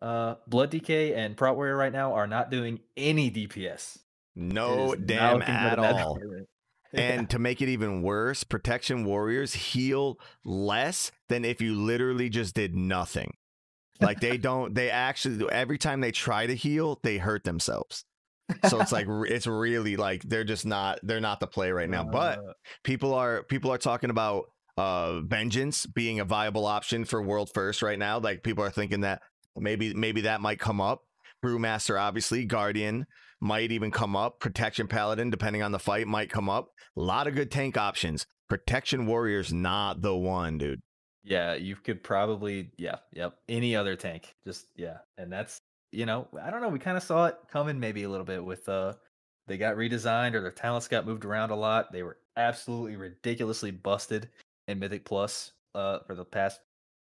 Uh, 0.00 0.36
Blood 0.46 0.70
DK 0.70 1.14
and 1.14 1.36
Prot 1.36 1.56
Warrior 1.56 1.76
right 1.76 1.92
now 1.92 2.14
are 2.14 2.26
not 2.26 2.50
doing 2.50 2.80
any 2.96 3.30
DPS. 3.30 3.98
No 4.36 4.94
damn 4.94 5.42
at 5.42 5.78
all. 5.78 6.18
And 6.96 7.28
to 7.30 7.40
make 7.40 7.60
it 7.60 7.68
even 7.68 8.02
worse, 8.02 8.44
protection 8.44 9.04
warriors 9.04 9.52
heal 9.52 10.18
less 10.44 11.10
than 11.28 11.44
if 11.44 11.60
you 11.60 11.74
literally 11.74 12.28
just 12.28 12.54
did 12.54 12.76
nothing. 12.76 13.34
Like 14.00 14.20
they 14.20 14.36
don't, 14.38 14.74
they 14.74 14.90
actually, 14.90 15.44
every 15.50 15.76
time 15.76 16.00
they 16.00 16.12
try 16.12 16.46
to 16.46 16.54
heal, 16.54 17.00
they 17.02 17.18
hurt 17.18 17.42
themselves. 17.42 18.04
So 18.68 18.80
it's 18.80 18.92
like, 18.92 19.06
it's 19.26 19.48
really 19.48 19.96
like 19.96 20.22
they're 20.22 20.44
just 20.44 20.66
not, 20.66 21.00
they're 21.02 21.20
not 21.20 21.40
the 21.40 21.48
play 21.48 21.72
right 21.72 21.90
now. 21.90 22.04
But 22.04 22.38
Uh, 22.38 22.52
people 22.84 23.12
are, 23.12 23.42
people 23.42 23.72
are 23.72 23.78
talking 23.78 24.10
about 24.10 24.44
uh 24.76 25.20
vengeance 25.20 25.86
being 25.86 26.20
a 26.20 26.24
viable 26.24 26.66
option 26.66 27.04
for 27.04 27.20
world 27.20 27.50
first 27.54 27.82
right 27.82 27.98
now. 27.98 28.20
Like 28.20 28.44
people 28.44 28.62
are 28.62 28.70
thinking 28.70 29.00
that 29.00 29.20
maybe, 29.56 29.94
maybe 29.94 30.20
that 30.20 30.40
might 30.40 30.60
come 30.60 30.80
up. 30.80 31.00
Brewmaster, 31.44 32.00
obviously, 32.00 32.44
Guardian 32.44 33.06
might 33.40 33.72
even 33.72 33.90
come 33.90 34.16
up. 34.16 34.40
Protection 34.40 34.86
Paladin, 34.88 35.30
depending 35.30 35.62
on 35.62 35.72
the 35.72 35.78
fight, 35.78 36.06
might 36.06 36.30
come 36.30 36.48
up. 36.48 36.68
A 36.96 37.00
lot 37.00 37.26
of 37.26 37.34
good 37.34 37.50
tank 37.50 37.76
options. 37.76 38.26
Protection 38.48 39.06
Warrior's 39.06 39.52
not 39.52 40.02
the 40.02 40.14
one, 40.14 40.58
dude. 40.58 40.80
yeah, 41.24 41.54
you 41.54 41.76
could 41.76 42.02
probably 42.02 42.70
yeah, 42.76 42.96
yep. 43.12 43.34
Any 43.48 43.74
other 43.76 43.96
tank, 43.96 44.34
just 44.46 44.66
yeah, 44.76 44.98
and 45.18 45.32
that's 45.32 45.60
you 45.92 46.06
know 46.06 46.28
I 46.42 46.50
don't 46.50 46.60
know. 46.60 46.68
We 46.68 46.78
kind 46.78 46.96
of 46.96 47.02
saw 47.02 47.26
it 47.26 47.36
coming 47.50 47.80
maybe 47.80 48.02
a 48.04 48.08
little 48.08 48.26
bit 48.26 48.44
with 48.44 48.68
uh 48.68 48.94
they 49.46 49.56
got 49.58 49.76
redesigned 49.76 50.34
or 50.34 50.40
their 50.40 50.50
talents 50.50 50.88
got 50.88 51.06
moved 51.06 51.24
around 51.24 51.50
a 51.50 51.56
lot. 51.56 51.92
They 51.92 52.02
were 52.02 52.18
absolutely 52.36 52.96
ridiculously 52.96 53.70
busted 53.70 54.28
in 54.68 54.78
Mythic 54.78 55.04
Plus 55.04 55.52
uh 55.74 55.98
for 56.06 56.14
the 56.14 56.24
past 56.24 56.60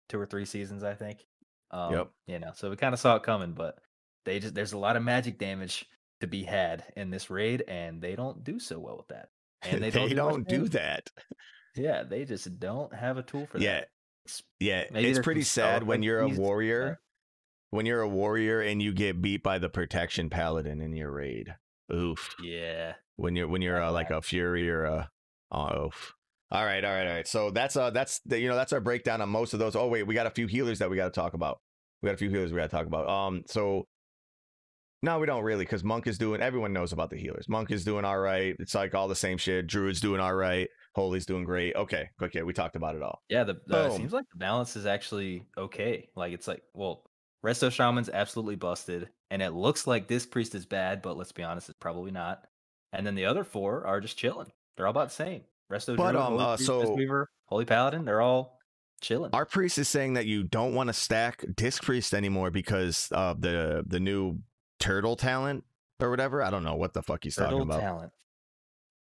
two 0.10 0.20
or 0.20 0.26
three 0.26 0.46
seasons, 0.46 0.84
I 0.84 0.94
think. 0.94 1.26
Um, 1.72 1.92
Yep. 1.94 2.10
You 2.28 2.40
know, 2.40 2.52
so 2.56 2.70
we 2.70 2.76
kind 2.76 2.94
of 2.94 3.00
saw 3.00 3.16
it 3.16 3.24
coming, 3.24 3.52
but 3.54 3.80
they 4.26 4.40
just 4.40 4.56
there's 4.56 4.74
a 4.74 4.78
lot 4.78 4.96
of 4.96 5.04
magic 5.04 5.38
damage 5.40 5.86
to 6.24 6.28
be 6.28 6.44
had 6.44 6.84
in 6.96 7.10
this 7.12 7.30
raid, 7.30 7.64
and 7.68 8.02
they 8.02 8.16
don't 8.16 8.44
do 8.44 8.60
so 8.60 8.80
well 8.80 8.98
with 8.98 9.08
that. 9.10 9.30
And 9.62 9.84
they 9.84 9.90
they 9.90 10.14
don't, 10.14 10.46
don't, 10.46 10.48
do, 10.48 10.68
that. 10.70 11.10
Yeah, 11.76 12.04
they 12.04 12.26
just 12.26 12.60
don't 12.60 12.94
have 12.94 13.18
a 13.18 13.24
tool 13.24 13.46
for 13.46 13.60
Yeah. 13.60 13.74
that. 13.74 13.90
It's- 14.26 14.42
Yeah, 14.60 14.86
Maybe 14.92 15.10
it's 15.10 15.20
pretty 15.20 15.44
sad 15.44 15.84
when 15.84 16.02
you're 16.02 16.22
a 16.22 16.30
warrior. 16.30 17.00
When 17.72 17.86
you're 17.86 18.02
a 18.02 18.08
warrior 18.08 18.62
and 18.62 18.82
you 18.82 18.94
get 18.94 19.22
beat 19.22 19.42
by 19.44 19.58
the 19.60 19.70
protection 19.70 20.30
paladin 20.30 20.80
in 20.80 20.96
your 20.96 21.12
raid. 21.12 21.56
Oof. 21.92 22.36
Yeah. 22.42 22.94
When 23.16 23.36
you're 23.36 23.48
when 23.48 23.62
you're 23.62 23.82
uh, 23.82 23.92
like 23.92 24.12
a 24.12 24.22
fury 24.22 24.70
or 24.70 24.86
a 24.86 25.10
oh, 25.52 25.88
oof. 25.88 26.14
All 26.52 26.64
right, 26.64 26.86
all 26.86 26.92
right, 26.92 27.08
all 27.08 27.14
right. 27.14 27.28
So 27.28 27.50
that's 27.50 27.76
uh 27.76 27.90
that's 27.90 28.20
the, 28.26 28.40
you 28.40 28.48
know 28.48 28.56
that's 28.56 28.74
our 28.74 28.80
breakdown 28.80 29.22
on 29.22 29.30
most 29.30 29.54
of 29.54 29.60
those. 29.60 29.76
Oh 29.76 29.88
wait, 29.88 30.04
we 30.04 30.14
got 30.14 30.28
a 30.28 30.32
few 30.32 30.46
healers 30.46 30.80
that 30.80 30.90
we 30.90 30.96
got 30.96 31.06
to 31.06 31.20
talk 31.20 31.34
about. 31.34 31.60
We 32.02 32.08
got 32.08 32.14
a 32.14 32.18
few 32.18 32.30
healers 32.30 32.52
we 32.52 32.58
got 32.58 32.70
to 32.70 32.76
talk 32.78 32.86
about. 32.86 33.10
Um, 33.10 33.44
so 33.48 33.88
no, 35.04 35.20
we 35.20 35.28
don't 35.28 35.44
really 35.44 35.66
because 35.66 35.84
Monk 35.84 36.08
is 36.08 36.18
doing. 36.18 36.42
Everyone 36.42 36.72
knows 36.72 36.94
about 36.94 37.10
the 37.10 37.18
healers. 37.18 37.50
Monk 37.50 37.72
is 37.72 37.84
doing 37.84 38.06
all 38.06 38.18
right. 38.18 38.56
It's 38.58 38.74
like 38.74 38.96
all 38.96 39.10
the 39.10 39.16
same 39.16 39.38
shit. 39.38 39.68
Druid's 39.68 40.00
doing 40.00 40.22
all 40.22 40.34
right. 40.34 40.70
Holy's 40.96 41.26
doing 41.26 41.44
great. 41.44 41.76
Okay, 41.76 42.10
okay, 42.22 42.42
we 42.42 42.54
talked 42.54 42.78
about 42.78 42.96
it 42.96 43.04
all. 43.04 43.22
Yeah, 43.28 43.44
the, 43.44 43.58
the 43.68 43.88
it 43.88 43.98
seems 43.98 44.14
like 44.14 44.24
the 44.32 44.38
balance 44.38 44.78
is 44.78 44.86
actually 44.86 45.44
okay. 45.58 46.08
Like 46.16 46.32
it's 46.32 46.48
like, 46.48 46.64
well, 46.74 47.04
Resto 47.46 47.70
Shaman's 47.70 48.10
absolutely 48.10 48.56
busted, 48.56 49.10
and 49.30 49.42
it 49.42 49.52
looks 49.52 49.86
like 49.86 50.08
this 50.08 50.26
priest 50.26 50.56
is 50.56 50.66
bad, 50.66 51.02
but 51.02 51.18
let's 51.18 51.34
be 51.34 51.44
honest, 51.44 51.68
it's 51.68 51.78
probably 51.80 52.12
not. 52.12 52.48
And 52.94 53.06
then 53.06 53.16
the 53.16 53.26
other 53.26 53.44
four 53.44 53.86
are 53.86 54.00
just 54.00 54.18
chilling. 54.18 54.52
They're 54.78 54.88
all 54.88 54.92
about 54.92 55.10
the 55.10 55.16
same. 55.16 55.42
Resto 55.70 55.98
But, 55.98 56.12
Druid, 56.12 56.16
um, 56.16 56.32
Holy 56.32 56.44
uh, 56.44 56.56
Priest, 56.56 56.66
so- 56.66 56.82
Mistweaver, 56.82 57.26
Holy 57.48 57.66
Paladin, 57.66 58.06
they're 58.06 58.22
all 58.22 58.58
chilling. 59.02 59.32
Our 59.34 59.46
priest 59.46 59.78
is 59.78 59.90
saying 59.90 60.14
that 60.14 60.28
you 60.28 60.44
don't 60.44 60.74
want 60.74 60.88
to 60.88 60.94
stack 60.94 61.44
disc 61.58 61.84
priest 61.84 62.14
anymore 62.14 62.52
because 62.52 63.10
of 63.12 63.42
the 63.42 63.84
the 63.86 64.00
new 64.00 64.40
turtle 64.84 65.16
talent 65.16 65.64
or 66.02 66.10
whatever. 66.10 66.44
I 66.44 66.50
don't 66.50 66.64
know 66.64 66.76
what 66.76 66.94
the 66.94 67.02
fuck 67.02 67.24
he's 67.24 67.36
Turtle 67.36 67.60
talking 67.60 67.70
about. 67.72 67.80
talent. 67.80 68.12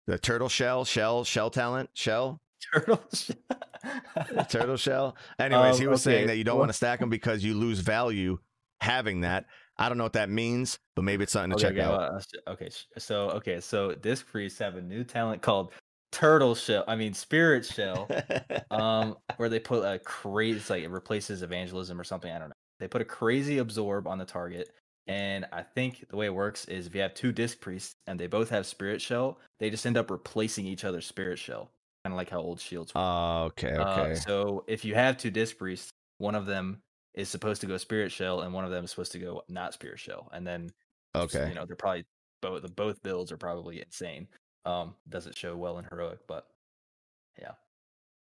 The 0.07 0.17
turtle 0.19 0.49
shell, 0.49 0.85
shell, 0.85 1.25
shell 1.25 1.51
talent, 1.51 1.91
shell, 1.95 2.41
Turtle 2.73 3.03
shell. 3.13 4.45
turtle 4.49 4.77
shell. 4.77 5.17
Anyways, 5.41 5.75
Um, 5.77 5.81
he 5.81 5.87
was 5.89 6.03
saying 6.03 6.29
that 6.29 6.37
you 6.37 6.45
don't 6.45 6.59
want 6.59 6.69
to 6.69 6.75
stack 6.75 7.01
them 7.01 7.11
because 7.11 7.43
you 7.43 7.55
lose 7.55 7.81
value 7.81 8.39
having 8.81 9.23
that. 9.23 9.47
I 9.77 9.89
don't 9.89 9.99
know 9.99 10.05
what 10.05 10.13
that 10.13 10.31
means, 10.31 10.79
but 10.95 11.03
maybe 11.03 11.25
it's 11.25 11.33
something 11.33 11.51
to 11.51 11.57
okay, 11.57 11.63
check 11.63 11.73
okay, 11.73 11.81
out. 11.83 11.99
well, 11.99 12.21
uh, 12.47 12.51
okay, 12.53 12.69
so 12.99 13.31
okay, 13.31 13.61
so 13.61 13.95
Disc 13.95 14.27
Priests 14.27 14.59
have 14.61 14.77
a 14.77 14.83
new 14.83 15.03
talent 15.03 15.43
called 15.43 15.73
Turtle 16.13 16.55
Shell. 16.55 16.85
I 16.87 16.95
mean 16.95 17.15
Spirit 17.15 17.65
Shell. 17.65 18.09
um, 18.71 19.17
where 19.39 19.49
they 19.49 19.59
put 19.59 19.85
a 19.85 19.99
crazy, 19.99 20.63
like 20.73 20.85
it 20.85 20.91
replaces 20.91 21.43
evangelism 21.43 22.01
or 22.01 22.05
something. 22.05 22.31
I 22.31 22.39
don't 22.39 22.49
know. 22.51 22.55
They 22.79 22.87
put 22.89 23.03
a 23.03 23.05
crazy 23.07 23.59
absorb 23.59 24.07
on 24.07 24.19
the 24.19 24.25
target, 24.25 24.69
and 25.07 25.47
I 25.53 25.63
think 25.63 26.05
the 26.09 26.17
way 26.17 26.27
it 26.27 26.35
works 26.35 26.65
is 26.67 26.87
if 26.87 26.95
you 26.95 27.01
have 27.01 27.15
two 27.15 27.33
disc 27.33 27.61
priests 27.61 27.97
and 28.07 28.19
they 28.19 28.27
both 28.27 28.51
have 28.51 28.67
spirit 28.67 29.01
shell, 29.01 29.39
they 29.59 29.71
just 29.71 29.87
end 29.87 29.97
up 29.97 30.11
replacing 30.11 30.67
each 30.67 30.85
other's 30.85 31.07
spirit 31.07 31.39
shell, 31.39 31.71
kind 32.05 32.13
of 32.13 32.17
like 32.17 32.31
how 32.31 32.41
old 32.41 32.61
shields. 32.61 32.93
Oh, 32.95 33.45
okay, 33.47 33.75
Uh, 33.75 34.01
okay. 34.01 34.15
so 34.15 34.65
if 34.69 34.85
you 34.85 34.95
have 34.95 35.17
two 35.17 35.31
disc 35.31 35.59
priests, 35.59 35.91
one 36.19 36.35
of 36.35 36.47
them 36.47 36.81
is 37.15 37.29
supposed 37.29 37.61
to 37.63 37.67
go 37.67 37.77
spirit 37.77 38.13
shell, 38.13 38.41
and 38.43 38.55
one 38.55 38.65
of 38.65 38.71
them 38.71 38.85
is 38.85 38.91
supposed 38.91 39.13
to 39.13 39.19
go 39.19 39.43
not 39.49 39.75
spirit 39.75 39.99
shell, 39.99 40.31
and 40.33 40.47
then 40.47 40.71
okay. 41.15 41.49
you 41.49 41.55
know 41.55 41.67
they're 41.67 41.77
probably 41.77 42.05
both 42.41 42.63
the 42.63 42.69
both 42.69 43.03
builds 43.03 43.33
are 43.33 43.37
probably 43.37 43.81
insane. 43.81 44.29
Um, 44.65 44.95
doesn't 45.09 45.37
show 45.37 45.57
well 45.57 45.79
in 45.79 45.85
heroic, 45.91 46.21
but 46.29 46.47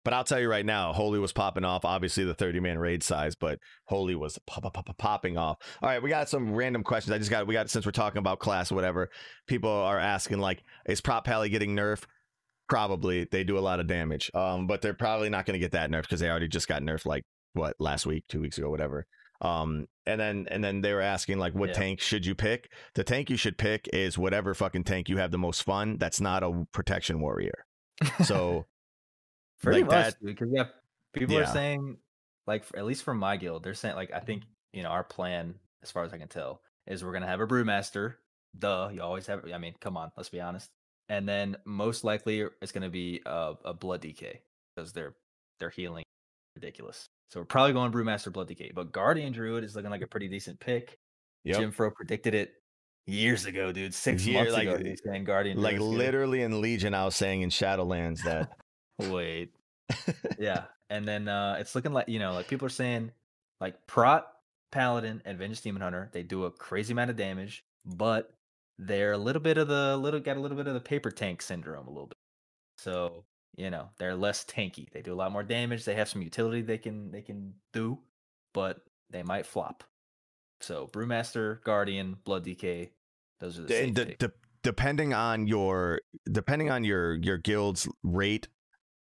But 0.09 0.15
I'll 0.15 0.25
tell 0.25 0.41
you 0.41 0.49
right 0.49 0.65
now, 0.65 0.95
Holy 0.95 1.19
was 1.19 1.35
popping 1.35 1.67
off. 1.67 1.85
Obviously, 1.85 2.25
the 2.25 2.33
30 2.33 2.61
man 2.61 2.79
raid 2.79 3.03
size, 3.03 3.35
but 3.35 3.59
Holy 3.89 4.15
was 4.15 4.39
pop, 4.47 4.63
pop, 4.63 4.73
pop, 4.87 4.97
popping 4.97 5.37
off. 5.37 5.59
All 5.83 5.91
right, 5.91 6.03
we 6.03 6.09
got 6.09 6.31
some 6.31 6.55
random 6.55 6.83
questions. 6.83 7.13
I 7.13 7.19
just 7.19 7.31
got, 7.31 7.47
we 7.47 7.53
got, 7.53 7.69
since 7.69 7.85
we're 7.85 7.93
talking 7.93 8.19
about 8.19 8.39
class 8.39 8.73
or 8.73 8.75
whatever, 8.75 9.11
people 9.49 9.69
are 9.69 9.99
asking, 9.99 10.39
like, 10.39 10.63
is 10.89 11.03
Prot 11.03 11.27
Pally 11.27 11.51
getting 11.51 11.77
nerfed? 11.77 12.05
Probably. 12.71 13.25
They 13.31 13.45
do 13.45 13.59
a 13.59 13.61
lot 13.61 13.81
of 13.81 13.87
damage. 13.87 14.31
Um, 14.33 14.67
but 14.67 14.81
they're 14.81 14.95
probably 14.95 15.29
not 15.29 15.45
going 15.45 15.53
to 15.53 15.59
get 15.59 15.73
that 15.73 15.91
nerfed 15.91 16.05
because 16.05 16.21
they 16.21 16.31
already 16.31 16.49
just 16.49 16.69
got 16.69 16.81
nerfed, 16.81 17.05
like, 17.05 17.25
what, 17.53 17.77
last 17.79 18.07
week, 18.07 18.25
two 18.31 18.41
weeks 18.41 18.57
ago, 18.57 18.71
whatever. 18.71 19.05
Um, 19.43 19.89
and 20.07 20.19
then 20.19 20.47
and 20.51 20.65
then 20.65 20.81
they 20.81 20.95
were 20.95 21.03
asking 21.03 21.37
like 21.37 21.55
what 21.55 21.69
Yeah. 21.69 21.75
tank 21.75 22.01
should 22.01 22.25
you 22.25 22.35
pick? 22.35 22.73
The 22.95 23.05
tank 23.05 23.29
you 23.29 23.37
should 23.37 23.59
pick 23.59 23.87
is 23.93 24.17
whatever 24.17 24.55
fucking 24.55 24.85
tank 24.85 25.11
you 25.11 25.19
have 25.19 25.33
the 25.33 25.39
most 25.39 25.65
fun. 25.65 25.99
That's 25.99 26.19
not 26.19 26.43
a 26.43 26.67
protection 26.73 27.21
warrior. 27.21 27.67
So 28.25 28.65
Pretty 29.63 29.83
like 29.83 29.91
much, 29.91 30.15
because 30.23 30.49
yeah, 30.53 30.65
people 31.13 31.35
Yeah. 31.35 31.43
are 31.43 31.47
saying, 31.47 31.97
like, 32.47 32.65
at 32.77 32.85
least 32.85 33.03
from 33.03 33.19
my 33.19 33.37
guild, 33.37 33.63
they're 33.65 33.75
saying, 33.75 33.97
like, 33.97 34.13
I 34.13 34.21
think 34.21 34.45
you 34.73 34.83
know 34.83 34.91
our 34.91 35.05
plan, 35.05 35.55
as 35.83 35.91
far 35.91 36.05
as 36.05 36.13
I 36.13 36.19
can 36.19 36.29
tell, 36.29 36.63
is 36.87 37.05
we're 37.05 37.13
gonna 37.13 37.27
have 37.27 37.41
a 37.41 37.47
brewmaster. 37.47 38.15
Duh, 38.59 38.91
you 38.93 39.03
always 39.03 39.27
have. 39.27 39.45
I 39.53 39.59
mean, 39.59 39.75
come 39.81 39.97
on, 39.97 40.11
let's 40.17 40.29
be 40.29 40.41
honest. 40.41 40.71
And 41.09 41.29
then 41.29 41.57
most 41.65 42.05
likely 42.05 42.45
it's 42.63 42.73
gonna 42.73 42.91
be 42.91 43.21
a, 43.27 43.55
a 43.65 43.75
blood 43.75 44.03
DK 44.03 44.39
because 44.75 44.93
they're 44.93 45.15
they're 45.59 45.71
healing 45.71 46.05
ridiculous. 46.55 47.07
So 47.31 47.41
we're 47.41 47.47
probably 47.47 47.73
going 47.73 47.93
brewmaster 47.93 48.33
blood 48.33 48.49
DK, 48.49 48.75
but 48.75 48.93
guardian 48.93 49.33
druid 49.33 49.65
is 49.65 49.75
looking 49.75 49.91
like 49.91 50.03
a 50.03 50.07
pretty 50.07 50.29
decent 50.29 50.61
pick. 50.61 50.97
yep. 51.45 51.59
Jim 51.59 51.73
Fro 51.73 51.91
predicted 51.91 52.35
it 52.35 52.53
years 53.07 53.45
ago, 53.45 53.73
dude. 53.73 53.95
Six 53.95 54.27
years, 54.27 54.37
months 54.37 54.53
like, 54.53 54.69
ago, 54.69 54.95
saying 55.05 55.25
guardian. 55.25 55.61
like 55.61 55.79
literally 55.79 56.43
in 56.43 56.61
Legion, 56.61 56.95
I 56.95 57.05
was 57.05 57.17
saying 57.17 57.43
in 57.43 57.51
Shadowlands 57.51 58.23
that 58.25 58.51
Wait. 58.99 59.53
yeah. 60.39 60.65
And 60.91 61.07
then 61.07 61.29
uh 61.29 61.57
it's 61.61 61.75
looking 61.75 61.93
like, 61.93 62.09
you 62.09 62.19
know, 62.19 62.33
like 62.33 62.49
people 62.49 62.67
are 62.67 62.71
saying 62.71 63.13
like 63.61 63.87
Prot, 63.87 64.27
Paladin, 64.71 65.23
and 65.25 65.39
Vengeance 65.39 65.61
Demon 65.61 65.83
Hunter, 65.83 66.09
they 66.13 66.23
do 66.23 66.45
a 66.45 66.51
crazy 66.51 66.93
amount 66.93 67.11
of 67.11 67.17
damage, 67.17 67.65
but 67.85 68.33
they're 68.79 69.13
a 69.13 69.19
little 69.19 69.43
bit 69.43 69.59
of 69.59 69.69
the 69.69 69.97
little 69.97 70.21
got 70.21 70.37
a 70.37 70.41
little 70.41 70.57
bit 70.57 70.67
of 70.67 70.75
the 70.75 70.81
paper 70.81 71.11
tank 71.11 71.43
syndrome 71.43 71.87
a 71.87 71.91
little 71.91 72.07
bit. 72.07 72.19
So, 72.77 73.25
you 73.57 73.71
know, 73.71 73.89
they're 73.99 74.15
less 74.15 74.45
tanky. 74.45 74.91
They 74.93 75.03
do 75.03 75.13
a 75.13 75.17
lot 75.17 75.33
more 75.33 75.43
damage. 75.43 75.85
They 75.85 75.95
have 75.95 76.09
some 76.09 76.23
utility 76.23 76.63
they 76.63 76.79
can 76.79 77.11
they 77.11 77.23
can 77.23 77.55
do, 77.73 77.99
but 78.55 78.81
they 79.11 79.23
might 79.23 79.47
flop. 79.47 79.85
So 80.61 80.89
Brewmaster, 80.93 81.63
Guardian, 81.65 82.17
Blood 82.25 82.45
DK, 82.45 82.91
those 83.41 83.59
are 83.59 83.63
the 83.63 83.77
and 83.77 83.87
safe 83.87 83.95
de- 83.95 84.07
picks. 84.07 84.19
de- 84.19 84.33
depending 84.63 85.15
on 85.15 85.47
your 85.47 86.01
depending 86.31 86.71
on 86.71 86.85
your 86.85 87.15
your 87.15 87.39
guild's 87.39 87.89
rate 88.03 88.49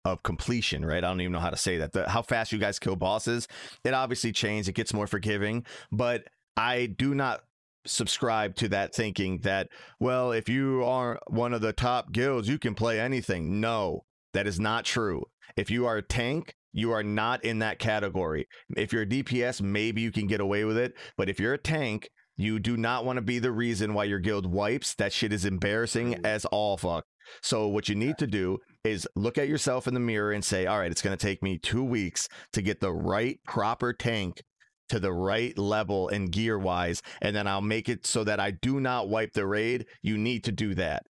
of 0.06 0.22
completion, 0.22 0.84
right? 0.84 1.02
I 1.02 1.08
don't 1.08 1.20
even 1.20 1.32
know 1.32 1.40
how 1.40 1.50
to 1.50 1.56
say 1.56 1.78
that. 1.78 1.92
The, 1.92 2.08
how 2.08 2.22
fast 2.22 2.52
you 2.52 2.58
guys 2.58 2.78
kill 2.78 2.96
bosses, 2.96 3.48
it 3.84 3.92
obviously 3.92 4.32
changes. 4.32 4.68
It 4.68 4.74
gets 4.74 4.94
more 4.94 5.06
forgiving, 5.06 5.66
but 5.90 6.24
I 6.56 6.86
do 6.86 7.14
not 7.14 7.40
subscribe 7.86 8.56
to 8.56 8.68
that 8.68 8.94
thinking 8.94 9.38
that 9.40 9.68
well, 10.00 10.32
if 10.32 10.48
you 10.48 10.82
are 10.84 11.20
one 11.28 11.52
of 11.52 11.60
the 11.60 11.72
top 11.72 12.12
guilds, 12.12 12.48
you 12.48 12.58
can 12.58 12.74
play 12.74 13.00
anything. 13.00 13.60
No, 13.60 14.04
that 14.32 14.46
is 14.46 14.60
not 14.60 14.84
true. 14.84 15.24
If 15.56 15.70
you 15.70 15.86
are 15.86 15.96
a 15.96 16.02
tank, 16.02 16.54
you 16.72 16.92
are 16.92 17.02
not 17.02 17.44
in 17.44 17.60
that 17.60 17.78
category. 17.78 18.46
If 18.76 18.92
you're 18.92 19.02
a 19.02 19.06
DPS, 19.06 19.62
maybe 19.62 20.02
you 20.02 20.12
can 20.12 20.26
get 20.26 20.40
away 20.40 20.64
with 20.64 20.76
it, 20.76 20.94
but 21.16 21.28
if 21.28 21.40
you're 21.40 21.54
a 21.54 21.58
tank, 21.58 22.10
you 22.36 22.58
do 22.58 22.76
not 22.76 23.04
want 23.04 23.16
to 23.16 23.22
be 23.22 23.38
the 23.38 23.50
reason 23.50 23.94
why 23.94 24.04
your 24.04 24.18
guild 24.18 24.46
wipes. 24.46 24.94
That 24.94 25.12
shit 25.12 25.32
is 25.32 25.46
embarrassing 25.46 26.20
as 26.24 26.44
all 26.46 26.76
fuck. 26.76 27.06
So 27.40 27.66
what 27.66 27.88
you 27.88 27.94
need 27.94 28.18
to 28.18 28.26
do 28.26 28.58
is 28.86 29.06
look 29.14 29.38
at 29.38 29.48
yourself 29.48 29.86
in 29.86 29.94
the 29.94 30.00
mirror 30.00 30.32
and 30.32 30.44
say, 30.44 30.66
"All 30.66 30.78
right, 30.78 30.90
it's 30.90 31.02
going 31.02 31.16
to 31.16 31.26
take 31.26 31.42
me 31.42 31.58
2 31.58 31.84
weeks 31.84 32.28
to 32.52 32.62
get 32.62 32.80
the 32.80 32.92
right 32.92 33.38
proper 33.44 33.92
tank 33.92 34.42
to 34.88 35.00
the 35.00 35.12
right 35.12 35.56
level 35.58 36.08
and 36.08 36.30
gear 36.30 36.58
wise, 36.58 37.02
and 37.20 37.34
then 37.34 37.46
I'll 37.46 37.60
make 37.60 37.88
it 37.88 38.06
so 38.06 38.24
that 38.24 38.40
I 38.40 38.52
do 38.52 38.80
not 38.80 39.08
wipe 39.08 39.32
the 39.32 39.46
raid." 39.46 39.86
You 40.02 40.16
need 40.16 40.44
to 40.44 40.52
do 40.52 40.74
that. 40.74 41.02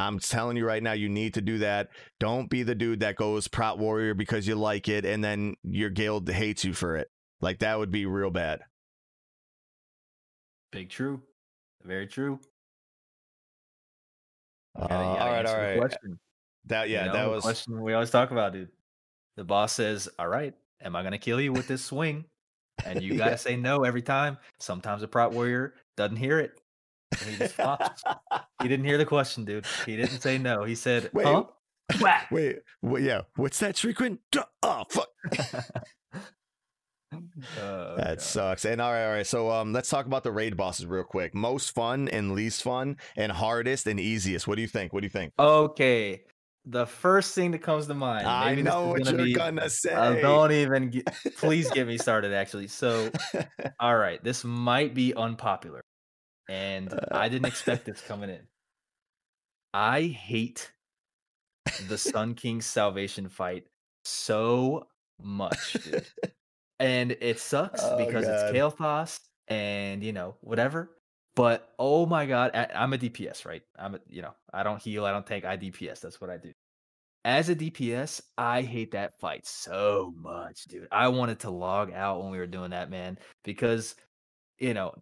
I'm 0.00 0.18
telling 0.18 0.56
you 0.56 0.66
right 0.66 0.82
now, 0.82 0.92
you 0.92 1.08
need 1.08 1.34
to 1.34 1.42
do 1.42 1.58
that. 1.58 1.88
Don't 2.18 2.48
be 2.48 2.62
the 2.62 2.74
dude 2.74 3.00
that 3.00 3.16
goes 3.16 3.48
prot 3.48 3.78
warrior 3.78 4.14
because 4.14 4.46
you 4.46 4.54
like 4.54 4.88
it 4.88 5.04
and 5.04 5.22
then 5.22 5.56
your 5.62 5.90
guild 5.90 6.28
hates 6.28 6.64
you 6.64 6.72
for 6.72 6.96
it. 6.96 7.08
Like 7.40 7.58
that 7.58 7.78
would 7.78 7.90
be 7.90 8.06
real 8.06 8.30
bad. 8.30 8.60
Big 10.72 10.88
true. 10.88 11.20
Very 11.84 12.06
true. 12.06 12.40
Uh, 14.78 14.82
all 14.82 14.88
right, 14.88 15.18
all 15.20 15.28
right. 15.28 15.38
answer 15.38 15.54
all 15.54 15.78
the 15.78 16.08
right. 16.08 16.18
That 16.66 16.88
You 16.88 16.96
yeah, 16.96 17.06
know, 17.06 17.12
that 17.14 17.28
was 17.30 17.42
question 17.42 17.80
we 17.82 17.94
always 17.94 18.10
talk 18.10 18.30
about, 18.30 18.52
dude. 18.52 18.68
The 19.36 19.44
boss 19.44 19.72
says, 19.72 20.08
"All 20.18 20.28
right, 20.28 20.54
am 20.82 20.94
I 20.96 21.02
gonna 21.02 21.18
kill 21.18 21.40
you 21.40 21.52
with 21.52 21.66
this 21.66 21.84
swing?" 21.84 22.24
And 22.84 23.02
you 23.02 23.16
gotta 23.16 23.30
Yeah. 23.32 23.36
say 23.36 23.56
no 23.56 23.84
every 23.84 24.02
time. 24.02 24.38
Sometimes 24.58 25.02
a 25.02 25.08
prot 25.08 25.32
warrior 25.32 25.74
doesn't 25.96 26.16
hear 26.16 26.38
it. 26.38 26.60
he 27.24 27.36
just 27.36 27.54
flops. 27.54 28.02
he 28.62 28.68
didn't 28.68 28.84
hear 28.84 28.98
the 28.98 29.04
question, 29.06 29.44
dude. 29.44 29.64
He 29.86 29.96
didn't 29.96 30.20
say 30.20 30.38
no. 30.38 30.64
He 30.64 30.74
said, 30.74 31.10
Wait. 31.12 31.24
"Huh?" 31.26 31.44
Wait, 32.30 32.58
wait, 32.82 33.02
yeah. 33.02 33.22
What's 33.34 33.58
that 33.60 33.76
frequent? 33.76 34.20
Oh 34.62 34.84
fuck. 34.88 35.08
Oh, 37.58 37.96
That 37.96 38.18
God. 38.18 38.20
sucks. 38.20 38.64
And 38.64 38.80
all 38.80 38.92
right, 38.92 39.04
all 39.06 39.12
right. 39.12 39.26
So 39.26 39.50
um 39.50 39.72
let's 39.72 39.88
talk 39.88 40.06
about 40.06 40.22
the 40.22 40.30
raid 40.30 40.56
bosses 40.56 40.86
real 40.86 41.02
quick. 41.02 41.34
Most 41.34 41.72
fun 41.74 42.08
and 42.08 42.32
least 42.32 42.62
fun 42.62 42.96
and 43.16 43.32
hardest 43.32 43.86
and 43.88 43.98
easiest. 43.98 44.46
What 44.46 44.54
do 44.56 44.62
you 44.62 44.68
think? 44.68 44.92
What 44.92 45.00
do 45.00 45.06
you 45.06 45.10
think? 45.10 45.32
Okay. 45.38 46.22
The 46.70 46.86
first 46.86 47.34
thing 47.34 47.50
that 47.50 47.62
comes 47.62 47.86
to 47.88 47.94
mind. 47.94 48.26
I 48.26 48.54
know 48.54 48.88
what 48.88 49.04
gonna 49.04 49.16
you're 49.18 49.26
be- 49.26 49.32
gonna 49.34 49.68
say. 49.68 49.92
Uh, 49.92 50.14
don't 50.14 50.52
even 50.52 50.90
get, 50.90 51.06
please 51.36 51.68
get 51.70 51.86
me 51.86 51.98
started 52.06 52.32
actually 52.32 52.68
so 52.68 53.10
all 53.80 53.96
right 53.96 54.22
this 54.22 54.44
might 54.44 54.94
be 54.94 55.12
unpopular 55.14 55.80
and 56.48 56.98
i 57.12 57.28
didn't 57.28 57.46
expect 57.46 57.84
this 57.86 58.00
coming 58.00 58.30
in 58.30 58.40
i 59.74 60.02
hate 60.02 60.70
the 61.88 61.96
sun 61.98 62.34
king's 62.42 62.66
salvation 62.66 63.28
fight 63.28 63.64
so 64.04 64.86
much 65.22 65.74
dude. 65.84 66.04
and 66.80 67.16
it 67.20 67.38
sucks 67.38 67.80
Oh, 67.82 67.96
because 68.04 68.24
God. 68.26 68.34
it's 68.34 68.56
Kael'thas 68.56 69.18
and 69.48 70.02
you 70.02 70.12
know 70.12 70.34
whatever 70.40 70.90
but 71.36 71.72
oh 71.78 72.06
my 72.06 72.26
god 72.26 72.50
I, 72.54 72.66
i'm 72.74 72.92
a 72.92 72.98
dps 72.98 73.44
right 73.46 73.62
i'm 73.78 73.94
a, 73.96 74.00
you 74.08 74.22
know 74.22 74.34
i 74.52 74.62
don't 74.62 74.80
heal 74.82 75.04
i 75.04 75.12
don't 75.12 75.26
take 75.26 75.44
i 75.44 75.56
dps 75.56 76.00
that's 76.00 76.20
what 76.20 76.30
i 76.30 76.36
do 76.36 76.52
as 77.24 77.48
a 77.48 77.54
DPS, 77.56 78.22
I 78.38 78.62
hate 78.62 78.92
that 78.92 79.18
fight 79.20 79.46
so 79.46 80.12
much, 80.16 80.64
dude. 80.64 80.88
I 80.90 81.08
wanted 81.08 81.40
to 81.40 81.50
log 81.50 81.92
out 81.92 82.22
when 82.22 82.30
we 82.30 82.38
were 82.38 82.46
doing 82.46 82.70
that, 82.70 82.90
man, 82.90 83.18
because 83.44 83.94
you 84.58 84.74
know, 84.74 84.94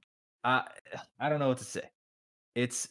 I 0.45 0.69
I 1.21 1.29
don't 1.29 1.41
know 1.41 1.49
what 1.49 1.59
to 1.59 1.65
say. 1.65 1.91
It's 2.55 2.89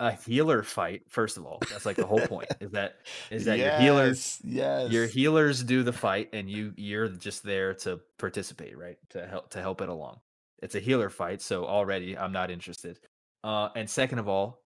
a 0.00 0.12
healer 0.12 0.62
fight, 0.62 1.10
first 1.10 1.36
of 1.36 1.46
all. 1.46 1.66
That's 1.70 1.86
like 1.86 1.98
the 1.98 2.06
whole 2.06 2.22
point. 2.22 2.50
Is 2.60 2.72
that 2.72 3.06
is 3.30 3.44
that 3.46 3.60
your 3.60 3.72
healers 3.72 4.42
Yes. 4.44 4.90
your 4.92 5.06
healers 5.06 5.62
do 5.64 5.82
the 5.82 5.92
fight 5.92 6.30
and 6.32 6.50
you 6.50 6.74
you're 6.76 7.08
just 7.08 7.42
there 7.44 7.74
to 7.74 8.00
participate, 8.18 8.76
right? 8.76 8.98
To 9.10 9.26
help 9.26 9.50
to 9.50 9.60
help 9.60 9.80
it 9.80 9.88
along. 9.88 10.20
It's 10.62 10.74
a 10.74 10.80
healer 10.80 11.10
fight, 11.10 11.42
so 11.42 11.66
already 11.66 12.16
I'm 12.18 12.32
not 12.32 12.50
interested. 12.50 12.98
Uh 13.44 13.70
and 13.76 13.88
second 13.88 14.18
of 14.18 14.28
all, 14.28 14.62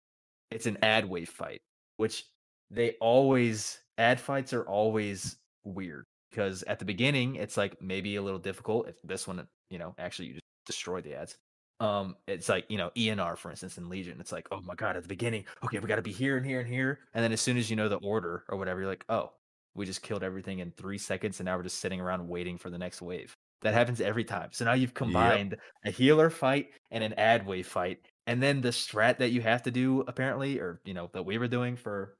it's 0.51 0.65
an 0.67 0.77
ad 0.83 1.05
wave 1.09 1.29
fight, 1.29 1.61
which 1.97 2.25
they 2.71 2.95
always 3.01 3.79
ad 3.97 4.19
fights 4.19 4.53
are 4.53 4.63
always 4.63 5.37
weird 5.63 6.05
because 6.29 6.63
at 6.63 6.79
the 6.79 6.85
beginning 6.85 7.35
it's 7.35 7.57
like 7.57 7.81
maybe 7.81 8.15
a 8.15 8.21
little 8.21 8.39
difficult 8.39 8.87
if 8.87 8.95
this 9.03 9.27
one 9.27 9.47
you 9.69 9.79
know 9.79 9.95
actually 9.97 10.27
you 10.27 10.33
just 10.33 10.43
destroy 10.65 11.01
the 11.01 11.15
ads. 11.15 11.37
Um 11.79 12.15
it's 12.27 12.47
like 12.47 12.65
you 12.69 12.77
know 12.77 12.91
enr 12.95 13.37
for 13.37 13.51
instance 13.51 13.77
in 13.77 13.89
legion 13.89 14.17
it's 14.21 14.31
like 14.31 14.47
oh 14.51 14.61
my 14.61 14.75
god 14.75 14.95
at 14.95 15.03
the 15.03 15.09
beginning 15.09 15.43
okay 15.63 15.79
we 15.79 15.87
got 15.87 15.97
to 15.97 16.01
be 16.01 16.11
here 16.11 16.37
and 16.37 16.45
here 16.45 16.61
and 16.61 16.69
here 16.69 16.99
and 17.13 17.23
then 17.23 17.33
as 17.33 17.41
soon 17.41 17.57
as 17.57 17.69
you 17.69 17.75
know 17.75 17.89
the 17.89 17.97
order 17.97 18.45
or 18.47 18.57
whatever 18.57 18.79
you're 18.79 18.89
like 18.89 19.03
oh 19.09 19.31
we 19.75 19.85
just 19.85 20.01
killed 20.01 20.23
everything 20.23 20.59
in 20.59 20.71
three 20.71 20.97
seconds 20.97 21.39
and 21.39 21.45
now 21.45 21.57
we're 21.57 21.63
just 21.63 21.79
sitting 21.79 21.99
around 21.99 22.27
waiting 22.27 22.57
for 22.57 22.69
the 22.69 22.77
next 22.77 23.01
wave. 23.01 23.35
That 23.61 23.73
happens 23.73 24.01
every 24.01 24.23
time. 24.23 24.49
So 24.51 24.65
now 24.65 24.73
you've 24.73 24.93
combined 24.93 25.51
yep. 25.51 25.59
a 25.85 25.91
healer 25.91 26.29
fight 26.29 26.69
and 26.91 27.03
an 27.03 27.13
ad 27.13 27.45
wave 27.45 27.67
fight 27.67 27.99
and 28.27 28.41
then 28.41 28.61
the 28.61 28.69
strat 28.69 29.17
that 29.19 29.31
you 29.31 29.41
have 29.41 29.63
to 29.63 29.71
do 29.71 30.03
apparently 30.07 30.59
or 30.59 30.81
you 30.85 30.93
know 30.93 31.09
that 31.13 31.25
we 31.25 31.37
were 31.37 31.47
doing 31.47 31.75
for 31.75 32.15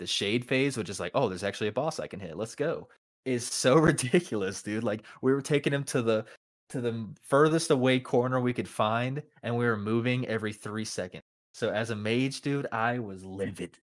the 0.00 0.06
shade 0.06 0.44
phase 0.44 0.76
which 0.76 0.90
is 0.90 0.98
like 0.98 1.12
oh 1.14 1.28
there's 1.28 1.44
actually 1.44 1.68
a 1.68 1.72
boss 1.72 2.00
i 2.00 2.06
can 2.08 2.18
hit 2.18 2.36
let's 2.36 2.56
go 2.56 2.88
is 3.24 3.46
so 3.46 3.76
ridiculous 3.78 4.62
dude 4.62 4.82
like 4.82 5.04
we 5.22 5.32
were 5.32 5.42
taking 5.42 5.72
him 5.72 5.84
to 5.84 6.02
the 6.02 6.24
to 6.70 6.80
the 6.80 7.06
furthest 7.22 7.70
away 7.70 8.00
corner 8.00 8.40
we 8.40 8.52
could 8.52 8.68
find, 8.68 9.22
and 9.42 9.56
we 9.56 9.66
were 9.66 9.76
moving 9.76 10.26
every 10.26 10.52
three 10.52 10.84
seconds. 10.84 11.22
So 11.52 11.70
as 11.70 11.90
a 11.90 11.96
mage, 11.96 12.40
dude, 12.40 12.68
I 12.72 12.98
was 13.00 13.24
livid. 13.24 13.76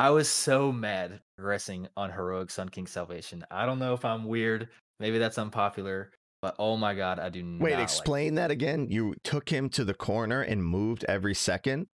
I 0.00 0.10
was 0.10 0.28
so 0.28 0.70
mad 0.70 1.20
progressing 1.36 1.88
on 1.96 2.12
heroic 2.12 2.50
Sun 2.50 2.68
King 2.68 2.86
Salvation. 2.86 3.44
I 3.50 3.66
don't 3.66 3.80
know 3.80 3.92
if 3.92 4.04
I'm 4.04 4.24
weird. 4.24 4.68
Maybe 5.00 5.18
that's 5.18 5.38
unpopular, 5.38 6.12
but 6.40 6.54
oh 6.60 6.76
my 6.76 6.94
god, 6.94 7.18
I 7.18 7.28
do 7.28 7.42
not. 7.42 7.60
Wait, 7.60 7.78
explain 7.80 8.36
like 8.36 8.42
that 8.42 8.50
again. 8.52 8.86
You 8.88 9.16
took 9.24 9.48
him 9.48 9.68
to 9.70 9.84
the 9.84 9.94
corner 9.94 10.42
and 10.42 10.64
moved 10.64 11.04
every 11.08 11.34
second. 11.34 11.88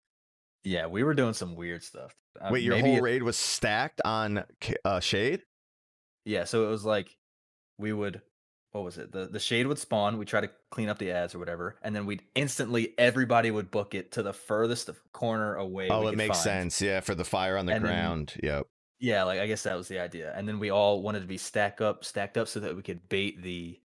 Yeah, 0.65 0.87
we 0.87 1.03
were 1.03 1.15
doing 1.15 1.35
some 1.35 1.57
weird 1.57 1.83
stuff. 1.83 2.15
Uh, 2.41 2.49
Wait, 2.53 2.63
your 2.63 2.79
whole 2.79 2.97
it... 2.97 3.03
raid 3.03 3.23
was 3.23 3.37
stacked 3.37 4.01
on 4.05 4.45
uh, 4.85 5.01
shade. 5.01 5.43
Yeah, 6.25 6.45
so 6.45 6.67
it 6.67 6.71
was 6.71 6.85
like 6.85 7.17
we 7.79 7.93
would 7.93 8.23
what 8.73 8.85
was 8.85 8.99
it? 8.99 9.11
The 9.11 9.27
the 9.27 9.41
shade 9.41 9.67
would 9.67 9.79
spawn. 9.79 10.19
We 10.19 10.25
try 10.25 10.41
to 10.41 10.51
clean 10.71 10.89
up 10.89 10.99
the 10.99 11.11
ads 11.11 11.35
or 11.35 11.39
whatever, 11.39 11.77
and 11.83 11.95
then 11.95 12.07
we'd 12.07 12.23
instantly 12.35 12.95
everybody 12.99 13.51
would 13.51 13.71
book 13.71 13.95
it 13.95 14.13
to 14.13 14.23
the 14.23 14.33
furthest 14.33 14.91
corner 15.13 15.57
away. 15.57 15.89
Oh, 15.89 16.07
it 16.07 16.17
makes 16.17 16.39
find. 16.39 16.73
sense. 16.73 16.83
Yeah, 16.83 17.01
for 17.01 17.15
the 17.15 17.25
fire 17.25 17.57
on 17.57 17.67
the 17.67 17.73
and 17.73 17.85
ground. 17.85 18.35
Then, 18.41 18.51
yep. 18.51 18.67
Yeah, 19.01 19.25
like 19.25 19.41
I 19.41 19.47
guess 19.47 19.65
that 19.65 19.77
was 19.77 19.89
the 19.89 19.99
idea. 19.99 20.33
And 20.37 20.47
then 20.47 20.59
we 20.59 20.71
all 20.71 21.03
wanted 21.03 21.21
to 21.21 21.27
be 21.27 21.39
stacked 21.39 21.81
up, 21.81 22.05
stacked 22.05 22.37
up, 22.37 22.49
so 22.49 22.61
that 22.61 22.77
we 22.77 22.83
could 22.83 23.09
bait 23.09 23.43
the. 23.43 23.81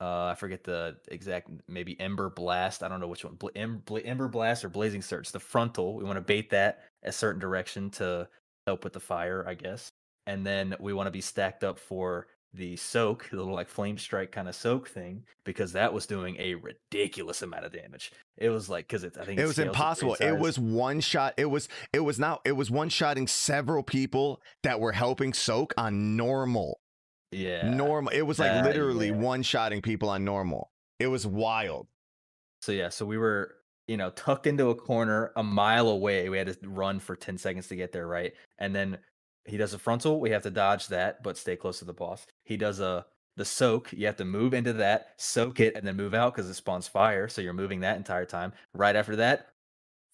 Uh, 0.00 0.26
I 0.26 0.34
forget 0.34 0.64
the 0.64 0.96
exact, 1.08 1.50
maybe 1.68 2.00
Ember 2.00 2.30
Blast. 2.30 2.82
I 2.82 2.88
don't 2.88 3.00
know 3.00 3.08
which 3.08 3.24
one, 3.24 3.38
Ember 3.54 4.28
Blast 4.28 4.64
or 4.64 4.70
Blazing 4.70 5.02
Surge. 5.02 5.30
The 5.30 5.40
frontal, 5.40 5.94
we 5.94 6.04
want 6.04 6.16
to 6.16 6.22
bait 6.22 6.50
that 6.50 6.84
a 7.02 7.12
certain 7.12 7.40
direction 7.40 7.90
to 7.90 8.26
help 8.66 8.84
with 8.84 8.94
the 8.94 9.00
fire, 9.00 9.44
I 9.46 9.54
guess. 9.54 9.92
And 10.26 10.46
then 10.46 10.74
we 10.80 10.92
want 10.92 11.06
to 11.06 11.10
be 11.10 11.20
stacked 11.20 11.64
up 11.64 11.78
for 11.78 12.28
the 12.52 12.76
soak, 12.76 13.28
the 13.30 13.36
little 13.36 13.54
like 13.54 13.68
flame 13.68 13.96
strike 13.96 14.32
kind 14.32 14.48
of 14.48 14.54
soak 14.54 14.88
thing, 14.88 15.24
because 15.44 15.72
that 15.72 15.92
was 15.92 16.06
doing 16.06 16.36
a 16.38 16.54
ridiculous 16.54 17.42
amount 17.42 17.64
of 17.64 17.72
damage. 17.72 18.12
It 18.36 18.48
was 18.48 18.68
like 18.68 18.88
because 18.88 19.04
it, 19.04 19.16
I 19.20 19.24
think 19.24 19.38
it 19.38 19.46
was 19.46 19.58
impossible. 19.58 20.14
It 20.14 20.38
was 20.38 20.58
one 20.58 21.00
shot. 21.00 21.34
It 21.36 21.46
was 21.46 21.68
it 21.92 22.00
was 22.00 22.18
not. 22.18 22.40
It 22.44 22.52
was 22.52 22.70
one 22.70 22.88
shotting 22.88 23.26
several 23.26 23.82
people 23.82 24.40
that 24.62 24.80
were 24.80 24.92
helping 24.92 25.32
soak 25.32 25.74
on 25.76 26.16
normal. 26.16 26.79
Yeah, 27.32 27.70
normal. 27.70 28.12
It 28.12 28.22
was 28.22 28.38
like 28.38 28.50
uh, 28.50 28.62
literally 28.64 29.08
yeah. 29.08 29.14
one 29.14 29.42
shotting 29.42 29.82
people 29.82 30.08
on 30.08 30.24
normal. 30.24 30.70
It 30.98 31.06
was 31.06 31.26
wild. 31.26 31.86
So 32.62 32.72
yeah, 32.72 32.88
so 32.88 33.06
we 33.06 33.18
were 33.18 33.56
you 33.86 33.96
know 33.96 34.10
tucked 34.10 34.46
into 34.46 34.70
a 34.70 34.74
corner 34.74 35.32
a 35.36 35.42
mile 35.42 35.88
away. 35.88 36.28
We 36.28 36.38
had 36.38 36.48
to 36.48 36.68
run 36.68 37.00
for 37.00 37.16
ten 37.16 37.38
seconds 37.38 37.68
to 37.68 37.76
get 37.76 37.92
there, 37.92 38.06
right? 38.06 38.32
And 38.58 38.74
then 38.74 38.98
he 39.44 39.56
does 39.56 39.74
a 39.74 39.78
frontal, 39.78 40.20
we 40.20 40.30
have 40.30 40.42
to 40.42 40.50
dodge 40.50 40.88
that, 40.88 41.22
but 41.22 41.36
stay 41.36 41.56
close 41.56 41.78
to 41.78 41.84
the 41.84 41.92
boss. 41.92 42.26
He 42.44 42.56
does 42.56 42.80
a 42.80 43.06
the 43.36 43.44
soak, 43.44 43.92
you 43.92 44.06
have 44.06 44.16
to 44.16 44.24
move 44.24 44.52
into 44.52 44.72
that, 44.74 45.14
soak 45.16 45.60
it, 45.60 45.74
and 45.74 45.86
then 45.86 45.96
move 45.96 46.14
out 46.14 46.34
because 46.34 46.50
it 46.50 46.54
spawns 46.54 46.88
fire. 46.88 47.28
So 47.28 47.40
you're 47.40 47.52
moving 47.52 47.80
that 47.80 47.96
entire 47.96 48.26
time. 48.26 48.52
Right 48.74 48.96
after 48.96 49.16
that, 49.16 49.48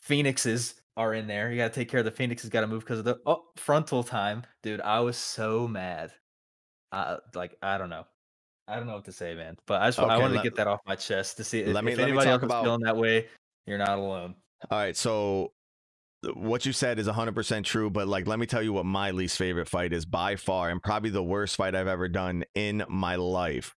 phoenixes 0.00 0.74
are 0.96 1.12
in 1.12 1.26
there. 1.26 1.50
You 1.50 1.56
got 1.56 1.72
to 1.72 1.80
take 1.80 1.88
care 1.88 2.00
of 2.00 2.04
the 2.04 2.12
phoenixes. 2.12 2.50
Got 2.50 2.60
to 2.60 2.66
move 2.66 2.84
because 2.84 3.00
of 3.00 3.04
the 3.04 3.18
oh 3.26 3.44
frontal 3.56 4.04
time, 4.04 4.44
dude. 4.62 4.80
I 4.80 5.00
was 5.00 5.16
so 5.16 5.66
mad. 5.66 6.12
Uh, 6.96 7.18
like 7.34 7.54
I 7.62 7.76
don't 7.76 7.90
know. 7.90 8.06
I 8.66 8.76
don't 8.76 8.86
know 8.86 8.94
what 8.94 9.04
to 9.04 9.12
say, 9.12 9.34
man. 9.34 9.56
But 9.66 9.82
I 9.82 9.88
just 9.88 9.98
okay, 9.98 10.08
I 10.08 10.16
wanted 10.16 10.36
let, 10.36 10.42
to 10.42 10.48
get 10.48 10.56
that 10.56 10.66
off 10.66 10.80
my 10.86 10.96
chest 10.96 11.36
to 11.36 11.44
see 11.44 11.60
if, 11.60 11.84
me, 11.84 11.92
if 11.92 11.98
anybody 11.98 12.30
else 12.30 12.42
about... 12.42 12.62
is 12.62 12.66
feeling 12.66 12.80
that 12.82 12.96
way. 12.96 13.26
You're 13.66 13.78
not 13.78 13.98
alone. 13.98 14.34
All 14.70 14.78
right, 14.78 14.96
so 14.96 15.52
what 16.34 16.64
you 16.64 16.72
said 16.72 16.98
is 16.98 17.06
100% 17.06 17.64
true 17.64 17.90
but 17.90 18.08
like 18.08 18.26
let 18.26 18.38
me 18.38 18.46
tell 18.46 18.62
you 18.62 18.72
what 18.72 18.86
my 18.86 19.10
least 19.10 19.36
favorite 19.36 19.68
fight 19.68 19.92
is 19.92 20.04
by 20.04 20.34
far 20.34 20.70
and 20.70 20.82
probably 20.82 21.10
the 21.10 21.22
worst 21.22 21.54
fight 21.54 21.74
i've 21.74 21.86
ever 21.86 22.08
done 22.08 22.42
in 22.54 22.82
my 22.88 23.14
life 23.14 23.76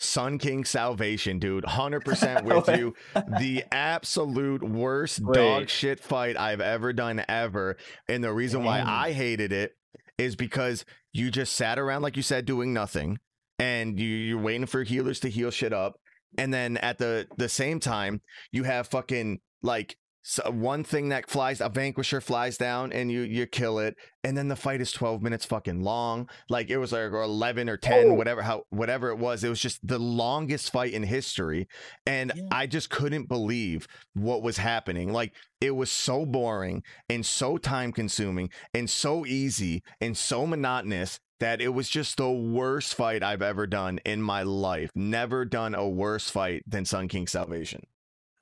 sun 0.00 0.38
king 0.38 0.64
salvation 0.64 1.38
dude 1.38 1.62
100% 1.64 2.42
with 2.66 2.78
you 2.78 2.94
the 3.38 3.62
absolute 3.70 4.62
worst 4.62 5.20
Wait. 5.20 5.34
dog 5.34 5.68
shit 5.68 6.00
fight 6.00 6.36
i've 6.36 6.62
ever 6.62 6.92
done 6.92 7.22
ever 7.28 7.76
and 8.08 8.24
the 8.24 8.32
reason 8.32 8.60
Dang. 8.60 8.66
why 8.66 8.82
i 8.82 9.12
hated 9.12 9.52
it 9.52 9.76
is 10.18 10.36
because 10.36 10.84
you 11.12 11.30
just 11.30 11.54
sat 11.54 11.78
around 11.78 12.02
like 12.02 12.16
you 12.16 12.22
said 12.22 12.44
doing 12.44 12.74
nothing 12.74 13.18
and 13.58 13.98
you, 13.98 14.08
you're 14.08 14.38
waiting 14.40 14.66
for 14.66 14.82
healers 14.82 15.20
to 15.20 15.30
heal 15.30 15.50
shit 15.50 15.72
up 15.72 15.98
and 16.36 16.52
then 16.52 16.76
at 16.78 16.98
the 16.98 17.26
the 17.36 17.48
same 17.48 17.80
time 17.80 18.20
you 18.52 18.64
have 18.64 18.88
fucking 18.88 19.40
like 19.62 19.96
so 20.22 20.50
one 20.50 20.84
thing 20.84 21.08
that 21.08 21.30
flies 21.30 21.60
a 21.60 21.68
vanquisher 21.68 22.20
flies 22.20 22.56
down 22.56 22.92
and 22.92 23.10
you 23.10 23.22
you 23.22 23.46
kill 23.46 23.78
it 23.78 23.96
and 24.24 24.36
then 24.36 24.48
the 24.48 24.56
fight 24.56 24.80
is 24.80 24.92
12 24.92 25.22
minutes 25.22 25.44
fucking 25.44 25.82
long 25.82 26.28
like 26.48 26.70
it 26.70 26.78
was 26.78 26.92
like 26.92 27.12
11 27.12 27.68
or 27.68 27.76
10 27.76 28.06
oh. 28.08 28.14
whatever 28.14 28.42
how 28.42 28.62
whatever 28.70 29.10
it 29.10 29.18
was 29.18 29.44
it 29.44 29.48
was 29.48 29.60
just 29.60 29.86
the 29.86 29.98
longest 29.98 30.72
fight 30.72 30.92
in 30.92 31.02
history 31.02 31.66
and 32.06 32.32
yeah. 32.34 32.42
i 32.52 32.66
just 32.66 32.90
couldn't 32.90 33.28
believe 33.28 33.86
what 34.14 34.42
was 34.42 34.58
happening 34.58 35.12
like 35.12 35.32
it 35.60 35.74
was 35.74 35.90
so 35.90 36.26
boring 36.26 36.82
and 37.08 37.24
so 37.24 37.56
time 37.56 37.92
consuming 37.92 38.50
and 38.74 38.90
so 38.90 39.24
easy 39.24 39.82
and 40.00 40.16
so 40.16 40.46
monotonous 40.46 41.20
that 41.40 41.60
it 41.60 41.68
was 41.68 41.88
just 41.88 42.16
the 42.16 42.30
worst 42.30 42.94
fight 42.94 43.22
I've 43.22 43.42
ever 43.42 43.66
done 43.66 44.00
in 44.04 44.20
my 44.20 44.42
life. 44.42 44.90
Never 44.94 45.44
done 45.44 45.74
a 45.74 45.88
worse 45.88 46.28
fight 46.28 46.64
than 46.66 46.84
Sun 46.84 47.06
King 47.08 47.28
Salvation. 47.28 47.82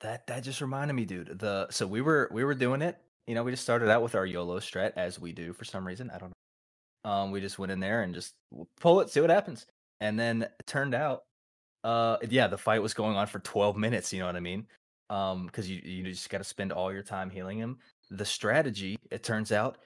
That 0.01 0.27
that 0.27 0.43
just 0.43 0.61
reminded 0.61 0.93
me, 0.93 1.05
dude. 1.05 1.39
The 1.39 1.67
so 1.71 1.87
we 1.87 2.01
were 2.01 2.29
we 2.31 2.43
were 2.43 2.53
doing 2.53 2.81
it. 2.81 2.97
You 3.25 3.35
know, 3.35 3.43
we 3.43 3.51
just 3.51 3.63
started 3.63 3.89
out 3.89 4.03
with 4.03 4.15
our 4.15 4.25
YOLO 4.25 4.59
strat 4.59 4.93
as 4.95 5.19
we 5.19 5.33
do 5.33 5.53
for 5.53 5.65
some 5.65 5.85
reason. 5.85 6.09
I 6.13 6.17
don't 6.17 6.29
know. 6.29 7.11
Um, 7.11 7.31
we 7.31 7.41
just 7.41 7.59
went 7.59 7.71
in 7.71 7.79
there 7.79 8.03
and 8.03 8.13
just 8.13 8.33
pull 8.79 9.01
it, 9.01 9.09
see 9.09 9.21
what 9.21 9.29
happens. 9.29 9.65
And 9.99 10.19
then 10.19 10.43
it 10.43 10.67
turned 10.67 10.93
out, 10.93 11.23
uh, 11.83 12.17
yeah, 12.29 12.47
the 12.47 12.57
fight 12.57 12.81
was 12.81 12.93
going 12.93 13.15
on 13.15 13.27
for 13.27 13.39
12 13.39 13.77
minutes. 13.77 14.13
You 14.13 14.19
know 14.19 14.25
what 14.27 14.35
I 14.35 14.41
mean? 14.41 14.67
Um, 15.09 15.45
because 15.45 15.69
you 15.69 15.81
you 15.83 16.03
just 16.03 16.29
got 16.29 16.39
to 16.39 16.43
spend 16.43 16.71
all 16.71 16.91
your 16.93 17.03
time 17.03 17.29
healing 17.29 17.57
him. 17.57 17.77
The 18.11 18.25
strategy, 18.25 18.97
it 19.11 19.23
turns 19.23 19.51
out, 19.51 19.77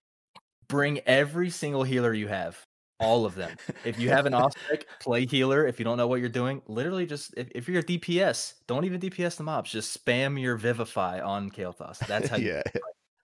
bring 0.68 1.00
every 1.06 1.50
single 1.50 1.84
healer 1.84 2.14
you 2.14 2.28
have 2.28 2.64
all 3.02 3.26
of 3.26 3.36
them. 3.36 3.58
If 3.84 4.00
you 4.00 4.10
have 4.10 4.26
an 4.26 4.34
off 4.34 4.54
stick, 4.66 4.88
play 5.00 5.26
healer. 5.26 5.68
If 5.68 5.80
you 5.80 5.86
don't 5.86 5.98
know 5.98 6.08
what 6.08 6.20
you're 6.20 6.30
doing, 6.30 6.62
literally 6.68 7.06
just 7.06 7.34
if, 7.36 7.50
if 7.54 7.68
you're 7.68 7.80
a 7.80 7.84
DPS, 7.84 8.54
don't 8.68 8.86
even 8.86 9.02
DPS 9.02 9.36
the 9.36 9.44
mobs. 9.44 9.72
Just 9.72 10.06
spam 10.06 10.40
your 10.40 10.56
Vivify 10.56 11.20
on 11.20 11.50
Kael'thas. 11.50 12.00
That's 12.08 12.30
how 12.30 12.38
yeah. 12.38 12.62
you 12.74 12.82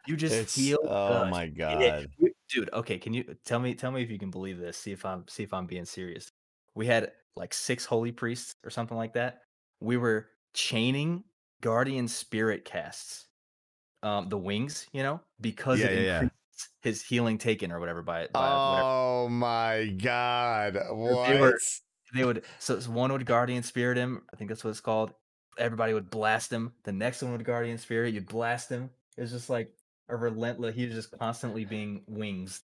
you 0.08 0.18
just 0.18 0.36
it's, 0.36 0.56
heal. 0.56 0.80
Oh 0.84 1.26
my 1.26 1.48
god, 1.48 1.82
it, 1.82 2.36
dude. 2.50 2.70
Okay, 2.74 2.98
can 2.98 3.14
you 3.14 3.36
tell 3.46 3.60
me 3.60 3.76
tell 3.76 3.92
me 3.92 4.02
if 4.02 4.10
you 4.10 4.18
can 4.18 4.32
believe 4.32 4.58
this? 4.58 4.78
See 4.78 4.92
if 4.92 5.06
I'm 5.06 5.26
see 5.28 5.44
if 5.44 5.54
I'm 5.54 5.68
being 5.68 5.86
serious. 5.86 6.32
We 6.76 6.88
had 6.88 7.12
like 7.36 7.54
six 7.54 7.86
holy 7.86 8.12
priests 8.12 8.56
or 8.64 8.70
something 8.70 8.98
like 8.98 9.14
that. 9.14 9.42
We 9.80 9.98
were 9.98 10.28
chaining 10.54 11.24
guardian 11.62 12.08
spirit 12.08 12.66
casts, 12.66 13.28
um, 14.02 14.30
the 14.30 14.38
wings, 14.38 14.88
you 14.92 15.04
know, 15.04 15.20
because 15.42 15.80
yeah, 15.80 15.88
it 15.88 16.06
yeah, 16.06 16.14
increased 16.16 16.34
his 16.82 17.04
healing 17.04 17.38
taken 17.38 17.72
or 17.72 17.80
whatever 17.80 18.02
by 18.02 18.22
it. 18.22 18.32
oh 18.36 19.24
whatever. 19.24 19.30
my 19.30 19.86
god! 20.02 20.78
What? 20.92 21.30
They, 21.30 21.40
were, 21.40 21.60
they 22.14 22.26
would 22.26 22.44
so 22.60 22.78
one 22.82 23.12
would 23.12 23.26
guardian 23.26 23.64
spirit 23.64 23.98
him. 23.98 24.24
I 24.32 24.38
think 24.38 24.50
that's 24.50 24.64
what 24.64 24.72
it's 24.72 24.82
called. 24.82 25.14
Everybody 25.58 25.94
would 25.94 26.10
blast 26.10 26.52
him. 26.52 26.74
The 26.84 26.92
next 26.92 27.22
one 27.22 27.32
would 27.32 27.44
guardian 27.44 27.78
spirit. 27.78 28.14
You'd 28.14 28.28
blast 28.28 28.70
him. 28.70 28.90
It 29.18 29.22
was 29.22 29.32
just 29.32 29.50
like 29.50 29.74
a 30.10 30.16
relentless. 30.16 30.76
He 30.76 30.86
was 30.86 30.94
just 30.94 31.18
constantly 31.18 31.66
being 31.66 32.04
wings, 32.08 32.62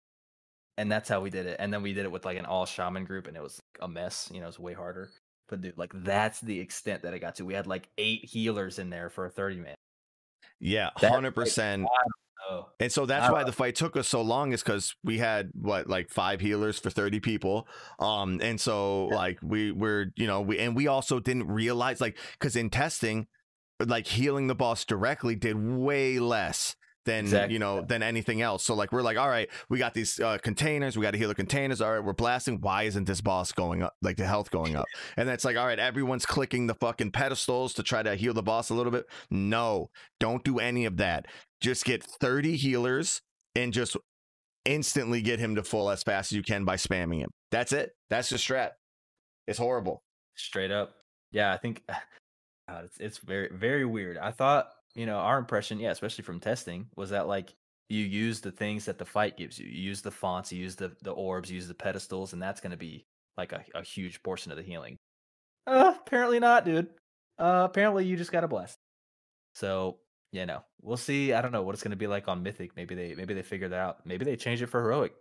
and 0.76 0.91
that's 0.91 1.09
how 1.09 1.20
we 1.20 1.30
did 1.30 1.47
it. 1.47 1.57
And 1.59 1.72
then 1.72 1.82
we 1.82 1.93
did 1.93 2.05
it 2.05 2.12
with 2.12 2.24
like 2.24 2.39
an 2.39 2.47
all 2.47 2.66
shaman 2.66 3.05
group, 3.05 3.26
and 3.26 3.37
it 3.37 3.43
was 3.43 3.61
a 3.80 3.89
mess. 3.89 4.30
You 4.32 4.41
know, 4.41 4.49
it's 4.49 4.59
way 4.59 4.72
harder. 4.72 5.11
But 5.49 5.61
dude, 5.61 5.78
like 5.78 5.93
that's 5.95 6.41
the 6.41 6.59
extent 6.59 7.03
that 7.03 7.14
it 7.14 7.20
got 7.20 7.37
to. 7.37 7.45
We 7.45 7.55
had 7.55 7.66
like 7.66 7.89
eight 7.99 8.24
healers 8.24 8.78
in 8.78 8.91
there 8.91 9.11
for 9.11 9.26
a 9.26 9.30
thirty 9.30 9.57
man. 9.57 9.74
Yeah, 10.59 10.91
hundred 10.97 11.34
percent. 11.34 11.87
Oh. 12.51 12.66
And 12.78 12.93
so 12.93 13.07
that's 13.07 13.30
why 13.30 13.45
the 13.45 13.53
fight 13.53 13.74
took 13.74 13.97
us 13.97 14.07
so 14.07 14.22
long 14.22 14.53
is 14.53 14.62
because 14.62 14.95
we 15.03 15.18
had 15.18 15.51
what 15.55 15.89
like 15.89 16.11
five 16.11 16.41
healers 16.41 16.78
for 16.78 16.91
30 16.91 17.20
people. 17.20 17.66
Um, 17.99 18.41
and 18.43 18.61
so 18.61 19.07
like 19.07 19.39
we 19.43 19.72
were, 19.72 20.12
you 20.16 20.26
know, 20.26 20.43
we 20.43 20.59
and 20.59 20.76
we 20.76 20.87
also 20.87 21.18
didn't 21.18 21.49
realize 21.49 22.01
like 22.01 22.18
because 22.39 22.55
in 22.55 22.70
testing, 22.70 23.26
like 23.84 24.07
healing 24.07 24.47
the 24.47 24.55
boss 24.55 24.84
directly 24.84 25.34
did 25.34 25.57
way 25.57 26.18
less 26.18 26.76
than 27.07 27.24
Exactly, 27.24 27.55
you 27.55 27.59
know 27.59 27.80
than 27.80 28.03
anything 28.03 28.43
else. 28.43 28.64
So 28.64 28.74
like 28.74 28.93
we're 28.93 29.01
like, 29.01 29.16
all 29.16 29.28
right, 29.28 29.49
we 29.70 29.78
got 29.78 29.95
these 29.95 30.20
uh, 30.20 30.37
containers, 30.39 30.97
we 30.97 31.03
got 31.03 31.12
to 31.12 31.18
heal 31.18 31.28
the 31.28 31.34
containers. 31.34 31.80
All 31.80 31.93
right, 31.93 32.05
we're 32.05 32.12
blasting. 32.12 32.61
Why 32.61 32.82
isn't 32.82 33.05
this 33.05 33.22
boss 33.22 33.53
going 33.53 33.82
up? 33.82 33.95
Like 34.03 34.18
the 34.18 34.26
health 34.26 34.51
going 34.51 34.76
up? 34.76 34.87
And 35.16 35.28
that's 35.28 35.45
like, 35.45 35.57
all 35.57 35.66
right, 35.66 35.78
everyone's 35.78 36.26
clicking 36.26 36.66
the 36.66 36.74
fucking 36.74 37.12
pedestals 37.12 37.72
to 37.74 37.82
try 37.82 38.03
to 38.03 38.16
heal 38.16 38.34
the 38.34 38.43
boss 38.43 38.70
a 38.70 38.74
little 38.74 38.91
bit. 38.91 39.07
No, 39.30 39.91
don't 40.18 40.45
do 40.45 40.59
any 40.59 40.84
of 40.84 40.97
that. 40.97 41.26
Just 41.61 41.85
get 41.85 42.03
30 42.03 42.57
healers 42.57 43.21
and 43.55 43.73
just 43.73 43.97
instantly 44.65 45.23
get 45.23 45.39
him 45.39 45.55
to 45.55 45.63
full 45.63 45.91
as 45.91 46.03
fast 46.03 46.33
as 46.33 46.37
you 46.37 46.43
can 46.43 46.65
by 46.65 46.77
spamming 46.77 47.21
him. 47.21 47.31
That's 47.51 47.73
it. 47.73 47.93
That's 48.11 48.29
the 48.29 48.37
strat. 48.37 48.73
It's 49.47 49.59
horrible. 49.59 50.03
Straight 50.35 50.71
up. 50.71 50.97
Yeah, 51.33 51.53
I 51.53 51.57
think 51.57 51.83
God, 52.69 52.85
it's 52.85 52.99
it's 52.99 53.19
very 53.19 53.49
very 53.53 53.85
weird. 53.85 54.19
I 54.19 54.33
thought, 54.33 54.71
you 54.95 55.07
know, 55.07 55.17
our 55.19 55.39
impression, 55.39 55.79
yeah, 55.79 55.91
especially 55.91 56.25
from 56.25 56.41
testing, 56.41 56.87
was 56.97 57.11
that 57.11 57.29
like 57.29 57.55
you 57.89 58.05
use 58.05 58.41
the 58.41 58.51
things 58.51 58.85
that 58.87 58.99
the 58.99 59.05
fight 59.05 59.37
gives 59.37 59.59
you. 59.59 59.69
You 59.69 59.83
use 59.83 60.03
the 60.03 60.11
fonts, 60.11 60.53
you 60.53 60.61
use 60.61 60.77
the 60.77 60.93
the 61.03 61.13
orbs, 61.13 61.51
you 61.51 61.57
use 61.57 61.69
the 61.69 61.75
pedestals, 61.75 62.33
and 62.33 62.43
that's 62.43 62.61
gonna 62.61 62.77
be 62.77 63.05
like 63.37 63.53
a, 63.53 63.65
a 63.75 63.83
huge 63.83 64.23
portion 64.23 64.51
of 64.51 64.59
the 64.59 64.65
healing. 64.65 64.97
Uh, 65.67 65.95
apparently 66.01 66.41
not, 66.41 66.65
dude. 66.65 66.89
Uh, 67.39 67.63
apparently 67.69 68.05
you 68.05 68.17
just 68.17 68.33
got 68.33 68.45
a 68.45 68.49
blast. 68.49 68.79
So 69.55 69.99
you 70.33 70.47
know, 70.47 70.62
we'll 70.83 70.97
see. 70.97 71.33
I 71.33 71.41
don't 71.43 71.53
know 71.53 71.62
what 71.62 71.74
it's 71.74 71.83
gonna 71.83 71.97
be 71.97 72.07
like 72.07 72.29
on 72.29 72.43
Mythic. 72.43 72.72
Maybe 72.77 72.95
they 72.95 73.14
maybe 73.14 73.35
they 73.35 73.43
figure 73.43 73.68
that 73.68 73.79
out. 73.79 74.07
Maybe 74.07 74.24
they 74.24 74.37
change 74.37 74.62
it 74.62 74.66
for 74.66 74.83
heroic. 74.83 75.12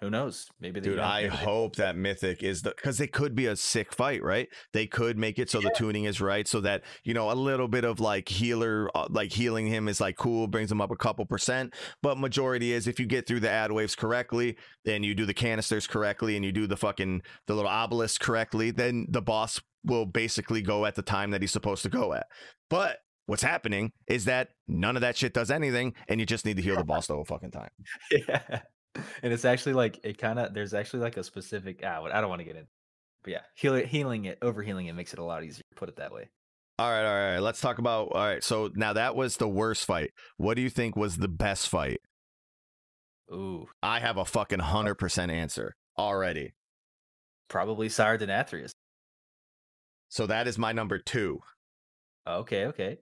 Who 0.00 0.10
knows? 0.10 0.48
Maybe 0.60 0.80
they 0.80 0.88
Dude, 0.88 0.96
don't. 0.96 1.04
I 1.04 1.22
Maybe 1.22 1.36
they- 1.36 1.44
hope 1.44 1.76
that 1.76 1.94
Mythic 1.96 2.42
is 2.42 2.62
the 2.62 2.70
because 2.74 3.00
it 3.00 3.12
could 3.12 3.36
be 3.36 3.46
a 3.46 3.54
sick 3.54 3.92
fight, 3.92 4.20
right? 4.20 4.48
They 4.72 4.88
could 4.88 5.16
make 5.16 5.38
it 5.38 5.48
so 5.48 5.60
the 5.60 5.72
tuning 5.76 6.04
is 6.04 6.20
right, 6.20 6.48
so 6.48 6.60
that 6.62 6.82
you 7.04 7.14
know 7.14 7.30
a 7.30 7.34
little 7.34 7.68
bit 7.68 7.84
of 7.84 8.00
like 8.00 8.28
healer, 8.28 8.90
uh, 8.96 9.06
like 9.10 9.30
healing 9.32 9.68
him 9.68 9.86
is 9.86 10.00
like 10.00 10.16
cool, 10.16 10.48
brings 10.48 10.72
him 10.72 10.80
up 10.80 10.90
a 10.90 10.96
couple 10.96 11.24
percent. 11.24 11.72
But 12.02 12.18
majority 12.18 12.72
is 12.72 12.88
if 12.88 12.98
you 12.98 13.06
get 13.06 13.28
through 13.28 13.40
the 13.40 13.50
ad 13.50 13.70
waves 13.70 13.94
correctly, 13.94 14.56
and 14.84 15.04
you 15.04 15.14
do 15.14 15.24
the 15.24 15.34
canisters 15.34 15.86
correctly, 15.86 16.34
and 16.34 16.44
you 16.44 16.50
do 16.50 16.66
the 16.66 16.76
fucking 16.76 17.22
the 17.46 17.54
little 17.54 17.70
obelisk 17.70 18.20
correctly, 18.22 18.72
then 18.72 19.06
the 19.08 19.22
boss 19.22 19.60
will 19.84 20.06
basically 20.06 20.62
go 20.62 20.84
at 20.84 20.96
the 20.96 21.02
time 21.02 21.30
that 21.30 21.42
he's 21.42 21.52
supposed 21.52 21.84
to 21.84 21.88
go 21.88 22.12
at. 22.12 22.26
But 22.68 22.98
what's 23.26 23.42
happening 23.42 23.92
is 24.06 24.24
that 24.26 24.48
none 24.68 24.96
of 24.96 25.02
that 25.02 25.16
shit 25.16 25.32
does 25.34 25.50
anything, 25.50 25.94
and 26.08 26.20
you 26.20 26.26
just 26.26 26.44
need 26.44 26.56
to 26.56 26.62
heal 26.62 26.76
the 26.76 26.84
boss 26.84 27.06
the 27.06 27.14
whole 27.14 27.24
fucking 27.24 27.50
time. 27.50 27.70
yeah 28.28 28.60
and 29.22 29.32
it's 29.32 29.46
actually 29.46 29.72
like 29.72 29.98
it 30.04 30.18
kind 30.18 30.38
of 30.38 30.52
there's 30.52 30.74
actually 30.74 31.00
like 31.00 31.16
a 31.16 31.24
specific 31.24 31.80
ah, 31.82 32.02
i 32.12 32.20
don't 32.20 32.28
want 32.28 32.40
to 32.40 32.44
get 32.44 32.56
in 32.56 32.66
but 33.24 33.30
yeah 33.32 33.40
heal, 33.54 33.74
healing 33.74 34.26
it 34.26 34.36
over 34.42 34.62
healing 34.62 34.86
it 34.86 34.92
makes 34.92 35.14
it 35.14 35.18
a 35.18 35.24
lot 35.24 35.42
easier 35.42 35.62
put 35.76 35.88
it 35.88 35.96
that 35.96 36.12
way 36.12 36.28
All 36.78 36.90
right, 36.90 37.04
all 37.06 37.32
right. 37.34 37.38
Let's 37.38 37.60
talk 37.60 37.78
about. 37.78 38.08
All 38.12 38.24
right. 38.26 38.42
So 38.44 38.70
now 38.74 38.92
that 38.94 39.14
was 39.14 39.36
the 39.36 39.48
worst 39.48 39.84
fight. 39.86 40.10
What 40.36 40.54
do 40.56 40.62
you 40.62 40.68
think 40.70 40.96
was 40.96 41.16
the 41.16 41.28
best 41.28 41.68
fight? 41.68 42.00
ooh 43.32 43.66
I 43.82 44.00
have 44.00 44.18
a 44.18 44.24
fucking 44.26 44.58
hundred 44.58 44.96
percent 44.96 45.30
answer 45.30 45.74
already. 45.98 46.52
probably 47.48 47.88
sire 47.88 48.18
denathrius 48.18 48.72
So 50.08 50.26
that 50.26 50.46
is 50.48 50.58
my 50.58 50.72
number 50.72 50.98
two. 50.98 51.40
okay 52.26 52.66
okay 52.66 52.98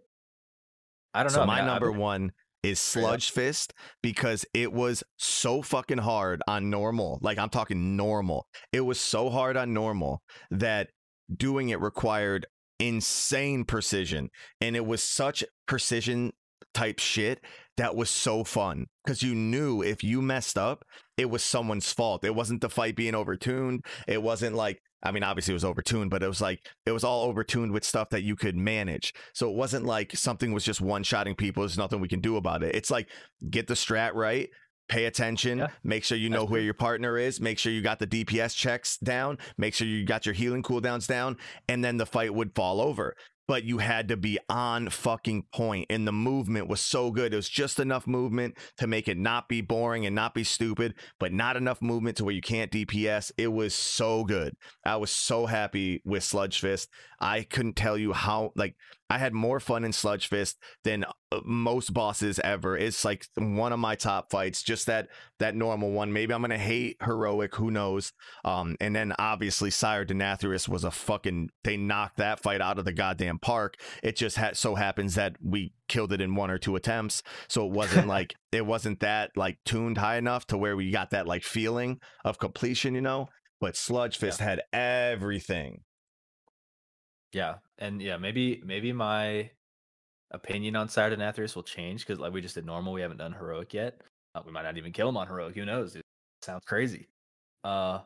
i 1.14 1.22
don't 1.22 1.32
know 1.32 1.36
So 1.38 1.42
I 1.42 1.44
mean, 1.44 1.48
my 1.48 1.60
I- 1.60 1.62
I 1.62 1.66
number 1.66 1.90
bet- 1.90 2.00
one 2.00 2.32
is 2.62 2.78
Sludge 2.78 3.30
Fist 3.30 3.72
because 4.02 4.44
it 4.52 4.70
was 4.70 5.02
so 5.16 5.62
fucking 5.62 5.96
hard 5.96 6.42
on 6.46 6.68
normal. 6.68 7.18
Like 7.22 7.38
I'm 7.38 7.48
talking 7.48 7.96
normal. 7.96 8.46
It 8.70 8.82
was 8.82 9.00
so 9.00 9.30
hard 9.30 9.56
on 9.56 9.72
normal 9.72 10.20
that 10.50 10.88
doing 11.34 11.70
it 11.70 11.80
required 11.80 12.44
insane 12.78 13.64
precision. 13.64 14.28
And 14.60 14.76
it 14.76 14.84
was 14.84 15.02
such 15.02 15.42
precision 15.66 16.32
type 16.74 16.98
shit 16.98 17.42
that 17.78 17.96
was 17.96 18.10
so 18.10 18.44
fun 18.44 18.86
because 19.04 19.22
you 19.22 19.34
knew 19.34 19.80
if 19.82 20.04
you 20.04 20.20
messed 20.20 20.58
up, 20.58 20.84
it 21.16 21.30
was 21.30 21.42
someone's 21.42 21.90
fault. 21.92 22.24
It 22.24 22.34
wasn't 22.34 22.60
the 22.60 22.68
fight 22.68 22.94
being 22.94 23.14
overtuned. 23.14 23.80
It 24.06 24.22
wasn't 24.22 24.54
like, 24.54 24.80
I 25.02 25.12
mean, 25.12 25.22
obviously 25.22 25.52
it 25.52 25.62
was 25.62 25.64
overtuned, 25.64 26.10
but 26.10 26.22
it 26.22 26.28
was 26.28 26.40
like, 26.40 26.66
it 26.86 26.92
was 26.92 27.04
all 27.04 27.32
overtuned 27.32 27.72
with 27.72 27.84
stuff 27.84 28.10
that 28.10 28.22
you 28.22 28.36
could 28.36 28.56
manage. 28.56 29.14
So 29.32 29.48
it 29.48 29.56
wasn't 29.56 29.86
like 29.86 30.14
something 30.16 30.52
was 30.52 30.64
just 30.64 30.80
one 30.80 31.02
shotting 31.02 31.34
people. 31.34 31.62
There's 31.62 31.78
nothing 31.78 32.00
we 32.00 32.08
can 32.08 32.20
do 32.20 32.36
about 32.36 32.62
it. 32.62 32.74
It's 32.74 32.90
like, 32.90 33.08
get 33.50 33.66
the 33.66 33.74
strat 33.74 34.14
right. 34.14 34.50
Pay 34.88 35.04
attention. 35.04 35.58
Yeah, 35.58 35.68
make 35.84 36.02
sure 36.02 36.18
you 36.18 36.28
know 36.28 36.40
that's 36.40 36.50
where 36.50 36.60
your 36.60 36.74
partner 36.74 37.16
is. 37.16 37.40
Make 37.40 37.60
sure 37.60 37.70
you 37.70 37.80
got 37.80 38.00
the 38.00 38.08
DPS 38.08 38.56
checks 38.56 38.96
down. 38.96 39.38
Make 39.56 39.72
sure 39.72 39.86
you 39.86 40.04
got 40.04 40.26
your 40.26 40.34
healing 40.34 40.64
cooldowns 40.64 41.06
down. 41.06 41.36
And 41.68 41.84
then 41.84 41.96
the 41.96 42.06
fight 42.06 42.34
would 42.34 42.56
fall 42.56 42.80
over 42.80 43.14
but 43.50 43.64
you 43.64 43.78
had 43.78 44.06
to 44.06 44.16
be 44.16 44.38
on 44.48 44.88
fucking 44.88 45.42
point 45.52 45.84
and 45.90 46.06
the 46.06 46.12
movement 46.12 46.68
was 46.68 46.80
so 46.80 47.10
good. 47.10 47.32
It 47.32 47.36
was 47.36 47.48
just 47.48 47.80
enough 47.80 48.06
movement 48.06 48.56
to 48.76 48.86
make 48.86 49.08
it 49.08 49.18
not 49.18 49.48
be 49.48 49.60
boring 49.60 50.06
and 50.06 50.14
not 50.14 50.34
be 50.34 50.44
stupid 50.44 50.94
but 51.18 51.32
not 51.32 51.56
enough 51.56 51.82
movement 51.82 52.16
to 52.18 52.24
where 52.24 52.32
you 52.32 52.40
can't 52.40 52.70
dps 52.70 53.32
it 53.36 53.48
was 53.48 53.74
so 53.74 54.22
good. 54.22 54.54
I 54.86 54.98
was 54.98 55.10
so 55.10 55.46
happy 55.46 56.00
with 56.04 56.22
sludge 56.22 56.60
fist. 56.60 56.90
I 57.18 57.42
couldn't 57.42 57.74
tell 57.74 57.98
you 57.98 58.12
how 58.12 58.52
like 58.54 58.76
i 59.10 59.18
had 59.18 59.34
more 59.34 59.60
fun 59.60 59.84
in 59.84 59.92
sludge 59.92 60.28
fist 60.28 60.56
than 60.84 61.04
uh, 61.32 61.40
most 61.44 61.92
bosses 61.92 62.40
ever. 62.42 62.76
It's 62.76 63.04
like 63.04 63.26
one 63.36 63.72
of 63.72 63.78
my 63.78 63.94
top 63.94 64.30
fights 64.30 64.62
just 64.62 64.86
that 64.86 65.08
that 65.38 65.54
normal 65.54 65.90
one. 65.90 66.12
Maybe 66.12 66.32
i'm 66.32 66.40
gonna 66.40 66.58
hate 66.58 66.96
heroic 67.02 67.54
who 67.56 67.70
knows? 67.70 68.12
Um 68.44 68.76
and 68.80 68.94
then 68.94 69.12
obviously 69.18 69.70
sire 69.70 70.04
denathrius 70.04 70.68
was 70.68 70.84
a 70.84 70.90
fucking 70.90 71.50
they 71.64 71.76
knocked 71.76 72.16
that 72.16 72.40
fight 72.40 72.60
out 72.60 72.78
of 72.78 72.84
the 72.84 72.92
goddamn 72.92 73.38
park. 73.38 73.74
It 74.02 74.16
just 74.16 74.36
ha- 74.36 74.50
so 74.54 74.76
happens 74.76 75.14
that 75.16 75.36
we 75.42 75.72
killed 75.88 76.12
it 76.12 76.20
in 76.20 76.34
one 76.34 76.50
or 76.50 76.58
two 76.58 76.76
attempts 76.76 77.22
so 77.48 77.66
it 77.66 77.72
wasn't 77.72 78.06
like 78.16 78.34
it 78.52 78.64
wasn't 78.64 79.00
that 79.00 79.30
like 79.36 79.58
tuned 79.64 79.98
high 79.98 80.16
enough 80.16 80.46
to 80.46 80.58
where 80.58 80.76
we 80.76 80.90
got 80.90 81.10
that 81.10 81.26
like 81.26 81.42
feeling 81.42 82.00
of 82.24 82.38
completion 82.38 82.94
you 82.94 83.00
know? 83.00 83.28
But 83.60 83.76
sludge 83.76 84.16
fist 84.16 84.40
had 84.40 84.62
everything. 84.72 85.82
Yeah 87.32 87.56
and 87.80 88.00
yeah 88.00 88.16
maybe 88.16 88.62
maybe 88.64 88.92
my 88.92 89.50
opinion 90.32 90.76
on 90.76 90.86
denathrius 90.88 91.56
will 91.56 91.62
change 91.62 92.06
because 92.06 92.20
like 92.20 92.32
we 92.32 92.40
just 92.40 92.54
did 92.54 92.64
normal 92.64 92.92
we 92.92 93.00
haven't 93.00 93.16
done 93.16 93.32
heroic 93.32 93.74
yet. 93.74 94.00
Uh, 94.34 94.42
we 94.46 94.52
might 94.52 94.62
not 94.62 94.76
even 94.76 94.92
kill 94.92 95.08
him 95.08 95.16
on 95.16 95.26
heroic 95.26 95.54
who 95.54 95.64
knows? 95.64 95.94
Dude? 95.94 96.02
sounds 96.42 96.64
crazy. 96.64 97.08
Uh 97.64 98.00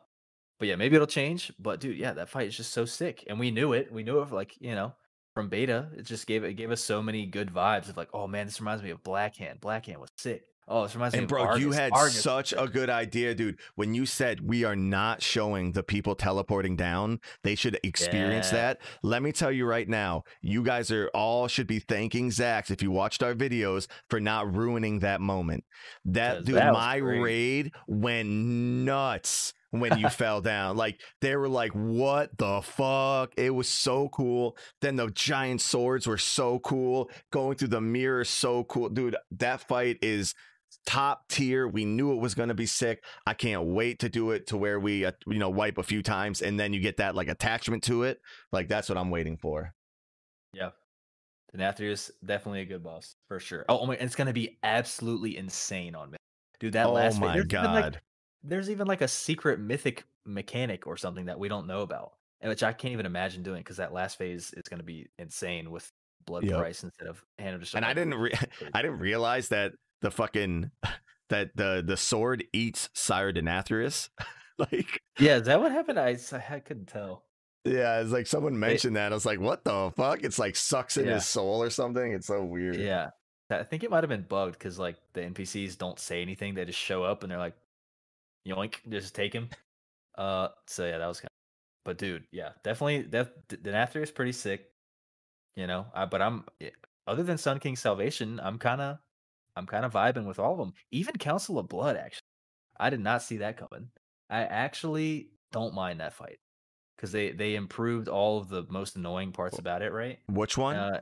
but 0.59 0.69
yeah 0.69 0.77
maybe 0.77 0.95
it'll 0.97 1.07
change 1.07 1.53
but 1.59 1.81
dude 1.81 1.97
yeah 1.97 2.13
that 2.13 2.29
fight 2.29 2.49
is 2.49 2.57
just 2.57 2.73
so 2.73 2.85
sick 2.85 3.25
and 3.29 3.39
we 3.39 3.51
knew 3.51 3.73
it 3.73 3.93
we 3.93 4.03
knew 4.03 4.21
it 4.21 4.33
like 4.33 4.55
you 4.61 4.75
know 4.75 4.93
from 5.35 5.49
beta 5.49 5.89
it 5.97 6.03
just 6.05 6.27
gave 6.27 6.45
it 6.45 6.55
gave 6.55 6.71
us 6.71 6.81
so 6.81 7.03
many 7.03 7.27
good 7.27 7.53
vibes 7.53 7.89
of 7.89 7.97
like 7.97 8.09
oh 8.15 8.27
man 8.27 8.47
this 8.47 8.61
reminds 8.61 8.83
me 8.83 8.91
of 8.91 9.03
Blackhand 9.03 9.61
black 9.61 9.87
hand 9.87 10.01
was 10.01 10.11
sick 10.17 10.45
oh 10.69 10.83
this 10.85 10.95
reminds 10.95 11.15
me 11.15 11.19
And 11.19 11.25
of 11.25 11.29
bro, 11.29 11.55
you 11.57 11.73
had 11.73 11.93
Argus 11.93 12.21
such 12.23 12.53
a 12.57 12.67
good 12.67 12.91
idea, 12.91 13.35
dude. 13.35 13.59
When 13.75 13.95
you 13.95 14.07
said 14.07 14.41
we 14.41 14.65
are 14.65 14.77
not 14.77 15.23
showing 15.23 15.73
the 15.73 15.83
people 15.83 16.15
teleporting 16.15 16.77
down, 16.77 17.21
they 17.43 17.55
should 17.55 17.79
experience 17.83 18.53
Yeah. 18.53 18.59
that. 18.59 18.81
Let 19.03 19.23
me 19.23 19.33
tell 19.33 19.53
you 19.53 19.67
right 19.67 19.89
now, 19.89 20.25
you 20.43 20.63
guys 20.63 20.91
are 20.91 21.09
all 21.15 21.49
should 21.49 21.67
be 21.67 21.79
thanking 21.81 22.31
Zax 22.31 22.71
if 22.71 22.83
you 22.83 22.91
watched 22.91 23.23
our 23.23 23.35
videos 23.35 23.87
for 24.09 24.21
not 24.21 24.55
ruining 24.55 25.01
that 25.01 25.21
moment. 25.21 25.65
That 26.05 26.45
dude, 26.45 26.57
that 26.57 26.73
my 26.73 27.01
great. 27.01 27.21
raid 27.21 27.73
went 27.87 28.29
nuts 28.29 29.53
when 29.71 29.99
you 29.99 30.09
fell 30.11 30.41
down. 30.41 30.77
Like 30.77 31.01
they 31.21 31.37
were 31.37 31.49
like, 31.49 31.73
"What 31.73 32.37
the 32.39 32.63
fuck?" 32.63 33.33
It 33.37 33.51
was 33.51 33.69
so 33.69 34.09
cool. 34.11 34.57
Then 34.81 34.97
the 34.97 35.11
giant 35.11 35.61
swords 35.61 36.07
were 36.07 36.19
so 36.19 36.59
cool. 36.61 37.11
Going 37.31 37.57
through 37.57 37.69
the 37.69 37.81
mirror, 37.81 38.25
so 38.25 38.65
cool, 38.65 38.89
dude. 38.89 39.17
That 39.33 39.61
fight 39.67 39.99
is 40.03 40.35
top 40.87 41.29
tier. 41.29 41.67
We 41.69 41.85
knew 41.85 42.13
it 42.13 42.21
was 42.21 42.35
going 42.35 42.49
to 42.49 42.55
be 42.55 42.67
sick. 42.67 43.03
I 43.27 43.35
can't 43.35 43.65
wait 43.65 43.99
to 44.01 44.09
do 44.09 44.31
it 44.33 44.47
to 44.49 44.57
where 44.57 44.79
we, 44.81 45.05
uh, 45.05 45.13
you 45.27 45.39
know, 45.39 45.51
wipe 45.51 45.79
a 45.79 45.83
few 45.83 46.03
times 46.03 46.43
and 46.43 46.59
then 46.59 46.73
you 46.73 46.81
get 46.81 46.97
that 46.99 47.15
like 47.15 47.29
attachment 47.29 47.83
to 47.85 48.03
it. 48.05 48.21
Like 48.53 48.69
that's 48.69 48.89
what 48.89 48.99
I'm 48.99 49.11
waiting 49.11 49.37
for. 49.37 49.75
Yeah. 50.53 50.71
Denathrius, 51.57 52.11
definitely 52.25 52.63
a 52.63 52.65
good 52.65 52.83
boss 52.83 53.15
for 53.29 53.39
sure. 53.39 53.65
Oh, 53.69 53.81
oh 53.81 53.87
my, 53.87 53.95
and 53.95 54.03
it's 54.05 54.17
gonna 54.17 54.33
be 54.33 54.59
absolutely 54.63 55.37
insane 55.37 55.95
on 55.95 56.11
me. 56.11 56.17
Dude, 56.59 56.73
that 56.73 56.87
oh 56.87 56.93
last 56.93 57.21
my 57.21 57.35
there's 57.35 57.45
even, 57.47 57.65
like- 57.65 57.83
god. 57.83 58.01
there's 58.43 58.71
even 58.71 58.87
like 58.87 59.01
a 59.03 59.09
secret 59.09 59.61
mythic 59.61 60.05
mechanic 60.27 60.87
or 60.87 60.97
something 60.97 61.27
that 61.27 61.39
we 61.39 61.49
don't 61.49 61.67
know 61.67 61.81
about. 61.83 62.13
And 62.41 62.51
which 62.51 62.63
I 62.63 62.73
can't 62.73 62.93
even 62.93 63.07
imagine 63.07 63.43
doing 63.43 63.61
because 63.61 63.77
that 63.79 63.93
last 63.93 64.19
phase 64.19 64.53
is 64.57 64.65
gonna 64.69 64.83
be 64.83 65.07
insane 65.19 65.71
with 65.71 65.89
blood 66.27 66.45
Yep. 66.45 66.59
price 66.59 66.83
instead 66.83 67.07
of 67.07 67.23
hand 67.39 67.55
of 67.55 67.61
just 67.61 67.75
and 67.75 67.85
I 67.85 67.93
didn't 67.95 68.15
re- 68.15 68.33
I 68.75 68.83
didn't 68.83 68.99
realize 68.99 69.49
that 69.51 69.73
the 70.05 70.11
fucking 70.13 70.71
that 71.31 71.57
the 71.57 71.83
the 71.85 71.97
sword 71.97 72.45
eats 72.53 72.89
Sire 72.95 73.33
Denathrius. 73.33 74.11
like 74.59 75.01
Yeah, 75.19 75.39
is 75.39 75.47
that 75.47 75.61
what 75.61 75.73
happened? 75.73 75.99
I 75.99 76.17
I 76.49 76.61
couldn't 76.61 76.87
tell. 76.87 77.25
yeah, 77.65 78.01
it's 78.01 78.13
like 78.13 78.27
someone 78.29 78.59
mentioned 78.59 78.95
that. 78.97 79.11
I 79.11 79.15
was 79.15 79.27
like, 79.27 79.41
what 79.41 79.65
the 79.65 79.91
fuck? 79.97 80.23
It's 80.23 80.39
like 80.39 80.55
sucks 80.55 80.97
in 80.97 81.07
Yeah. 81.07 81.15
his 81.15 81.27
soul 81.27 81.63
or 81.63 81.71
something. 81.71 82.13
It's 82.13 82.27
so 82.29 82.45
weird. 82.45 82.77
Yeah. 82.77 83.11
I 83.51 83.63
think 83.63 83.85
it 83.85 83.91
might 83.91 84.03
have 84.03 84.09
been 84.11 84.27
bugged 84.29 84.59
because 84.59 84.79
like 84.79 84.97
the 85.13 85.21
NPCs 85.21 85.77
don't 85.79 85.99
say 85.99 86.23
anything; 86.23 86.55
they 86.55 86.65
just 86.65 86.79
show 86.79 87.05
up 87.05 87.23
and 87.23 87.31
they're 87.31 87.39
like, 87.39 87.55
"Yoink!" 88.49 88.77
Just 88.89 89.15
take 89.15 89.33
him. 89.33 89.49
Uh, 90.17 90.49
so 90.67 90.85
yeah, 90.87 90.99
that 90.99 91.07
was 91.07 91.21
kind. 91.21 91.27
Of, 91.27 91.85
but 91.85 91.99
dude, 91.99 92.25
yeah, 92.33 92.51
definitely. 92.65 93.03
That 93.03 93.47
Denathrius 93.49 94.05
is 94.05 94.11
pretty 94.11 94.33
sick. 94.33 94.65
You 95.57 95.67
know, 95.67 95.87
I, 95.95 96.07
but 96.07 96.23
I'm 96.23 96.45
yeah, 96.59 96.71
other 97.07 97.23
than 97.23 97.37
Sun 97.39 97.61
King 97.61 97.77
Salvation, 97.77 98.41
I'm 98.43 98.59
kind 98.59 98.81
of 98.81 98.99
I'm 99.57 99.67
kind 99.67 99.85
of 99.85 99.93
vibing 99.93 100.27
with 100.27 100.39
all 100.39 100.53
of 100.53 100.59
them. 100.59 100.75
Even 100.91 101.17
Council 101.17 101.59
of 101.59 101.69
Blood, 101.69 101.97
actually, 101.97 102.27
I 102.79 102.91
did 102.91 103.01
not 103.01 103.23
see 103.23 103.39
that 103.39 103.57
coming. 103.57 103.91
I 104.29 104.41
actually 104.41 105.31
don't 105.53 105.75
mind 105.75 106.01
that 106.01 106.15
fight 106.15 106.39
because 106.97 107.13
they 107.13 107.31
they 107.31 107.55
improved 107.55 108.09
all 108.09 108.39
of 108.39 108.49
the 108.49 108.65
most 108.69 108.97
annoying 108.97 109.33
parts 109.33 109.59
about 109.59 109.83
it. 109.83 109.93
Right? 109.93 110.19
Which 110.29 110.59
one? 110.59 110.77
Uh, 110.77 111.01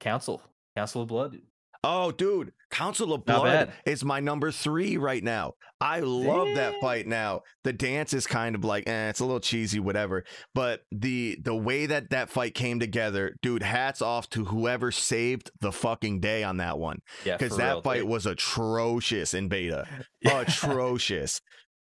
Council, 0.00 0.42
Council 0.76 1.02
of 1.02 1.08
Blood. 1.08 1.38
Oh, 1.84 2.10
dude, 2.10 2.52
Council 2.70 3.12
of 3.12 3.26
Not 3.26 3.42
Blood 3.42 3.66
bad. 3.68 3.72
is 3.84 4.04
my 4.04 4.18
number 4.20 4.50
three 4.50 4.96
right 4.96 5.22
now. 5.22 5.52
I 5.80 6.00
love 6.00 6.48
that 6.54 6.80
fight 6.80 7.06
now. 7.06 7.42
The 7.62 7.72
dance 7.74 8.14
is 8.14 8.26
kind 8.26 8.54
of 8.54 8.64
like, 8.64 8.88
eh, 8.88 9.10
it's 9.10 9.20
a 9.20 9.24
little 9.24 9.38
cheesy, 9.40 9.78
whatever. 9.80 10.24
But 10.54 10.80
the 10.90 11.36
the 11.42 11.54
way 11.54 11.84
that 11.86 12.08
that 12.10 12.30
fight 12.30 12.54
came 12.54 12.80
together, 12.80 13.36
dude, 13.42 13.62
hats 13.62 14.00
off 14.00 14.30
to 14.30 14.46
whoever 14.46 14.90
saved 14.90 15.50
the 15.60 15.72
fucking 15.72 16.20
day 16.20 16.42
on 16.42 16.56
that 16.56 16.78
one 16.78 17.00
Yeah, 17.24 17.36
because 17.36 17.56
that 17.58 17.72
real. 17.72 17.82
fight 17.82 17.96
They- 17.98 18.02
was 18.04 18.24
atrocious 18.24 19.34
in 19.34 19.48
beta, 19.48 19.86
Yeah. 20.22 20.40
atrocious. 20.40 21.40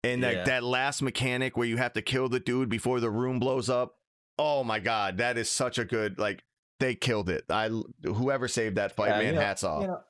And 0.04 0.22
that 0.22 0.34
Yeah. 0.34 0.44
that 0.44 0.62
last 0.64 1.02
mechanic 1.02 1.56
where 1.56 1.66
you 1.66 1.78
have 1.78 1.94
to 1.94 2.02
kill 2.02 2.28
the 2.28 2.38
dude 2.40 2.68
before 2.68 3.00
the 3.00 3.10
room 3.10 3.40
blows 3.40 3.68
up. 3.68 3.94
Oh 4.38 4.62
my 4.62 4.78
god, 4.78 5.18
that 5.18 5.36
is 5.36 5.50
such 5.50 5.76
a 5.78 5.84
good 5.84 6.18
like. 6.20 6.44
They 6.80 6.94
killed 6.94 7.28
it. 7.28 7.44
I 7.50 7.68
whoever 8.04 8.46
saved 8.48 8.76
that 8.76 8.92
fight, 8.92 9.08
Yeah, 9.08 9.16
man, 9.18 9.26
you 9.26 9.32
know- 9.32 9.40
hats 9.40 9.64
off. 9.64 9.82
you 9.82 9.88
know, 9.88 10.00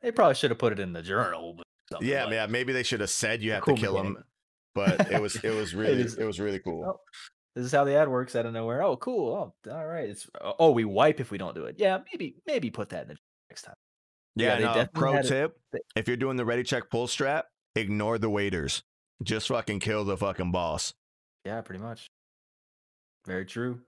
they 0.00 0.12
probably 0.12 0.34
should 0.36 0.50
have 0.50 0.58
put 0.58 0.72
it 0.72 0.78
in 0.80 0.92
the 0.92 1.02
journal. 1.02 1.58
Yeah, 2.00 2.24
like- 2.24 2.34
yeah. 2.34 2.46
Maybe 2.46 2.72
they 2.72 2.82
should 2.84 3.00
have 3.00 3.10
said 3.10 3.42
you 3.42 3.52
have 3.52 3.62
cool 3.62 3.74
to 3.76 3.80
kill 3.80 4.00
him, 4.02 4.24
but 4.74 5.10
it 5.12 5.20
was 5.20 5.36
it 5.36 5.50
was 5.54 5.74
really 5.74 6.00
is- 6.02 6.16
it 6.18 6.24
was 6.24 6.38
really 6.40 6.58
cool. 6.60 6.84
Oh, 6.86 7.00
this 7.54 7.64
is 7.64 7.72
how 7.72 7.84
the 7.84 7.94
ad 7.96 8.08
works 8.08 8.34
out 8.36 8.46
of 8.46 8.52
nowhere. 8.52 8.82
Oh, 8.82 8.96
cool. 8.96 9.52
Oh, 9.66 9.70
all 9.70 9.86
right. 9.86 10.08
It's 10.08 10.26
oh, 10.40 10.70
we 10.70 10.84
wipe 10.84 11.20
if 11.20 11.30
we 11.30 11.38
don't 11.38 11.54
do 11.54 11.64
it. 11.64 11.76
Yeah, 11.78 11.98
maybe 12.12 12.36
maybe 12.46 12.70
put 12.70 12.88
that 12.90 13.02
in 13.02 13.08
the 13.08 13.16
next 13.50 13.62
time. 13.62 13.74
Yeah, 14.36 14.58
yeah, 14.58 14.74
no, 14.74 14.86
pro 14.94 15.16
it- 15.16 15.26
tip: 15.26 15.58
if 15.96 16.08
you're 16.08 16.16
doing 16.16 16.36
the 16.36 16.44
ready 16.46 16.62
check 16.62 16.88
pull 16.90 17.06
strap, 17.08 17.46
ignore 17.76 18.16
the 18.18 18.30
waiters. 18.30 18.82
Just 19.22 19.48
fucking 19.48 19.80
kill 19.80 20.04
the 20.04 20.16
fucking 20.16 20.50
boss. 20.52 20.94
Yeah, 21.44 21.60
pretty 21.60 21.82
much. 21.82 22.06
Very 23.26 23.44
true. 23.44 23.80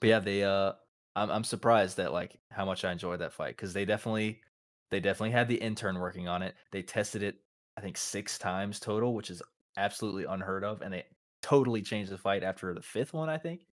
But 0.00 0.08
yeah, 0.08 0.18
they 0.20 0.42
uh 0.42 0.72
I'm 1.16 1.30
I'm 1.30 1.44
surprised 1.44 1.96
that 1.98 2.12
like 2.12 2.40
how 2.50 2.64
much 2.64 2.84
I 2.84 2.92
enjoyed 2.92 3.20
that 3.20 3.32
fight 3.32 3.56
cuz 3.56 3.72
they 3.72 3.84
definitely 3.84 4.42
they 4.90 5.00
definitely 5.00 5.30
had 5.32 5.48
the 5.48 5.56
intern 5.60 5.98
working 5.98 6.28
on 6.28 6.42
it. 6.42 6.56
They 6.70 6.82
tested 6.82 7.22
it 7.22 7.40
I 7.76 7.80
think 7.80 7.96
6 7.96 8.38
times 8.38 8.80
total, 8.80 9.14
which 9.14 9.30
is 9.30 9.42
absolutely 9.76 10.24
unheard 10.24 10.64
of 10.64 10.82
and 10.82 10.92
they 10.94 11.06
totally 11.42 11.82
changed 11.82 12.10
the 12.12 12.18
fight 12.18 12.42
after 12.42 12.72
the 12.74 12.82
fifth 12.82 13.12
one, 13.12 13.28
I 13.28 13.38
think. 13.38 13.66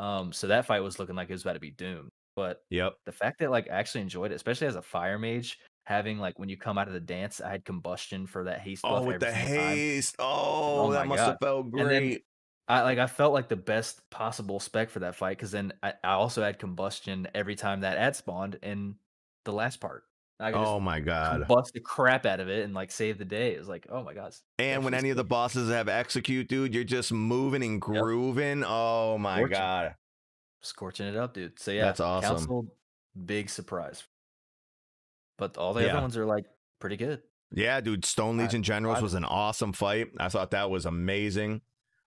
Um 0.00 0.32
so 0.32 0.46
that 0.48 0.66
fight 0.66 0.80
was 0.80 0.98
looking 0.98 1.16
like 1.16 1.30
it 1.30 1.34
was 1.34 1.42
about 1.42 1.54
to 1.54 1.60
be 1.60 1.70
doomed. 1.70 2.10
But 2.36 2.62
Yep. 2.70 2.94
the 3.06 3.12
fact 3.12 3.38
that 3.40 3.50
like 3.50 3.68
I 3.70 3.74
actually 3.74 4.02
enjoyed 4.02 4.32
it, 4.32 4.36
especially 4.36 4.66
as 4.68 4.76
a 4.76 4.82
fire 4.82 5.18
mage, 5.18 5.58
having 5.86 6.18
like 6.18 6.38
when 6.38 6.48
you 6.48 6.56
come 6.58 6.78
out 6.78 6.88
of 6.88 6.94
the 6.94 7.00
dance, 7.00 7.40
I 7.40 7.50
had 7.50 7.64
combustion 7.64 8.26
for 8.26 8.44
that 8.44 8.60
haste 8.60 8.86
buff 8.88 9.06
Oh, 9.06 9.06
with 9.06 9.18
the 9.20 9.26
single 9.26 9.50
time. 9.50 9.82
haste. 9.86 10.16
Oh, 10.18 10.90
Oh 10.90 10.92
that 10.92 11.06
must 11.06 11.26
have 11.26 11.36
God. 11.36 11.40
felt 11.40 11.70
then- 11.76 11.88
great. 11.88 12.24
I 12.68 12.82
like 12.82 12.98
I 12.98 13.06
felt 13.06 13.32
like 13.32 13.48
the 13.48 13.56
best 13.56 14.08
possible 14.10 14.60
spec 14.60 14.88
for 14.90 15.00
that 15.00 15.14
fight 15.16 15.36
because 15.36 15.50
then 15.50 15.72
I, 15.82 15.94
I 16.04 16.12
also 16.12 16.42
had 16.42 16.58
combustion 16.58 17.28
every 17.34 17.54
time 17.56 17.80
that 17.80 17.98
ad 17.98 18.16
spawned 18.16 18.58
in 18.62 18.94
the 19.44 19.52
last 19.52 19.80
part. 19.80 20.04
I 20.40 20.52
oh 20.52 20.80
my 20.80 20.98
god. 21.00 21.46
Bust 21.46 21.72
the 21.74 21.80
crap 21.80 22.24
out 22.26 22.40
of 22.40 22.48
it 22.48 22.64
and 22.64 22.72
like 22.74 22.90
save 22.90 23.18
the 23.18 23.24
day. 23.24 23.54
It 23.54 23.58
was 23.58 23.68
like, 23.68 23.86
oh 23.90 24.02
my 24.02 24.14
god. 24.14 24.34
And 24.58 24.84
when 24.84 24.94
any 24.94 25.10
of 25.10 25.16
the 25.16 25.24
bosses 25.24 25.70
have 25.70 25.88
execute, 25.88 26.48
dude, 26.48 26.74
you're 26.74 26.82
just 26.84 27.12
moving 27.12 27.62
and 27.62 27.80
grooving. 27.80 28.64
Oh 28.66 29.18
my 29.18 29.38
Fortune. 29.38 29.58
god. 29.58 29.94
scorching 30.60 31.06
it 31.06 31.16
up, 31.16 31.34
dude. 31.34 31.58
So 31.60 31.70
yeah, 31.72 31.84
That's 31.86 32.00
awesome. 32.00 32.36
Council, 32.36 32.66
big 33.26 33.50
surprise. 33.50 34.02
But 35.38 35.56
all 35.56 35.74
the 35.74 35.82
Yeah. 35.82 35.92
other 35.92 36.00
ones 36.02 36.16
are 36.16 36.26
like 36.26 36.46
pretty 36.80 36.96
good. 36.96 37.22
Yeah, 37.52 37.80
dude. 37.80 38.04
Stone 38.04 38.38
I- 38.40 38.44
Legion 38.44 38.62
Generals 38.62 38.98
I- 38.98 39.02
was 39.02 39.14
an 39.14 39.24
awesome 39.24 39.72
fight. 39.72 40.08
I 40.18 40.28
thought 40.28 40.52
that 40.52 40.70
was 40.70 40.86
amazing. 40.86 41.60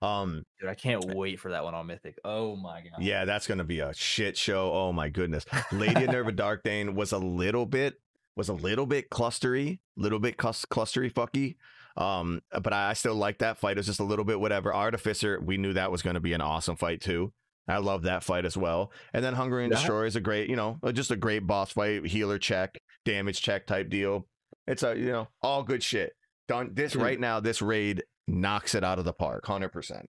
Um, 0.02 0.44
Dude, 0.60 0.70
I 0.70 0.74
can't 0.74 1.06
wait 1.14 1.40
for 1.40 1.52
that 1.52 1.64
one 1.64 1.76
on 1.76 1.86
Mythic. 1.88 2.18
Oh 2.26 2.56
my 2.56 2.82
god. 2.82 3.02
Yeah, 3.04 3.26
that's 3.26 3.46
gonna 3.48 3.64
be 3.64 3.80
a 3.82 3.94
shit 3.94 4.36
show. 4.38 4.72
Oh 4.74 4.92
my 4.92 5.10
goodness. 5.10 5.46
Lady 5.72 6.06
of 6.06 6.12
Nerva 6.12 6.32
Darkvein 6.32 6.96
was 6.96 7.12
a 7.12 7.18
little 7.18 7.66
bit 7.66 7.96
was 8.36 8.50
a 8.50 8.54
little 8.54 8.86
bit 8.86 9.10
clustery, 9.10 9.80
little 9.98 10.20
bit 10.20 10.38
clustery 10.38 11.12
fucky. 11.12 11.56
Um, 11.98 12.42
but 12.62 12.72
I 12.74 12.94
still 12.94 13.16
like 13.16 13.40
that 13.40 13.58
fight. 13.58 13.74
It 13.74 13.78
was 13.80 13.86
just 13.86 14.00
a 14.00 14.06
little 14.06 14.26
bit 14.26 14.40
whatever. 14.40 14.74
Artificer, 14.74 15.40
we 15.40 15.58
knew 15.58 15.74
that 15.74 15.92
was 15.92 16.02
gonna 16.02 16.20
be 16.22 16.34
an 16.34 16.42
awesome 16.42 16.78
fight 16.78 17.02
too. 17.02 17.34
I 17.68 17.78
love 17.78 18.04
that 18.04 18.24
fight 18.24 18.46
as 18.46 18.58
well. 18.58 18.92
And 19.14 19.24
then 19.24 19.36
Hungry 19.36 19.64
and 19.66 19.72
Yeah. 19.72 19.78
Destroy 19.78 20.06
is 20.06 20.16
a 20.16 20.22
great, 20.22 20.50
you 20.50 20.56
know, 20.56 20.80
just 20.94 21.12
a 21.12 21.16
great 21.16 21.46
boss 21.46 21.74
fight, 21.74 22.08
healer 22.08 22.40
check, 22.40 22.82
damage 23.06 23.42
check 23.42 23.68
type 23.68 23.90
deal. 23.90 24.28
It's 24.66 24.82
a, 24.84 24.98
you 24.98 25.12
know, 25.12 25.28
all 25.44 25.62
good 25.64 25.84
shit. 25.84 26.14
Done 26.48 26.72
this 26.74 26.96
right 26.96 27.20
now, 27.20 27.40
this 27.40 27.62
raid 27.62 28.04
knocks 28.32 28.76
it 28.76 28.84
out 28.84 29.00
of 29.00 29.06
the 29.06 29.14
park, 29.14 29.46
100%. 29.46 30.06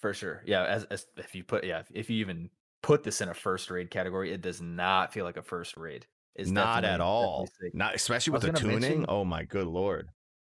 For 0.00 0.12
sure. 0.12 0.42
Yeah, 0.46 0.64
as, 0.64 0.84
as 0.84 1.06
if 1.16 1.34
you 1.34 1.44
put 1.44 1.64
yeah, 1.64 1.78
if, 1.80 1.86
if 1.94 2.10
you 2.10 2.16
even 2.18 2.50
put 2.82 3.04
this 3.04 3.20
in 3.20 3.28
a 3.28 3.34
first 3.34 3.70
raid 3.70 3.90
category, 3.90 4.32
it 4.32 4.40
does 4.40 4.60
not 4.60 5.12
feel 5.12 5.24
like 5.24 5.36
a 5.36 5.42
first 5.42 5.76
raid. 5.76 6.06
It's 6.34 6.50
Not 6.50 6.84
at 6.84 7.00
all. 7.00 7.48
Not 7.72 7.94
especially 7.94 8.32
with 8.32 8.42
the 8.42 8.52
tuning. 8.52 8.80
mention- 8.80 9.06
oh 9.08 9.24
my 9.24 9.44
good 9.44 9.66
lord. 9.66 10.08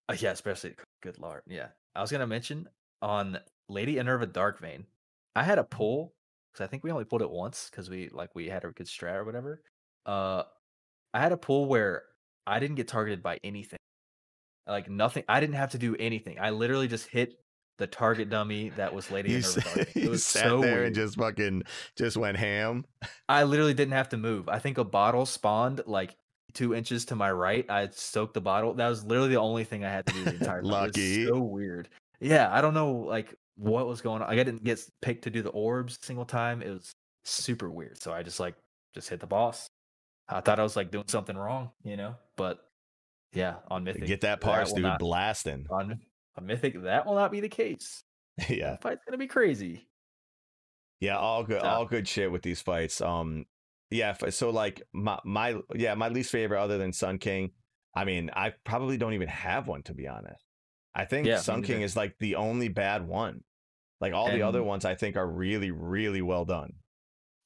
Uh, 0.08 0.16
yeah, 0.20 0.32
especially 0.32 0.76
good 1.02 1.18
lord. 1.20 1.42
Yeah. 1.48 1.68
I 1.96 2.02
was 2.02 2.12
gonna 2.12 2.28
mention 2.28 2.68
on 3.02 3.40
Lady 3.70 3.98
Inerva 3.98 4.28
Darkvein, 4.28 4.84
I 5.36 5.44
had 5.44 5.58
a 5.58 5.64
pull 5.64 6.14
because 6.52 6.64
I 6.64 6.68
think 6.68 6.84
we 6.84 6.92
only 6.92 7.06
pulled 7.06 7.22
it 7.22 7.30
once 7.32 7.70
because 7.72 7.90
we 7.90 8.10
like 8.10 8.36
we 8.36 8.50
had 8.50 8.66
a 8.66 8.72
good 8.72 8.88
strat 8.88 9.16
or 9.16 9.24
whatever. 9.24 9.64
Uh 10.06 10.44
I 11.14 11.22
had 11.22 11.32
a 11.32 11.38
pull 11.38 11.66
where 11.66 12.04
I 12.46 12.60
didn't 12.60 12.76
get 12.76 12.88
targeted 12.88 13.24
by 13.24 13.40
anything. 13.44 13.79
Like 14.70 14.90
nothing. 14.90 15.24
I 15.28 15.40
didn't 15.40 15.56
have 15.56 15.72
to 15.72 15.78
do 15.78 15.96
anything. 15.98 16.38
I 16.40 16.52
literally 16.52 16.88
just 16.88 17.08
hit 17.08 17.34
the 17.78 17.88
target 17.88 18.30
dummy 18.30 18.70
that 18.78 18.94
was 18.94 19.10
Lady 19.10 19.30
You, 19.32 19.38
Inerva 19.38 19.60
s- 19.60 19.66
Darkvein. 19.66 20.04
It 20.04 20.10
was 20.12 20.24
sat 20.26 20.44
so 20.44 20.62
there 20.62 20.76
weird. 20.76 20.86
and 20.88 20.96
just 20.96 21.18
fucking 21.18 21.64
just 21.96 22.18
went 22.18 22.38
ham. 22.38 22.86
I 23.28 23.44
literally 23.44 23.74
didn't 23.74 23.94
have 23.94 24.10
to 24.10 24.18
move. 24.18 24.50
I 24.50 24.60
think 24.60 24.78
a 24.78 24.84
bottle 24.84 25.26
spawned 25.26 25.82
like 25.86 26.16
two 26.54 26.74
inches 26.76 27.06
to 27.06 27.16
my 27.16 27.32
right. 27.32 27.66
I 27.70 27.90
soaked 27.92 28.34
the 28.34 28.42
bottle. 28.42 28.74
That 28.74 28.90
was 28.90 29.06
literally 29.06 29.30
the 29.30 29.40
only 29.40 29.64
thing 29.64 29.84
I 29.86 29.90
had 29.90 30.06
to 30.08 30.14
do 30.14 30.24
the 30.26 30.34
entire 30.36 30.62
time. 30.62 30.64
It 30.64 30.64
was 30.64 30.72
Lucky. 30.72 31.26
so 31.28 31.40
weird. 31.40 31.90
Yeah, 32.20 32.50
I 32.52 32.60
don't 32.62 32.74
know 32.74 32.92
like 32.92 33.34
what 33.56 33.88
was 33.88 34.02
going 34.02 34.22
on. 34.22 34.30
I 34.30 34.36
didn't 34.36 34.64
get 34.64 34.80
picked 35.02 35.24
to 35.24 35.30
do 35.30 35.42
the 35.42 35.50
orbs 35.50 35.98
single 36.02 36.26
time. 36.26 36.62
It 36.62 36.70
was 36.72 36.92
super 37.24 37.70
weird. 37.70 38.02
So 38.02 38.12
I 38.12 38.24
just 38.24 38.40
like 38.40 38.56
just 38.94 39.10
hit 39.10 39.20
the 39.22 39.28
boss. 39.28 39.70
I 40.28 40.42
thought 40.42 40.60
I 40.60 40.64
was 40.64 40.76
like 40.76 40.92
doing 40.92 41.06
something 41.08 41.38
wrong, 41.38 41.72
you 41.84 41.96
know. 41.98 42.16
But 42.36 42.60
yeah, 43.34 43.56
on 43.70 43.84
Mythic, 43.84 44.06
Get 44.06 44.22
that 44.22 44.42
parse, 44.42 44.70
will 44.70 44.78
dude, 44.78 44.84
not- 44.86 45.00
blasting. 45.00 45.66
on, 45.70 46.00
on 46.38 46.46
Mythic, 46.46 46.82
that 46.84 47.06
will 47.06 47.16
not 47.16 47.32
be 47.32 47.40
the 47.40 47.50
case. 47.50 48.04
yeah. 48.50 48.72
That 48.72 48.82
fight's 48.82 49.02
gonna 49.06 49.18
be 49.18 49.28
crazy. 49.28 49.88
Yeah, 51.00 51.18
all 51.18 51.44
good, 51.44 51.62
all 51.62 51.86
good 51.86 52.08
shit 52.08 52.32
with 52.32 52.42
these 52.42 52.62
fights. 52.62 53.00
Um, 53.02 53.46
yeah. 53.90 54.14
So 54.30 54.50
like 54.50 54.82
my 54.94 55.18
my 55.24 55.56
yeah 55.76 55.96
my 55.96 56.10
least 56.10 56.32
favorite 56.32 56.62
other 56.62 56.78
than 56.78 56.92
Sun 56.94 57.20
King. 57.20 57.52
I 57.96 58.06
mean, 58.06 58.30
I 58.34 58.54
probably 58.66 58.98
don't 58.98 59.14
even 59.14 59.30
have 59.30 59.68
one 59.68 59.82
to 59.84 59.94
be 59.94 60.08
honest. 60.08 60.44
I 60.94 61.06
think 61.06 61.26
Yeah, 61.28 61.38
Sun 61.38 61.64
King 61.64 61.82
is 61.82 61.96
like 61.96 62.16
the 62.20 62.36
only 62.36 62.68
bad 62.68 63.08
one. 63.08 63.44
Like 64.02 64.14
all 64.14 64.30
the 64.30 64.42
other 64.44 64.64
ones, 64.64 64.86
I 64.86 64.96
think 64.96 65.16
are 65.18 65.28
really 65.28 65.72
really 65.72 66.22
well 66.22 66.46
done. 66.46 66.74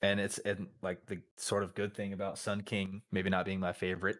and 0.01 0.19
it's 0.19 0.37
and 0.39 0.67
like 0.81 1.05
the 1.07 1.19
sort 1.37 1.63
of 1.63 1.75
good 1.75 1.95
thing 1.95 2.13
about 2.13 2.37
Sun 2.37 2.61
King 2.61 3.01
maybe 3.11 3.29
not 3.29 3.45
being 3.45 3.59
my 3.59 3.73
favorite. 3.73 4.17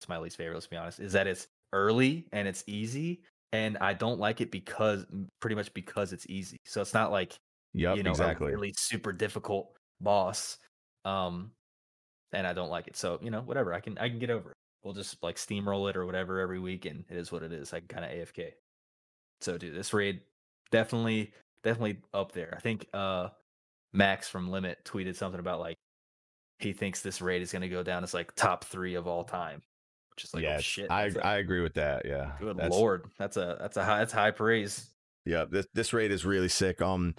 It's 0.00 0.08
my 0.08 0.18
least 0.18 0.36
favorite. 0.36 0.54
Let's 0.54 0.66
be 0.66 0.76
honest. 0.76 1.00
Is 1.00 1.12
that 1.12 1.26
it's 1.26 1.46
early 1.72 2.26
and 2.32 2.48
it's 2.48 2.64
easy, 2.66 3.22
and 3.52 3.76
I 3.78 3.92
don't 3.92 4.18
like 4.18 4.40
it 4.40 4.50
because 4.50 5.04
pretty 5.40 5.56
much 5.56 5.72
because 5.74 6.12
it's 6.12 6.26
easy. 6.28 6.56
So 6.64 6.80
it's 6.80 6.94
not 6.94 7.12
like 7.12 7.38
Yep, 7.74 7.96
you 7.98 8.02
know 8.02 8.10
exactly. 8.10 8.48
a 8.48 8.50
really 8.50 8.74
super 8.76 9.12
difficult 9.12 9.76
boss, 10.00 10.58
um, 11.04 11.52
and 12.32 12.46
I 12.46 12.52
don't 12.52 12.70
like 12.70 12.88
it. 12.88 12.96
So 12.96 13.18
you 13.22 13.30
know 13.30 13.42
whatever 13.42 13.72
I 13.72 13.80
can 13.80 13.96
I 13.98 14.08
can 14.08 14.18
get 14.18 14.30
over 14.30 14.50
it. 14.50 14.56
We'll 14.82 14.94
just 14.94 15.22
like 15.22 15.36
steamroll 15.36 15.88
it 15.90 15.96
or 15.96 16.06
whatever 16.06 16.40
every 16.40 16.58
week, 16.58 16.86
and 16.86 17.04
it 17.08 17.16
is 17.16 17.30
what 17.30 17.42
it 17.42 17.52
is. 17.52 17.72
I 17.72 17.80
can 17.80 17.88
kind 17.88 18.04
of 18.04 18.10
AFK. 18.10 18.52
So 19.40 19.58
dude, 19.58 19.74
this 19.76 19.92
raid 19.92 20.22
definitely 20.70 21.32
definitely 21.62 21.98
up 22.14 22.32
there. 22.32 22.54
I 22.56 22.60
think 22.60 22.86
uh 22.94 23.28
Max 23.92 24.28
from 24.28 24.50
Limit 24.50 24.78
tweeted 24.84 25.14
something 25.16 25.40
about 25.40 25.60
like 25.60 25.76
he 26.58 26.72
thinks 26.72 27.00
this 27.02 27.20
raid 27.22 27.42
is 27.42 27.52
going 27.52 27.62
to 27.62 27.68
go 27.68 27.82
down 27.82 28.04
as 28.04 28.14
like 28.14 28.34
top 28.34 28.64
three 28.64 28.94
of 28.94 29.06
all 29.06 29.24
time, 29.24 29.62
which 30.14 30.24
is 30.24 30.34
like 30.34 30.42
yeah, 30.42 30.56
oh 30.58 30.60
shit. 30.60 30.90
I 30.90 31.06
a- 31.06 31.18
I 31.20 31.36
agree 31.38 31.60
with 31.60 31.74
that. 31.74 32.04
Yeah, 32.04 32.32
good 32.40 32.56
That's- 32.56 32.72
lord, 32.72 33.06
that's 33.18 33.36
a 33.36 33.56
that's 33.60 33.76
a 33.76 33.84
high 33.84 33.98
that's 34.00 34.12
high 34.12 34.30
praise. 34.30 34.86
Yeah, 35.24 35.44
this 35.50 35.66
this 35.74 35.92
raid 35.92 36.10
is 36.12 36.24
really 36.24 36.48
sick. 36.48 36.80
Um, 36.80 37.14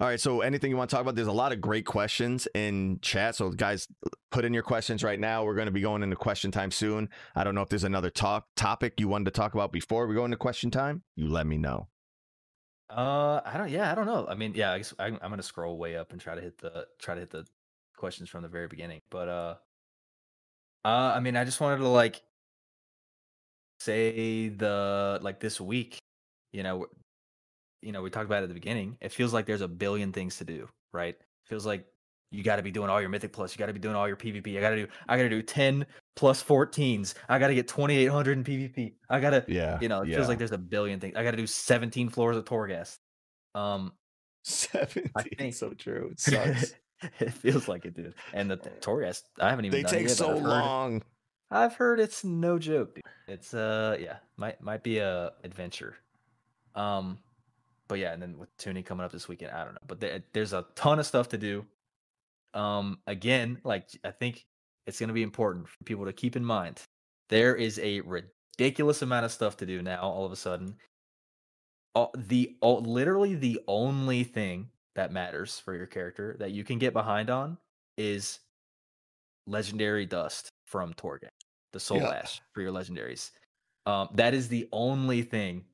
all 0.00 0.08
right. 0.08 0.18
So 0.18 0.40
anything 0.40 0.70
you 0.70 0.76
want 0.76 0.90
to 0.90 0.96
talk 0.96 1.02
about? 1.02 1.14
There's 1.14 1.28
a 1.28 1.32
lot 1.32 1.52
of 1.52 1.60
great 1.60 1.84
questions 1.86 2.48
in 2.54 2.98
chat. 3.02 3.36
So 3.36 3.50
guys, 3.50 3.86
put 4.30 4.44
in 4.44 4.52
your 4.54 4.62
questions 4.64 5.04
right 5.04 5.20
now. 5.20 5.44
We're 5.44 5.54
going 5.54 5.66
to 5.66 5.70
be 5.72 5.82
going 5.82 6.02
into 6.02 6.16
question 6.16 6.50
time 6.50 6.70
soon. 6.70 7.08
I 7.36 7.44
don't 7.44 7.54
know 7.54 7.60
if 7.60 7.68
there's 7.68 7.84
another 7.84 8.10
talk 8.10 8.46
topic 8.56 8.94
you 8.98 9.06
wanted 9.06 9.26
to 9.26 9.30
talk 9.32 9.54
about 9.54 9.70
before 9.70 10.06
we 10.06 10.14
go 10.14 10.24
into 10.24 10.36
question 10.38 10.70
time. 10.70 11.02
You 11.14 11.28
let 11.28 11.46
me 11.46 11.58
know. 11.58 11.88
Uh, 12.90 13.40
I 13.44 13.56
don't. 13.58 13.70
Yeah, 13.70 13.92
I 13.92 13.94
don't 13.94 14.06
know. 14.06 14.26
I 14.28 14.34
mean, 14.34 14.52
yeah, 14.54 14.72
I 14.72 14.78
guess 14.78 14.92
I'm, 14.98 15.18
I'm 15.22 15.30
gonna 15.30 15.42
scroll 15.42 15.78
way 15.78 15.96
up 15.96 16.10
and 16.12 16.20
try 16.20 16.34
to 16.34 16.40
hit 16.40 16.58
the 16.58 16.86
try 16.98 17.14
to 17.14 17.20
hit 17.20 17.30
the 17.30 17.44
questions 17.96 18.28
from 18.28 18.42
the 18.42 18.48
very 18.48 18.66
beginning. 18.68 19.02
But 19.10 19.28
uh, 19.28 19.54
Uh, 20.84 21.12
I 21.16 21.20
mean, 21.20 21.36
I 21.36 21.44
just 21.44 21.60
wanted 21.60 21.76
to 21.78 21.88
like 21.88 22.20
say 23.82 24.48
the 24.48 25.18
like 25.22 25.40
this 25.40 25.60
week, 25.60 25.98
you 26.52 26.62
know, 26.62 26.86
you 27.82 27.92
know, 27.92 28.02
we 28.02 28.10
talked 28.10 28.26
about 28.26 28.40
it 28.40 28.44
at 28.44 28.48
the 28.48 28.54
beginning. 28.54 28.96
It 29.00 29.12
feels 29.12 29.32
like 29.32 29.46
there's 29.46 29.60
a 29.60 29.68
billion 29.68 30.12
things 30.12 30.36
to 30.38 30.44
do, 30.44 30.68
right? 30.92 31.16
feels 31.46 31.66
like 31.66 31.84
you 32.30 32.42
got 32.42 32.56
to 32.56 32.62
be 32.62 32.70
doing 32.70 32.88
all 32.88 33.00
your 33.00 33.10
mythic 33.10 33.32
plus. 33.32 33.54
You 33.54 33.58
got 33.58 33.66
to 33.66 33.74
be 33.74 33.78
doing 33.78 33.94
all 33.94 34.08
your 34.08 34.16
PvP. 34.16 34.56
I 34.56 34.60
got 34.60 34.70
to 34.70 34.76
do. 34.76 34.86
I 35.06 35.16
got 35.16 35.24
to 35.24 35.28
do 35.28 35.42
ten 35.42 35.84
plus 36.16 36.42
14s. 36.42 37.14
I 37.28 37.38
got 37.38 37.48
to 37.48 37.54
get 37.54 37.68
2800 37.68 38.38
in 38.38 38.44
PvP. 38.44 38.94
I 39.10 39.20
got 39.20 39.30
to. 39.30 39.44
Yeah. 39.48 39.78
You 39.80 39.88
know, 39.88 40.00
it 40.02 40.08
yeah. 40.08 40.16
feels 40.16 40.28
like 40.28 40.38
there's 40.38 40.52
a 40.52 40.58
billion 40.58 40.98
things. 40.98 41.14
I 41.16 41.24
got 41.24 41.32
to 41.32 41.36
do 41.36 41.46
17 41.46 42.08
floors 42.08 42.36
of 42.36 42.44
Torghast. 42.44 42.98
Um, 43.54 43.92
17. 44.44 45.10
think- 45.36 45.54
so 45.54 45.70
true. 45.74 46.10
It 46.12 46.20
sucks. 46.20 46.74
it 47.20 47.32
feels 47.34 47.68
like 47.68 47.84
it, 47.84 47.94
dude. 47.94 48.14
And 48.32 48.50
the 48.50 48.56
Torghast, 48.56 49.22
I 49.38 49.50
haven't 49.50 49.66
even. 49.66 49.78
they 49.78 49.82
done 49.82 49.94
it 49.94 49.98
take 49.98 50.08
yet, 50.08 50.16
so 50.16 50.36
long. 50.36 51.02
I've 51.52 51.74
heard 51.74 52.00
it's 52.00 52.24
no 52.24 52.58
joke. 52.58 52.94
Dude. 52.94 53.04
It's 53.28 53.52
uh 53.52 53.96
yeah, 54.00 54.16
might 54.36 54.60
might 54.62 54.82
be 54.82 54.98
a 54.98 55.32
adventure. 55.44 55.96
Um 56.74 57.18
but 57.88 57.98
yeah, 57.98 58.12
and 58.12 58.22
then 58.22 58.38
with 58.38 58.56
tuning 58.56 58.82
coming 58.82 59.04
up 59.04 59.12
this 59.12 59.28
weekend, 59.28 59.52
I 59.52 59.64
don't 59.64 59.74
know. 59.74 59.80
But 59.86 60.00
there, 60.00 60.22
there's 60.32 60.54
a 60.54 60.64
ton 60.74 60.98
of 60.98 61.06
stuff 61.06 61.28
to 61.28 61.38
do. 61.38 61.66
Um 62.54 62.98
again, 63.06 63.58
like 63.64 63.88
I 64.02 64.10
think 64.10 64.46
it's 64.86 64.98
going 64.98 65.08
to 65.08 65.14
be 65.14 65.22
important 65.22 65.68
for 65.68 65.84
people 65.84 66.06
to 66.06 66.12
keep 66.12 66.36
in 66.36 66.44
mind. 66.44 66.82
There 67.28 67.54
is 67.54 67.78
a 67.78 68.00
ridiculous 68.00 69.02
amount 69.02 69.26
of 69.26 69.32
stuff 69.32 69.56
to 69.58 69.66
do 69.66 69.80
now 69.82 70.00
all 70.00 70.24
of 70.24 70.32
a 70.32 70.36
sudden. 70.36 70.76
All, 71.94 72.10
the 72.16 72.56
all, 72.60 72.80
literally 72.80 73.34
the 73.34 73.60
only 73.68 74.24
thing 74.24 74.70
that 74.94 75.12
matters 75.12 75.58
for 75.58 75.74
your 75.74 75.86
character 75.86 76.36
that 76.40 76.50
you 76.52 76.64
can 76.64 76.78
get 76.78 76.92
behind 76.92 77.30
on 77.30 77.58
is 77.96 78.40
legendary 79.46 80.06
dust 80.06 80.48
from 80.64 80.94
Torghast 80.94 81.41
the 81.72 81.80
soul 81.80 81.98
Yeah. 81.98 82.10
ash 82.10 82.40
for 82.52 82.60
your 82.60 82.72
legendaries. 82.72 83.30
Um, 83.86 84.08
that 84.14 84.34
is 84.34 84.48
the 84.48 84.68
only 84.72 85.22
thing 85.22 85.64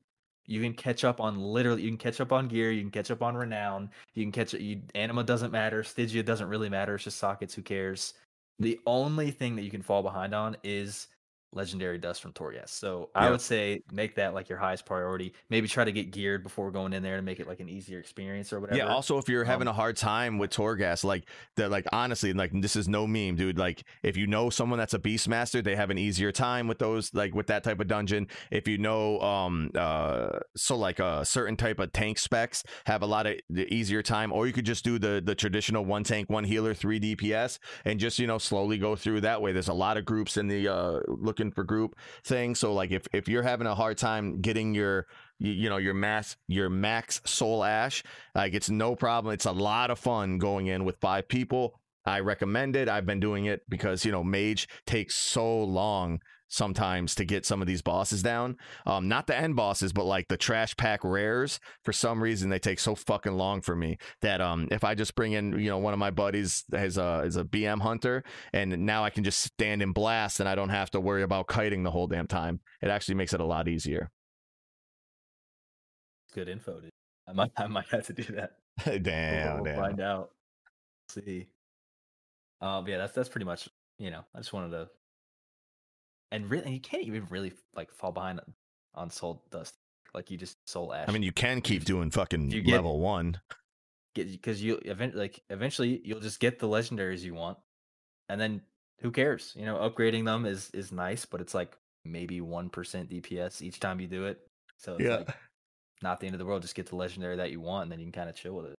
you 0.45 0.61
can 0.61 0.73
catch 0.73 1.03
up 1.03 1.21
on. 1.21 1.39
Literally, 1.39 1.83
you 1.83 1.89
can 1.89 1.97
catch 1.97 2.19
up 2.19 2.31
on 2.31 2.47
gear. 2.47 2.71
You 2.71 2.81
can 2.81 2.89
catch 2.89 3.11
up 3.11 3.21
on 3.21 3.35
renown. 3.35 3.91
You 4.15 4.23
can 4.23 4.31
catch 4.31 4.53
you. 4.53 4.81
Anima 4.95 5.23
doesn't 5.23 5.51
matter. 5.51 5.83
Stygia 5.83 6.23
doesn't 6.23 6.47
really 6.49 6.69
matter. 6.69 6.95
It's 6.95 7.03
just 7.03 7.17
sockets. 7.17 7.53
Who 7.53 7.61
cares? 7.61 8.15
The 8.57 8.79
only 8.87 9.29
thing 9.29 9.55
that 9.55 9.61
you 9.61 9.69
can 9.71 9.83
fall 9.83 10.01
behind 10.01 10.33
on 10.33 10.57
is 10.63 11.07
legendary 11.51 11.97
dust 11.97 12.21
from 12.21 12.31
Torghast. 12.33 12.69
So 12.69 13.09
I 13.15 13.29
would 13.31 13.41
say 13.41 13.81
make 13.91 14.15
that 14.15 14.33
like 14.33 14.49
your 14.49 14.59
highest 14.59 14.85
priority. 14.85 15.33
Maybe 15.49 15.67
try 15.67 15.83
to 15.83 15.91
get 15.91 16.11
geared 16.11 16.43
before 16.43 16.71
going 16.71 16.93
in 16.93 17.01
there 17.03 17.15
to 17.15 17.21
make 17.21 17.39
it 17.39 17.47
like 17.47 17.59
an 17.59 17.69
easier 17.69 17.99
experience 17.99 18.53
or 18.53 18.59
whatever. 18.59 18.77
Yeah. 18.77 18.87
Also, 18.87 19.17
if 19.17 19.27
you're 19.27 19.43
having 19.43 19.67
Um, 19.67 19.73
a 19.73 19.75
hard 19.75 19.97
time 19.97 20.37
with 20.37 20.51
Torghast, 20.51 21.03
like 21.03 21.27
that, 21.55 21.71
like 21.71 21.85
honestly, 21.91 22.33
like 22.33 22.51
this 22.53 22.75
is 22.75 22.87
no 22.87 23.07
meme, 23.07 23.35
dude. 23.35 23.57
Like 23.57 23.83
if 24.03 24.15
you 24.15 24.27
know 24.27 24.49
someone 24.49 24.77
that's 24.79 24.93
a 24.93 24.99
Beastmaster, 24.99 25.63
they 25.63 25.75
have 25.75 25.89
an 25.89 25.97
easier 25.97 26.31
time 26.31 26.67
with 26.67 26.79
those, 26.79 27.13
like 27.13 27.33
with 27.33 27.47
that 27.47 27.63
type 27.63 27.79
of 27.79 27.87
dungeon. 27.87 28.27
If 28.51 28.67
you 28.67 28.77
know, 28.77 29.19
um, 29.21 29.71
uh, 29.75 30.39
so 30.55 30.75
like 30.75 30.99
a 30.99 31.25
certain 31.25 31.55
type 31.57 31.79
of 31.79 31.91
tank 31.93 32.19
specs 32.19 32.63
have 32.85 33.01
a 33.01 33.07
lot 33.07 33.25
of 33.25 33.35
the 33.49 33.71
easier 33.73 34.03
time, 34.03 34.31
or 34.31 34.45
you 34.45 34.53
could 34.53 34.65
just 34.65 34.83
do 34.85 34.99
the 34.99 35.21
the 35.25 35.35
traditional 35.35 35.83
one 35.85 36.03
tank, 36.03 36.29
one 36.29 36.43
healer, 36.43 36.73
three 36.73 36.99
DPS, 36.99 37.57
and 37.85 37.99
just 37.99 38.19
you 38.19 38.27
know 38.27 38.37
slowly 38.37 38.77
go 38.77 38.95
through 38.95 39.21
that 39.21 39.41
way. 39.41 39.51
There's 39.51 39.67
a 39.67 39.73
lot 39.73 39.97
of 39.97 40.05
groups 40.05 40.37
in 40.37 40.47
the 40.47 40.67
uh 40.67 40.99
looking 41.39 41.51
for 41.51 41.63
group 41.63 41.95
thing. 42.23 42.55
So 42.55 42.73
like 42.73 42.91
if 42.91 43.07
if 43.13 43.27
you're 43.27 43.43
having 43.43 43.67
a 43.67 43.75
hard 43.75 43.97
time 43.97 44.41
getting 44.41 44.73
your 44.75 45.07
you, 45.39 45.69
know 45.69 45.77
your 45.77 45.93
max 45.93 46.35
your 46.47 46.69
max 46.69 47.21
soul 47.25 47.63
ash 47.63 48.03
like 48.35 48.53
it's 48.53 48.69
no 48.69 48.95
problem. 48.95 49.33
It's 49.33 49.45
a 49.45 49.51
lot 49.51 49.89
of 49.89 49.99
fun 49.99 50.37
going 50.37 50.67
in 50.67 50.85
with 50.85 50.97
five 50.99 51.27
people. 51.27 51.79
I 52.05 52.19
recommend 52.19 52.75
it. 52.75 52.89
I've 52.89 53.05
been 53.05 53.19
doing 53.19 53.45
it 53.45 53.61
because 53.69 54.05
you 54.05 54.11
know 54.11 54.23
mage 54.23 54.67
takes 54.85 55.15
so 55.15 55.63
long 55.63 56.19
sometimes 56.49 57.15
to 57.15 57.23
get 57.23 57.45
some 57.45 57.61
of 57.61 57.67
these 57.67 57.81
bosses 57.81 58.21
down 58.21 58.57
um 58.85 59.07
not 59.07 59.27
the 59.27 59.37
end 59.37 59.55
bosses 59.55 59.93
but 59.93 60.05
like 60.05 60.27
the 60.27 60.37
trash 60.37 60.75
pack 60.75 61.03
rares 61.03 61.59
for 61.83 61.93
some 61.93 62.21
reason 62.21 62.49
they 62.49 62.59
take 62.59 62.79
so 62.79 62.95
fucking 62.95 63.33
long 63.33 63.61
for 63.61 63.75
me 63.75 63.97
that 64.21 64.41
um 64.41 64.67
if 64.71 64.83
i 64.83 64.93
just 64.93 65.15
bring 65.15 65.33
in 65.33 65.57
you 65.59 65.69
know 65.69 65.77
one 65.77 65.93
of 65.93 65.99
my 65.99 66.11
buddies 66.11 66.65
is 66.73 66.97
a 66.97 67.21
is 67.25 67.37
a 67.37 67.43
bm 67.43 67.81
hunter 67.81 68.23
and 68.51 68.77
now 68.85 69.03
i 69.03 69.09
can 69.09 69.23
just 69.23 69.39
stand 69.39 69.81
in 69.81 69.91
blast 69.93 70.39
and 70.39 70.49
i 70.49 70.55
don't 70.55 70.69
have 70.69 70.89
to 70.89 70.99
worry 70.99 71.23
about 71.23 71.47
kiting 71.47 71.83
the 71.83 71.91
whole 71.91 72.07
damn 72.07 72.27
time 72.27 72.59
it 72.81 72.89
actually 72.89 73.15
makes 73.15 73.33
it 73.33 73.39
a 73.39 73.45
lot 73.45 73.67
easier 73.67 74.11
good 76.33 76.49
info. 76.49 76.79
Dude. 76.79 76.91
I 77.27 77.33
might 77.33 77.51
I 77.57 77.67
might 77.67 77.87
have 77.91 78.05
to 78.07 78.13
do 78.13 78.23
that. 78.33 78.53
damn 79.03 79.55
we'll 79.55 79.65
damn 79.65 79.75
find 79.75 80.01
out. 80.01 80.31
see. 81.09 81.47
Um, 82.61 82.87
yeah, 82.87 82.97
that's 82.97 83.13
that's 83.13 83.29
pretty 83.29 83.45
much. 83.45 83.69
You 83.97 84.11
know, 84.11 84.23
I 84.33 84.39
just 84.39 84.53
wanted 84.53 84.71
to. 84.71 84.89
And 86.31 86.49
really, 86.49 86.65
and 86.65 86.73
you 86.73 86.79
can't 86.79 87.03
even 87.03 87.25
really 87.29 87.53
like 87.75 87.91
fall 87.91 88.11
behind 88.11 88.39
on 88.95 89.09
soul 89.09 89.43
dust. 89.51 89.75
Like 90.13 90.31
you 90.31 90.37
just 90.37 90.57
soul 90.67 90.93
ash. 90.93 91.07
I 91.07 91.11
mean, 91.11 91.23
you 91.23 91.31
can 91.31 91.61
keep 91.61 91.85
doing 91.85 92.09
fucking 92.11 92.49
get- 92.49 92.67
level 92.67 92.99
one. 92.99 93.39
because 94.15 94.61
you 94.61 94.75
event 94.85 95.15
like 95.15 95.41
eventually 95.49 96.01
you'll 96.03 96.19
just 96.19 96.39
get 96.39 96.59
the 96.59 96.67
legendaries 96.67 97.21
you 97.21 97.33
want, 97.35 97.57
and 98.27 98.39
then 98.41 98.61
who 99.01 99.11
cares? 99.11 99.53
You 99.55 99.65
know, 99.65 99.77
upgrading 99.77 100.25
them 100.25 100.45
is 100.45 100.69
is 100.71 100.91
nice, 100.91 101.25
but 101.25 101.41
it's 101.41 101.53
like 101.53 101.77
maybe 102.05 102.41
one 102.41 102.69
percent 102.69 103.09
DPS 103.09 103.61
each 103.61 103.79
time 103.79 103.99
you 103.99 104.07
do 104.07 104.25
it. 104.25 104.39
So 104.77 104.95
it's 104.95 105.03
like 105.27 105.35
not 106.01 106.19
the 106.19 106.25
end 106.27 106.33
of 106.35 106.39
the 106.39 106.45
world. 106.45 106.61
Just 106.63 106.75
get 106.75 106.87
the 106.87 106.95
legendary 106.95 107.35
that 107.37 107.51
you 107.51 107.59
want, 107.61 107.83
and 107.83 107.91
then 107.91 107.99
you 107.99 108.05
can 108.05 108.11
kind 108.13 108.29
of 108.29 108.35
chill 108.35 108.53
with 108.53 108.65
it. 108.67 108.75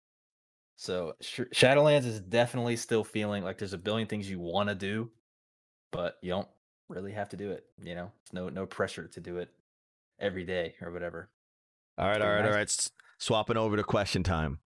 So 0.76 1.14
Sh- 1.20 1.40
Shadowlands 1.54 2.06
is 2.06 2.20
definitely 2.20 2.76
still 2.76 3.04
feeling 3.04 3.44
like 3.44 3.58
there's 3.58 3.72
a 3.74 3.78
billion 3.78 4.08
things 4.08 4.28
you 4.30 4.40
want 4.40 4.68
to 4.68 4.74
do, 4.74 5.10
but 5.92 6.16
you 6.22 6.30
don't 6.30 6.48
really 6.90 7.12
have 7.12 7.28
to 7.30 7.36
do 7.36 7.50
it. 7.50 7.64
You 7.82 7.94
know, 7.94 8.12
it's 8.22 8.32
no 8.32 8.48
no 8.48 8.66
pressure 8.66 9.06
to 9.08 9.20
do 9.20 9.38
it 9.38 9.48
every 10.18 10.44
day 10.44 10.74
or 10.82 10.90
whatever. 10.90 11.30
All 11.96 12.06
right, 12.06 12.16
Pretty 12.16 12.26
all 12.28 12.34
right, 12.34 12.44
nice. 12.44 12.54
right. 12.54 12.62
S- 12.62 12.90
Swapping 13.18 13.56
over 13.56 13.76
to 13.76 13.82
question 13.84 14.22
time. 14.22 14.58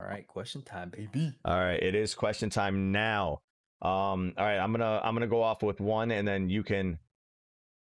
All 0.00 0.06
right, 0.06 0.26
question 0.26 0.62
time, 0.62 0.90
baby. 0.90 1.32
All 1.44 1.58
right, 1.58 1.80
it 1.82 1.94
is 1.94 2.14
question 2.14 2.50
time 2.50 2.92
now. 2.92 3.40
Um, 3.82 4.34
all 4.36 4.44
right, 4.44 4.58
I'm 4.58 4.72
gonna 4.72 5.00
I'm 5.02 5.14
gonna 5.14 5.26
go 5.28 5.42
off 5.42 5.62
with 5.62 5.80
one, 5.80 6.10
and 6.10 6.26
then 6.26 6.50
you 6.50 6.62
can, 6.62 6.98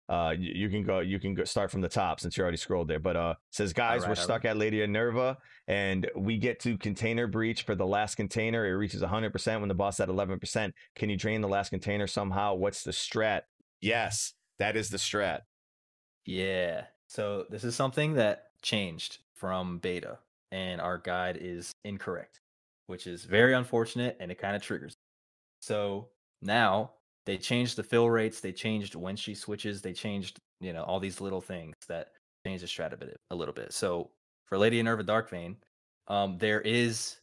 uh, 0.09 0.33
you, 0.37 0.53
you 0.53 0.69
can 0.69 0.83
go 0.83 0.99
you 0.99 1.19
can 1.19 1.33
go 1.33 1.43
start 1.43 1.69
from 1.69 1.81
the 1.81 1.89
top 1.89 2.19
since 2.19 2.37
you 2.37 2.43
already 2.43 2.57
scrolled 2.57 2.87
there. 2.87 2.99
But 2.99 3.15
uh, 3.15 3.33
says 3.51 3.73
guys, 3.73 4.01
right, 4.01 4.09
we're 4.09 4.15
stuck 4.15 4.45
at 4.45 4.57
Lady 4.57 4.85
Nerva, 4.87 5.37
and 5.67 6.09
we 6.15 6.37
get 6.37 6.59
to 6.61 6.77
container 6.77 7.27
breach 7.27 7.63
for 7.63 7.75
the 7.75 7.85
last 7.85 8.15
container. 8.15 8.65
It 8.65 8.71
reaches 8.71 9.01
100 9.01 9.31
percent 9.31 9.61
when 9.61 9.67
the 9.67 9.75
boss 9.75 9.99
at 9.99 10.09
11 10.09 10.39
percent. 10.39 10.73
Can 10.95 11.09
you 11.09 11.17
drain 11.17 11.41
the 11.41 11.47
last 11.47 11.69
container 11.69 12.07
somehow? 12.07 12.55
What's 12.55 12.83
the 12.83 12.91
strat? 12.91 13.41
Yes, 13.81 14.33
that 14.59 14.77
is 14.77 14.89
the 14.89 14.97
strat. 14.97 15.41
Yeah. 16.25 16.85
So 17.07 17.45
this 17.49 17.63
is 17.63 17.75
something 17.75 18.13
that 18.13 18.45
changed 18.61 19.19
from 19.33 19.79
beta, 19.79 20.19
and 20.51 20.79
our 20.79 20.97
guide 20.97 21.37
is 21.39 21.71
incorrect, 21.83 22.39
which 22.87 23.07
is 23.07 23.25
very 23.25 23.53
unfortunate 23.53 24.17
and 24.19 24.31
it 24.31 24.39
kind 24.39 24.55
of 24.55 24.61
triggers. 24.61 24.95
So 25.59 26.09
now 26.41 26.91
they 27.27 27.37
changed 27.37 27.75
the 27.75 27.83
fill 27.83 28.09
rates, 28.09 28.39
they 28.39 28.53
changed 28.53 28.95
when 28.95 29.17
she 29.17 29.35
switches, 29.35 29.81
they 29.81 29.93
changed, 29.93 30.39
you 30.61 30.71
know, 30.71 30.83
all 30.83 30.99
these 30.99 31.19
little 31.19 31.41
things 31.41 31.75
that 31.89 32.13
change 32.45 32.61
the 32.61 32.67
strat 32.67 32.93
a 32.93 32.97
bit 32.97 33.19
a 33.31 33.35
little 33.35 33.53
bit. 33.53 33.73
So 33.73 34.11
for 34.45 34.57
Lady 34.57 34.79
Inerva 34.79 35.03
Darkvein, 35.03 35.57
um, 36.07 36.37
there 36.37 36.61
is, 36.61 37.17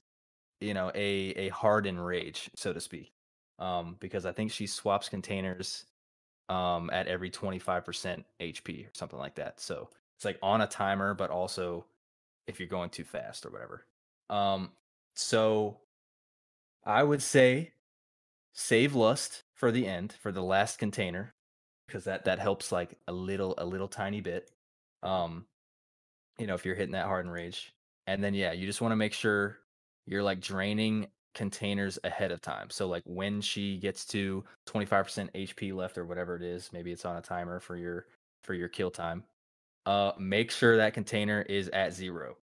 you 0.61 0.75
know, 0.75 0.93
a 0.95 1.31
a 1.37 1.49
hard 1.49 1.87
enrage, 1.87 2.51
so 2.55 2.75
to 2.75 2.81
speak. 2.81 3.13
Um, 3.59 3.97
because 3.99 4.27
I 4.27 4.33
think 4.33 4.53
she 4.53 4.67
swaps 4.67 5.09
containers 5.09 5.87
um 6.51 6.91
at 6.93 7.09
every 7.09 7.31
25% 7.31 8.25
HP 8.41 8.87
or 8.87 8.91
something 8.93 9.19
like 9.19 9.37
that. 9.37 9.59
So 9.61 9.89
it's 10.17 10.27
like 10.27 10.39
on 10.43 10.61
a 10.61 10.67
timer, 10.67 11.15
but 11.15 11.31
also 11.31 11.87
if 12.47 12.61
you're 12.61 12.69
going 12.69 12.91
too 12.91 13.05
fast 13.05 13.47
or 13.47 13.51
whatever. 13.51 13.87
Um 14.29 14.73
so 15.15 15.81
I 16.85 17.03
would 17.03 17.23
say 17.23 17.73
save 18.53 18.95
lust 18.95 19.44
for 19.55 19.71
the 19.71 19.87
end 19.87 20.13
for 20.21 20.33
the 20.33 20.43
last 20.43 20.79
container 20.79 21.35
because 21.87 22.05
that 22.05 22.25
that 22.25 22.39
helps 22.39 22.73
like 22.73 22.95
a 23.09 23.13
little 23.13 23.55
a 23.59 23.65
little 23.65 23.89
tiny 23.89 24.21
bit. 24.21 24.51
Um 25.03 25.47
you 26.39 26.47
know 26.47 26.55
if 26.55 26.65
you're 26.65 26.75
hitting 26.75 26.93
that 26.93 27.07
hard 27.07 27.27
enrage. 27.27 27.73
And 28.07 28.23
then 28.23 28.35
yeah, 28.35 28.53
you 28.53 28.67
just 28.67 28.81
want 28.81 28.93
to 28.93 28.97
make 28.97 29.13
sure 29.15 29.59
you're 30.07 30.23
like 30.23 30.41
draining 30.41 31.09
containers 31.35 31.99
ahead 32.05 32.31
of 32.33 32.41
time. 32.41 32.71
So 32.71 32.87
like 32.87 33.03
when 33.07 33.41
she 33.41 33.79
gets 33.79 34.05
to 34.07 34.45
25% 34.69 35.31
HP 35.35 35.75
left 35.75 35.99
or 35.99 36.05
whatever 36.05 36.37
it 36.37 36.43
is, 36.43 36.71
maybe 36.73 36.93
it's 36.93 37.05
on 37.05 37.17
a 37.17 37.23
timer 37.23 37.61
for 37.61 37.77
your 37.77 38.07
for 38.45 38.55
your 38.55 38.69
kill 38.69 38.91
time. 38.91 39.25
Uh 39.87 40.13
make 40.19 40.51
sure 40.51 40.77
that 40.79 40.95
container 40.95 41.43
is 41.43 41.69
at 41.71 41.93
0. 41.95 42.37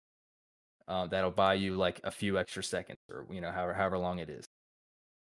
Uh, 0.88 1.06
that'll 1.06 1.30
buy 1.32 1.54
you 1.54 1.76
like 1.76 2.02
a 2.04 2.10
few 2.12 2.40
extra 2.40 2.64
seconds 2.64 2.98
or 3.12 3.28
you 3.32 3.42
know 3.42 3.52
however 3.52 3.74
however 3.74 3.98
long 3.98 4.20
it 4.20 4.30
is. 4.30 4.46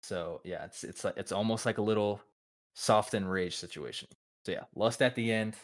So 0.06 0.42
yeah, 0.44 0.66
it's 0.66 0.84
it's 0.84 1.04
like 1.04 1.16
it's 1.18 1.32
almost 1.32 1.66
like 1.66 1.80
a 1.80 1.82
little 1.82 2.22
soft 2.76 3.14
enrage 3.14 3.56
situation. 3.56 4.08
So 4.46 4.52
yeah, 4.52 4.66
lust 4.76 5.02
at 5.02 5.16
the 5.16 5.32
end. 5.32 5.56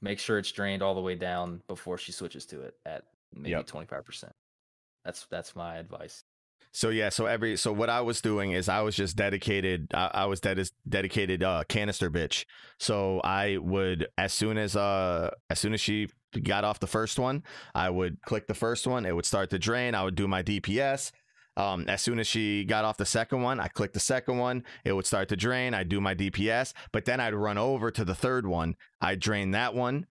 Make 0.00 0.18
sure 0.18 0.38
it's 0.38 0.52
drained 0.52 0.82
all 0.82 0.94
the 0.94 1.00
way 1.00 1.14
down 1.14 1.62
before 1.68 1.98
she 1.98 2.12
switches 2.12 2.46
to 2.46 2.62
it 2.62 2.74
at 2.86 3.04
maybe 3.34 3.62
twenty 3.64 3.86
five 3.86 4.04
percent. 4.04 4.32
That's 5.04 5.26
that's 5.26 5.54
my 5.54 5.76
advice. 5.76 6.24
So 6.72 6.88
yeah, 6.88 7.10
so 7.10 7.26
every 7.26 7.56
so 7.56 7.72
what 7.72 7.90
I 7.90 8.00
was 8.00 8.20
doing 8.20 8.52
is 8.52 8.68
I 8.68 8.80
was 8.80 8.96
just 8.96 9.16
dedicated. 9.16 9.92
I, 9.94 10.10
I 10.14 10.24
was 10.26 10.40
ded- 10.40 10.70
dedicated 10.88 11.42
uh, 11.42 11.62
canister 11.68 12.10
bitch. 12.10 12.46
So 12.78 13.20
I 13.22 13.58
would 13.58 14.08
as 14.18 14.32
soon 14.32 14.58
as 14.58 14.74
uh 14.74 15.30
as 15.50 15.60
soon 15.60 15.74
as 15.74 15.80
she 15.80 16.08
got 16.42 16.64
off 16.64 16.80
the 16.80 16.86
first 16.86 17.18
one, 17.18 17.44
I 17.74 17.90
would 17.90 18.20
click 18.22 18.48
the 18.48 18.54
first 18.54 18.86
one. 18.86 19.06
It 19.06 19.14
would 19.14 19.26
start 19.26 19.50
to 19.50 19.58
drain. 19.58 19.94
I 19.94 20.02
would 20.02 20.16
do 20.16 20.26
my 20.26 20.42
DPS. 20.42 21.12
Um, 21.56 21.84
as 21.88 22.02
soon 22.02 22.18
as 22.18 22.26
she 22.26 22.64
got 22.64 22.84
off 22.84 22.96
the 22.96 23.06
second 23.06 23.42
one, 23.42 23.60
I 23.60 23.68
clicked 23.68 23.94
the 23.94 24.00
second 24.00 24.38
one. 24.38 24.64
It 24.84 24.92
would 24.92 25.06
start 25.06 25.28
to 25.28 25.36
drain. 25.36 25.74
I'd 25.74 25.88
do 25.88 26.00
my 26.00 26.14
DPS, 26.14 26.72
but 26.92 27.04
then 27.04 27.20
I'd 27.20 27.34
run 27.34 27.58
over 27.58 27.90
to 27.90 28.04
the 28.04 28.14
third 28.14 28.46
one. 28.46 28.76
I'd 29.00 29.20
drain 29.20 29.52
that 29.52 29.74
one. 29.74 30.06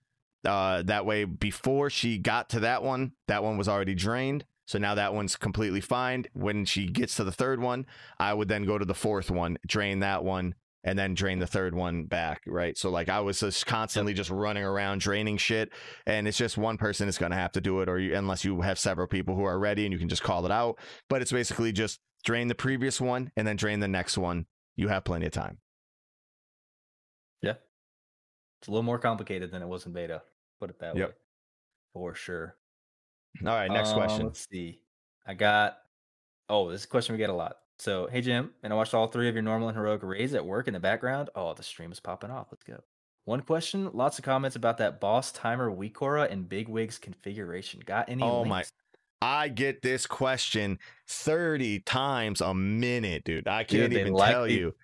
Uh, 0.46 0.82
that 0.84 1.06
way, 1.06 1.24
before 1.24 1.90
she 1.90 2.18
got 2.18 2.50
to 2.50 2.60
that 2.62 2.84
one, 2.84 3.14
that 3.28 3.44
one 3.44 3.58
was 3.58 3.68
already 3.68 3.96
drained. 3.96 4.46
So 4.66 4.78
now 4.78 4.96
that 4.96 5.14
one's 5.14 5.36
completely 5.36 5.82
fine. 5.82 6.26
When 6.34 6.66
she 6.66 6.88
gets 6.88 7.16
to 7.16 7.24
the 7.24 7.32
third 7.32 7.62
one, 7.62 7.86
I 8.20 8.34
would 8.34 8.48
then 8.48 8.66
go 8.66 8.78
to 8.78 8.86
the 8.86 8.94
fourth 8.94 9.30
one, 9.30 9.58
drain 9.68 10.00
that 10.00 10.24
one, 10.24 10.56
and 10.84 10.98
then 11.00 11.14
drain 11.14 11.40
the 11.40 11.48
third 11.48 11.74
one 11.74 12.06
back, 12.06 12.42
right? 12.46 12.78
So 12.78 12.90
like 12.90 13.10
I 13.10 13.20
was 13.22 13.40
just 13.40 13.66
constantly 13.66 14.14
just 14.14 14.30
running 14.30 14.64
around 14.64 15.00
draining 15.02 15.38
shit, 15.38 15.72
and 16.06 16.28
it's 16.28 16.38
just 16.38 16.58
one 16.58 16.78
person 16.78 17.08
is 17.08 17.18
going 17.18 17.32
to 17.32 17.38
have 17.38 17.52
to 17.54 17.62
do 17.62 17.82
it, 17.82 17.90
or 17.90 18.00
you, 18.00 18.16
unless 18.16 18.44
you 18.44 18.62
have 18.62 18.78
several 18.78 19.08
people 19.08 19.36
who 19.36 19.44
are 19.44 19.58
ready 19.60 19.86
and 19.86 19.94
you 19.94 20.00
can 20.00 20.10
just 20.10 20.24
call 20.24 20.46
it 20.46 20.52
out. 20.52 20.78
But 21.10 21.22
it's 21.22 21.32
basically 21.32 21.72
just 21.72 22.00
drain 22.24 22.48
the 22.48 22.56
previous 22.56 23.00
one 23.02 23.32
and 23.36 23.48
then 23.48 23.56
drain 23.56 23.80
the 23.80 23.88
next 23.88 24.18
one. 24.18 24.46
You 24.76 24.88
have 24.88 25.04
plenty 25.04 25.26
of 25.26 25.32
time. 25.32 25.60
Yeah, 27.42 27.56
it's 28.60 28.68
a 28.68 28.72
little 28.72 28.84
more 28.84 29.00
complicated 29.00 29.52
than 29.52 29.62
it 29.62 29.68
was 29.68 29.86
in 29.86 29.94
beta. 29.94 30.22
Put 30.60 30.70
it 30.70 30.80
that 30.80 30.96
Yep. 30.96 31.10
way, 31.10 31.16
for 31.94 32.16
sure. 32.16 32.58
All 33.42 33.48
right, 33.54 33.70
next 33.70 33.90
Um, 33.90 33.96
question. 33.96 34.26
Let's 34.28 34.48
see. 34.50 34.82
I 35.26 35.34
got. 35.34 35.80
Oh, 36.50 36.70
this 36.70 36.86
question 36.86 37.14
we 37.14 37.18
get 37.18 37.30
a 37.30 37.34
lot. 37.34 37.58
So, 37.80 38.08
hey 38.12 38.22
Jim, 38.22 38.52
and 38.62 38.72
I 38.72 38.76
watched 38.76 38.94
all 38.94 39.08
three 39.08 39.28
of 39.28 39.36
your 39.36 39.42
normal 39.42 39.68
and 39.68 39.78
heroic 39.78 40.04
raids 40.04 40.34
at 40.34 40.46
work 40.46 40.68
in 40.68 40.74
the 40.74 40.80
background. 40.80 41.30
Oh, 41.36 41.54
the 41.54 41.64
stream 41.64 41.92
is 41.92 42.00
popping 42.00 42.32
off. 42.32 42.48
Let's 42.52 42.64
go. 42.64 42.80
One 43.26 43.42
question, 43.42 43.90
lots 43.94 44.20
of 44.20 44.26
comments 44.26 44.56
about 44.56 44.78
that 44.80 45.00
boss 45.00 45.32
timer 45.32 45.72
WeakAura 45.72 46.30
and 46.32 46.48
BigWigs 46.48 47.00
configuration. 47.00 47.82
Got 47.86 48.10
any? 48.10 48.24
Oh 48.24 48.46
my- 48.46 48.64
I 49.22 49.48
get 49.48 49.82
this 49.82 50.06
question 50.06 50.78
30 51.08 51.80
times 51.80 52.42
a 52.42 52.54
minute, 52.54 53.24
dude. 53.24 53.48
I 53.48 53.64
can't 53.64 53.94
they 53.94 54.02
even 54.02 54.14
like 54.14 54.32
tell 54.32 54.44
the- 54.44 54.54
you. 54.54 54.76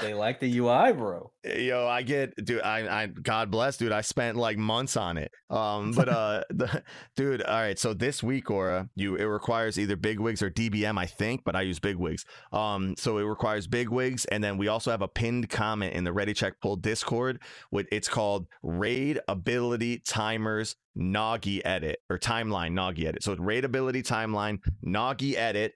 They 0.00 0.14
like 0.14 0.40
the 0.40 0.58
UI, 0.58 0.92
bro. 0.92 1.32
Yo, 1.44 1.86
I 1.86 2.02
get, 2.02 2.34
dude. 2.44 2.62
I, 2.62 3.02
I, 3.02 3.06
God 3.06 3.50
bless, 3.50 3.76
dude. 3.76 3.92
I 3.92 4.02
spent 4.02 4.36
like 4.36 4.56
months 4.56 4.96
on 4.96 5.18
it. 5.18 5.32
Um, 5.50 5.92
but 5.92 6.08
uh, 6.08 6.44
the, 6.50 6.82
dude. 7.16 7.42
All 7.42 7.60
right. 7.60 7.78
So 7.78 7.92
this 7.92 8.22
week, 8.22 8.50
Aura, 8.50 8.88
you 8.94 9.16
it 9.16 9.24
requires 9.24 9.78
either 9.78 9.96
big 9.96 10.20
wigs 10.20 10.42
or 10.42 10.50
DBM, 10.50 10.98
I 10.98 11.06
think, 11.06 11.42
but 11.44 11.56
I 11.56 11.62
use 11.62 11.80
big 11.80 11.96
wigs. 11.96 12.24
Um, 12.52 12.94
so 12.96 13.18
it 13.18 13.24
requires 13.24 13.66
big 13.66 13.88
wigs, 13.88 14.24
and 14.26 14.42
then 14.42 14.58
we 14.58 14.68
also 14.68 14.90
have 14.90 15.02
a 15.02 15.08
pinned 15.08 15.50
comment 15.50 15.94
in 15.94 16.04
the 16.04 16.12
Ready 16.12 16.34
Check 16.34 16.54
Pull 16.62 16.76
Discord. 16.76 17.42
With 17.70 17.86
it's 17.90 18.08
called 18.08 18.46
Raid 18.62 19.18
Ability 19.28 20.02
Timers 20.06 20.76
Noggy 20.96 21.64
Edit 21.64 21.98
or 22.08 22.18
Timeline 22.18 22.72
Noggy 22.72 23.06
Edit. 23.06 23.22
So 23.22 23.32
it's 23.32 23.40
Raid 23.40 23.64
Ability 23.64 24.02
Timeline 24.02 24.58
Noggy 24.82 25.36
Edit 25.36 25.74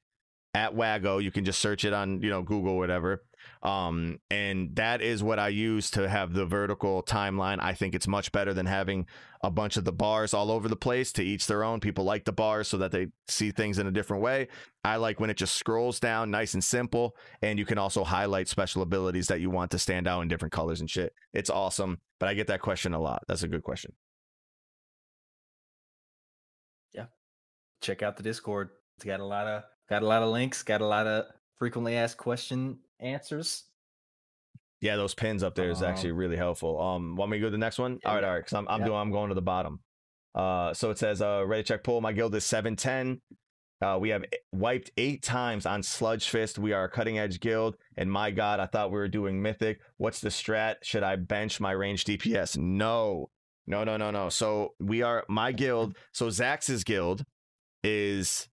at 0.55 0.74
Wago. 0.74 1.19
You 1.19 1.31
can 1.31 1.45
just 1.45 1.61
search 1.61 1.85
it 1.85 1.93
on 1.93 2.23
you 2.23 2.31
know 2.31 2.43
Google 2.43 2.73
or 2.73 2.78
whatever. 2.78 3.23
Um, 3.65 4.19
and 4.31 4.77
that 4.77 5.01
is 5.01 5.23
what 5.23 5.39
I 5.39 5.49
use 5.49 5.91
to 5.93 6.07
have 6.07 6.35
the 6.35 6.45
vertical 6.45 7.03
timeline. 7.03 7.59
I 7.62 7.73
think 7.73 7.95
it's 7.95 8.07
much 8.07 8.31
better 8.31 8.53
than 8.53 8.66
having 8.66 9.07
a 9.43 9.51
bunch 9.51 9.78
of 9.78 9.85
the 9.85 9.93
bars 9.93 10.35
all 10.35 10.51
over 10.51 10.69
the 10.69 10.77
place 10.77 11.12
to 11.12 11.23
each 11.23 11.47
their 11.47 11.65
own. 11.65 11.81
People 11.81 12.05
like 12.05 12.27
the 12.27 12.32
bars 12.32 12.69
so 12.69 12.77
that 12.77 12.93
they 12.93 13.09
see 13.27 13.53
things 13.53 13.78
in 13.78 13.86
a 13.86 13.91
different 13.91 14.23
way. 14.23 14.49
I 14.85 14.97
like 14.97 15.19
when 15.19 15.31
it 15.31 15.39
just 15.39 15.55
scrolls 15.55 15.99
down 15.99 16.31
nice 16.31 16.53
and 16.53 16.62
simple. 16.62 17.16
And 17.41 17.59
you 17.59 17.65
can 17.65 17.78
also 17.78 18.05
highlight 18.05 18.49
special 18.49 18.82
abilities 18.82 19.28
that 19.28 19.41
you 19.41 19.49
want 19.49 19.70
to 19.70 19.78
stand 19.78 20.07
out 20.07 20.20
in 20.20 20.28
different 20.28 20.53
colors 20.53 20.81
and 20.81 20.91
shit. 20.91 21.15
It's 21.32 21.49
awesome. 21.49 22.01
But 22.20 22.28
I 22.28 22.35
get 22.35 22.49
that 22.49 22.61
question 22.61 22.93
a 22.93 23.01
lot. 23.01 23.23
That's 23.28 23.45
a 23.45 23.49
good 23.49 23.62
question. 23.62 23.95
Yeah. 26.93 27.07
Check 27.81 28.03
out 28.03 28.19
the 28.19 28.23
Discord. 28.23 28.69
It's 28.97 29.07
got 29.07 29.20
a 29.20 29.24
lot 29.24 29.47
of 29.47 29.62
got 29.89 30.03
a 30.03 30.07
lot 30.07 30.23
of 30.23 30.28
links. 30.28 30.62
Got 30.62 30.82
a 30.82 30.86
lot 30.86 31.07
of 31.07 31.24
frequently 31.65 31.97
asked 31.97 32.19
question 32.19 32.78
answers. 33.01 33.65
Yeah, 34.82 34.97
those 34.97 35.15
pins 35.15 35.43
up 35.43 35.55
there 35.55 35.70
is 35.70 35.82
actually 35.82 36.11
Um, 36.11 36.16
really 36.19 36.36
helpful. 36.36 36.78
Um, 36.78 37.16
want 37.16 37.31
me 37.31 37.39
to 37.39 37.41
go 37.41 37.47
to 37.47 37.51
the 37.53 37.57
next 37.57 37.78
one? 37.78 37.99
yeah, 38.03 38.09
all 38.11 38.15
right, 38.16 38.24
all 38.24 38.31
right. 38.32 38.39
Because 38.41 38.53
I'm 38.53 38.69
I'm 38.69 38.81
Yeah. 38.81 38.86
doing 38.89 38.99
I'm 38.99 39.11
going 39.11 39.31
to 39.31 39.35
the 39.35 39.41
bottom. 39.41 39.81
Uh, 40.35 40.74
so 40.74 40.91
it 40.91 40.99
says 40.99 41.23
uh, 41.23 41.43
ready 41.47 41.62
check 41.62 41.82
pull. 41.82 42.03
My 42.03 42.12
guild 42.12 42.35
is 42.35 42.45
seven 42.45 42.77
ten. 42.77 43.23
Uh, 43.81 43.97
we 43.99 44.11
have 44.11 44.24
wiped 44.53 44.91
eight 44.99 45.23
times 45.23 45.65
on 45.65 45.82
Sludge 45.82 46.28
Fist. 46.28 46.59
We 46.59 46.74
are 46.74 46.85
a 46.85 46.91
cutting 46.91 47.19
edge 47.19 47.41
guild, 47.41 47.78
and 47.97 48.12
my 48.12 48.31
God, 48.31 48.61
I 48.61 48.66
thought 48.66 48.91
we 48.91 48.99
were 48.99 49.09
doing 49.09 49.41
mythic. 49.41 49.81
What's 49.97 50.20
the 50.20 50.28
strat? 50.28 50.77
Should 50.82 51.03
I 51.03 51.16
bench 51.16 51.61
my 51.61 51.73
range 51.73 52.05
DPS? 52.05 52.59
No, 52.59 53.31
no, 53.66 53.85
no, 53.85 53.97
no, 53.97 54.11
no. 54.11 54.28
So 54.28 54.74
we 54.81 55.01
are 55.01 55.24
my 55.31 55.51
guild. 55.53 55.97
So 56.12 56.28
Zax's 56.28 56.85
guild 56.85 57.24
is 57.82 58.49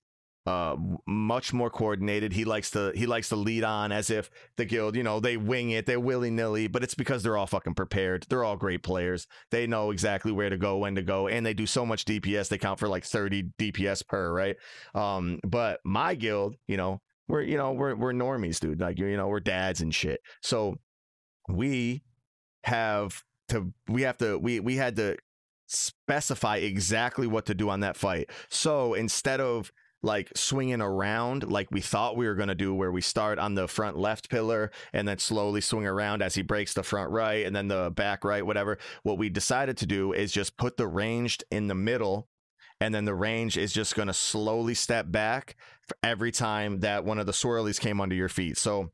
uh 0.46 0.76
much 1.06 1.54
more 1.54 1.70
coordinated. 1.70 2.34
He 2.34 2.46
likes 2.46 2.72
to 2.72 2.92
he 2.96 3.06
likes 3.06 3.30
to 3.30 3.36
lead 3.36 3.64
on 3.64 3.92
as 3.92 4.10
if 4.10 4.30
the 4.58 4.66
guild, 4.66 4.96
you 4.96 5.04
know, 5.04 5.20
they 5.20 5.38
wing 5.38 5.72
it, 5.72 5.86
they're 5.86 6.00
willy 6.00 6.32
nilly, 6.32 6.68
but 6.68 6.84
it's 6.84 6.96
because 6.96 7.24
they're 7.24 7.38
all 7.38 7.48
fucking 7.48 7.76
prepared. 7.76 8.26
They're 8.30 8.44
all 8.44 8.58
great 8.58 8.84
players. 8.84 9.28
They 9.52 9.68
know 9.68 9.92
exactly 9.92 10.32
where 10.32 10.50
to 10.50 10.58
go, 10.58 10.78
when 10.78 10.96
to 10.96 11.04
go, 11.04 11.28
and 11.28 11.46
they 11.46 11.54
do 11.54 11.68
so 11.68 11.86
much 11.86 12.06
DPS. 12.06 12.50
They 12.50 12.58
count 12.58 12.80
for 12.80 12.88
like 12.88 13.06
30 13.06 13.52
DPS 13.60 14.08
per, 14.08 14.34
right? 14.34 14.56
Um, 14.96 15.40
but 15.48 15.80
my 15.84 16.16
guild, 16.16 16.56
you 16.68 16.78
know, 16.78 17.02
we're 17.28 17.42
you 17.42 17.58
know 17.58 17.72
we're 17.72 17.96
we're 17.96 18.14
normies, 18.14 18.60
dude. 18.60 18.82
Like 18.82 19.00
you 19.00 19.16
know 19.16 19.28
we're 19.28 19.40
dads 19.40 19.82
and 19.82 19.94
shit. 19.94 20.22
So 20.42 20.76
we 21.48 22.04
have 22.64 23.24
to 23.50 23.74
we 23.88 24.04
have 24.04 24.18
to 24.18 24.38
we 24.38 24.60
we 24.60 24.76
had 24.76 24.96
to 24.98 25.18
specify 25.68 26.58
exactly 26.58 27.28
what 27.28 27.46
to 27.46 27.54
do 27.54 27.70
on 27.70 27.80
that 27.80 27.96
fight. 27.96 28.30
So 28.50 28.94
instead 28.94 29.40
of 29.40 29.72
like 30.04 30.32
swinging 30.36 30.82
around 30.82 31.50
like 31.50 31.68
we 31.72 31.82
thought 31.82 32.18
we 32.18 32.28
were 32.28 32.36
going 32.36 32.50
to 32.50 32.56
do 32.56 32.74
where 32.74 32.92
we 32.92 33.02
start 33.02 33.38
on 33.38 33.54
the 33.54 33.68
front 33.68 33.98
left 33.98 34.30
pillar 34.30 34.72
and 34.94 35.08
then 35.08 35.20
slowly 35.20 35.62
swing 35.62 35.86
around 35.86 36.22
as 36.22 36.34
he 36.36 36.42
breaks 36.42 36.74
the 36.74 36.84
front 36.84 37.12
right 37.12 37.46
and 37.46 37.56
then 37.56 37.68
the 37.68 37.92
back 37.92 38.24
right 38.24 38.46
whatever. 38.46 38.78
What 39.04 39.18
we 39.18 39.30
decided 39.30 39.78
to 39.78 39.86
do 39.86 40.14
is 40.14 40.32
just 40.32 40.58
put 40.58 40.78
the 40.78 40.88
ranged 40.88 41.44
in 41.52 41.68
the 41.68 41.76
middle 41.76 42.28
and 42.80 42.96
then 42.96 43.06
the 43.06 43.14
range 43.14 43.58
is 43.58 43.74
just 43.74 43.96
going 43.96 44.08
to 44.08 44.14
slowly 44.14 44.74
step 44.74 45.12
back 45.12 45.56
every 46.02 46.32
time 46.32 46.80
that 46.80 47.06
one 47.06 47.20
of 47.20 47.28
the 47.28 47.32
swirlies 47.32 47.80
came 47.80 48.02
under 48.02 48.16
your 48.16 48.30
feet. 48.30 48.58
So 48.58 48.92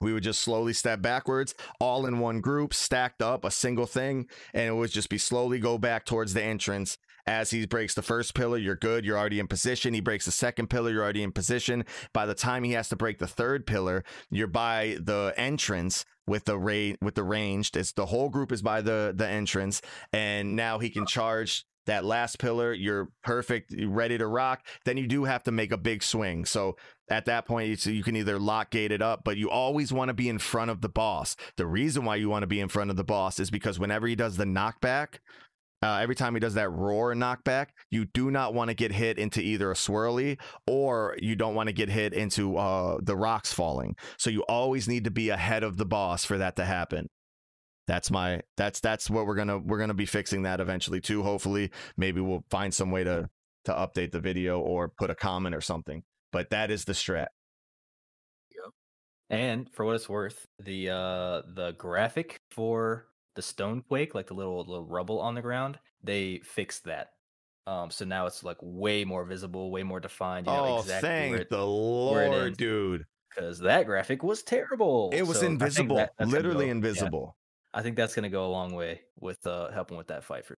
we 0.00 0.14
would 0.14 0.22
just 0.22 0.40
slowly 0.40 0.72
step 0.72 1.02
backwards 1.02 1.54
all 1.78 2.06
in 2.06 2.18
one 2.18 2.40
group 2.40 2.72
stacked 2.72 3.20
up 3.20 3.44
a 3.44 3.50
single 3.50 3.86
thing 3.86 4.26
and 4.54 4.68
it 4.68 4.74
would 4.74 4.90
just 4.90 5.10
be 5.10 5.18
slowly 5.18 5.58
go 5.58 5.76
back 5.76 6.06
towards 6.06 6.32
the 6.32 6.42
entrance 6.42 6.96
as 7.30 7.50
he 7.50 7.64
breaks 7.64 7.94
the 7.94 8.02
first 8.02 8.34
pillar 8.34 8.58
you're 8.58 8.74
good. 8.74 9.04
You're 9.04 9.16
already 9.16 9.38
in 9.38 9.46
position. 9.46 9.94
He 9.94 10.00
breaks 10.00 10.24
the 10.24 10.32
second 10.32 10.68
pillar 10.68 10.90
you're 10.90 11.02
already 11.02 11.22
in 11.22 11.30
position. 11.30 11.84
By 12.12 12.26
the 12.26 12.34
time 12.34 12.64
he 12.64 12.72
has 12.72 12.88
to 12.88 12.96
break 12.96 13.18
the 13.18 13.28
third 13.28 13.66
pillar 13.66 14.02
you're 14.30 14.48
by 14.48 14.96
the 15.00 15.32
entrance 15.36 16.04
with 16.26 16.44
the 16.44 16.58
rate 16.58 16.98
with 17.00 17.14
the 17.14 17.22
ranged. 17.22 17.76
It's 17.76 17.92
the 17.92 18.06
whole 18.06 18.30
group 18.30 18.50
is 18.50 18.62
by 18.62 18.82
the 18.82 19.14
the 19.16 19.28
entrance. 19.28 19.80
And 20.12 20.56
now 20.56 20.80
he 20.80 20.90
can 20.90 21.06
charge 21.06 21.64
that 21.86 22.04
last 22.04 22.40
pillar. 22.40 22.72
You're 22.72 23.10
perfect 23.22 23.70
you're 23.70 23.90
ready 23.90 24.18
to 24.18 24.26
rock. 24.26 24.66
Then 24.84 24.96
you 24.96 25.06
do 25.06 25.22
have 25.24 25.44
to 25.44 25.52
make 25.52 25.70
a 25.70 25.78
big 25.78 26.02
swing. 26.02 26.44
So 26.44 26.76
at 27.08 27.26
that 27.26 27.46
point 27.46 27.86
you 27.86 28.02
can 28.02 28.16
either 28.16 28.40
lock 28.40 28.70
gate 28.70 28.90
it 28.90 29.02
up 29.02 29.22
but 29.24 29.36
you 29.36 29.48
always 29.48 29.92
want 29.92 30.08
to 30.08 30.14
be 30.14 30.28
in 30.28 30.40
front 30.40 30.72
of 30.72 30.80
the 30.80 30.88
boss. 30.88 31.36
The 31.56 31.66
reason 31.66 32.04
why 32.04 32.16
you 32.16 32.28
want 32.28 32.42
to 32.42 32.48
be 32.48 32.60
in 32.60 32.68
front 32.68 32.90
of 32.90 32.96
the 32.96 33.04
boss 33.04 33.38
is 33.38 33.52
because 33.52 33.78
whenever 33.78 34.08
he 34.08 34.16
does 34.16 34.36
the 34.36 34.44
knockback 34.44 35.20
uh, 35.82 35.98
every 36.00 36.14
time 36.14 36.34
he 36.34 36.40
does 36.40 36.54
that 36.54 36.70
roar 36.70 37.14
knockback, 37.14 37.68
you 37.90 38.04
do 38.04 38.30
not 38.30 38.52
want 38.52 38.68
to 38.68 38.74
get 38.74 38.92
hit 38.92 39.18
into 39.18 39.40
either 39.40 39.70
a 39.70 39.74
swirly 39.74 40.38
or 40.66 41.16
you 41.20 41.34
don't 41.34 41.54
want 41.54 41.68
to 41.68 41.72
get 41.72 41.88
hit 41.88 42.12
into 42.12 42.56
uh, 42.56 42.98
the 43.02 43.16
rocks 43.16 43.52
falling. 43.52 43.96
So 44.18 44.28
you 44.28 44.42
always 44.42 44.88
need 44.88 45.04
to 45.04 45.10
be 45.10 45.30
ahead 45.30 45.62
of 45.62 45.78
the 45.78 45.86
boss 45.86 46.24
for 46.24 46.36
that 46.38 46.56
to 46.56 46.64
happen. 46.64 47.08
That's 47.86 48.10
my 48.10 48.42
that's 48.56 48.78
that's 48.80 49.10
what 49.10 49.26
we're 49.26 49.34
gonna 49.34 49.58
we're 49.58 49.78
gonna 49.78 49.94
be 49.94 50.06
fixing 50.06 50.42
that 50.42 50.60
eventually 50.60 51.00
too. 51.00 51.22
Hopefully, 51.22 51.70
maybe 51.96 52.20
we'll 52.20 52.44
find 52.50 52.72
some 52.72 52.90
way 52.90 53.02
to 53.02 53.28
to 53.64 53.72
update 53.72 54.12
the 54.12 54.20
video 54.20 54.60
or 54.60 54.92
put 54.96 55.10
a 55.10 55.14
comment 55.14 55.56
or 55.56 55.60
something. 55.60 56.04
But 56.30 56.50
that 56.50 56.70
is 56.70 56.84
the 56.84 56.92
strat. 56.92 57.28
And 59.30 59.72
for 59.72 59.84
what 59.84 59.94
it's 59.94 60.08
worth, 60.08 60.46
the 60.58 60.90
uh 60.90 61.42
the 61.54 61.74
graphic 61.78 62.40
for 62.50 63.06
the 63.40 63.46
stone 63.46 63.80
quake, 63.80 64.14
like 64.14 64.26
the 64.26 64.34
little 64.34 64.58
little 64.58 64.84
rubble 64.84 65.18
on 65.18 65.34
the 65.34 65.40
ground, 65.40 65.78
they 66.04 66.40
fixed 66.44 66.84
that. 66.84 67.12
Um, 67.66 67.90
so 67.90 68.04
now 68.04 68.26
it's 68.26 68.44
like 68.44 68.58
way 68.60 69.02
more 69.02 69.24
visible, 69.24 69.70
way 69.70 69.82
more 69.82 69.98
defined. 69.98 70.46
You 70.46 70.52
know 70.52 70.64
oh, 70.66 70.80
exactly 70.80 71.08
thank 71.08 71.34
it, 71.36 71.48
the 71.48 71.64
Lord, 71.64 72.58
dude! 72.58 73.06
because 73.30 73.58
that 73.60 73.86
graphic 73.86 74.22
was 74.22 74.42
terrible. 74.42 75.10
It 75.14 75.26
was 75.26 75.38
So 75.38 75.46
invisible, 75.46 75.96
that- 75.96 76.12
literally 76.20 76.66
go- 76.66 76.68
yeah, 76.68 76.70
invisible. 76.72 77.36
I 77.72 77.80
think 77.80 77.96
that's 77.96 78.14
gonna 78.14 78.28
go 78.28 78.44
a 78.44 78.52
long 78.52 78.74
way 78.74 79.00
with 79.18 79.46
uh 79.46 79.70
helping 79.70 79.96
with 79.96 80.08
that 80.08 80.22
fight 80.22 80.44
for. 80.44 80.54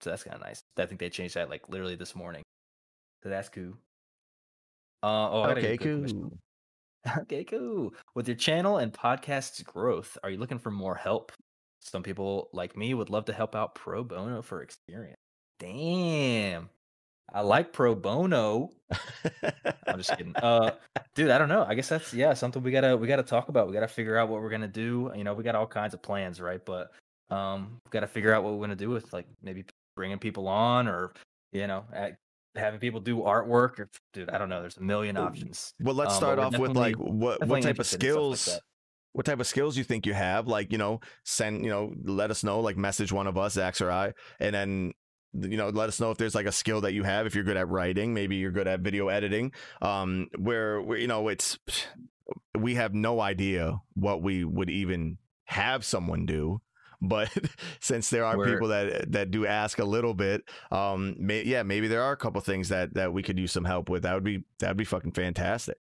So 0.00 0.10
that's 0.10 0.24
kind 0.24 0.34
of 0.34 0.42
nice. 0.42 0.64
I 0.76 0.86
think 0.86 0.98
they 0.98 1.08
changed 1.08 1.36
that 1.36 1.48
like 1.48 1.68
literally 1.68 1.94
this 1.94 2.16
morning. 2.16 2.42
So 3.22 3.28
that's 3.28 3.48
cool. 3.48 3.74
Uh, 5.04 5.30
oh, 5.30 5.42
I 5.42 5.48
got 5.54 5.58
a 5.58 5.72
Okay, 5.72 5.78
cool. 5.78 6.32
Okay, 7.18 7.44
cool. 7.44 7.92
With 8.14 8.28
your 8.28 8.36
channel 8.36 8.78
and 8.78 8.92
podcast's 8.92 9.62
growth, 9.62 10.16
are 10.22 10.30
you 10.30 10.38
looking 10.38 10.58
for 10.58 10.70
more 10.70 10.94
help? 10.94 11.32
Some 11.80 12.02
people 12.02 12.48
like 12.52 12.76
me 12.76 12.94
would 12.94 13.10
love 13.10 13.24
to 13.24 13.32
help 13.32 13.56
out 13.56 13.74
pro 13.74 14.04
bono 14.04 14.40
for 14.40 14.62
experience. 14.62 15.16
Damn. 15.58 16.70
I 17.32 17.40
like 17.40 17.72
pro 17.72 17.94
bono. 17.94 18.70
I'm 19.86 19.98
just 19.98 20.16
kidding. 20.16 20.36
Uh 20.36 20.72
dude, 21.14 21.30
I 21.30 21.38
don't 21.38 21.48
know. 21.48 21.64
I 21.66 21.74
guess 21.74 21.88
that's 21.88 22.14
yeah, 22.14 22.34
something 22.34 22.62
we 22.62 22.70
got 22.70 22.82
to 22.82 22.96
we 22.96 23.08
got 23.08 23.16
to 23.16 23.22
talk 23.22 23.48
about. 23.48 23.66
We 23.66 23.72
got 23.72 23.80
to 23.80 23.88
figure 23.88 24.16
out 24.16 24.28
what 24.28 24.40
we're 24.40 24.50
to 24.60 24.68
do. 24.68 25.10
You 25.16 25.24
know, 25.24 25.34
we 25.34 25.42
got 25.42 25.54
all 25.54 25.66
kinds 25.66 25.94
of 25.94 26.02
plans, 26.02 26.40
right? 26.40 26.64
But 26.64 26.92
um 27.30 27.78
we 27.84 27.90
got 27.90 28.00
to 28.00 28.06
figure 28.06 28.32
out 28.32 28.44
what 28.44 28.52
we're 28.52 28.58
to 28.70 28.76
do 28.76 28.90
with 28.90 29.12
like 29.12 29.26
maybe 29.42 29.64
bringing 29.96 30.18
people 30.18 30.46
on 30.46 30.86
or 30.86 31.12
you 31.52 31.66
know, 31.66 31.84
at, 31.92 32.16
having 32.54 32.80
people 32.80 33.00
do 33.00 33.18
artwork 33.18 33.78
or 33.78 33.90
dude, 34.12 34.30
I 34.30 34.38
don't 34.38 34.48
know. 34.48 34.60
There's 34.60 34.76
a 34.76 34.82
million 34.82 35.16
options. 35.16 35.74
well, 35.80 35.94
let's 35.94 36.14
Um, 36.14 36.16
start 36.16 36.38
we're 36.38 36.44
off 36.44 36.58
with 36.58 36.76
like 36.76 36.96
what 36.96 37.46
what 37.46 37.62
type 37.62 37.78
of 37.78 37.86
stuff 37.86 38.02
like 38.02 38.10
skills 38.10 38.60
what 39.12 39.26
type 39.26 39.40
of 39.40 39.46
skills 39.46 39.76
you 39.76 39.84
think 39.84 40.06
you 40.06 40.14
have 40.14 40.48
like 40.48 40.72
you 40.72 40.78
know 40.78 41.00
send 41.24 41.64
you 41.64 41.70
know 41.70 41.92
let 42.04 42.30
us 42.30 42.42
know 42.42 42.60
like 42.60 42.76
message 42.78 43.12
one 43.12 43.26
of 43.26 43.36
us 43.36 43.56
Zax 43.56 43.80
or 43.80 43.90
I 43.90 44.12
and 44.40 44.54
then 44.54 44.92
you 45.34 45.56
know 45.56 45.68
let 45.68 45.88
us 45.88 46.00
know 46.00 46.10
if 46.10 46.18
there's 46.18 46.34
like 46.34 46.46
a 46.46 46.52
skill 46.52 46.80
that 46.82 46.92
you 46.94 47.02
have 47.02 47.26
if 47.26 47.34
you're 47.34 47.44
good 47.44 47.56
at 47.58 47.68
writing 47.68 48.14
maybe 48.14 48.36
you're 48.36 48.50
good 48.50 48.66
at 48.68 48.80
video 48.80 49.08
editing 49.08 49.52
um 49.82 50.28
where 50.38 50.80
where 50.80 50.98
you 50.98 51.06
know 51.06 51.28
it's 51.28 51.58
we 52.58 52.74
have 52.76 52.94
no 52.94 53.20
idea 53.20 53.76
what 53.94 54.22
we 54.22 54.44
would 54.44 54.70
even 54.70 55.18
have 55.44 55.84
someone 55.84 56.24
do 56.24 56.60
but 57.02 57.28
since 57.80 58.08
there 58.10 58.24
are 58.24 58.36
We're- 58.38 58.52
people 58.52 58.68
that 58.68 59.12
that 59.12 59.30
do 59.30 59.46
ask 59.46 59.78
a 59.78 59.84
little 59.84 60.14
bit 60.14 60.42
um 60.70 61.14
may, 61.18 61.42
yeah 61.44 61.62
maybe 61.62 61.88
there 61.88 62.02
are 62.02 62.12
a 62.12 62.16
couple 62.16 62.40
things 62.40 62.68
that 62.70 62.94
that 62.94 63.12
we 63.12 63.22
could 63.22 63.38
use 63.38 63.52
some 63.52 63.64
help 63.64 63.88
with 63.90 64.04
that 64.04 64.14
would 64.14 64.24
be 64.24 64.44
that 64.60 64.68
would 64.68 64.76
be 64.76 64.84
fucking 64.84 65.12
fantastic 65.12 65.76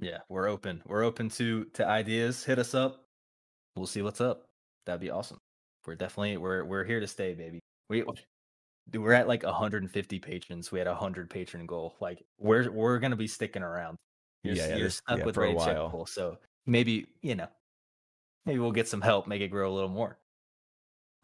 Yeah, 0.00 0.18
we're 0.28 0.48
open. 0.48 0.82
We're 0.86 1.04
open 1.04 1.28
to 1.38 1.64
to 1.74 1.86
ideas. 1.86 2.44
Hit 2.44 2.58
us 2.58 2.74
up. 2.74 3.06
We'll 3.76 3.86
see 3.86 4.02
what's 4.02 4.20
up. 4.20 4.46
That'd 4.86 5.00
be 5.00 5.10
awesome. 5.10 5.38
We're 5.86 5.94
definitely 5.94 6.36
we're 6.36 6.64
we're 6.64 6.84
here 6.84 7.00
to 7.00 7.06
stay, 7.06 7.34
baby. 7.34 7.60
We 7.88 8.04
we're 8.92 9.12
at 9.12 9.28
like 9.28 9.44
150 9.44 10.18
patrons. 10.18 10.72
We 10.72 10.78
had 10.78 10.88
a 10.88 10.92
100 10.92 11.30
patron 11.30 11.64
goal. 11.66 11.94
Like 12.00 12.22
we're 12.38 12.70
we're 12.70 12.98
gonna 12.98 13.16
be 13.16 13.28
sticking 13.28 13.62
around. 13.62 13.96
You're, 14.42 14.56
Yeah, 14.56 14.68
yeah, 14.70 14.76
you're 14.76 14.90
stuck 14.90 15.18
yeah, 15.18 15.24
with 15.24 15.36
a 15.38 15.52
while. 15.52 16.06
So 16.06 16.38
maybe 16.66 17.06
you 17.22 17.34
know, 17.36 17.48
maybe 18.46 18.58
we'll 18.58 18.72
get 18.72 18.88
some 18.88 19.00
help, 19.00 19.26
make 19.26 19.40
it 19.42 19.48
grow 19.48 19.70
a 19.70 19.74
little 19.74 19.88
more. 19.88 20.18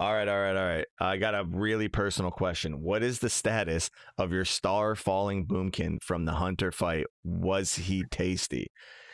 All 0.01 0.15
right, 0.15 0.27
all 0.27 0.41
right, 0.41 0.57
all 0.57 0.65
right. 0.65 0.87
I 0.99 1.19
got 1.19 1.35
a 1.35 1.45
really 1.45 1.89
personal 1.89 2.31
question. 2.31 2.81
What 2.81 3.03
is 3.03 3.19
the 3.19 3.29
status 3.29 3.91
of 4.17 4.33
your 4.33 4.47
star 4.47 4.97
falling 4.97 5.45
boomkin 5.45 6.03
from 6.03 6.25
the 6.25 6.33
Hunter 6.33 6.73
fight? 6.73 7.05
Was 7.23 7.75
he 7.75 8.05
tasty? 8.11 8.69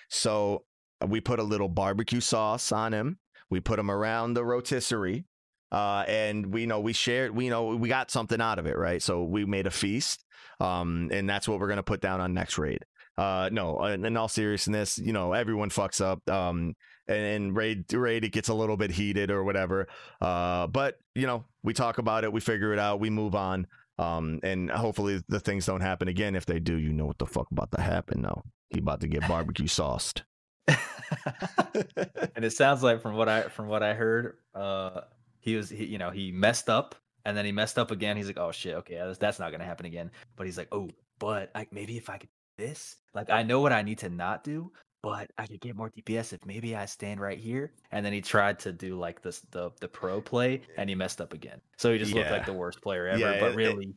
So 0.08 0.62
we 1.04 1.20
put 1.20 1.40
a 1.40 1.42
little 1.42 1.68
barbecue 1.68 2.20
sauce 2.20 2.70
on 2.70 2.94
him. 2.94 3.18
We 3.50 3.58
put 3.58 3.80
him 3.80 3.90
around 3.90 4.34
the 4.34 4.44
rotisserie. 4.44 5.24
Uh, 5.72 6.04
and 6.06 6.54
we 6.54 6.66
know 6.66 6.78
we 6.78 6.92
shared, 6.92 7.34
we 7.34 7.48
know 7.48 7.74
we 7.74 7.88
got 7.88 8.12
something 8.12 8.40
out 8.40 8.60
of 8.60 8.66
it, 8.66 8.78
right? 8.78 9.02
So 9.02 9.24
we 9.24 9.44
made 9.44 9.66
a 9.66 9.72
feast. 9.72 10.24
Um, 10.60 11.10
and 11.12 11.28
that's 11.28 11.48
what 11.48 11.58
we're 11.58 11.68
gonna 11.68 11.82
put 11.82 12.00
down 12.00 12.20
on 12.20 12.32
next 12.32 12.58
raid. 12.58 12.84
Uh, 13.18 13.48
no, 13.50 13.82
in 13.84 14.16
all 14.16 14.28
seriousness, 14.28 14.98
you 14.98 15.12
know, 15.12 15.32
everyone 15.32 15.70
fucks 15.70 16.00
up. 16.00 16.28
Um, 16.28 16.74
and, 17.08 17.24
and 17.24 17.56
raid 17.56 17.92
raid 17.92 18.24
it 18.24 18.32
gets 18.32 18.48
a 18.48 18.54
little 18.54 18.76
bit 18.76 18.90
heated 18.90 19.30
or 19.30 19.44
whatever. 19.44 19.88
Uh, 20.20 20.66
but 20.66 20.98
you 21.14 21.26
know, 21.26 21.44
we 21.62 21.72
talk 21.72 21.98
about 21.98 22.24
it, 22.24 22.32
we 22.32 22.40
figure 22.40 22.72
it 22.72 22.78
out, 22.78 23.00
we 23.00 23.10
move 23.10 23.34
on. 23.34 23.66
Um, 23.98 24.40
and 24.42 24.70
hopefully 24.70 25.22
the 25.28 25.40
things 25.40 25.64
don't 25.66 25.80
happen 25.80 26.08
again. 26.08 26.36
If 26.36 26.44
they 26.44 26.60
do, 26.60 26.76
you 26.76 26.92
know 26.92 27.06
what 27.06 27.18
the 27.18 27.26
fuck 27.26 27.50
about 27.50 27.72
to 27.72 27.80
happen 27.80 28.22
now. 28.22 28.42
He 28.70 28.80
about 28.80 29.00
to 29.00 29.08
get 29.08 29.26
barbecue 29.26 29.66
sauced. 29.66 30.24
and 30.68 32.44
it 32.44 32.52
sounds 32.52 32.82
like 32.82 33.00
from 33.00 33.14
what 33.14 33.28
I 33.28 33.42
from 33.42 33.68
what 33.68 33.82
I 33.82 33.94
heard, 33.94 34.36
uh, 34.54 35.02
he 35.40 35.56
was 35.56 35.70
he, 35.70 35.84
you 35.86 35.98
know 35.98 36.10
he 36.10 36.32
messed 36.32 36.68
up 36.68 36.96
and 37.24 37.36
then 37.36 37.44
he 37.44 37.52
messed 37.52 37.78
up 37.78 37.90
again. 37.90 38.16
He's 38.16 38.26
like, 38.26 38.38
oh 38.38 38.52
shit, 38.52 38.74
okay, 38.76 38.96
that's, 38.96 39.18
that's 39.18 39.38
not 39.38 39.52
gonna 39.52 39.64
happen 39.64 39.86
again. 39.86 40.10
But 40.34 40.46
he's 40.46 40.58
like, 40.58 40.68
oh, 40.72 40.90
but 41.18 41.50
I, 41.54 41.66
maybe 41.70 41.96
if 41.96 42.10
I 42.10 42.18
could 42.18 42.28
this, 42.58 42.96
like 43.16 43.30
I 43.30 43.42
know 43.42 43.60
what 43.60 43.72
I 43.72 43.82
need 43.82 43.98
to 43.98 44.08
not 44.10 44.44
do, 44.44 44.70
but 45.02 45.30
I 45.38 45.46
could 45.46 45.60
get 45.60 45.74
more 45.76 45.90
DPS 45.90 46.32
if 46.32 46.44
maybe 46.46 46.76
I 46.76 46.84
stand 46.86 47.20
right 47.20 47.38
here. 47.38 47.72
And 47.92 48.04
then 48.04 48.12
he 48.12 48.20
tried 48.20 48.58
to 48.60 48.72
do 48.72 48.96
like 48.98 49.22
this 49.22 49.40
the 49.50 49.70
the 49.80 49.88
pro 49.88 50.20
play 50.20 50.60
and 50.76 50.88
he 50.88 50.94
messed 50.94 51.20
up 51.20 51.32
again. 51.32 51.60
So 51.76 51.92
he 51.92 51.98
just 51.98 52.12
looked 52.14 52.30
like 52.30 52.46
the 52.46 52.52
worst 52.52 52.80
player 52.82 53.08
ever. 53.08 53.18
Yeah, 53.18 53.40
but 53.40 53.46
it- 53.48 53.52
it- 53.52 53.56
really, 53.56 53.94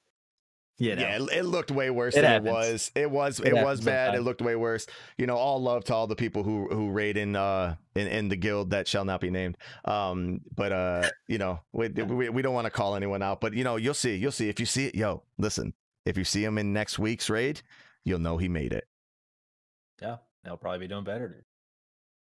you 0.82 0.96
know, 0.96 1.02
Yeah, 1.02 1.18
it, 1.22 1.30
it 1.40 1.44
looked 1.44 1.72
way 1.72 1.90
worse 1.90 2.16
It 2.16 2.22
than 2.22 2.32
happens. 2.32 2.48
it 2.48 2.52
was. 2.54 2.92
It 2.96 3.12
was 3.12 3.40
It 3.42 3.48
it, 3.48 3.54
was 3.66 3.82
bad. 3.82 4.16
It 4.16 4.22
looked 4.22 4.42
way 4.42 4.56
worse. 4.56 4.88
You 5.18 5.28
know, 5.28 5.36
all 5.36 5.62
love 5.62 5.84
to 5.86 5.94
all 5.94 6.08
the 6.08 6.16
people 6.16 6.42
who 6.44 6.70
who 6.70 6.90
raid 6.92 7.18
in 7.18 7.36
uh 7.36 7.76
in, 7.96 8.08
in 8.08 8.30
the 8.30 8.38
guild 8.38 8.70
that 8.70 8.88
shall 8.88 9.04
not 9.04 9.20
be 9.20 9.30
named. 9.30 9.58
Um, 9.84 10.40
but 10.56 10.72
uh, 10.72 11.10
you 11.28 11.38
know, 11.38 11.60
we 11.74 11.90
we, 11.90 12.30
we 12.30 12.42
don't 12.42 12.54
want 12.54 12.66
to 12.66 12.72
call 12.72 12.96
anyone 12.96 13.22
out, 13.22 13.42
but 13.42 13.54
you 13.54 13.66
know, 13.66 13.76
you'll 13.76 13.94
see, 13.94 14.16
you'll 14.16 14.32
see 14.32 14.48
if 14.48 14.60
you 14.60 14.66
see 14.66 14.86
it. 14.86 14.96
Yo, 14.96 15.24
listen, 15.38 15.74
if 16.06 16.18
you 16.18 16.24
see 16.24 16.46
him 16.46 16.58
in 16.58 16.72
next 16.72 16.98
week's 16.98 17.30
raid, 17.30 17.62
you'll 18.06 18.20
know 18.20 18.38
he 18.38 18.48
made 18.48 18.72
it. 18.72 18.86
Yeah, 20.02 20.18
they'll 20.44 20.58
probably 20.58 20.80
be 20.80 20.88
doing 20.88 21.04
better. 21.04 21.46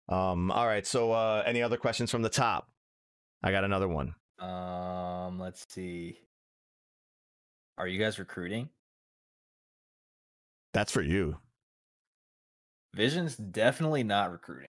Um, 0.09 0.51
all 0.51 0.67
right. 0.67 0.87
So, 0.87 1.13
uh, 1.13 1.43
any 1.47 1.63
other 1.63 1.77
questions 1.77 2.11
from 2.11 2.23
the 2.23 2.29
top? 2.29 2.69
I 3.43 3.51
got 3.51 3.65
another 3.65 3.89
one. 3.89 4.15
Um, 4.39 5.39
let's 5.39 5.67
see. 5.69 6.19
Are 7.77 7.87
you 7.87 7.99
guys 7.99 8.19
recruiting? 8.19 8.71
That's 10.73 10.93
for 10.93 11.03
you. 11.03 11.37
Vision's 12.95 13.37
definitely 13.37 14.03
not 14.03 14.33
recruiting. 14.33 14.69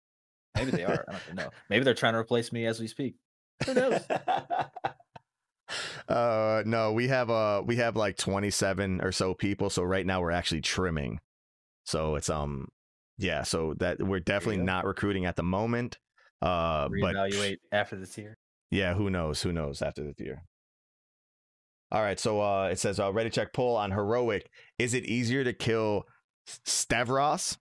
Maybe 0.56 0.72
they 0.72 0.84
are. 0.84 1.06
I 1.07 1.15
don't 1.28 1.36
know. 1.36 1.49
Maybe 1.69 1.86
they're 1.86 1.94
trying 1.94 2.14
to 2.14 2.19
replace 2.19 2.52
me 2.52 2.65
as 2.65 2.80
we 2.80 2.88
speak. 2.88 3.15
Who 3.65 3.74
knows? 3.74 4.02
uh 6.07 6.64
no 6.65 6.94
we 6.94 7.10
have 7.10 7.30
uh 7.30 7.61
we 7.65 7.76
have 7.76 7.98
like 7.98 8.15
27 8.15 9.02
or 9.02 9.11
so 9.11 9.34
people 9.34 9.69
so 9.69 9.84
right 9.84 10.06
now 10.06 10.22
we're 10.22 10.32
actually 10.32 10.61
trimming 10.61 11.19
so 11.84 12.15
it's 12.15 12.30
um 12.30 12.69
yeah 13.18 13.44
so 13.44 13.73
that 13.80 14.02
we're 14.02 14.19
definitely 14.19 14.64
not 14.64 14.85
recruiting 14.85 15.26
at 15.26 15.35
the 15.35 15.44
moment 15.44 15.98
uh 16.41 16.88
but 17.02 17.15
Reevaluate 17.15 17.57
after 17.72 17.95
this 17.95 18.18
year. 18.18 18.38
yeah 18.69 18.94
who 18.94 19.10
knows 19.10 19.41
who 19.41 19.52
knows 19.52 19.81
after 19.81 20.03
this 20.03 20.19
year 20.19 20.44
all 21.91 22.02
right 22.02 22.19
so 22.19 22.41
uh 22.41 22.69
it 22.72 22.80
says 22.80 22.99
uh 22.99 23.11
ready 23.11 23.30
check 23.30 23.53
pull 23.53 23.76
on 23.76 23.91
heroic 23.91 24.49
is 24.77 24.94
it 24.94 25.06
easier 25.06 25.44
to 25.44 25.53
kill 25.53 26.03
stavros 26.65 27.57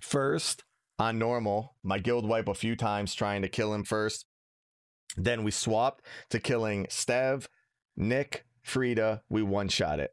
first 0.00 0.64
on 0.98 1.18
normal 1.18 1.76
my 1.82 1.98
guild 1.98 2.28
wipe 2.28 2.48
a 2.48 2.54
few 2.54 2.76
times 2.76 3.14
trying 3.14 3.42
to 3.42 3.48
kill 3.48 3.72
him 3.72 3.84
first 3.84 4.26
then 5.16 5.42
we 5.42 5.50
swapped 5.50 6.04
to 6.30 6.38
killing 6.38 6.86
Stev, 6.86 7.46
Nick, 7.96 8.44
Frida. 8.62 9.22
We 9.28 9.42
one 9.42 9.68
shot 9.68 10.00
it. 10.00 10.10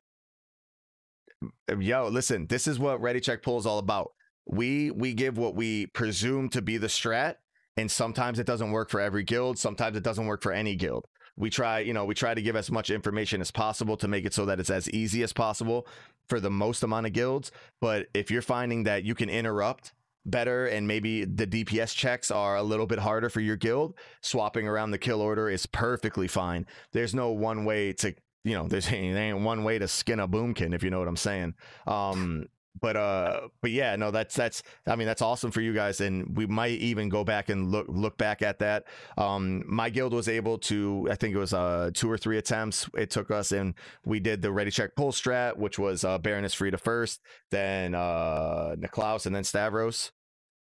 Yo, 1.79 2.07
listen, 2.07 2.47
this 2.47 2.67
is 2.67 2.79
what 2.79 3.01
Ready 3.01 3.19
Check 3.19 3.43
Pull 3.43 3.59
is 3.59 3.65
all 3.65 3.77
about. 3.77 4.11
We 4.45 4.91
we 4.91 5.13
give 5.13 5.37
what 5.37 5.55
we 5.55 5.87
presume 5.87 6.49
to 6.49 6.61
be 6.61 6.77
the 6.77 6.87
strat, 6.87 7.35
and 7.77 7.89
sometimes 7.89 8.39
it 8.39 8.45
doesn't 8.45 8.71
work 8.71 8.89
for 8.89 8.99
every 8.99 9.23
guild. 9.23 9.57
Sometimes 9.57 9.97
it 9.97 10.03
doesn't 10.03 10.27
work 10.27 10.41
for 10.41 10.51
any 10.51 10.75
guild. 10.75 11.05
We 11.37 11.49
try, 11.49 11.79
you 11.79 11.93
know, 11.93 12.05
we 12.05 12.15
try 12.15 12.33
to 12.33 12.41
give 12.41 12.55
as 12.55 12.71
much 12.71 12.89
information 12.89 13.41
as 13.41 13.51
possible 13.51 13.97
to 13.97 14.07
make 14.07 14.25
it 14.25 14.33
so 14.33 14.45
that 14.45 14.59
it's 14.59 14.69
as 14.69 14.89
easy 14.91 15.21
as 15.21 15.33
possible 15.33 15.85
for 16.29 16.39
the 16.39 16.49
most 16.49 16.81
amount 16.83 17.07
of 17.07 17.13
guilds. 17.13 17.51
But 17.81 18.07
if 18.13 18.31
you're 18.31 18.41
finding 18.41 18.83
that 18.83 19.03
you 19.03 19.15
can 19.15 19.29
interrupt 19.29 19.93
better 20.25 20.65
and 20.67 20.87
maybe 20.87 21.25
the 21.25 21.45
DPS 21.45 21.93
checks 21.93 22.31
are 22.31 22.55
a 22.55 22.63
little 22.63 22.87
bit 22.87 22.99
harder 22.99 23.29
for 23.29 23.41
your 23.41 23.57
guild, 23.57 23.95
swapping 24.21 24.67
around 24.67 24.91
the 24.91 24.97
kill 24.97 25.21
order 25.21 25.49
is 25.49 25.65
perfectly 25.65 26.27
fine. 26.27 26.65
There's 26.93 27.13
no 27.13 27.29
one 27.29 27.65
way 27.65 27.93
to, 27.93 28.15
you 28.43 28.53
know, 28.53 28.67
there's 28.67 28.87
there 28.89 28.99
ain't 28.99 29.41
one 29.41 29.63
way 29.63 29.77
to 29.77 29.87
skin 29.87 30.19
a 30.19 30.27
boomkin 30.27 30.73
if 30.73 30.83
you 30.83 30.89
know 30.89 30.99
what 30.99 31.07
I'm 31.07 31.17
saying. 31.17 31.53
Um, 31.85 32.47
but 32.79 32.95
uh, 32.95 33.41
but 33.61 33.71
yeah, 33.71 33.95
no, 33.95 34.11
that's 34.11 34.35
that's 34.35 34.63
I 34.87 34.95
mean 34.95 35.07
that's 35.07 35.21
awesome 35.21 35.51
for 35.51 35.61
you 35.61 35.73
guys, 35.73 36.01
and 36.01 36.35
we 36.35 36.45
might 36.45 36.79
even 36.79 37.09
go 37.09 37.23
back 37.23 37.49
and 37.49 37.71
look 37.71 37.87
look 37.89 38.17
back 38.17 38.41
at 38.41 38.59
that. 38.59 38.85
Um, 39.17 39.63
my 39.67 39.89
guild 39.89 40.13
was 40.13 40.27
able 40.27 40.57
to, 40.59 41.07
I 41.11 41.15
think 41.15 41.35
it 41.35 41.39
was 41.39 41.53
uh 41.53 41.91
two 41.93 42.09
or 42.09 42.17
three 42.17 42.37
attempts 42.37 42.89
it 42.97 43.09
took 43.09 43.31
us, 43.31 43.51
and 43.51 43.73
we 44.05 44.19
did 44.19 44.41
the 44.41 44.51
ready 44.51 44.71
check 44.71 44.95
pull 44.95 45.11
strat, 45.11 45.57
which 45.57 45.79
was 45.79 46.03
uh 46.03 46.17
Baroness 46.17 46.53
Frida 46.53 46.77
first, 46.77 47.21
then 47.51 47.95
uh 47.95 48.75
Niklaus, 48.77 49.25
and 49.25 49.35
then 49.35 49.43
Stavros, 49.43 50.11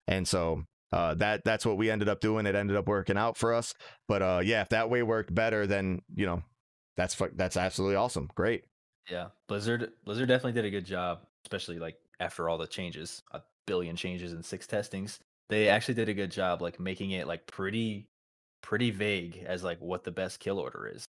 and 0.06 0.26
so 0.26 0.64
uh, 0.92 1.14
that 1.14 1.44
that's 1.44 1.64
what 1.64 1.76
we 1.76 1.90
ended 1.90 2.08
up 2.08 2.20
doing. 2.20 2.46
It 2.46 2.54
ended 2.54 2.76
up 2.76 2.88
working 2.88 3.16
out 3.16 3.36
for 3.36 3.54
us. 3.54 3.74
But 4.08 4.22
uh, 4.22 4.40
yeah, 4.42 4.62
if 4.62 4.70
that 4.70 4.90
way 4.90 5.02
worked 5.02 5.34
better, 5.34 5.66
then 5.66 6.02
you 6.14 6.26
know, 6.26 6.42
that's 6.96 7.16
that's 7.34 7.56
absolutely 7.56 7.96
awesome. 7.96 8.28
Great. 8.34 8.64
Yeah, 9.10 9.28
Blizzard 9.48 9.92
Blizzard 10.04 10.28
definitely 10.28 10.52
did 10.52 10.64
a 10.64 10.70
good 10.70 10.84
job, 10.86 11.20
especially 11.44 11.78
like 11.78 11.96
after 12.20 12.48
all 12.48 12.58
the 12.58 12.66
changes, 12.66 13.22
a 13.32 13.40
billion 13.66 13.96
changes 13.96 14.32
and 14.32 14.44
six 14.44 14.66
testings. 14.66 15.18
They 15.48 15.68
actually 15.68 15.94
did 15.94 16.08
a 16.08 16.14
good 16.14 16.30
job, 16.30 16.62
like 16.62 16.78
making 16.78 17.10
it 17.12 17.26
like 17.26 17.46
pretty, 17.46 18.08
pretty 18.62 18.90
vague 18.90 19.44
as 19.46 19.64
like 19.64 19.80
what 19.80 20.04
the 20.04 20.10
best 20.12 20.38
kill 20.38 20.58
order 20.58 20.90
is. 20.94 21.04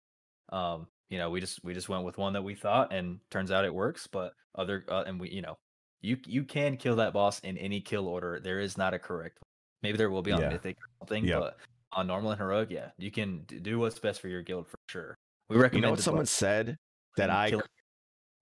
Um, 0.50 0.86
you 1.10 1.18
know, 1.18 1.30
we 1.30 1.40
just 1.40 1.62
we 1.64 1.74
just 1.74 1.88
went 1.88 2.04
with 2.04 2.16
one 2.18 2.32
that 2.32 2.42
we 2.42 2.54
thought, 2.54 2.92
and 2.92 3.18
turns 3.30 3.50
out 3.50 3.64
it 3.64 3.74
works. 3.74 4.06
But 4.06 4.32
other 4.54 4.84
uh, 4.88 5.04
and 5.06 5.20
we, 5.20 5.30
you 5.30 5.42
know, 5.42 5.56
You 6.00 6.16
you 6.24 6.44
can 6.44 6.76
kill 6.76 6.96
that 6.96 7.12
boss 7.12 7.40
in 7.40 7.58
any 7.58 7.80
kill 7.80 8.06
order. 8.08 8.40
There 8.42 8.60
is 8.60 8.78
not 8.78 8.94
a 8.94 8.98
correct. 8.98 9.38
one. 9.40 9.48
Maybe 9.82 9.98
there 9.98 10.10
will 10.10 10.22
be 10.22 10.32
on 10.32 10.40
Yeah. 10.40 10.48
mythic 10.50 10.76
or 10.78 10.88
something, 11.00 11.26
but 11.40 11.58
on 11.92 12.06
normal 12.06 12.30
and 12.30 12.40
heroic, 12.40 12.70
yeah, 12.70 12.90
you 12.98 13.10
can 13.10 13.42
do 13.44 13.78
what's 13.78 13.98
best 13.98 14.20
for 14.20 14.28
your 14.28 14.42
guild 14.42 14.68
for 14.68 14.78
sure. 14.88 15.14
We 15.48 15.56
recommend. 15.56 15.74
You 15.74 15.86
know 15.88 15.90
what 15.90 16.00
someone 16.00 16.26
said 16.26 16.76
that 17.16 17.28
I 17.30 17.52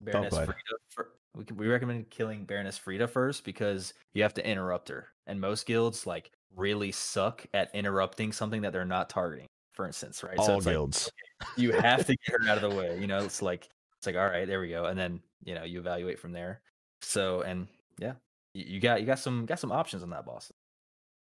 Baroness 0.01 0.33
ahead. 0.33 0.45
Frida. 0.45 0.77
fir- 0.91 1.11
we, 1.39 1.45
can- 1.45 1.57
we 1.57 1.67
recommend 1.67 2.09
killing 2.09 2.43
Baroness 2.43 2.77
Frida 2.77 3.07
first 3.07 3.45
because 3.45 3.93
you 4.13 4.21
have 4.23 4.33
to 4.35 4.47
interrupt 4.47 4.89
her, 4.89 5.07
and 5.25 5.39
most 5.39 5.65
guilds 5.65 6.05
like 6.05 6.31
really 6.55 6.91
suck 6.91 7.45
at 7.53 7.73
interrupting 7.73 8.31
something 8.31 8.61
that 8.61 8.73
they're 8.73 8.85
not 8.85 9.09
targeting. 9.09 9.47
For 9.73 9.85
instance, 9.85 10.21
right? 10.23 10.37
all 10.37 10.55
like, 10.55 10.63
guilds. 10.65 11.09
you 11.55 11.71
have 11.71 12.05
to 12.05 12.15
get 12.27 12.35
her 12.41 12.49
out 12.49 12.61
of 12.61 12.69
the 12.69 12.75
way. 12.77 12.99
You 12.99 13.07
know, 13.07 13.23
it's 13.23 13.41
like 13.41 13.69
it's 13.97 14.05
like 14.05 14.17
all 14.17 14.25
right, 14.27 14.45
there 14.45 14.59
we 14.59 14.69
go, 14.69 14.85
and 14.85 14.99
then 14.99 15.21
you 15.43 15.55
know 15.55 15.63
you 15.63 15.79
evaluate 15.79 16.19
from 16.19 16.33
there. 16.33 16.59
So 17.01 17.41
and 17.41 17.67
yeah, 17.97 18.13
you, 18.53 18.65
you 18.67 18.79
got 18.81 18.99
you 18.99 19.07
got 19.07 19.19
some 19.19 19.45
got 19.45 19.59
some 19.59 19.71
options 19.71 20.03
on 20.03 20.09
that 20.09 20.25
boss. 20.25 20.51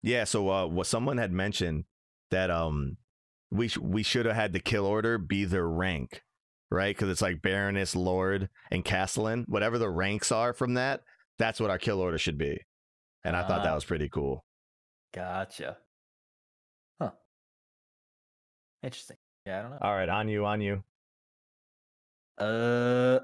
Yeah, 0.04 0.26
so 0.26 0.50
uh 0.50 0.68
what 0.68 0.86
someone 0.86 1.18
had 1.18 1.32
mentioned 1.32 1.86
that 2.30 2.52
um 2.52 2.98
we 3.50 3.68
sh- 3.70 3.80
we 3.80 4.04
should 4.04 4.28
have 4.28 4.36
had 4.36 4.54
the 4.54 4.60
kill 4.60 4.86
order 4.86 5.18
be 5.18 5.46
their 5.46 5.68
rank, 5.68 6.22
right? 6.72 6.98
Cuz 6.98 7.10
it's 7.10 7.22
like 7.22 7.42
Baroness, 7.42 7.96
Lord, 7.96 8.50
and 8.72 8.84
Castellan, 8.86 9.46
whatever 9.48 9.78
the 9.78 9.90
ranks 9.90 10.32
are 10.32 10.54
from 10.54 10.74
that, 10.76 11.02
that's 11.38 11.60
what 11.60 11.70
our 11.70 11.78
kill 11.78 12.00
order 12.00 12.18
should 12.18 12.38
be. 12.38 12.60
And 13.24 13.36
I 13.36 13.42
thought 13.48 13.64
that 13.64 13.72
Ah. 13.72 13.76
was 13.76 13.86
pretty 13.86 14.10
cool. 14.10 14.44
Gotcha. 15.14 15.78
Huh. 17.02 17.12
Interesting. 18.84 19.18
Yeah, 19.46 19.60
I 19.60 19.62
don't 19.62 19.72
know. 19.72 19.78
All 19.82 19.94
right, 19.94 20.10
on 20.10 20.28
you, 20.30 20.46
on 20.46 20.62
you. 20.62 20.84
Uh 22.38 23.20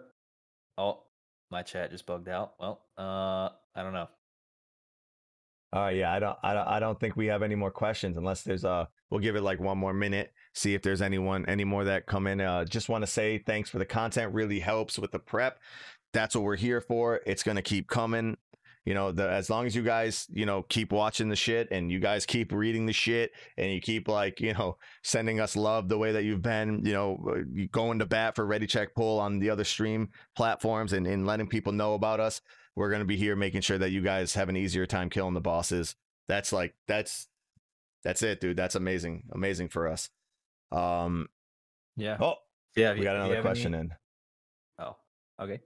oh, 0.78 1.04
my 1.50 1.64
chat 1.64 1.92
just 1.92 2.06
bugged 2.06 2.30
out. 2.30 2.54
Well, 2.60 2.82
uh, 2.98 3.50
I 3.76 3.84
don't 3.84 3.94
know. 3.94 4.08
All 5.74 5.82
right, 5.82 5.96
yeah, 5.96 6.14
I 6.14 6.20
don't 6.20 6.38
I 6.44 6.54
don't 6.54 6.68
I 6.68 6.80
don't 6.80 7.00
think 7.00 7.16
we 7.16 7.28
have 7.28 7.44
any 7.44 7.56
more 7.56 7.72
questions 7.72 8.18
unless 8.18 8.44
there's 8.44 8.64
a. 8.64 8.88
we'll 9.10 9.20
give 9.20 9.36
it 9.36 9.42
like 9.42 9.60
one 9.60 9.78
more 9.78 9.94
minute, 9.94 10.32
see 10.54 10.74
if 10.74 10.82
there's 10.82 11.02
anyone 11.02 11.46
any 11.48 11.64
more 11.64 11.84
that 11.84 12.06
come 12.06 12.28
in. 12.28 12.42
Uh 12.42 12.66
just 12.66 12.90
want 12.90 13.04
to 13.04 13.08
say 13.08 13.38
thanks 13.38 13.70
for 13.70 13.80
the 13.80 13.86
content, 13.86 14.34
really 14.34 14.60
helps 14.60 15.00
with 15.00 15.12
the 15.12 15.20
prep. 15.20 15.60
That's 16.14 16.36
what 16.36 16.44
we're 16.44 16.58
here 16.58 16.82
for. 16.82 17.22
It's 17.26 17.44
going 17.44 17.56
to 17.56 17.62
keep 17.62 17.88
coming. 17.88 18.38
You 18.84 18.96
know, 18.96 19.12
the 19.12 19.30
as 19.30 19.50
long 19.50 19.68
as 19.68 19.76
you 19.76 19.84
guys, 19.84 20.28
you 20.32 20.46
know, 20.46 20.64
keep 20.64 20.92
watching 20.92 21.30
the 21.30 21.36
shit 21.36 21.68
and 21.72 21.92
you 21.92 22.00
guys 22.00 22.26
keep 22.26 22.52
reading 22.52 22.88
the 22.88 22.94
shit 22.94 23.32
and 23.56 23.72
you 23.72 23.80
keep 23.80 24.08
like, 24.08 24.42
you 24.42 24.54
know, 24.54 24.78
sending 25.04 25.40
us 25.40 25.56
love 25.56 25.88
the 25.88 26.00
way 26.00 26.12
that 26.14 26.24
you've 26.24 26.42
been, 26.42 26.84
you 26.84 26.94
know, 26.94 27.24
uh, 27.30 27.66
going 27.72 28.00
to 28.00 28.08
bat 28.08 28.36
for 28.36 28.46
Ready 28.46 28.66
Check 28.66 28.96
Pull 28.96 29.20
on 29.20 29.38
the 29.38 29.52
other 29.52 29.64
stream 29.64 30.10
platforms 30.36 30.94
and, 30.94 31.06
and 31.06 31.28
letting 31.28 31.48
people 31.48 31.72
know 31.72 31.94
about 31.94 32.20
us 32.20 32.42
we're 32.76 32.90
going 32.90 33.02
to 33.02 33.06
be 33.06 33.18
here 33.18 33.36
making 33.36 33.62
sure 33.62 33.78
that 33.78 33.92
you 33.92 34.02
guys 34.02 34.34
have 34.34 34.50
an 34.50 34.58
easier 34.58 34.86
time 34.86 35.10
killing 35.10 35.34
the 35.34 35.42
bosses 35.42 35.96
that's 36.28 36.54
like 36.54 36.74
that's 36.88 37.28
that's 38.04 38.24
it 38.24 38.40
dude 38.40 38.58
that's 38.58 38.76
amazing 38.76 39.24
amazing 39.34 39.68
for 39.68 39.88
us 39.88 40.10
um 40.72 41.28
Yeah. 41.98 42.18
oh 42.20 42.36
yeah. 42.76 42.94
we 42.94 43.00
you- 43.00 43.04
got 43.04 43.16
another 43.18 43.42
question 43.42 43.74
any- 43.76 43.82
in 43.90 43.96
Oh, 44.80 44.96
okay. 45.40 45.60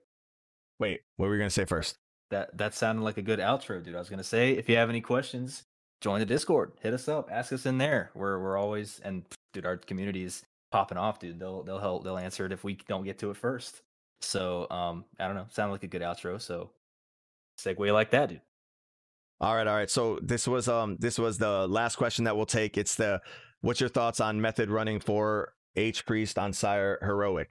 wait 0.79 1.01
what 1.17 1.25
were 1.27 1.31
we 1.31 1.37
going 1.37 1.47
to 1.49 1.53
say 1.53 1.65
first 1.65 1.97
That 2.31 2.57
that 2.57 2.73
sounded 2.73 3.03
like 3.03 3.17
a 3.17 3.21
good 3.21 3.39
outro, 3.39 3.83
dude. 3.83 3.95
I 3.95 3.99
was 3.99 4.09
gonna 4.09 4.23
say, 4.23 4.51
if 4.53 4.67
you 4.67 4.75
have 4.77 4.89
any 4.89 5.01
questions, 5.01 5.63
join 6.01 6.19
the 6.19 6.25
Discord. 6.25 6.71
Hit 6.81 6.93
us 6.93 7.07
up. 7.07 7.29
Ask 7.31 7.53
us 7.53 7.65
in 7.65 7.77
there. 7.77 8.09
We're 8.15 8.39
we're 8.39 8.57
always 8.57 8.99
and 9.03 9.23
dude, 9.53 9.65
our 9.65 9.77
community 9.77 10.23
is 10.23 10.43
popping 10.71 10.97
off, 10.97 11.19
dude. 11.19 11.39
They'll 11.39 11.61
they'll 11.63 11.79
help. 11.79 12.03
They'll 12.03 12.17
answer 12.17 12.45
it 12.47 12.51
if 12.51 12.63
we 12.63 12.73
don't 12.87 13.03
get 13.05 13.19
to 13.19 13.29
it 13.29 13.37
first. 13.37 13.81
So 14.21 14.67
um, 14.71 15.05
I 15.19 15.27
don't 15.27 15.35
know. 15.35 15.45
Sounded 15.51 15.73
like 15.73 15.83
a 15.83 15.87
good 15.87 16.01
outro. 16.01 16.41
So 16.41 16.71
segue 17.59 17.93
like 17.93 18.09
that, 18.09 18.29
dude. 18.29 18.41
all 19.39 19.55
right 19.55 19.67
all 19.67 19.75
right 19.75 19.89
so 19.89 20.17
this 20.21 20.47
was 20.47 20.67
um 20.67 20.97
this 20.99 21.17
was 21.19 21.37
the 21.37 21.67
last 21.67 21.95
question 21.97 22.25
that 22.25 22.35
we'll 22.35 22.45
take 22.45 22.77
it's 22.77 22.95
the 22.95 23.21
what's 23.65 23.79
your 23.79 23.89
thoughts 23.89 24.19
on 24.19 24.39
method 24.39 24.69
running 24.69 24.99
for 24.99 25.53
h 25.75 26.05
priest 26.05 26.37
on 26.39 26.53
sire 26.53 26.97
heroic 27.01 27.49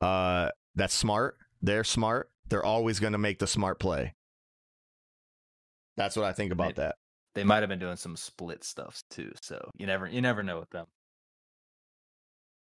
uh 0.00 0.48
that's 0.74 0.94
smart 0.94 1.36
they're 1.62 1.84
smart 1.84 2.30
they're 2.48 2.64
always 2.64 3.00
going 3.00 3.12
to 3.12 3.18
make 3.18 3.38
the 3.38 3.46
smart 3.46 3.78
play 3.80 4.14
that's 5.96 6.16
what 6.16 6.24
i 6.24 6.32
think 6.32 6.52
about 6.52 6.66
Right. 6.66 6.76
that 6.76 6.94
They 7.34 7.44
might 7.44 7.60
have 7.62 7.68
been 7.68 7.78
doing 7.78 7.96
some 7.96 8.16
split 8.16 8.64
stuff 8.64 9.02
too. 9.10 9.32
So 9.42 9.70
you 9.76 9.86
never 9.86 10.06
you 10.08 10.20
never 10.22 10.42
know 10.42 10.58
with 10.60 10.70
them. 10.70 10.86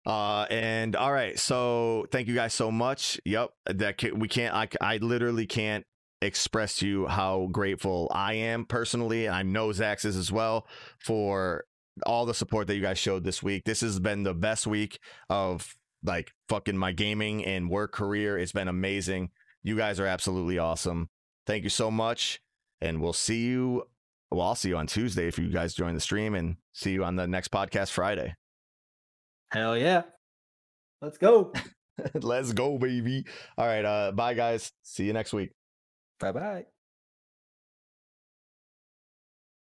Uh, 0.07 0.47
and 0.51 0.95
all 0.95 1.13
right, 1.13 1.37
so 1.39 2.07
thank 2.13 2.29
you 2.29 2.35
guys 2.35 2.55
so 2.55 2.71
much. 2.71 3.21
Yep, 3.25 3.51
that 3.67 3.99
ca- 4.01 4.13
we 4.13 4.29
can't. 4.29 4.55
I 4.55 4.69
I 4.81 4.97
literally 4.99 5.47
can't 5.47 5.85
express 6.23 6.77
to 6.77 6.87
you 6.89 7.07
how 7.09 7.49
grateful 7.51 8.09
I 8.15 8.35
am 8.35 8.65
personally, 8.67 9.27
and 9.27 9.35
I 9.35 9.43
know 9.43 9.69
Zax 9.71 10.05
is 10.05 10.17
as 10.17 10.31
well 10.31 10.67
for 11.01 11.65
all 12.05 12.27
the 12.27 12.35
support 12.35 12.67
that 12.67 12.75
you 12.77 12.83
guys 12.83 12.99
showed 12.99 13.25
this 13.25 13.43
week. 13.43 13.65
This 13.65 13.81
has 13.81 13.99
been 13.99 14.23
the 14.23 14.35
best 14.35 14.67
week 14.67 14.99
of 15.31 15.77
like 16.03 16.33
fucking 16.49 16.77
my 16.77 16.93
gaming 16.93 17.45
and 17.45 17.71
work 17.71 17.93
career. 17.93 18.39
It's 18.39 18.53
been 18.53 18.69
amazing. 18.69 19.31
You 19.63 19.77
guys 19.77 19.99
are 19.99 20.07
absolutely 20.07 20.59
awesome. 20.59 21.09
Thank 21.47 21.65
you 21.65 21.71
so 21.71 21.91
much, 21.91 22.41
and 22.81 23.01
we'll 23.01 23.13
see 23.13 23.47
you. 23.47 23.85
Well, 24.31 24.43
I'll 24.43 24.55
see 24.55 24.71
you 24.71 24.77
on 24.77 24.87
Tuesday 24.87 25.29
if 25.29 25.39
you 25.39 25.49
guys 25.49 25.75
join 25.75 25.95
the 25.95 26.01
stream, 26.01 26.35
and 26.35 26.57
see 26.73 26.93
you 26.93 27.05
on 27.05 27.17
the 27.17 27.27
next 27.27 27.51
podcast 27.51 27.91
Friday. 27.91 28.35
Hell 29.53 29.77
yeah. 29.77 30.03
Let's 31.01 31.19
go. 31.19 31.53
Let's 32.15 32.53
go, 32.53 32.79
baby. 32.79 33.25
All 33.57 33.67
right. 33.67 33.85
Uh, 33.85 34.13
bye, 34.13 34.35
guys. 34.35 34.73
See 34.83 35.05
you 35.05 35.13
next 35.13 35.33
week. 35.33 35.51
bye 36.19 36.33
bye. 36.33 36.67